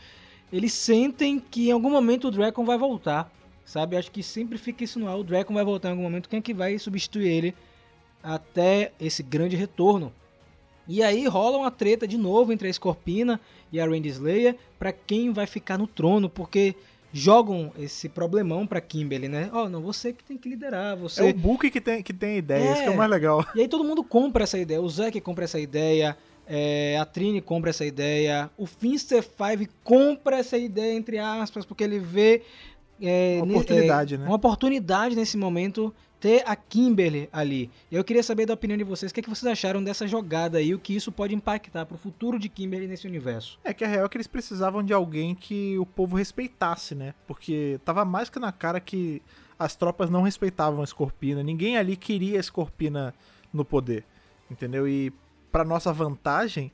eles 0.53 0.71
sentem 0.71 1.37
que 1.37 1.67
em 1.67 1.71
algum 1.73 1.89
momento 1.89 2.29
o 2.29 2.31
Dragon 2.31 2.63
vai 2.63 2.77
voltar. 2.77 3.29
Sabe? 3.65 3.97
Acho 3.97 4.09
que 4.09 4.23
sempre 4.23 4.57
fica 4.57 4.85
isso 4.85 4.97
no 4.97 5.09
ar. 5.09 5.17
O 5.17 5.23
Dragon 5.23 5.53
vai 5.53 5.65
voltar 5.65 5.89
em 5.89 5.91
algum 5.91 6.03
momento. 6.03 6.29
Quem 6.29 6.39
é 6.39 6.41
que 6.41 6.53
vai 6.53 6.79
substituir 6.79 7.27
ele 7.27 7.55
até 8.23 8.93
esse 8.97 9.21
grande 9.21 9.57
retorno? 9.57 10.13
E 10.87 11.03
aí 11.03 11.27
rola 11.27 11.57
uma 11.57 11.69
treta 11.69 12.07
de 12.07 12.17
novo 12.17 12.53
entre 12.53 12.69
a 12.69 12.73
Scorpina 12.73 13.41
e 13.71 13.79
a 13.79 13.85
Randy 13.85 14.09
Slayer 14.09 14.55
para 14.77 14.91
quem 14.91 15.31
vai 15.31 15.45
ficar 15.45 15.77
no 15.77 15.87
trono, 15.87 16.29
porque 16.29 16.75
jogam 17.11 17.71
esse 17.79 18.09
problemão 18.09 18.67
pra 18.67 18.81
Kimberly, 18.81 19.27
né? 19.27 19.49
Ó, 19.53 19.63
oh, 19.63 19.69
não, 19.69 19.81
você 19.81 20.13
que 20.13 20.23
tem 20.23 20.37
que 20.37 20.49
liderar, 20.49 20.95
você... 20.97 21.21
É 21.21 21.29
o 21.31 21.33
Book 21.33 21.69
que 21.71 21.81
tem, 21.81 22.03
que 22.03 22.13
tem 22.13 22.37
ideia, 22.37 22.63
é... 22.63 22.71
isso 22.73 22.81
que 22.83 22.87
é 22.87 22.91
o 22.91 22.97
mais 22.97 23.09
legal. 23.09 23.45
E 23.55 23.61
aí 23.61 23.67
todo 23.67 23.83
mundo 23.83 24.03
compra 24.03 24.43
essa 24.43 24.57
ideia, 24.57 24.81
o 24.81 24.89
Zack 24.89 25.19
compra 25.21 25.45
essa 25.45 25.59
ideia, 25.59 26.17
é, 26.45 26.97
a 26.99 27.05
Trini 27.05 27.41
compra 27.41 27.69
essa 27.69 27.85
ideia, 27.85 28.49
o 28.57 28.65
Finster 28.65 29.23
Five 29.23 29.69
compra 29.83 30.37
essa 30.37 30.57
ideia, 30.57 30.93
entre 30.95 31.17
aspas, 31.17 31.65
porque 31.65 31.83
ele 31.83 31.99
vê... 31.99 32.43
É, 33.01 33.39
uma 33.41 33.53
oportunidade, 33.53 34.15
é, 34.15 34.17
né? 34.17 34.25
Uma 34.25 34.35
oportunidade 34.35 35.15
nesse 35.15 35.37
momento 35.37 35.93
ter 36.19 36.43
a 36.45 36.55
Kimberly 36.55 37.29
ali. 37.31 37.69
Eu 37.91 38.03
queria 38.03 38.23
saber 38.23 38.45
da 38.45 38.53
opinião 38.53 38.77
de 38.77 38.83
vocês, 38.83 39.11
o 39.11 39.13
que, 39.13 39.19
é 39.19 39.23
que 39.23 39.29
vocês 39.29 39.51
acharam 39.51 39.83
dessa 39.83 40.07
jogada 40.07 40.57
aí, 40.57 40.73
o 40.73 40.79
que 40.79 40.95
isso 40.95 41.11
pode 41.11 41.35
impactar 41.35 41.85
para 41.85 41.95
o 41.95 41.97
futuro 41.97 42.39
de 42.39 42.49
Kimberly 42.49 42.87
nesse 42.87 43.07
universo. 43.07 43.59
É 43.63 43.73
que 43.73 43.83
a 43.83 43.87
real 43.87 44.05
é 44.05 44.09
que 44.09 44.17
eles 44.17 44.27
precisavam 44.27 44.83
de 44.83 44.93
alguém 44.93 45.35
que 45.35 45.77
o 45.77 45.85
povo 45.85 46.15
respeitasse, 46.15 46.95
né? 46.95 47.13
Porque 47.27 47.79
tava 47.85 48.03
mais 48.03 48.29
que 48.29 48.39
na 48.39 48.51
cara 48.51 48.79
que 48.79 49.21
as 49.59 49.75
tropas 49.75 50.09
não 50.09 50.21
respeitavam 50.21 50.81
a 50.81 50.85
Scorpina, 50.85 51.43
ninguém 51.43 51.77
ali 51.77 51.95
queria 51.95 52.39
a 52.39 52.43
Scorpina 52.43 53.13
no 53.53 53.65
poder, 53.65 54.03
entendeu? 54.49 54.87
E 54.87 55.11
para 55.51 55.63
nossa 55.63 55.91
vantagem, 55.93 56.71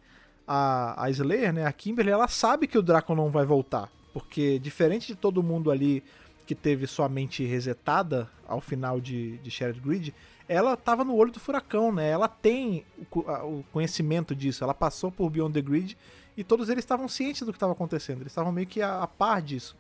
a, 0.48 1.04
a 1.04 1.10
Slayer, 1.10 1.54
né, 1.54 1.66
a 1.66 1.72
Kimberly, 1.72 2.12
ela 2.12 2.28
sabe 2.28 2.68
que 2.68 2.78
o 2.78 2.82
Draco 2.82 3.16
não 3.16 3.30
vai 3.30 3.46
voltar, 3.46 3.90
porque 4.14 4.60
diferente 4.60 5.08
de 5.08 5.16
todo 5.16 5.44
mundo 5.44 5.72
ali 5.72 6.04
que 6.46 6.56
teve 6.56 6.88
sua 6.88 7.08
mente 7.08 7.44
resetada 7.44 8.30
ao 8.48 8.60
final 8.60 9.00
de, 9.00 9.38
de 9.38 9.74
Grid, 9.82 10.14
ela 10.48 10.74
estava 10.74 11.04
no 11.04 11.16
olho 11.16 11.32
do 11.32 11.40
furacão, 11.40 11.92
né? 11.92 12.10
Ela 12.10 12.28
tem 12.28 12.86
o, 13.12 13.20
o, 13.20 13.66
conhecimento 13.72 14.36
disso, 14.36 14.64
ela 14.64 14.74
passou 14.74 15.12
por 15.12 15.30
Beyond 15.30 15.54
the 15.54 15.62
Grid 15.62 15.98
e 16.36 16.44
todos 16.44 16.70
eles 16.70 16.84
estavam 16.84 17.08
cientes 17.08 17.42
do 17.44 17.52
que 17.52 17.58
estava 17.58 17.72
acontecendo, 17.72 18.22
eles 18.22 18.32
estavam 18.32 18.52
meio 18.52 18.68
que 18.68 18.82
a, 18.82 19.04
a, 19.04 19.08
par 19.08 19.42
disso. 19.42 19.76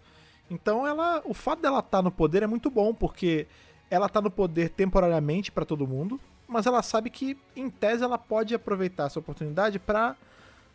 Então 0.50 0.88
ela, 0.88 1.22
o 1.26 1.34
fato 1.34 1.62
dela 1.62 1.80
estar 1.80 1.98
tá 1.98 2.02
no 2.02 2.12
poder 2.12 2.44
é 2.44 2.48
muito 2.48 2.70
bom, 2.70 2.94
porque 2.94 3.48
ela 3.90 4.06
está 4.06 4.22
no 4.22 4.32
poder 4.32 4.70
temporariamente 4.70 5.52
para 5.52 5.66
todo 5.66 5.88
mundo, 5.88 6.20
mas 6.48 6.66
ela 6.66 6.82
sabe 6.82 7.10
que 7.10 7.38
em 7.56 7.70
tese 7.70 8.04
ela 8.04 8.18
pode 8.18 8.56
aproveitar 8.56 9.08
essa 9.08 9.20
oportunidade 9.20 9.80
para 9.80 10.16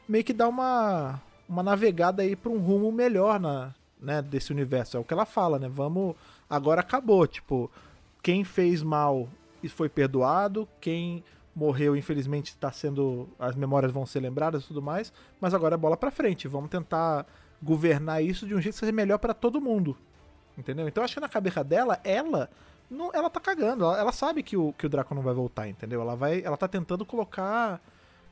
meio 0.09 0.25
que 0.25 0.33
dar 0.33 0.49
uma 0.49 1.21
uma 1.49 1.63
navegada 1.63 2.23
aí 2.23 2.37
para 2.37 2.51
um 2.51 2.59
rumo 2.59 2.93
melhor 2.93 3.41
na, 3.41 3.75
né, 4.01 4.23
desse 4.23 4.53
universo. 4.53 4.97
É 4.97 5.01
o 5.01 5.05
que 5.05 5.13
ela 5.13 5.27
fala, 5.27 5.59
né? 5.59 5.69
Vamos. 5.69 6.15
Agora 6.49 6.81
acabou. 6.81 7.27
Tipo, 7.27 7.71
quem 8.23 8.45
fez 8.45 8.83
mal 8.83 9.29
e 9.63 9.69
foi 9.69 9.89
perdoado, 9.89 10.69
quem 10.81 11.25
morreu, 11.55 11.97
infelizmente, 11.97 12.49
está 12.49 12.71
sendo. 12.71 13.29
As 13.39 13.55
memórias 13.55 13.93
vão 13.93 14.07
ser 14.07 14.21
lembradas 14.21 14.65
e 14.65 14.69
tudo 14.69 14.81
mais. 14.81 15.13
Mas 15.41 15.55
agora 15.55 15.75
é 15.75 15.79
bola 15.79 15.97
pra 15.97 16.11
frente. 16.11 16.47
Vamos 16.49 16.71
tentar 16.71 17.27
governar 17.63 18.23
isso 18.23 18.47
de 18.47 18.55
um 18.55 18.61
jeito 18.61 18.75
que 18.75 18.81
seja 18.81 18.93
melhor 18.93 19.19
para 19.19 19.35
todo 19.35 19.61
mundo. 19.61 19.97
Entendeu? 20.57 20.89
Então 20.89 21.03
acho 21.03 21.15
que 21.15 21.21
na 21.21 21.29
cabeça 21.29 21.63
dela, 21.63 22.01
ela. 22.05 22.49
Não, 22.91 23.11
ela 23.13 23.29
tá 23.29 23.41
cagando. 23.41 23.85
Ela, 23.85 23.99
ela 23.99 24.13
sabe 24.13 24.43
que 24.43 24.57
o, 24.57 24.73
que 24.73 24.87
o 24.87 24.89
Draco 24.89 25.15
não 25.15 25.23
vai 25.23 25.35
voltar, 25.35 25.69
entendeu? 25.69 26.01
Ela 26.01 26.15
vai. 26.15 26.43
Ela 26.43 26.57
tá 26.57 26.67
tentando 26.67 27.05
colocar 27.05 27.81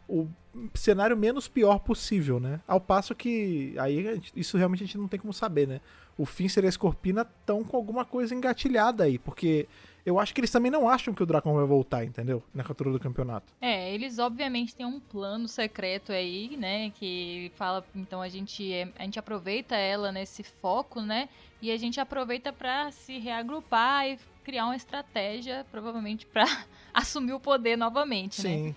o 0.09 0.29
cenário 0.75 1.17
menos 1.17 1.49
pior 1.49 1.79
possível, 1.79 2.41
né? 2.41 2.61
Ao 2.67 2.81
passo 2.81 3.15
que 3.15 3.75
aí 3.79 4.21
isso 4.35 4.57
realmente 4.57 4.83
a 4.83 4.87
gente 4.87 4.99
não 4.99 5.09
tem 5.09 5.21
como 5.21 5.33
saber, 5.33 5.67
né? 5.67 5.81
O 6.17 6.25
Finster 6.25 6.65
e 6.65 6.69
a 6.69 6.73
Scorpina 6.73 7.29
estão 7.41 7.63
com 7.63 7.77
alguma 7.77 8.05
coisa 8.05 8.35
engatilhada 8.35 9.05
aí, 9.05 9.19
porque 9.19 9.69
eu 10.05 10.21
acho 10.21 10.33
que 10.33 10.41
eles 10.41 10.51
também 10.51 10.71
não 10.71 10.89
acham 10.89 11.13
que 11.13 11.23
o 11.23 11.27
Dracon 11.27 11.53
vai 11.53 11.67
voltar, 11.67 12.05
entendeu? 12.05 12.43
Na 12.55 12.63
captura 12.63 12.93
do 12.93 13.01
campeonato. 13.01 13.53
É, 13.61 13.93
eles 13.93 14.19
obviamente 14.19 14.75
têm 14.75 14.87
um 14.87 15.01
plano 15.01 15.49
secreto 15.49 16.13
aí, 16.13 16.57
né? 16.57 16.91
Que 16.91 17.51
fala, 17.57 17.85
então 17.95 18.23
a 18.23 18.29
gente, 18.29 18.73
é, 18.73 18.89
a 18.99 19.03
gente 19.03 19.19
aproveita 19.19 19.75
ela 19.75 20.13
nesse 20.13 20.43
foco, 20.43 21.01
né? 21.03 21.29
E 21.61 21.73
a 21.73 21.77
gente 21.77 21.99
aproveita 21.99 22.53
para 22.53 22.93
se 22.93 23.19
reagrupar 23.19 24.09
e 24.09 24.19
criar 24.45 24.67
uma 24.67 24.77
estratégia, 24.77 25.67
provavelmente 25.73 26.25
para 26.25 26.45
assumir 26.95 27.33
o 27.33 27.41
poder 27.41 27.77
novamente, 27.77 28.41
Sim. 28.41 28.69
né? 28.69 28.75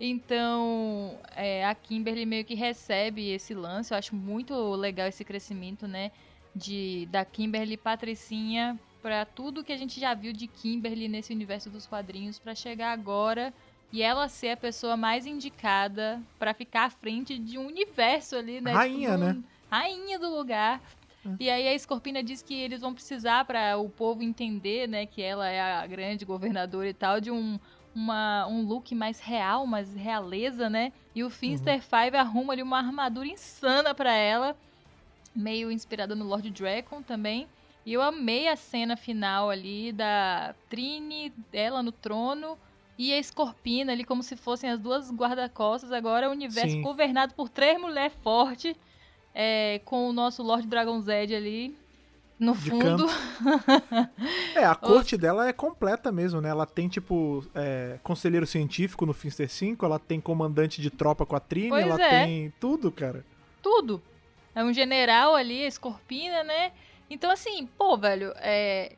Então, 0.00 1.18
é, 1.34 1.64
a 1.64 1.74
Kimberly 1.74 2.24
meio 2.24 2.44
que 2.44 2.54
recebe 2.54 3.30
esse 3.30 3.52
lance. 3.54 3.92
Eu 3.92 3.98
acho 3.98 4.14
muito 4.14 4.54
legal 4.74 5.08
esse 5.08 5.24
crescimento, 5.24 5.88
né? 5.88 6.12
De, 6.54 7.06
da 7.10 7.24
Kimberly 7.24 7.76
Patricinha 7.76 8.78
para 9.02 9.24
tudo 9.24 9.64
que 9.64 9.72
a 9.72 9.76
gente 9.76 10.00
já 10.00 10.14
viu 10.14 10.32
de 10.32 10.46
Kimberly 10.46 11.08
nesse 11.08 11.32
universo 11.32 11.70
dos 11.70 11.86
quadrinhos 11.86 12.38
para 12.38 12.54
chegar 12.54 12.92
agora 12.92 13.52
e 13.92 14.02
ela 14.02 14.28
ser 14.28 14.50
a 14.50 14.56
pessoa 14.56 14.96
mais 14.96 15.24
indicada 15.24 16.20
para 16.38 16.52
ficar 16.52 16.84
à 16.84 16.90
frente 16.90 17.38
de 17.38 17.56
um 17.58 17.66
universo 17.66 18.36
ali, 18.36 18.60
né? 18.60 18.72
Rainha, 18.72 19.12
tipo, 19.12 19.24
né? 19.24 19.42
Rainha 19.70 20.18
do 20.18 20.28
lugar. 20.28 20.80
Hum. 21.24 21.36
E 21.40 21.48
aí 21.48 21.66
a 21.68 21.74
Escorpina 21.74 22.22
diz 22.22 22.42
que 22.42 22.54
eles 22.54 22.80
vão 22.80 22.92
precisar 22.92 23.44
para 23.44 23.76
o 23.76 23.88
povo 23.88 24.22
entender, 24.22 24.88
né, 24.88 25.06
que 25.06 25.22
ela 25.22 25.48
é 25.48 25.60
a 25.60 25.86
grande 25.86 26.24
governadora 26.24 26.88
e 26.88 26.94
tal, 26.94 27.20
de 27.20 27.30
um 27.30 27.58
uma, 27.98 28.46
um 28.46 28.62
look 28.62 28.94
mais 28.94 29.18
real, 29.18 29.66
mais 29.66 29.92
realeza, 29.94 30.70
né? 30.70 30.92
E 31.14 31.24
o 31.24 31.30
Finster 31.30 31.74
uhum. 31.74 31.80
Five 31.80 32.16
arruma 32.16 32.52
ali 32.52 32.62
uma 32.62 32.78
armadura 32.78 33.26
insana 33.26 33.92
para 33.92 34.12
ela, 34.12 34.56
meio 35.34 35.70
inspirada 35.70 36.14
no 36.14 36.24
Lord 36.24 36.48
Dragon 36.50 37.02
também. 37.02 37.48
E 37.84 37.92
eu 37.92 38.00
amei 38.00 38.46
a 38.46 38.54
cena 38.54 38.96
final 38.96 39.50
ali 39.50 39.90
da 39.92 40.54
Trini, 40.68 41.32
ela 41.52 41.82
no 41.82 41.90
trono, 41.90 42.56
e 42.96 43.12
a 43.12 43.18
Escorpina 43.18 43.92
ali 43.92 44.04
como 44.04 44.22
se 44.22 44.36
fossem 44.36 44.70
as 44.70 44.78
duas 44.78 45.10
guarda-costas. 45.10 45.90
Agora 45.90 46.28
o 46.28 46.32
universo 46.32 46.76
Sim. 46.76 46.82
governado 46.82 47.34
por 47.34 47.48
três 47.48 47.80
mulheres 47.80 48.12
fortes, 48.22 48.76
é, 49.34 49.80
com 49.84 50.08
o 50.08 50.12
nosso 50.12 50.42
Lord 50.42 50.68
Dragon 50.68 51.00
Zed 51.00 51.34
ali 51.34 51.76
no 52.38 52.54
fundo. 52.54 53.06
é, 54.54 54.64
a 54.64 54.74
corte 54.74 55.16
dela 55.16 55.48
é 55.48 55.52
completa 55.52 56.12
mesmo, 56.12 56.40
né? 56.40 56.48
Ela 56.48 56.66
tem, 56.66 56.88
tipo, 56.88 57.44
é, 57.54 57.98
conselheiro 58.02 58.46
científico 58.46 59.04
no 59.04 59.12
Finster 59.12 59.48
5, 59.48 59.84
ela 59.84 59.98
tem 59.98 60.20
comandante 60.20 60.80
de 60.80 60.90
tropa 60.90 61.26
com 61.26 61.34
a 61.34 61.40
Trini, 61.40 61.70
pois 61.70 61.86
ela 61.86 62.00
é. 62.00 62.24
tem 62.24 62.52
tudo, 62.60 62.92
cara. 62.92 63.24
Tudo. 63.60 64.00
É 64.54 64.62
um 64.62 64.72
general 64.72 65.34
ali, 65.34 65.64
a 65.64 65.68
Escorpina, 65.68 66.44
né? 66.44 66.72
Então, 67.10 67.30
assim, 67.30 67.68
pô, 67.76 67.96
velho, 67.96 68.32
é. 68.36 68.92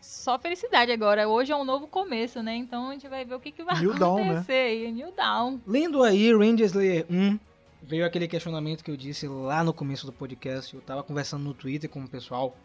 Só 0.00 0.38
felicidade 0.38 0.90
agora. 0.90 1.28
Hoje 1.28 1.52
é 1.52 1.56
um 1.56 1.64
novo 1.64 1.86
começo, 1.86 2.42
né? 2.42 2.56
Então 2.56 2.88
a 2.88 2.92
gente 2.92 3.06
vai 3.08 3.26
ver 3.26 3.34
o 3.34 3.40
que, 3.40 3.52
que 3.52 3.62
vai 3.62 3.78
New 3.78 3.92
acontecer 3.92 4.00
Down, 4.00 4.24
né? 4.24 4.44
aí. 4.48 4.92
New 4.92 5.12
Down. 5.12 5.60
Lendo 5.66 6.02
aí 6.02 6.32
Ranger 6.32 6.66
Slayer 6.66 7.06
1, 7.10 7.38
veio 7.82 8.06
aquele 8.06 8.26
questionamento 8.26 8.82
que 8.82 8.90
eu 8.90 8.96
disse 8.96 9.28
lá 9.28 9.62
no 9.62 9.72
começo 9.72 10.06
do 10.06 10.12
podcast. 10.12 10.74
Eu 10.74 10.80
tava 10.80 11.02
conversando 11.02 11.44
no 11.44 11.52
Twitter 11.52 11.90
com 11.90 12.00
o 12.00 12.08
pessoal 12.08 12.56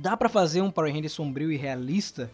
Dá 0.00 0.16
para 0.16 0.28
fazer 0.28 0.62
um 0.62 0.70
Power 0.70 0.94
Ranger 0.94 1.10
sombrio 1.10 1.50
e 1.50 1.56
realista? 1.56 2.30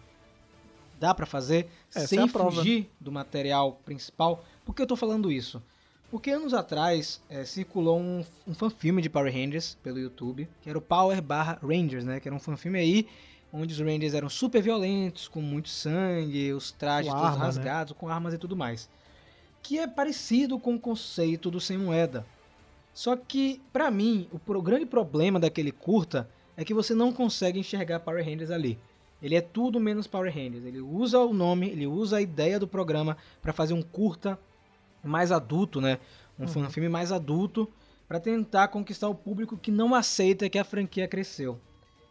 Dá 1.00 1.14
para 1.14 1.24
fazer 1.24 1.68
Essa 1.94 2.06
sem 2.06 2.20
é 2.20 2.28
fugir 2.28 2.90
do 3.00 3.10
material 3.10 3.80
principal? 3.84 4.44
Por 4.64 4.74
que 4.74 4.82
eu 4.82 4.86
tô 4.86 4.96
falando 4.96 5.32
isso? 5.32 5.62
Porque 6.10 6.30
anos 6.30 6.52
atrás 6.52 7.22
é, 7.28 7.44
circulou 7.44 7.98
um, 7.98 8.22
um 8.46 8.54
fanfilme 8.54 9.00
de 9.00 9.08
Power 9.08 9.32
Rangers 9.32 9.76
pelo 9.82 9.98
YouTube, 9.98 10.46
que 10.62 10.68
era 10.68 10.78
o 10.78 10.82
Power 10.82 11.20
barra 11.22 11.58
Rangers, 11.62 12.04
né? 12.04 12.20
Que 12.20 12.28
era 12.28 12.34
um 12.36 12.38
fanfilme 12.38 12.78
aí 12.78 13.08
onde 13.50 13.72
os 13.72 13.80
Rangers 13.80 14.14
eram 14.14 14.28
super 14.28 14.60
violentos, 14.60 15.26
com 15.26 15.40
muito 15.40 15.68
sangue, 15.68 16.52
os 16.52 16.70
trajes 16.70 17.10
com 17.10 17.16
todos 17.16 17.30
arma, 17.30 17.38
né? 17.38 17.46
rasgados, 17.46 17.92
né? 17.92 17.98
com 17.98 18.08
armas 18.08 18.34
e 18.34 18.38
tudo 18.38 18.54
mais. 18.54 18.90
Que 19.62 19.78
é 19.78 19.86
parecido 19.86 20.58
com 20.58 20.74
o 20.74 20.80
conceito 20.80 21.50
do 21.50 21.60
Sem 21.60 21.78
Moeda. 21.78 22.26
Só 22.92 23.16
que, 23.16 23.62
para 23.72 23.90
mim, 23.90 24.28
o 24.30 24.62
grande 24.62 24.84
problema 24.84 25.40
daquele 25.40 25.72
curta 25.72 26.28
é 26.56 26.64
que 26.64 26.74
você 26.74 26.94
não 26.94 27.12
consegue 27.12 27.58
enxergar 27.58 28.00
Power 28.00 28.24
Rangers 28.24 28.50
ali. 28.50 28.78
Ele 29.22 29.34
é 29.34 29.40
tudo 29.40 29.80
menos 29.80 30.06
Power 30.06 30.32
Rangers. 30.32 30.64
Ele 30.64 30.80
usa 30.80 31.18
o 31.18 31.32
nome, 31.32 31.68
ele 31.70 31.86
usa 31.86 32.18
a 32.18 32.22
ideia 32.22 32.58
do 32.58 32.68
programa 32.68 33.16
para 33.40 33.52
fazer 33.52 33.74
um 33.74 33.82
curta 33.82 34.38
mais 35.02 35.32
adulto, 35.32 35.80
né? 35.80 35.98
Um 36.38 36.44
uhum. 36.44 36.70
filme 36.70 36.88
mais 36.88 37.12
adulto 37.12 37.70
para 38.08 38.20
tentar 38.20 38.68
conquistar 38.68 39.08
o 39.08 39.14
público 39.14 39.56
que 39.56 39.70
não 39.70 39.94
aceita 39.94 40.48
que 40.48 40.58
a 40.58 40.64
franquia 40.64 41.08
cresceu. 41.08 41.58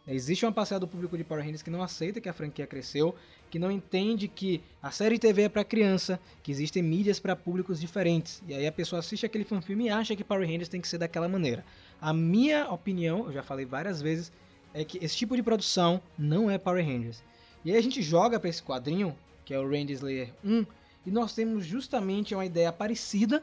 Existe 0.06 0.44
uma 0.44 0.52
parcela 0.52 0.80
do 0.80 0.88
público 0.88 1.16
de 1.16 1.24
Power 1.24 1.42
Rangers 1.42 1.62
que 1.62 1.70
não 1.70 1.82
aceita 1.82 2.20
que 2.20 2.28
a 2.28 2.32
franquia 2.32 2.66
cresceu, 2.66 3.14
que 3.50 3.58
não 3.58 3.70
entende 3.70 4.28
que 4.28 4.60
a 4.82 4.90
série 4.90 5.18
TV 5.18 5.42
é 5.42 5.48
para 5.48 5.64
criança, 5.64 6.20
que 6.42 6.52
existem 6.52 6.82
mídias 6.82 7.18
para 7.18 7.34
públicos 7.34 7.80
diferentes. 7.80 8.42
E 8.46 8.52
aí 8.52 8.66
a 8.66 8.72
pessoa 8.72 8.98
assiste 8.98 9.24
aquele 9.24 9.44
filme 9.44 9.86
e 9.86 9.88
acha 9.88 10.14
que 10.14 10.22
Power 10.22 10.46
Rangers 10.46 10.68
tem 10.68 10.80
que 10.80 10.88
ser 10.88 10.98
daquela 10.98 11.26
maneira. 11.26 11.64
A 12.04 12.12
minha 12.12 12.70
opinião, 12.70 13.24
eu 13.24 13.32
já 13.32 13.42
falei 13.42 13.64
várias 13.64 14.02
vezes, 14.02 14.30
é 14.74 14.84
que 14.84 15.02
esse 15.02 15.16
tipo 15.16 15.34
de 15.34 15.42
produção 15.42 16.02
não 16.18 16.50
é 16.50 16.58
Power 16.58 16.84
Rangers. 16.84 17.24
E 17.64 17.70
aí 17.70 17.78
a 17.78 17.82
gente 17.82 18.02
joga 18.02 18.38
para 18.38 18.50
esse 18.50 18.62
quadrinho, 18.62 19.16
que 19.42 19.54
é 19.54 19.58
o 19.58 19.66
Ranger 19.66 19.92
Slayer 19.92 20.34
1, 20.44 20.66
E 21.06 21.10
nós 21.10 21.34
temos 21.34 21.64
justamente 21.64 22.34
uma 22.34 22.44
ideia 22.44 22.70
parecida 22.70 23.42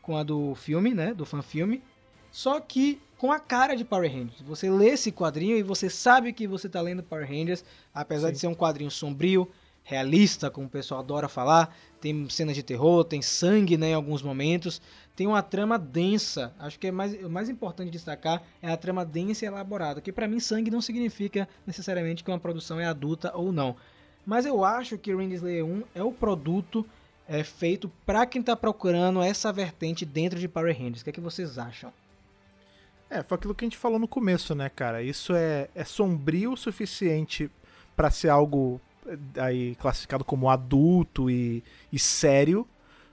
com 0.00 0.16
a 0.16 0.22
do 0.22 0.54
filme, 0.54 0.94
né? 0.94 1.12
Do 1.12 1.26
fan-filme. 1.26 1.82
Só 2.32 2.58
que 2.58 2.98
com 3.18 3.30
a 3.30 3.38
cara 3.38 3.74
de 3.74 3.84
Power 3.84 4.10
Rangers. 4.10 4.40
Você 4.46 4.70
lê 4.70 4.88
esse 4.88 5.12
quadrinho 5.12 5.58
e 5.58 5.62
você 5.62 5.90
sabe 5.90 6.32
que 6.32 6.46
você 6.46 6.68
está 6.68 6.80
lendo 6.80 7.02
Power 7.02 7.28
Rangers, 7.28 7.62
apesar 7.92 8.28
Sim. 8.28 8.32
de 8.32 8.38
ser 8.38 8.46
um 8.46 8.54
quadrinho 8.54 8.90
sombrio, 8.90 9.46
realista, 9.82 10.50
como 10.50 10.66
o 10.66 10.70
pessoal 10.70 11.00
adora 11.00 11.28
falar. 11.28 11.76
Tem 12.00 12.30
cenas 12.30 12.56
de 12.56 12.62
terror, 12.62 13.04
tem 13.04 13.20
sangue 13.20 13.76
né, 13.76 13.90
em 13.90 13.94
alguns 13.94 14.22
momentos. 14.22 14.80
Tem 15.16 15.26
uma 15.26 15.42
trama 15.42 15.78
densa. 15.78 16.52
Acho 16.58 16.78
que 16.78 16.88
é 16.88 16.90
mais, 16.90 17.14
o 17.22 17.30
mais 17.30 17.48
importante 17.48 17.90
destacar 17.90 18.42
é 18.60 18.70
a 18.70 18.76
trama 18.76 19.04
densa 19.04 19.44
e 19.44 19.48
elaborada. 19.48 20.00
Que 20.00 20.12
para 20.12 20.26
mim, 20.26 20.40
sangue 20.40 20.70
não 20.70 20.80
significa 20.80 21.48
necessariamente 21.66 22.24
que 22.24 22.30
uma 22.30 22.38
produção 22.38 22.80
é 22.80 22.86
adulta 22.86 23.32
ou 23.34 23.52
não. 23.52 23.76
Mas 24.26 24.46
eu 24.46 24.64
acho 24.64 24.98
que 24.98 25.14
Ranger 25.14 25.34
Slayer 25.34 25.64
1 25.64 25.82
é 25.94 26.02
o 26.02 26.10
produto 26.10 26.84
é, 27.28 27.42
feito 27.44 27.90
para 28.04 28.26
quem 28.26 28.40
está 28.40 28.56
procurando 28.56 29.22
essa 29.22 29.52
vertente 29.52 30.04
dentro 30.04 30.38
de 30.38 30.48
Power 30.48 30.76
Rangers. 30.76 31.00
O 31.00 31.04
que, 31.04 31.10
é 31.10 31.12
que 31.12 31.20
vocês 31.20 31.58
acham? 31.58 31.92
É, 33.08 33.22
foi 33.22 33.36
aquilo 33.36 33.54
que 33.54 33.64
a 33.64 33.68
gente 33.68 33.78
falou 33.78 33.98
no 33.98 34.08
começo, 34.08 34.54
né, 34.54 34.68
cara? 34.68 35.02
Isso 35.02 35.34
é, 35.34 35.68
é 35.74 35.84
sombrio 35.84 36.52
o 36.52 36.56
suficiente 36.56 37.50
para 37.94 38.10
ser 38.10 38.28
algo 38.28 38.80
eh, 39.06 39.18
aí 39.36 39.74
classificado 39.76 40.24
como 40.24 40.50
adulto 40.50 41.30
e, 41.30 41.62
e 41.92 41.98
sério, 41.98 42.66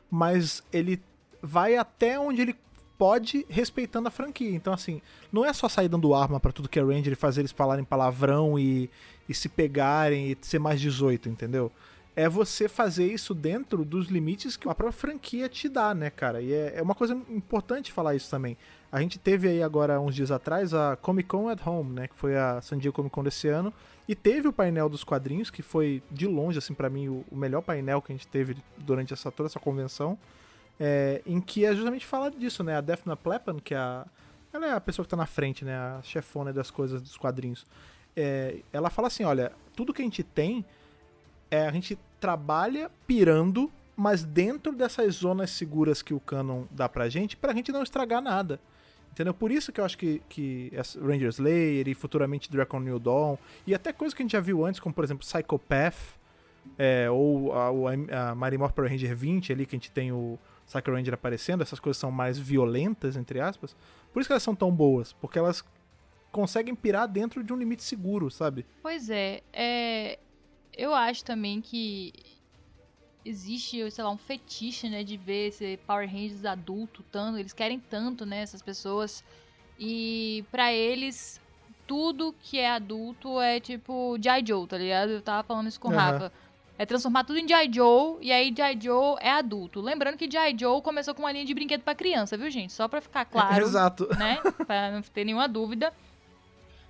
mas 0.10 0.64
ele 0.72 1.00
vai 1.42 1.76
até 1.76 2.20
onde 2.20 2.42
ele 2.42 2.56
pode 2.98 3.46
respeitando 3.50 4.08
a 4.08 4.12
franquia. 4.12 4.52
Então, 4.52 4.72
assim, 4.72 5.02
não 5.32 5.44
é 5.44 5.52
só 5.54 5.68
sair 5.68 5.88
dando 5.88 6.14
arma 6.14 6.40
para 6.40 6.52
tudo 6.52 6.70
que 6.70 6.80
é 6.80 6.84
Ranger 6.84 7.14
e 7.14 7.16
fazer 7.16 7.42
eles 7.42 7.52
falarem 7.52 7.84
palavrão 7.84 8.60
e, 8.60 8.90
e 9.28 9.34
se 9.34 9.50
pegarem 9.50 10.32
e 10.32 10.38
ser 10.42 10.60
mais 10.60 10.80
18, 10.80 11.28
entendeu? 11.28 11.72
É 12.16 12.28
você 12.30 12.68
fazer 12.68 13.12
isso 13.12 13.34
dentro 13.34 13.84
dos 13.86 14.08
limites 14.08 14.56
que 14.56 14.68
a 14.68 14.76
própria 14.76 14.92
franquia 14.92 15.50
te 15.50 15.68
dá, 15.68 15.96
né, 15.96 16.10
cara? 16.10 16.42
E 16.42 16.54
é, 16.54 16.74
é 16.76 16.82
uma 16.82 16.94
coisa 16.94 17.14
importante 17.30 17.92
falar 17.92 18.16
isso 18.16 18.30
também. 18.30 18.58
A 18.92 19.00
gente 19.02 19.18
teve 19.18 19.48
aí 19.48 19.64
agora, 19.64 20.00
uns 20.00 20.14
dias 20.14 20.30
atrás, 20.30 20.74
a 20.74 20.98
Comic 20.98 21.30
Con 21.30 21.50
at 21.50 21.66
Home, 21.66 21.94
né? 21.94 22.08
Que 22.08 22.16
foi 22.16 22.38
a 22.38 22.62
San 22.62 22.78
Diego 22.78 22.94
Comic 22.94 23.14
Con 23.14 23.24
desse 23.24 23.48
ano. 23.48 23.74
E 24.08 24.14
teve 24.14 24.50
o 24.50 24.54
painel 24.54 24.90
dos 24.90 25.06
quadrinhos, 25.06 25.50
que 25.50 25.62
foi, 25.62 26.04
de 26.12 26.28
longe, 26.28 26.58
assim, 26.58 26.74
para 26.74 26.90
mim, 26.90 27.08
o, 27.08 27.26
melhor 27.36 27.62
painel 27.62 28.02
que 28.02 28.12
a 28.12 28.16
gente 28.16 28.28
teve 28.28 28.58
durante 28.78 29.14
essa, 29.14 29.32
toda 29.32 29.48
essa 29.48 29.60
convenção. 29.60 30.20
É, 30.84 31.22
em 31.28 31.40
que 31.40 31.64
é 31.64 31.76
justamente 31.76 32.08
falar 32.08 32.32
disso, 32.32 32.64
né? 32.64 32.76
A 32.76 32.82
Daphne 32.82 33.16
Plepan, 33.16 33.60
que 33.60 33.76
é 33.76 33.78
a, 33.78 34.04
ela 34.52 34.66
é 34.66 34.72
a 34.72 34.82
pessoa 34.82 35.06
que 35.06 35.10
tá 35.12 35.16
na 35.16 35.28
frente, 35.28 35.64
né? 35.64 35.78
A 35.78 36.00
chefona 36.02 36.52
das 36.52 36.72
coisas 36.72 37.00
dos 37.00 37.16
quadrinhos. 37.18 37.68
É, 38.16 38.58
ela 38.74 38.90
fala 38.90 39.08
assim, 39.08 39.24
olha, 39.24 39.52
tudo 39.76 39.94
que 39.94 40.02
a 40.02 40.06
gente 40.06 40.24
tem, 40.24 40.66
é, 41.52 41.68
a 41.68 41.72
gente 41.72 42.00
trabalha 42.20 42.90
pirando, 43.06 43.72
mas 43.96 44.24
dentro 44.24 44.72
dessas 44.72 45.18
zonas 45.18 45.52
seguras 45.52 46.02
que 46.02 46.16
o 46.16 46.20
canon 46.20 46.64
dá 46.72 46.90
pra 46.90 47.08
gente, 47.10 47.38
pra 47.38 47.54
gente 47.54 47.72
não 47.72 47.84
estragar 47.84 48.20
nada. 48.20 48.60
Entendeu? 49.12 49.36
Por 49.36 49.52
isso 49.52 49.72
que 49.72 49.80
eu 49.80 49.86
acho 49.86 49.98
que, 49.98 50.20
que 50.28 50.72
Ranger 51.00 51.30
Slayer 51.30 51.88
e 51.88 51.94
futuramente 51.94 52.50
Dragon 52.50 52.80
New 52.80 52.98
Dawn, 52.98 53.38
e 53.68 53.76
até 53.76 53.94
coisas 53.94 54.16
que 54.16 54.24
a 54.24 54.26
gente 54.26 54.32
já 54.32 54.40
viu 54.40 54.66
antes, 54.66 54.80
como 54.80 54.96
por 54.96 55.04
exemplo 55.04 55.24
Psychopath, 55.24 56.20
é, 56.76 57.08
ou 57.10 57.54
a, 57.54 57.68
a 57.68 58.36
Mighty 58.36 58.58
Morphin 58.58 58.82
Ranger 58.82 59.16
20 59.16 59.54
ali, 59.54 59.66
que 59.68 59.76
a 59.76 59.78
gente 59.78 59.92
tem 59.92 60.12
o 60.12 60.40
Psycho 60.72 60.92
Ranger 60.92 61.14
aparecendo, 61.14 61.62
essas 61.62 61.80
coisas 61.80 62.00
são 62.00 62.12
mais 62.12 62.40
violentas, 62.40 63.18
entre 63.18 63.42
aspas. 63.42 63.76
Por 64.14 64.22
isso 64.22 64.30
que 64.30 64.34
elas 64.34 64.44
são 64.44 64.56
tão 64.56 64.72
boas, 64.72 65.12
porque 65.14 65.38
elas 65.38 65.64
conseguem 66.32 66.74
pirar 66.74 67.08
dentro 67.08 67.44
de 67.44 67.52
um 67.52 67.58
limite 67.58 67.84
seguro, 67.84 68.32
sabe? 68.32 68.66
Pois 68.82 69.10
é, 69.10 69.42
é 69.52 70.18
eu 70.76 70.94
acho 70.94 71.26
também 71.26 71.60
que 71.60 72.14
existe, 73.26 73.92
sei 73.92 74.04
lá, 74.04 74.10
um 74.10 74.18
fetiche, 74.18 74.90
né, 74.90 75.04
de 75.04 75.18
ver 75.18 75.50
esse 75.50 75.78
Power 75.86 76.10
Rangers 76.10 76.46
adulto 76.46 77.04
tanto, 77.12 77.38
eles 77.38 77.54
querem 77.54 77.80
tanto, 77.80 78.26
né, 78.26 78.42
essas 78.42 78.62
pessoas. 78.62 79.24
E 79.78 80.46
para 80.50 80.74
eles 80.74 81.42
tudo 81.86 82.34
que 82.40 82.58
é 82.58 82.72
adulto 82.72 83.42
é 83.42 83.60
tipo 83.60 84.18
G.I. 84.18 84.46
Joe, 84.48 84.66
tá 84.66 84.78
ligado? 84.78 85.10
Eu 85.10 85.22
tava 85.22 85.44
falando 85.44 85.68
isso 85.68 85.80
com 85.80 85.90
o 85.90 85.92
uhum. 85.92 85.98
Rafa. 85.98 86.32
É 86.82 86.86
transformar 86.88 87.24
tudo 87.26 87.38
em 87.38 87.48
G.I. 87.48 87.72
Joe 87.72 88.18
e 88.22 88.32
aí 88.32 88.52
G.I. 88.52 88.80
Joe 88.82 89.16
é 89.20 89.30
adulto. 89.30 89.80
Lembrando 89.80 90.18
que 90.18 90.28
G.I. 90.28 90.58
Joe 90.58 90.82
começou 90.82 91.14
com 91.14 91.22
uma 91.22 91.32
linha 91.32 91.46
de 91.46 91.54
brinquedo 91.54 91.82
para 91.82 91.94
criança, 91.94 92.36
viu, 92.36 92.50
gente? 92.50 92.74
Só 92.74 92.88
pra 92.88 93.00
ficar 93.00 93.24
claro. 93.24 93.54
Exato. 93.64 94.10
Né? 94.18 94.40
Pra 94.66 94.90
não 94.90 95.04
ter 95.04 95.24
nenhuma 95.24 95.48
dúvida. 95.48 95.94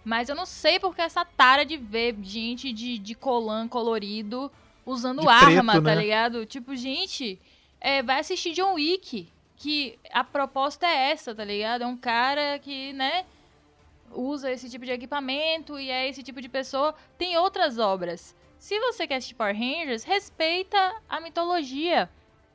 Mas 0.05 0.29
eu 0.29 0.35
não 0.35 0.45
sei 0.45 0.79
porque 0.79 1.01
essa 1.01 1.25
tara 1.25 1.65
de 1.65 1.75
ver 1.75 2.15
gente 2.21 2.71
de, 2.71 2.97
de 2.97 3.13
colã 3.13 3.67
colorido 3.67 4.49
usando 4.85 5.27
arma, 5.29 5.73
preto, 5.73 5.83
tá 5.83 5.93
né? 5.93 6.01
ligado? 6.01 6.45
Tipo, 6.45 6.73
gente, 6.73 7.37
é, 7.81 8.01
vai 8.01 8.21
assistir 8.21 8.53
John 8.53 8.75
Wick, 8.75 9.27
que 9.57 9.99
a 10.13 10.23
proposta 10.23 10.87
é 10.87 11.11
essa, 11.11 11.35
tá 11.35 11.43
ligado? 11.43 11.81
É 11.81 11.85
um 11.85 11.97
cara 11.97 12.57
que, 12.59 12.93
né, 12.93 13.25
usa 14.13 14.49
esse 14.49 14.69
tipo 14.69 14.85
de 14.85 14.91
equipamento 14.91 15.77
e 15.77 15.89
é 15.89 16.07
esse 16.07 16.23
tipo 16.23 16.39
de 16.39 16.47
pessoa. 16.47 16.95
Tem 17.17 17.37
outras 17.37 17.77
obras. 17.77 18.39
Se 18.61 18.79
você 18.79 19.07
quer 19.07 19.15
assistir 19.15 19.33
Power 19.33 19.57
Rangers, 19.57 20.03
respeita 20.03 21.01
a 21.09 21.19
mitologia. 21.19 22.07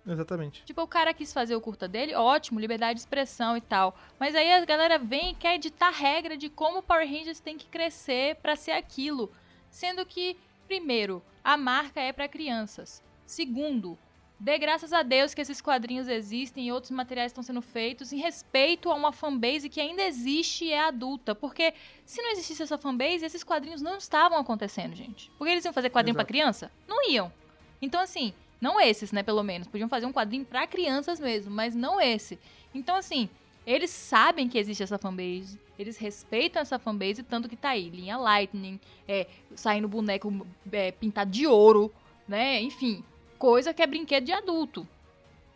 Exatamente. 0.06 0.62
Tipo, 0.64 0.82
o 0.82 0.86
cara 0.86 1.12
quis 1.12 1.32
fazer 1.32 1.56
o 1.56 1.60
curta 1.60 1.88
dele, 1.88 2.14
ótimo, 2.14 2.60
liberdade 2.60 2.94
de 2.94 3.00
expressão 3.00 3.56
e 3.56 3.60
tal. 3.60 3.98
Mas 4.16 4.36
aí 4.36 4.52
a 4.52 4.64
galera 4.64 5.00
vem 5.00 5.32
e 5.32 5.34
quer 5.34 5.56
editar 5.56 5.90
regra 5.90 6.36
de 6.36 6.48
como 6.48 6.78
o 6.78 6.82
Power 6.82 7.06
Rangers 7.06 7.40
tem 7.40 7.58
que 7.58 7.66
crescer 7.66 8.36
para 8.36 8.54
ser 8.54 8.70
aquilo. 8.70 9.32
Sendo 9.68 10.06
que 10.06 10.38
Primeiro, 10.66 11.22
a 11.44 11.56
marca 11.56 12.00
é 12.00 12.12
para 12.12 12.26
crianças. 12.26 13.00
Segundo, 13.24 13.96
dê 14.38 14.58
graças 14.58 14.92
a 14.92 15.02
Deus 15.02 15.34
que 15.34 15.40
esses 15.40 15.60
quadrinhos 15.60 16.08
existem 16.08 16.66
e 16.66 16.72
outros 16.72 16.90
materiais 16.90 17.32
estão 17.32 17.42
sendo 17.42 17.62
feitos 17.62 18.12
em 18.12 18.18
respeito 18.18 18.90
a 18.90 18.94
uma 18.94 19.12
fanbase 19.12 19.68
que 19.68 19.80
ainda 19.80 20.02
existe 20.02 20.66
e 20.66 20.72
é 20.72 20.80
adulta. 20.80 21.34
Porque 21.34 21.72
se 22.04 22.20
não 22.22 22.30
existisse 22.32 22.62
essa 22.62 22.78
fanbase, 22.78 23.24
esses 23.24 23.42
quadrinhos 23.42 23.80
não 23.80 23.96
estavam 23.96 24.38
acontecendo, 24.38 24.94
gente. 24.94 25.30
Porque 25.38 25.52
eles 25.52 25.64
iam 25.64 25.72
fazer 25.72 25.90
quadrinho 25.90 26.14
para 26.14 26.24
criança? 26.24 26.70
Não 26.86 27.08
iam. 27.08 27.32
Então, 27.80 28.00
assim, 28.00 28.32
não 28.60 28.80
esses, 28.80 29.12
né, 29.12 29.22
pelo 29.22 29.42
menos. 29.42 29.68
Podiam 29.68 29.88
fazer 29.88 30.06
um 30.06 30.12
quadrinho 30.12 30.44
para 30.44 30.66
crianças 30.66 31.18
mesmo, 31.18 31.50
mas 31.50 31.74
não 31.74 32.00
esse. 32.00 32.38
Então, 32.74 32.96
assim, 32.96 33.28
eles 33.66 33.90
sabem 33.90 34.48
que 34.48 34.58
existe 34.58 34.82
essa 34.82 34.96
fanbase, 34.96 35.58
eles 35.78 35.96
respeitam 35.96 36.62
essa 36.62 36.78
fanbase, 36.78 37.22
tanto 37.22 37.48
que 37.48 37.56
tá 37.56 37.70
aí, 37.70 37.90
linha 37.90 38.16
Lightning, 38.16 38.78
é, 39.08 39.26
saindo 39.54 39.88
boneco 39.88 40.46
é, 40.70 40.92
pintado 40.92 41.30
de 41.30 41.46
ouro, 41.46 41.92
né? 42.28 42.60
Enfim, 42.60 43.02
coisa 43.36 43.72
que 43.72 43.82
é 43.82 43.86
brinquedo 43.86 44.24
de 44.24 44.32
adulto, 44.32 44.86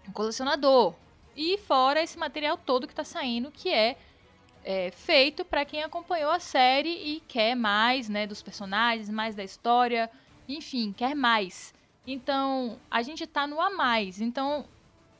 um 0.08 0.12
colecionador. 0.12 0.94
E 1.36 1.58
fora 1.58 2.02
esse 2.02 2.18
material 2.18 2.56
todo 2.56 2.86
que 2.86 2.94
tá 2.94 3.04
saindo, 3.04 3.50
que 3.50 3.68
é, 3.68 3.96
é 4.64 4.90
feito 4.90 5.44
para 5.44 5.64
quem 5.64 5.82
acompanhou 5.82 6.30
a 6.30 6.40
série 6.40 6.90
e 6.90 7.20
quer 7.26 7.54
mais, 7.54 8.08
né, 8.08 8.26
dos 8.26 8.42
personagens, 8.42 9.08
mais 9.08 9.34
da 9.34 9.44
história, 9.44 10.10
enfim, 10.48 10.92
quer 10.92 11.14
mais. 11.14 11.72
Então, 12.06 12.78
a 12.90 13.02
gente 13.02 13.26
tá 13.26 13.46
no 13.46 13.60
a 13.60 13.70
mais. 13.70 14.20
Então, 14.20 14.64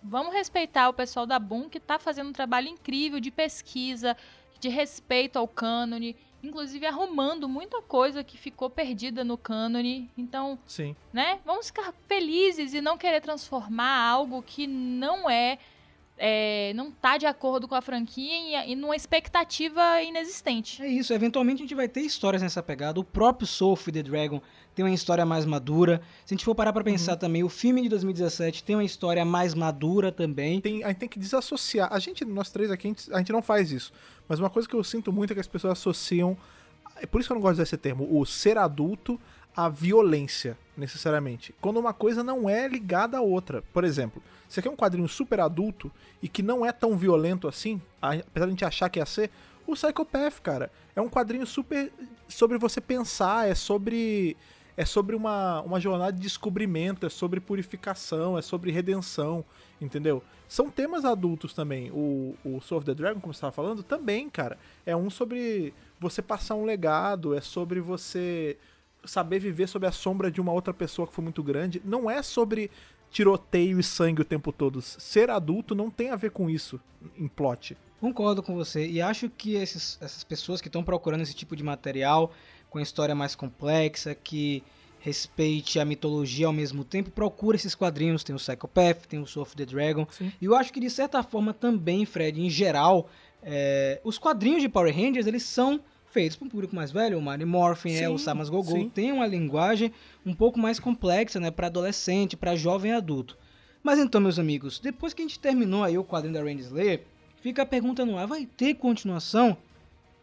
vamos 0.03 0.32
respeitar 0.35 0.89
o 0.89 0.95
pessoal 0.95 1.27
da 1.27 1.39
Boom 1.39 1.69
que 1.69 1.78
está 1.78 1.99
fazendo 1.99 2.31
um 2.31 2.32
trabalho 2.32 2.69
incrível 2.69 3.20
de 3.20 3.31
pesquisa, 3.31 4.16
de 4.59 4.69
respeito 4.69 5.39
ao 5.39 5.47
cânone, 5.47 6.16
inclusive 6.43 6.87
arrumando 6.87 7.49
muita 7.49 7.83
coisa 7.83 8.25
que 8.25 8.39
ficou 8.39 8.71
perdida 8.71 9.23
no 9.25 9.37
cânone. 9.37 10.11
Então, 10.17 10.59
Sim. 10.67 10.97
né? 11.12 11.41
Vamos 11.45 11.67
ficar 11.67 11.93
felizes 12.07 12.75
e 12.75 12.81
não 12.81 12.97
querer 12.97 13.21
transformar 13.21 14.09
algo 14.09 14.43
que 14.43 14.67
não 14.67 15.29
é 15.29 15.59
é, 16.23 16.73
não 16.75 16.91
tá 16.91 17.17
de 17.17 17.25
acordo 17.25 17.67
com 17.67 17.75
a 17.75 17.81
franquia 17.81 18.67
e, 18.67 18.73
e 18.73 18.77
numa 18.77 18.95
expectativa 18.95 20.03
inexistente. 20.03 20.83
É 20.83 20.87
isso, 20.87 21.15
eventualmente 21.15 21.62
a 21.62 21.65
gente 21.65 21.75
vai 21.75 21.89
ter 21.89 22.03
histórias 22.03 22.43
nessa 22.43 22.62
pegada. 22.62 23.01
O 23.01 23.05
próprio 23.05 23.47
Soul 23.47 23.73
of 23.73 23.91
the 23.91 24.03
Dragon 24.03 24.43
tem 24.75 24.85
uma 24.85 24.95
história 24.95 25.25
mais 25.25 25.47
madura. 25.47 26.03
Se 26.27 26.35
a 26.35 26.37
gente 26.37 26.45
for 26.45 26.55
parar 26.55 26.75
pra 26.75 26.85
pensar 26.85 27.12
uhum. 27.12 27.19
também, 27.19 27.43
o 27.43 27.49
filme 27.49 27.81
de 27.81 27.89
2017 27.89 28.62
tem 28.62 28.77
uma 28.77 28.85
história 28.85 29.25
mais 29.25 29.55
madura 29.55 30.12
também. 30.12 30.61
Tem, 30.61 30.85
a 30.85 30.89
gente 30.89 30.99
tem 30.99 31.09
que 31.09 31.19
desassociar. 31.19 31.89
A 31.91 31.99
gente, 31.99 32.23
nós 32.27 32.51
três 32.51 32.71
aqui, 32.71 32.87
a 32.87 32.91
gente, 32.91 33.12
a 33.15 33.19
gente 33.19 33.33
não 33.33 33.41
faz 33.41 33.73
isso. 33.73 33.91
Mas 34.31 34.39
uma 34.39 34.48
coisa 34.48 34.69
que 34.69 34.77
eu 34.77 34.85
sinto 34.85 35.12
muito 35.12 35.32
é 35.32 35.35
que 35.35 35.40
as 35.40 35.48
pessoas 35.48 35.73
associam. 35.73 36.36
É 37.02 37.05
por 37.05 37.20
isso 37.20 37.28
que 37.28 37.32
eu 37.32 37.35
não 37.35 37.43
gosto 37.43 37.57
desse 37.57 37.77
termo, 37.77 38.07
o 38.09 38.24
ser 38.24 38.57
adulto 38.57 39.20
à 39.57 39.69
violência, 39.69 40.57
necessariamente. 40.77 41.52
Quando 41.61 41.81
uma 41.81 41.93
coisa 41.93 42.23
não 42.23 42.48
é 42.48 42.69
ligada 42.69 43.19
à 43.19 43.20
outra. 43.20 43.61
Por 43.73 43.82
exemplo, 43.82 44.23
você 44.48 44.62
quer 44.62 44.70
um 44.70 44.77
quadrinho 44.77 45.09
super 45.09 45.40
adulto 45.40 45.90
e 46.23 46.28
que 46.28 46.44
não 46.44 46.65
é 46.65 46.70
tão 46.70 46.97
violento 46.97 47.48
assim, 47.48 47.82
apesar 48.01 48.23
de 48.32 48.43
a 48.44 48.48
gente 48.51 48.65
achar 48.65 48.89
que 48.89 49.01
ia 49.01 49.07
ser, 49.07 49.32
o 49.66 49.73
Psychopath, 49.73 50.40
cara. 50.40 50.70
É 50.94 51.01
um 51.01 51.09
quadrinho 51.09 51.44
super 51.44 51.93
sobre 52.28 52.57
você 52.57 52.81
pensar, 52.81 53.48
é 53.48 53.55
sobre 53.57 54.36
é 54.77 54.85
sobre 54.85 55.16
uma, 55.16 55.61
uma 55.62 55.81
jornada 55.81 56.12
de 56.12 56.20
descobrimento, 56.20 57.05
é 57.05 57.11
sobre 57.11 57.40
purificação, 57.40 58.39
é 58.39 58.43
sobre 58.43 58.70
redenção, 58.70 59.44
entendeu? 59.81 60.23
São 60.48 60.70
temas 60.70 61.05
adultos 61.05 61.55
também. 61.55 61.90
O, 61.90 62.36
o 62.44 62.61
Soul 62.61 62.78
of 62.78 62.86
the 62.86 62.94
Dragon, 62.94 63.20
como 63.20 63.32
você 63.32 63.39
estava 63.39 63.52
falando, 63.52 63.82
também, 63.82 64.28
cara. 64.28 64.59
É 64.85 64.97
um 64.97 65.09
sobre 65.09 65.73
você 65.98 66.20
passar 66.20 66.55
um 66.55 66.65
legado, 66.65 67.35
é 67.35 67.40
sobre 67.40 67.81
você 67.81 68.57
saber 69.05 69.39
viver 69.39 69.66
sob 69.66 69.86
a 69.86 69.93
sombra 69.93 70.31
de 70.31 70.40
uma 70.40 70.52
outra 70.52 70.74
pessoa 70.74 71.07
que 71.07 71.15
foi 71.15 71.24
muito 71.24 71.43
grande. 71.43 71.81
Não 71.85 72.11
é 72.11 72.23
sobre 72.23 72.70
tiroteio 73.11 73.81
e 73.81 73.82
sangue 73.82 74.23
o 74.23 74.24
tempo 74.24 74.52
todo. 74.52 74.81
Ser 74.82 75.31
adulto 75.31 75.74
não 75.74 75.90
tem 75.90 76.11
a 76.11 76.16
ver 76.16 76.31
com 76.31 76.48
isso 76.48 76.81
em 77.16 77.27
plot. 77.27 77.77
Concordo 78.01 78.43
com 78.43 78.55
você 78.55 78.86
e 78.86 79.01
acho 79.01 79.28
que 79.28 79.55
esses, 79.55 79.98
essas 80.01 80.24
pessoas 80.24 80.61
que 80.61 80.69
estão 80.69 80.82
procurando 80.82 81.20
esse 81.20 81.35
tipo 81.35 81.55
de 81.55 81.62
material 81.62 82.32
com 82.70 82.81
história 82.81 83.15
mais 83.15 83.35
complexa, 83.35 84.15
que 84.15 84.62
respeite 85.01 85.81
a 85.81 85.85
mitologia 85.85 86.47
ao 86.47 86.52
mesmo 86.52 86.85
tempo, 86.85 87.10
procura 87.10 87.56
esses 87.56 87.74
quadrinhos. 87.74 88.22
Tem 88.22 88.35
o 88.35 88.39
Psychopath, 88.39 89.06
tem 89.09 89.20
o 89.20 89.27
Soul 89.27 89.43
of 89.43 89.56
the 89.56 89.64
Dragon. 89.64 90.06
Sim. 90.10 90.31
E 90.40 90.44
eu 90.44 90.55
acho 90.55 90.72
que 90.72 90.78
de 90.78 90.90
certa 90.90 91.22
forma 91.22 91.52
também, 91.52 92.05
Fred, 92.05 92.40
em 92.40 92.51
geral, 92.51 93.09
é, 93.43 94.01
os 94.05 94.18
quadrinhos 94.18 94.62
de 94.62 94.68
Power 94.68 94.94
Rangers 94.94 95.27
eles 95.27 95.43
são 95.43 95.81
feitos 96.10 96.36
para 96.36 96.47
um 96.47 96.51
público 96.51 96.77
mais 96.77 96.93
velho. 96.93 97.18
O 97.18 97.22
Mighty 97.22 97.44
Morphin, 97.44 97.93
é, 97.93 97.98
Sim, 97.98 98.06
o 98.09 98.18
Samas 98.18 98.51
Gogol 98.51 98.81
sim. 98.81 98.89
tem 98.89 99.10
uma 99.10 99.27
linguagem 99.27 99.93
um 100.24 100.35
pouco 100.35 100.59
mais 100.59 100.78
complexa, 100.78 101.40
né, 101.40 101.51
para 101.51 101.68
adolescente, 101.68 102.36
para 102.36 102.55
jovem 102.55 102.93
adulto. 102.93 103.39
Mas 103.82 103.98
então, 103.98 104.20
meus 104.20 104.39
amigos, 104.39 104.78
depois 104.78 105.14
que 105.14 105.22
a 105.22 105.24
gente 105.24 105.39
terminou 105.39 105.82
aí 105.82 105.97
o 105.97 106.05
quadrinho 106.05 106.35
da 106.35 106.43
Randy 106.43 106.62
Slayer, 106.62 107.05
fica 107.40 107.62
a 107.62 107.66
pergunta 107.66 108.05
no 108.05 108.18
ar, 108.18 108.27
vai 108.27 108.44
ter 108.44 108.74
continuação? 108.74 109.56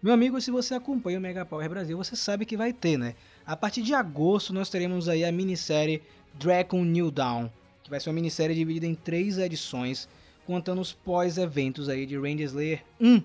Meu 0.01 0.13
amigo, 0.13 0.39
se 0.39 0.51
você 0.51 0.75
acompanha 0.75 1.17
o 1.17 1.21
Mega 1.21 1.43
Power 1.43 1.67
Brasil, 1.67 1.97
você 1.97 2.15
sabe 2.15 2.45
que 2.45 2.55
vai 2.55 2.71
ter, 2.71 2.97
né? 2.97 3.15
A 3.47 3.55
partir 3.55 3.81
de 3.81 3.93
agosto 3.93 4.53
nós 4.53 4.69
teremos 4.69 5.07
aí 5.07 5.23
a 5.23 5.31
minissérie 5.31 6.01
Dragon 6.33 6.83
New 6.83 7.09
Dawn, 7.09 7.47
que 7.81 7.89
vai 7.89 7.97
ser 7.97 8.09
uma 8.09 8.15
minissérie 8.15 8.53
dividida 8.53 8.85
em 8.85 8.93
três 8.93 9.37
edições, 9.37 10.09
contando 10.45 10.81
os 10.81 10.91
pós-eventos 10.91 11.87
aí 11.87 12.05
de 12.05 12.17
Randy 12.17 12.43
Slayer 12.43 12.83
1. 12.99 13.23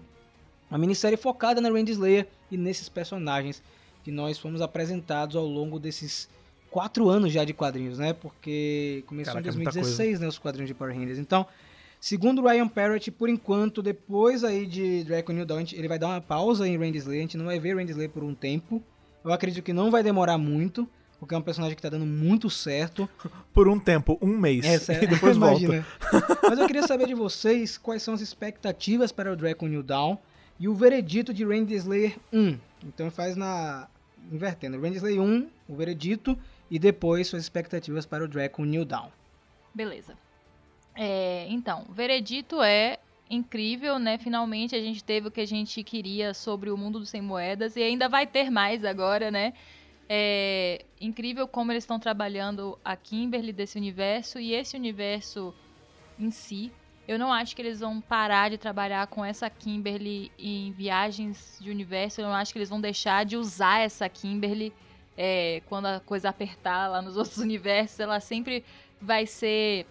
Uma 0.70 0.78
minissérie 0.78 1.16
focada 1.16 1.60
na 1.60 1.68
Randy 1.68 1.90
Slayer 1.90 2.28
e 2.52 2.56
nesses 2.56 2.88
personagens 2.88 3.60
que 4.04 4.12
nós 4.12 4.38
fomos 4.38 4.60
apresentados 4.60 5.34
ao 5.34 5.44
longo 5.44 5.80
desses 5.80 6.28
quatro 6.70 7.08
anos 7.08 7.32
já 7.32 7.44
de 7.44 7.52
quadrinhos, 7.52 7.98
né? 7.98 8.12
Porque 8.12 9.02
começou 9.08 9.34
Caraca, 9.34 9.48
é 9.48 9.52
em 9.52 9.56
muita 9.56 9.72
2016, 9.72 10.20
né, 10.20 10.28
os 10.28 10.38
quadrinhos 10.38 10.68
de 10.68 10.74
Power 10.74 10.94
Rangers. 10.94 11.18
Então, 11.18 11.44
segundo 12.00 12.46
Ryan 12.46 12.68
Parrott, 12.68 13.10
por 13.10 13.28
enquanto, 13.28 13.82
depois 13.82 14.44
aí 14.44 14.66
de 14.66 15.02
Dragon 15.02 15.32
New 15.32 15.44
Dawn, 15.44 15.64
ele 15.72 15.88
vai 15.88 15.98
dar 15.98 16.06
uma 16.06 16.20
pausa 16.20 16.68
em 16.68 16.78
Randy 16.78 16.98
Slayer, 16.98 17.18
a 17.18 17.22
gente 17.22 17.36
não 17.36 17.46
vai 17.46 17.58
ver 17.58 17.76
Randy 17.76 17.90
Slayer 17.90 18.10
por 18.10 18.22
um 18.22 18.36
tempo. 18.36 18.80
Eu 19.24 19.32
acredito 19.32 19.62
que 19.62 19.72
não 19.72 19.90
vai 19.90 20.02
demorar 20.02 20.38
muito, 20.38 20.88
porque 21.18 21.34
é 21.34 21.38
um 21.38 21.42
personagem 21.42 21.76
que 21.76 21.82
tá 21.82 21.88
dando 21.88 22.06
muito 22.06 22.50
certo. 22.50 23.08
Por 23.54 23.68
um 23.68 23.78
tempo, 23.78 24.18
um 24.20 24.36
mês. 24.36 24.64
Essa 24.64 24.92
e 25.02 25.06
depois 25.06 25.36
volta. 25.38 25.86
Mas 26.42 26.58
eu 26.58 26.66
queria 26.66 26.86
saber 26.86 27.06
de 27.06 27.14
vocês 27.14 27.78
quais 27.78 28.02
são 28.02 28.14
as 28.14 28.20
expectativas 28.20 29.12
para 29.12 29.32
o 29.32 29.36
Dragon 29.36 29.66
New 29.66 29.82
Dawn 29.82 30.16
e 30.58 30.68
o 30.68 30.74
veredito 30.74 31.32
de 31.32 31.44
Randy 31.44 31.74
Slayer 31.74 32.16
1. 32.32 32.58
Então 32.86 33.10
faz 33.10 33.36
na 33.36 33.88
invertendo, 34.30 34.80
Randy 34.80 34.96
Slayer 34.96 35.20
1, 35.20 35.48
o 35.68 35.74
veredito 35.74 36.38
e 36.70 36.78
depois 36.78 37.26
suas 37.26 37.42
expectativas 37.42 38.06
para 38.06 38.24
o 38.24 38.28
Dragon 38.28 38.64
New 38.64 38.84
Dawn. 38.84 39.08
Beleza. 39.74 40.14
É, 40.94 41.46
então, 41.48 41.86
o 41.88 41.92
veredito 41.92 42.62
é 42.62 42.98
incrível, 43.32 43.98
né? 43.98 44.18
Finalmente 44.18 44.76
a 44.76 44.80
gente 44.80 45.02
teve 45.02 45.28
o 45.28 45.30
que 45.30 45.40
a 45.40 45.46
gente 45.46 45.82
queria 45.82 46.34
sobre 46.34 46.70
o 46.70 46.76
mundo 46.76 46.98
dos 46.98 47.08
sem 47.08 47.22
moedas 47.22 47.76
e 47.76 47.82
ainda 47.82 48.08
vai 48.08 48.26
ter 48.26 48.50
mais 48.50 48.84
agora, 48.84 49.30
né? 49.30 49.54
É 50.08 50.84
incrível 51.00 51.48
como 51.48 51.72
eles 51.72 51.84
estão 51.84 51.98
trabalhando 51.98 52.78
a 52.84 52.94
Kimberly 52.94 53.52
desse 53.52 53.78
universo 53.78 54.38
e 54.38 54.52
esse 54.52 54.76
universo 54.76 55.54
em 56.18 56.30
si. 56.30 56.70
Eu 57.08 57.18
não 57.18 57.32
acho 57.32 57.56
que 57.56 57.62
eles 57.62 57.80
vão 57.80 58.00
parar 58.00 58.50
de 58.50 58.58
trabalhar 58.58 59.06
com 59.06 59.24
essa 59.24 59.48
Kimberly 59.48 60.30
em 60.38 60.70
viagens 60.72 61.56
de 61.58 61.70
universo. 61.70 62.20
Eu 62.20 62.26
não 62.26 62.34
acho 62.34 62.52
que 62.52 62.58
eles 62.58 62.68
vão 62.68 62.80
deixar 62.80 63.24
de 63.24 63.36
usar 63.36 63.80
essa 63.80 64.06
Kimberly 64.08 64.72
é, 65.16 65.62
quando 65.66 65.86
a 65.86 66.00
coisa 66.00 66.28
apertar 66.28 66.88
lá 66.88 67.00
nos 67.00 67.16
outros 67.18 67.38
universos. 67.38 67.98
Ela 67.98 68.20
sempre 68.20 68.62
vai 69.00 69.26
ser 69.26 69.86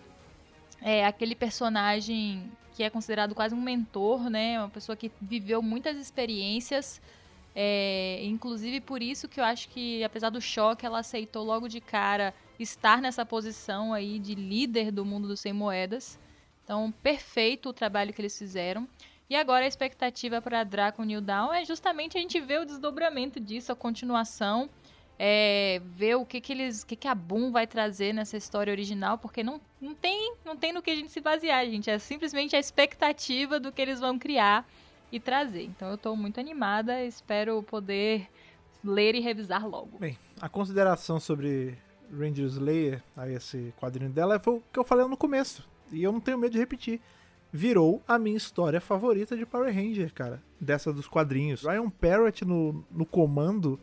é, 0.79 1.05
aquele 1.05 1.33
personagem 1.33 2.51
que 2.75 2.83
é 2.83 2.89
considerado 2.89 3.35
quase 3.35 3.53
um 3.53 3.61
mentor, 3.61 4.29
né? 4.29 4.59
Uma 4.59 4.69
pessoa 4.69 4.95
que 4.95 5.11
viveu 5.21 5.61
muitas 5.61 5.97
experiências. 5.97 7.01
É, 7.53 8.21
inclusive 8.23 8.79
por 8.79 9.01
isso 9.01 9.27
que 9.27 9.39
eu 9.39 9.43
acho 9.43 9.67
que, 9.69 10.03
apesar 10.03 10.29
do 10.29 10.39
choque, 10.39 10.85
ela 10.85 10.99
aceitou 10.99 11.43
logo 11.43 11.67
de 11.67 11.81
cara 11.81 12.33
estar 12.57 13.01
nessa 13.01 13.25
posição 13.25 13.93
aí 13.93 14.19
de 14.19 14.35
líder 14.35 14.91
do 14.91 15.03
mundo 15.03 15.27
dos 15.27 15.39
sem 15.39 15.51
moedas. 15.51 16.19
Então, 16.63 16.93
perfeito 17.03 17.69
o 17.69 17.73
trabalho 17.73 18.13
que 18.13 18.21
eles 18.21 18.37
fizeram. 18.37 18.87
E 19.29 19.35
agora 19.35 19.65
a 19.65 19.67
expectativa 19.67 20.41
para 20.41 20.63
Draco 20.63 21.03
New 21.03 21.21
Dawn 21.21 21.53
é 21.53 21.63
justamente 21.63 22.17
a 22.17 22.21
gente 22.21 22.39
ver 22.39 22.61
o 22.61 22.65
desdobramento 22.65 23.39
disso, 23.39 23.71
a 23.71 23.75
continuação, 23.75 24.69
é, 25.23 25.79
ver 25.85 26.15
o 26.15 26.25
que 26.25 26.41
que 26.41 26.51
eles, 26.51 26.83
que 26.83 26.95
que 26.95 27.07
a 27.07 27.13
Boom 27.13 27.51
vai 27.51 27.67
trazer 27.67 28.11
nessa 28.11 28.35
história 28.35 28.71
original, 28.71 29.19
porque 29.19 29.43
não, 29.43 29.61
não 29.79 29.93
tem, 29.93 30.33
não 30.43 30.57
tem 30.57 30.73
no 30.73 30.81
que 30.81 30.89
a 30.89 30.95
gente 30.95 31.11
se 31.11 31.21
basear, 31.21 31.63
gente. 31.67 31.91
É 31.91 31.99
simplesmente 31.99 32.55
a 32.55 32.59
expectativa 32.59 33.59
do 33.59 33.71
que 33.71 33.79
eles 33.79 33.99
vão 33.99 34.17
criar 34.17 34.67
e 35.11 35.19
trazer. 35.19 35.65
Então 35.65 35.91
eu 35.91 35.97
tô 35.97 36.15
muito 36.15 36.39
animada, 36.39 37.05
espero 37.05 37.61
poder 37.61 38.27
ler 38.83 39.13
e 39.13 39.19
revisar 39.19 39.67
logo. 39.67 39.99
Bem, 39.99 40.17
a 40.41 40.49
consideração 40.49 41.19
sobre 41.19 41.77
Ranger 42.11 42.47
Slayer, 42.47 43.03
aí 43.15 43.35
esse 43.35 43.71
quadrinho 43.79 44.09
dela, 44.09 44.39
foi 44.39 44.55
o 44.55 44.63
que 44.73 44.79
eu 44.79 44.83
falei 44.83 45.05
no 45.05 45.15
começo. 45.15 45.69
E 45.91 46.01
eu 46.01 46.11
não 46.11 46.19
tenho 46.19 46.39
medo 46.39 46.53
de 46.53 46.57
repetir. 46.57 46.99
Virou 47.53 48.01
a 48.07 48.17
minha 48.17 48.37
história 48.37 48.81
favorita 48.81 49.37
de 49.37 49.45
Power 49.45 49.71
Ranger, 49.71 50.11
cara. 50.15 50.41
Dessa 50.59 50.91
dos 50.91 51.07
quadrinhos. 51.07 51.61
Ryan 51.61 51.91
Parrott 51.91 52.43
no, 52.43 52.83
no 52.89 53.05
comando 53.05 53.79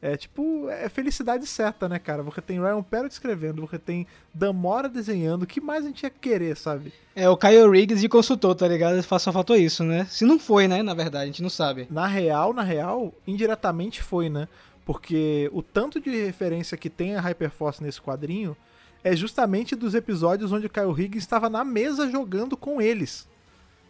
é 0.00 0.16
tipo, 0.16 0.68
é 0.68 0.88
felicidade 0.88 1.44
certa, 1.46 1.88
né, 1.88 1.98
cara? 1.98 2.22
Você 2.22 2.40
tem 2.40 2.60
Ryan 2.60 2.82
Parrott 2.82 3.12
escrevendo, 3.12 3.66
você 3.66 3.78
tem 3.78 4.06
Damora 4.32 4.88
desenhando. 4.88 5.42
O 5.42 5.46
que 5.46 5.60
mais 5.60 5.84
a 5.84 5.88
gente 5.88 6.04
ia 6.04 6.10
querer, 6.10 6.56
sabe? 6.56 6.92
É 7.16 7.28
o 7.28 7.36
Kyle 7.36 7.68
Riggs 7.68 8.00
de 8.00 8.08
consultor, 8.08 8.54
tá 8.54 8.68
ligado? 8.68 9.02
Só 9.02 9.32
faltou 9.32 9.56
isso, 9.56 9.82
né? 9.82 10.06
Se 10.08 10.24
não 10.24 10.38
foi, 10.38 10.68
né? 10.68 10.82
Na 10.84 10.94
verdade, 10.94 11.24
a 11.24 11.26
gente 11.26 11.42
não 11.42 11.50
sabe. 11.50 11.88
Na 11.90 12.06
real, 12.06 12.52
na 12.52 12.62
real, 12.62 13.12
indiretamente 13.26 14.00
foi, 14.00 14.28
né? 14.28 14.46
Porque 14.84 15.50
o 15.52 15.62
tanto 15.62 16.00
de 16.00 16.10
referência 16.10 16.76
que 16.76 16.88
tem 16.88 17.16
a 17.16 17.20
Hyperforce 17.20 17.82
nesse 17.82 18.00
quadrinho 18.00 18.56
é 19.02 19.14
justamente 19.16 19.74
dos 19.74 19.94
episódios 19.94 20.52
onde 20.52 20.66
o 20.66 20.70
Kyle 20.70 20.92
Higgins 20.96 21.24
estava 21.24 21.50
na 21.50 21.64
mesa 21.64 22.08
jogando 22.08 22.56
com 22.56 22.80
eles. 22.80 23.28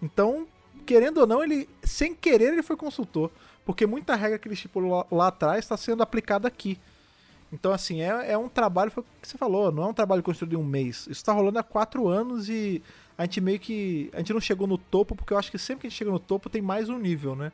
Então, 0.02 0.46
querendo 0.86 1.18
ou 1.18 1.26
não, 1.26 1.42
ele, 1.42 1.68
sem 1.82 2.14
querer, 2.14 2.52
ele 2.52 2.62
foi 2.62 2.76
consultor. 2.76 3.30
Porque 3.68 3.86
muita 3.86 4.16
regra 4.16 4.38
que 4.38 4.48
ele 4.48 4.54
estipulou 4.54 4.90
lá, 4.96 5.06
lá 5.10 5.26
atrás 5.26 5.58
está 5.58 5.76
sendo 5.76 6.02
aplicada 6.02 6.48
aqui. 6.48 6.78
Então, 7.52 7.70
assim, 7.70 8.00
é, 8.00 8.32
é 8.32 8.38
um 8.38 8.48
trabalho, 8.48 8.90
foi 8.90 9.02
o 9.02 9.06
que 9.20 9.28
você 9.28 9.36
falou, 9.36 9.70
não 9.70 9.82
é 9.82 9.86
um 9.88 9.92
trabalho 9.92 10.22
construído 10.22 10.54
em 10.54 10.56
um 10.56 10.64
mês. 10.64 11.06
Isso 11.06 11.22
tá 11.22 11.34
rolando 11.34 11.58
há 11.58 11.62
quatro 11.62 12.08
anos 12.08 12.48
e 12.48 12.82
a 13.18 13.24
gente 13.24 13.42
meio 13.42 13.58
que. 13.58 14.08
A 14.14 14.20
gente 14.20 14.32
não 14.32 14.40
chegou 14.40 14.66
no 14.66 14.78
topo, 14.78 15.14
porque 15.14 15.34
eu 15.34 15.38
acho 15.38 15.50
que 15.50 15.58
sempre 15.58 15.82
que 15.82 15.86
a 15.86 15.90
gente 15.90 15.98
chega 15.98 16.10
no 16.10 16.18
topo 16.18 16.48
tem 16.48 16.62
mais 16.62 16.88
um 16.88 16.98
nível, 16.98 17.36
né? 17.36 17.52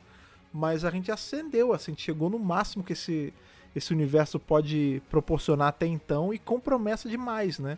Mas 0.53 0.85
a 0.85 0.89
gente 0.89 1.11
acendeu, 1.11 1.73
assim, 1.73 1.91
a 1.91 1.95
gente 1.95 2.03
chegou 2.03 2.29
no 2.29 2.39
máximo 2.39 2.81
que 2.81 2.93
esse, 2.93 3.33
esse 3.75 3.91
universo 3.91 4.39
pode 4.39 5.01
proporcionar 5.09 5.67
até 5.67 5.85
então 5.85 6.33
e 6.33 6.39
com 6.39 6.61
promessa 6.61 7.09
demais, 7.09 7.59
né? 7.59 7.77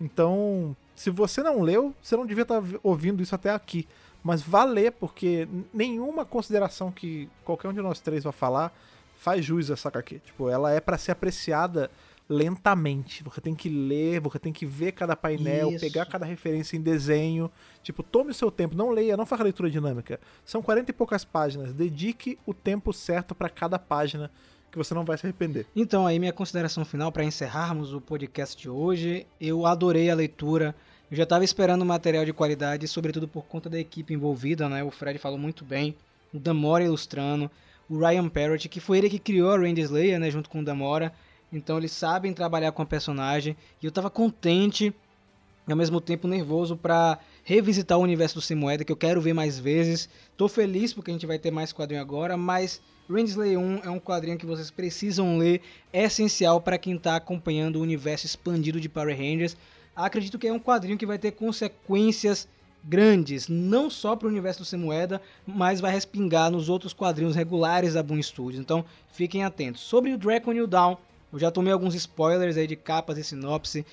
Então, 0.00 0.76
se 0.96 1.08
você 1.08 1.40
não 1.40 1.62
leu, 1.62 1.94
você 2.02 2.16
não 2.16 2.26
devia 2.26 2.42
estar 2.42 2.60
ouvindo 2.82 3.22
isso 3.22 3.32
até 3.32 3.50
aqui. 3.50 3.86
Mas 4.26 4.42
vá 4.42 4.64
ler, 4.64 4.90
porque 4.90 5.46
nenhuma 5.72 6.24
consideração 6.24 6.90
que 6.90 7.28
qualquer 7.44 7.68
um 7.68 7.72
de 7.72 7.80
nós 7.80 8.00
três 8.00 8.24
vai 8.24 8.32
falar 8.32 8.76
faz 9.14 9.44
jus 9.44 9.70
a 9.70 9.74
essa 9.74 9.88
HQ. 9.88 10.18
Tipo, 10.18 10.50
ela 10.50 10.72
é 10.72 10.80
para 10.80 10.98
ser 10.98 11.12
apreciada 11.12 11.88
lentamente. 12.28 13.22
Você 13.22 13.40
tem 13.40 13.54
que 13.54 13.68
ler, 13.68 14.18
você 14.18 14.40
tem 14.40 14.52
que 14.52 14.66
ver 14.66 14.90
cada 14.90 15.14
painel, 15.14 15.70
Isso. 15.70 15.78
pegar 15.78 16.06
cada 16.06 16.26
referência 16.26 16.76
em 16.76 16.80
desenho. 16.80 17.48
Tipo, 17.84 18.02
tome 18.02 18.32
o 18.32 18.34
seu 18.34 18.50
tempo, 18.50 18.74
não 18.74 18.90
leia, 18.90 19.16
não 19.16 19.24
faça 19.24 19.44
leitura 19.44 19.70
dinâmica. 19.70 20.18
São 20.44 20.60
40 20.60 20.90
e 20.90 20.94
poucas 20.94 21.24
páginas. 21.24 21.72
Dedique 21.72 22.36
o 22.44 22.52
tempo 22.52 22.92
certo 22.92 23.32
para 23.32 23.48
cada 23.48 23.78
página 23.78 24.28
que 24.72 24.76
você 24.76 24.92
não 24.92 25.04
vai 25.04 25.16
se 25.16 25.24
arrepender. 25.24 25.66
Então, 25.76 26.04
aí 26.04 26.18
minha 26.18 26.32
consideração 26.32 26.84
final 26.84 27.12
para 27.12 27.22
encerrarmos 27.22 27.94
o 27.94 28.00
podcast 28.00 28.60
de 28.60 28.68
hoje. 28.68 29.24
Eu 29.40 29.66
adorei 29.66 30.10
a 30.10 30.16
leitura. 30.16 30.74
Eu 31.10 31.16
já 31.16 31.22
estava 31.22 31.44
esperando 31.44 31.84
material 31.84 32.24
de 32.24 32.32
qualidade, 32.32 32.88
sobretudo 32.88 33.28
por 33.28 33.44
conta 33.44 33.70
da 33.70 33.78
equipe 33.78 34.12
envolvida, 34.12 34.68
né? 34.68 34.82
O 34.82 34.90
Fred 34.90 35.18
falou 35.18 35.38
muito 35.38 35.64
bem. 35.64 35.94
O 36.34 36.38
Damora 36.38 36.82
ilustrando, 36.82 37.48
o 37.88 37.98
Ryan 37.98 38.28
Parrott, 38.28 38.68
que 38.68 38.80
foi 38.80 38.98
ele 38.98 39.08
que 39.08 39.18
criou 39.18 39.50
a 39.50 39.56
Randy 39.56 39.82
Slayer, 39.82 40.18
né? 40.18 40.30
Junto 40.30 40.50
com 40.50 40.60
o 40.60 40.64
Damora. 40.64 41.12
Então 41.52 41.78
eles 41.78 41.92
sabem 41.92 42.32
trabalhar 42.32 42.72
com 42.72 42.82
a 42.82 42.86
personagem. 42.86 43.56
E 43.80 43.86
eu 43.86 43.90
estava 43.90 44.10
contente 44.10 44.92
e 45.68 45.72
ao 45.72 45.76
mesmo 45.76 46.00
tempo 46.00 46.28
nervoso 46.28 46.76
para 46.76 47.18
revisitar 47.44 47.98
o 47.98 48.02
universo 48.02 48.36
do 48.36 48.40
Sem 48.40 48.58
que 48.84 48.92
eu 48.92 48.96
quero 48.96 49.20
ver 49.20 49.32
mais 49.32 49.58
vezes. 49.58 50.08
Tô 50.36 50.48
feliz 50.48 50.92
porque 50.92 51.10
a 51.10 51.14
gente 51.14 51.26
vai 51.26 51.38
ter 51.38 51.50
mais 51.50 51.72
quadrinho 51.72 52.00
agora, 52.00 52.36
mas 52.36 52.80
Rangeslay 53.08 53.56
1 53.56 53.80
é 53.84 53.90
um 53.90 53.98
quadrinho 54.00 54.38
que 54.38 54.46
vocês 54.46 54.70
precisam 54.70 55.38
ler, 55.38 55.60
é 55.92 56.04
essencial 56.04 56.60
para 56.60 56.78
quem 56.78 56.96
está 56.96 57.16
acompanhando 57.16 57.76
o 57.76 57.82
universo 57.82 58.26
expandido 58.26 58.80
de 58.80 58.88
Power 58.88 59.16
Rangers. 59.16 59.56
Acredito 59.96 60.38
que 60.38 60.46
é 60.46 60.52
um 60.52 60.58
quadrinho 60.58 60.98
que 60.98 61.06
vai 61.06 61.18
ter 61.18 61.32
consequências 61.32 62.46
grandes, 62.84 63.48
não 63.48 63.90
só 63.90 64.14
para 64.14 64.28
o 64.28 64.30
universo 64.30 64.60
do 64.60 64.64
Sem 64.64 64.78
Moeda, 64.78 65.20
mas 65.46 65.80
vai 65.80 65.90
respingar 65.90 66.50
nos 66.50 66.68
outros 66.68 66.92
quadrinhos 66.92 67.34
regulares 67.34 67.94
da 67.94 68.02
Boom 68.02 68.22
Studios. 68.22 68.60
Então, 68.60 68.84
fiquem 69.10 69.42
atentos. 69.42 69.80
Sobre 69.80 70.12
o 70.12 70.18
Dragon 70.18 70.52
New 70.52 70.66
Dawn, 70.66 70.96
Eu 71.32 71.40
já 71.40 71.50
tomei 71.50 71.72
alguns 71.72 71.94
spoilers 71.94 72.56
aí 72.56 72.66
de 72.66 72.76
capas 72.76 73.18
e 73.18 73.24
sinopse. 73.24 73.84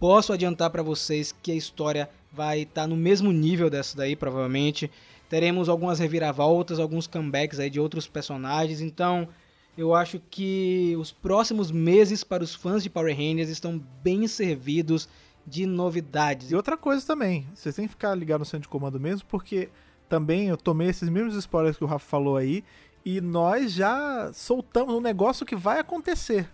Posso 0.00 0.32
adiantar 0.32 0.70
para 0.70 0.82
vocês 0.82 1.34
que 1.42 1.52
a 1.52 1.54
história 1.54 2.08
vai 2.32 2.60
estar 2.60 2.82
tá 2.82 2.86
no 2.86 2.96
mesmo 2.96 3.30
nível 3.32 3.68
dessa 3.68 3.96
daí, 3.96 4.16
provavelmente. 4.16 4.90
Teremos 5.28 5.68
algumas 5.68 5.98
reviravoltas, 5.98 6.78
alguns 6.78 7.06
comebacks 7.06 7.58
aí 7.58 7.68
de 7.68 7.78
outros 7.78 8.06
personagens. 8.06 8.80
Então, 8.80 9.28
eu 9.76 9.94
acho 9.94 10.20
que 10.30 10.96
os 10.98 11.12
próximos 11.12 11.70
meses 11.70 12.24
para 12.24 12.42
os 12.42 12.54
fãs 12.54 12.82
de 12.82 12.88
Power 12.88 13.14
Rangers 13.14 13.50
estão 13.50 13.80
bem 14.02 14.26
servidos 14.26 15.08
de 15.48 15.66
novidades. 15.66 16.50
E 16.50 16.54
outra 16.54 16.76
coisa 16.76 17.06
também, 17.06 17.46
vocês 17.54 17.74
têm 17.74 17.86
que 17.86 17.92
ficar 17.92 18.14
ligados 18.14 18.46
no 18.46 18.50
centro 18.50 18.62
de 18.62 18.68
comando 18.68 19.00
mesmo, 19.00 19.26
porque 19.28 19.70
também 20.08 20.48
eu 20.48 20.56
tomei 20.56 20.88
esses 20.88 21.08
mesmos 21.08 21.34
spoilers 21.34 21.76
que 21.76 21.84
o 21.84 21.86
Rafa 21.86 22.06
falou 22.06 22.36
aí, 22.36 22.64
e 23.04 23.20
nós 23.20 23.72
já 23.72 24.30
soltamos 24.32 24.94
um 24.94 25.00
negócio 25.00 25.46
que 25.46 25.56
vai 25.56 25.80
acontecer. 25.80 26.48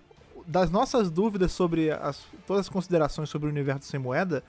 Das 0.46 0.70
nossas 0.70 1.10
dúvidas 1.10 1.52
sobre 1.52 1.90
as, 1.90 2.22
todas 2.46 2.66
as 2.66 2.68
considerações 2.68 3.28
sobre 3.28 3.48
o 3.48 3.50
universo 3.50 3.88
sem 3.88 3.98
moeda, 3.98 4.44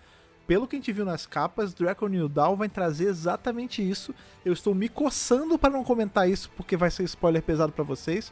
pelo 0.46 0.68
que 0.68 0.76
a 0.76 0.80
gente 0.80 0.92
viu 0.92 1.06
nas 1.06 1.26
capas, 1.26 1.74
Draco 1.74 2.08
New 2.08 2.30
Dawn 2.30 2.56
vai 2.56 2.70
trazer 2.70 3.08
exatamente 3.08 3.88
isso. 3.88 4.14
Eu 4.44 4.54
estou 4.54 4.76
me 4.76 4.88
coçando 4.88 5.58
para 5.58 5.72
não 5.72 5.84
comentar 5.84 6.30
isso, 6.30 6.52
porque 6.56 6.78
vai 6.78 6.92
ser 6.92 7.04
spoiler 7.04 7.42
pesado 7.42 7.72
para 7.72 7.84
vocês, 7.84 8.32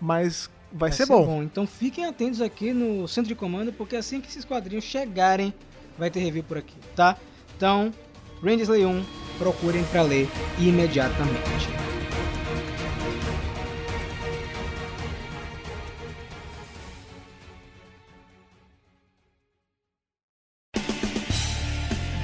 mas 0.00 0.50
vai, 0.76 0.90
vai 0.90 0.92
ser, 0.92 1.06
ser 1.06 1.12
bom. 1.12 1.24
bom. 1.24 1.42
Então 1.42 1.66
fiquem 1.66 2.04
atentos 2.04 2.40
aqui 2.40 2.72
no 2.72 3.08
centro 3.08 3.28
de 3.28 3.34
comando, 3.34 3.72
porque 3.72 3.96
assim 3.96 4.20
que 4.20 4.28
esses 4.28 4.44
quadrinhos 4.44 4.84
chegarem, 4.84 5.52
vai 5.98 6.10
ter 6.10 6.20
review 6.20 6.44
por 6.44 6.58
aqui, 6.58 6.74
tá? 6.94 7.16
Então, 7.56 7.92
Rangers 8.42 8.68
Lay 8.68 8.84
1, 8.84 9.04
procurem 9.38 9.82
para 9.84 10.02
ler 10.02 10.28
imediatamente. 10.58 11.68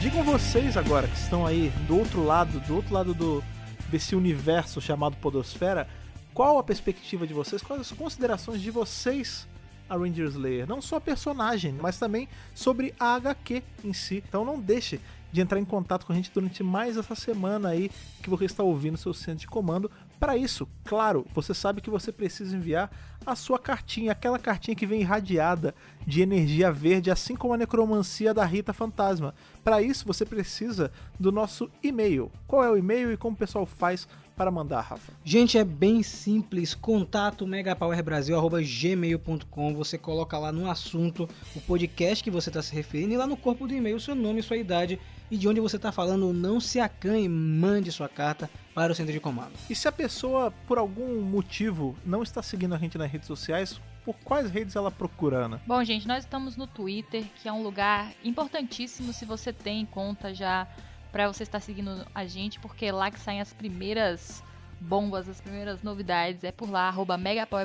Digam 0.01 0.23
vocês 0.25 0.77
agora 0.77 1.09
que 1.09 1.17
estão 1.17 1.47
aí 1.47 1.73
do 1.87 1.99
outro 1.99 2.23
lado, 2.23 2.61
do 2.61 2.77
outro 2.77 2.93
lado 2.93 3.15
do 3.15 3.43
desse 3.89 4.17
universo 4.17 4.81
chamado 4.81 5.17
Podosfera, 5.17 5.87
qual 6.35 6.59
a 6.59 6.63
perspectiva 6.63 7.27
de 7.27 7.35
vocês, 7.35 7.63
quais 7.63 7.81
as 7.81 7.93
considerações 7.93 8.61
de 8.61 8.71
vocês 8.71 9.47
a 9.89 9.97
Ranger 9.97 10.27
Slayer, 10.29 10.67
não 10.67 10.81
só 10.81 10.97
a 10.97 11.01
personagem, 11.01 11.75
mas 11.75 11.99
também 11.99 12.29
sobre 12.55 12.95
a 12.99 13.15
HQ 13.17 13.63
em 13.85 13.93
si. 13.93 14.25
Então 14.27 14.45
não 14.45 14.59
deixe 14.59 15.01
de 15.31 15.41
entrar 15.41 15.59
em 15.59 15.65
contato 15.65 16.07
com 16.07 16.13
a 16.13 16.17
gente 16.17 16.31
durante 16.33 16.63
mais 16.63 16.97
essa 16.97 17.15
semana 17.15 17.71
aí 17.71 17.91
que 18.23 18.29
você 18.29 18.45
está 18.45 18.63
ouvindo 18.63 18.99
seu 18.99 19.15
centro 19.15 19.41
de 19.41 19.47
comando. 19.47 19.91
Para 20.21 20.37
isso, 20.37 20.69
claro, 20.85 21.27
você 21.35 21.53
sabe 21.53 21.81
que 21.81 21.91
você 21.91 22.13
precisa 22.13 22.57
enviar 22.57 22.91
a 23.27 23.35
sua 23.35 23.59
cartinha, 23.59 24.13
aquela 24.13 24.39
cartinha 24.39 24.77
que 24.77 24.87
vem 24.87 25.01
irradiada 25.01 25.75
de 26.07 26.23
energia 26.23 26.71
verde, 26.71 27.11
assim 27.11 27.35
como 27.35 27.55
a 27.55 27.57
necromancia 27.57 28.33
da 28.33 28.45
Rita 28.45 28.73
Fantasma. 28.73 29.35
Para 29.65 29.83
isso, 29.83 30.07
você 30.07 30.25
precisa 30.25 30.93
do 31.19 31.33
nosso 31.33 31.71
e-mail. 31.83 32.31
Qual 32.47 32.63
é 32.63 32.71
o 32.71 32.77
e-mail 32.77 33.11
e 33.11 33.17
como 33.17 33.35
o 33.35 33.39
pessoal 33.39 33.67
faz 33.67 34.07
para 34.43 34.51
mandar, 34.51 34.81
Rafa? 34.81 35.13
Gente, 35.25 35.57
é 35.57 35.63
bem 35.63 36.03
simples. 36.03 36.75
Contato 36.75 37.47
megapowerbrasil.gmail.com. 37.47 39.75
Você 39.77 39.97
coloca 39.97 40.37
lá 40.37 40.51
no 40.51 40.69
assunto 40.69 41.29
o 41.55 41.61
podcast 41.61 42.25
que 42.25 42.31
você 42.31 42.51
está 42.51 42.61
se 42.61 42.75
referindo 42.75 43.15
e 43.15 43.17
lá 43.17 43.25
no 43.25 43.37
corpo 43.37 43.69
do 43.69 43.75
e-mail 43.75 44.01
seu 44.01 44.17
nome, 44.17 44.43
sua 44.43 44.57
idade 44.57 44.99
e 45.31 45.37
de 45.37 45.47
onde 45.47 45.61
você 45.61 45.77
está 45.77 45.93
falando, 45.93 46.33
não 46.33 46.59
se 46.59 46.81
acanhe, 46.81 47.29
mande 47.29 47.93
sua 47.93 48.09
carta 48.09 48.51
para 48.75 48.91
o 48.93 48.97
centro 48.97 49.13
de 49.13 49.21
comando. 49.21 49.53
E 49.71 49.77
se 49.77 49.87
a 49.87 49.93
pessoa, 49.93 50.53
por 50.67 50.77
algum 50.77 51.23
motivo, 51.23 51.95
não 52.05 52.25
está 52.25 52.43
seguindo 52.43 52.75
a 52.75 52.79
gente 52.79 52.99
nas 52.99 53.09
redes 53.11 53.29
sociais, 53.29 53.81
por 54.05 54.17
quais 54.25 54.51
redes 54.51 54.75
ela 54.75 54.91
procura, 54.91 55.45
Ana? 55.45 55.63
Bom, 55.67 55.85
gente, 55.85 56.09
nós 56.09 56.25
estamos 56.25 56.57
no 56.57 56.67
Twitter, 56.67 57.25
que 57.41 57.49
é 57.49 57.53
um 57.53 57.63
lugar 57.63 58.13
importantíssimo 58.25 59.13
se 59.13 59.25
você 59.25 59.53
tem 59.53 59.87
conta 59.87 60.35
já 60.35 60.67
para 61.13 61.29
você 61.29 61.43
estar 61.43 61.61
seguindo 61.61 62.07
a 62.15 62.25
gente, 62.25 62.59
porque 62.59 62.87
é 62.87 62.93
lá 62.93 63.11
que 63.11 63.21
saem 63.21 63.41
as 63.41 63.53
primeiras 63.53 64.43
bombas, 64.81 65.29
as 65.29 65.41
primeiras 65.41 65.83
novidades. 65.83 66.43
É 66.43 66.51
por 66.51 66.71
lá, 66.71 66.89
arroba 66.89 67.17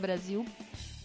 Brasil. 0.02 0.46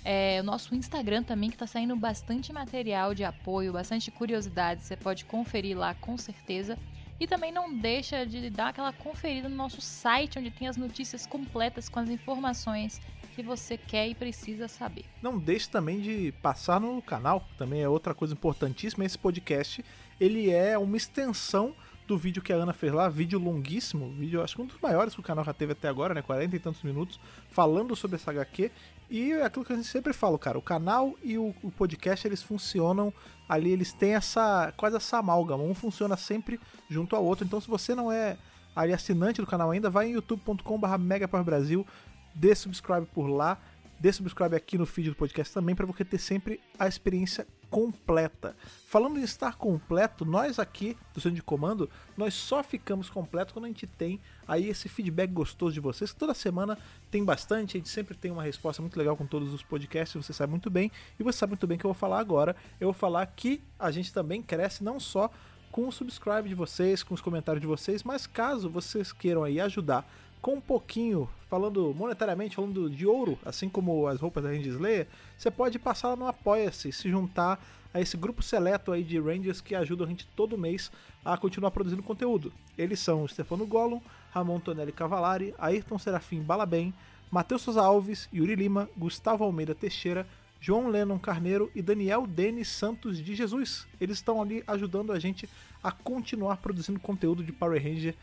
É, 0.05 0.40
o 0.40 0.44
nosso 0.44 0.74
Instagram 0.74 1.23
também, 1.23 1.48
que 1.48 1.55
está 1.55 1.66
saindo 1.66 1.94
bastante 1.94 2.52
material 2.52 3.14
de 3.14 3.23
apoio, 3.23 3.73
bastante 3.73 4.10
curiosidade. 4.10 4.82
Você 4.82 4.97
pode 4.97 5.24
conferir 5.24 5.78
lá 5.78 5.94
com 5.94 6.19
certeza. 6.19 6.77
E 7.20 7.27
também 7.27 7.52
não 7.52 7.73
deixa 7.73 8.27
de 8.27 8.51
dar 8.51 8.70
aquela 8.70 8.93
conferida 8.93 9.48
no 9.48 9.55
nosso 9.55 9.81
site, 9.81 10.40
onde 10.40 10.51
tem 10.51 10.66
as 10.66 10.77
notícias 10.77 11.24
completas 11.24 11.89
com 11.89 12.01
as 12.01 12.09
informações 12.09 13.01
que 13.36 13.44
você 13.44 13.78
quer 13.78 14.09
e 14.09 14.14
precisa 14.14 14.66
saber. 14.66 15.05
Não 15.23 15.39
deixe 15.39 15.70
também 15.70 16.01
de 16.01 16.35
passar 16.43 16.81
no 16.81 17.01
canal, 17.01 17.47
também 17.56 17.81
é 17.81 17.89
outra 17.89 18.12
coisa 18.12 18.35
importantíssima. 18.35 19.05
Esse 19.05 19.16
podcast 19.16 19.85
ele 20.20 20.51
é 20.51 20.77
uma 20.77 20.97
extensão 20.97 21.74
do 22.07 22.19
vídeo 22.19 22.43
que 22.43 22.53
a 22.53 22.57
Ana 22.57 22.73
fez 22.73 22.93
lá, 22.93 23.09
vídeo 23.09 23.39
longuíssimo, 23.39 24.11
vídeo 24.11 24.43
acho 24.43 24.57
que 24.57 24.62
um 24.62 24.66
dos 24.66 24.81
maiores 24.81 25.15
que 25.15 25.20
o 25.20 25.23
canal 25.23 25.45
já 25.45 25.53
teve 25.53 25.73
até 25.73 25.89
agora, 25.89 26.15
né, 26.15 26.23
40 26.23 26.57
e 26.57 26.59
tantos 26.59 26.83
minutos, 26.83 27.19
falando 27.51 27.95
sobre 27.95 28.16
essa 28.16 28.31
HQ. 28.31 28.70
E 29.09 29.33
é 29.33 29.45
aquilo 29.45 29.65
que 29.65 29.73
a 29.73 29.77
gente 29.77 29.89
sempre 29.89 30.12
fala, 30.12 30.39
cara, 30.39 30.59
o 30.59 30.62
canal 30.62 31.15
e 31.23 31.39
o, 31.39 31.55
o 31.62 31.70
podcast 31.70 32.27
eles 32.27 32.43
funcionam 32.43 33.12
ali, 33.49 33.70
eles 33.70 33.93
têm 33.93 34.15
essa 34.15 34.73
quase 34.77 34.97
essa 34.97 35.19
amálgama, 35.19 35.62
um 35.62 35.74
funciona 35.74 36.16
sempre 36.16 36.59
junto 36.89 37.15
ao 37.15 37.24
outro. 37.24 37.45
Então 37.45 37.61
se 37.61 37.69
você 37.69 37.95
não 37.95 38.11
é 38.11 38.37
ali 38.74 38.93
assinante 38.93 39.41
do 39.41 39.47
canal 39.47 39.70
ainda, 39.70 39.91
vai 39.91 40.09
em 40.09 40.12
youtube.com/megapowerbrasil, 40.12 41.87
dê 42.35 42.55
subscribe 42.55 43.07
por 43.15 43.27
lá, 43.27 43.59
dê 44.01 44.12
subscribe 44.12 44.57
aqui 44.57 44.79
no 44.79 44.87
feed 44.87 45.11
do 45.11 45.16
podcast 45.16 45.53
também 45.53 45.74
para 45.74 45.87
você 45.87 46.05
ter 46.05 46.19
sempre 46.19 46.61
a 46.79 46.89
experiência 46.89 47.47
completa. 47.73 48.55
Falando 48.86 49.19
em 49.19 49.23
estar 49.23 49.57
completo, 49.57 50.27
nós 50.27 50.59
aqui 50.59 50.94
do 51.15 51.23
Centro 51.23 51.36
de 51.36 51.43
Comando, 51.43 51.89
nós 52.19 52.35
só 52.35 52.62
ficamos 52.62 53.09
completos 53.09 53.55
quando 53.55 53.65
a 53.65 53.69
gente 53.69 53.86
tem 53.86 54.20
aí 54.47 54.69
esse 54.69 54.90
feedback 54.90 55.31
gostoso 55.32 55.73
de 55.73 55.81
vocês, 55.81 56.12
que 56.12 56.19
toda 56.19 56.35
semana 56.35 56.78
tem 57.11 57.24
bastante, 57.24 57.78
a 57.78 57.81
gente 57.81 57.89
sempre 57.89 58.15
tem 58.15 58.31
uma 58.31 58.43
resposta 58.43 58.82
muito 58.82 58.99
legal 58.99 59.16
com 59.16 59.24
todos 59.24 59.55
os 59.55 59.62
podcasts, 59.62 60.23
você 60.23 60.35
sabe 60.35 60.51
muito 60.51 60.69
bem, 60.69 60.93
e 61.19 61.23
você 61.23 61.39
sabe 61.39 61.53
muito 61.53 61.66
bem 61.66 61.78
que 61.78 61.86
eu 61.86 61.93
vou 61.93 61.99
falar 61.99 62.20
agora, 62.20 62.55
eu 62.78 62.89
vou 62.89 62.94
falar 62.94 63.24
que 63.24 63.62
a 63.78 63.90
gente 63.90 64.12
também 64.12 64.43
cresce 64.43 64.85
não 64.85 65.01
só 65.01 65.31
com 65.70 65.89
o 65.89 65.93
subscribe 65.93 66.47
de 66.47 66.55
vocês, 66.55 67.03
com 67.03 67.15
os 67.15 67.23
comentários 67.23 67.62
de 67.62 67.66
vocês, 67.66 68.03
mas 68.03 68.27
caso 68.27 68.69
vocês 68.69 69.12
queiram 69.12 69.43
aí 69.43 69.59
ajudar 69.59 70.07
com 70.43 70.55
um 70.55 70.60
pouquinho, 70.60 71.31
falando 71.48 71.94
monetariamente, 71.97 72.56
falando 72.56 72.90
de 72.90 73.06
ouro, 73.06 73.39
assim 73.44 73.69
como 73.69 74.09
as 74.09 74.20
roupas 74.20 74.43
da 74.43 74.51
Ranger 74.51 74.73
Slayer, 74.73 75.06
você 75.39 75.52
pode 75.52 75.78
passar 75.78 76.16
no 76.16 76.27
Apoia-se, 76.27 76.90
se 76.90 77.09
juntar 77.09 77.64
a 77.94 78.01
esse 78.01 78.16
grupo 78.16 78.43
seleto 78.43 78.90
aí 78.90 79.05
de 79.05 79.20
Rangers 79.20 79.60
que 79.60 79.74
ajudam 79.74 80.06
a 80.06 80.10
gente 80.10 80.27
todo 80.35 80.59
mês 80.59 80.90
a 81.24 81.36
continuar 81.36 81.70
produzindo 81.70 82.02
conteúdo. 82.02 82.52
Eles 82.77 82.98
são 82.98 83.28
Stefano 83.28 83.64
Gollum, 83.64 84.01
Ramon 84.32 84.59
Tonelli 84.59 84.90
Cavalari, 84.90 85.55
Ayrton 85.59 85.98
Serafim 85.98 86.40
Balabem, 86.40 86.93
Matheus 87.31 87.62
Souza 87.62 87.82
Alves, 87.82 88.28
Yuri 88.35 88.56
Lima, 88.56 88.89
Gustavo 88.97 89.44
Almeida 89.44 89.74
Teixeira, 89.74 90.27
João 90.60 90.89
Lennon 90.89 91.19
Carneiro 91.19 91.70
e 91.74 91.82
Daniel 91.82 92.27
Denis 92.27 92.69
Santos 92.69 93.23
de 93.23 93.35
Jesus. 93.35 93.86
Eles 94.01 94.19
estão 94.19 94.43
ali 94.43 94.64
ajudando 94.66 95.12
a 95.12 95.19
gente 95.19 95.48
a 95.82 95.93
continuar 95.93 96.56
produzindo 96.56 96.98
conteúdo 96.98 97.44
de 97.44 97.52
Power 97.52 97.82
Ranger 97.82 98.14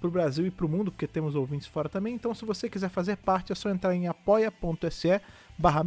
pro 0.00 0.10
Brasil 0.10 0.46
e 0.46 0.50
pro 0.50 0.68
mundo, 0.68 0.90
porque 0.90 1.06
temos 1.06 1.34
ouvintes 1.34 1.66
fora 1.66 1.88
também. 1.88 2.14
Então, 2.14 2.34
se 2.34 2.44
você 2.44 2.68
quiser 2.68 2.88
fazer 2.88 3.16
parte, 3.16 3.52
é 3.52 3.54
só 3.54 3.68
entrar 3.70 3.94
em 3.94 4.06
apoia.se 4.06 5.20
barra 5.58 5.82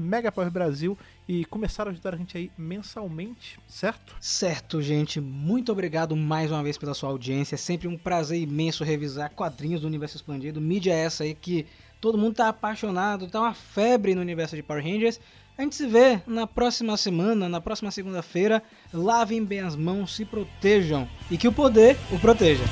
Brasil 0.52 0.98
e 1.28 1.46
começar 1.46 1.88
a 1.88 1.92
ajudar 1.92 2.14
a 2.14 2.18
gente 2.18 2.38
aí 2.38 2.52
mensalmente, 2.58 3.58
certo? 3.68 4.16
Certo, 4.20 4.82
gente. 4.82 5.22
Muito 5.22 5.72
obrigado 5.72 6.16
mais 6.16 6.52
uma 6.52 6.62
vez 6.62 6.78
pela 6.78 6.94
sua 6.94 7.10
audiência. 7.10 7.56
É 7.56 7.58
sempre 7.58 7.88
um 7.88 7.98
prazer 7.98 8.42
imenso 8.42 8.84
revisar 8.84 9.32
quadrinhos 9.32 9.82
do 9.82 9.88
Universo 9.88 10.18
Expandido. 10.18 10.60
Mídia 10.60 10.94
essa 10.94 11.24
aí 11.24 11.34
que 11.34 11.66
todo 12.02 12.18
mundo 12.18 12.36
tá 12.36 12.50
apaixonado, 12.50 13.30
tá 13.30 13.40
uma 13.40 13.54
febre 13.54 14.14
no 14.14 14.22
universo 14.22 14.58
de 14.58 14.64
Power 14.64 14.84
Rangers. 14.84 15.22
A 15.58 15.62
gente 15.62 15.76
se 15.76 15.88
vê 15.88 16.22
na 16.26 16.48
próxima 16.48 16.98
semana, 16.98 17.48
na 17.48 17.62
próxima 17.62 17.92
segunda-feira. 17.92 18.62
Lavem 18.92 19.44
bem 19.46 19.62
as 19.62 19.76
mãos, 19.76 20.16
se 20.16 20.26
protejam 20.26 21.08
e 21.30 21.38
que 21.38 21.48
o 21.48 21.54
poder 21.54 21.96
o 22.12 22.20
proteja. 22.20 22.64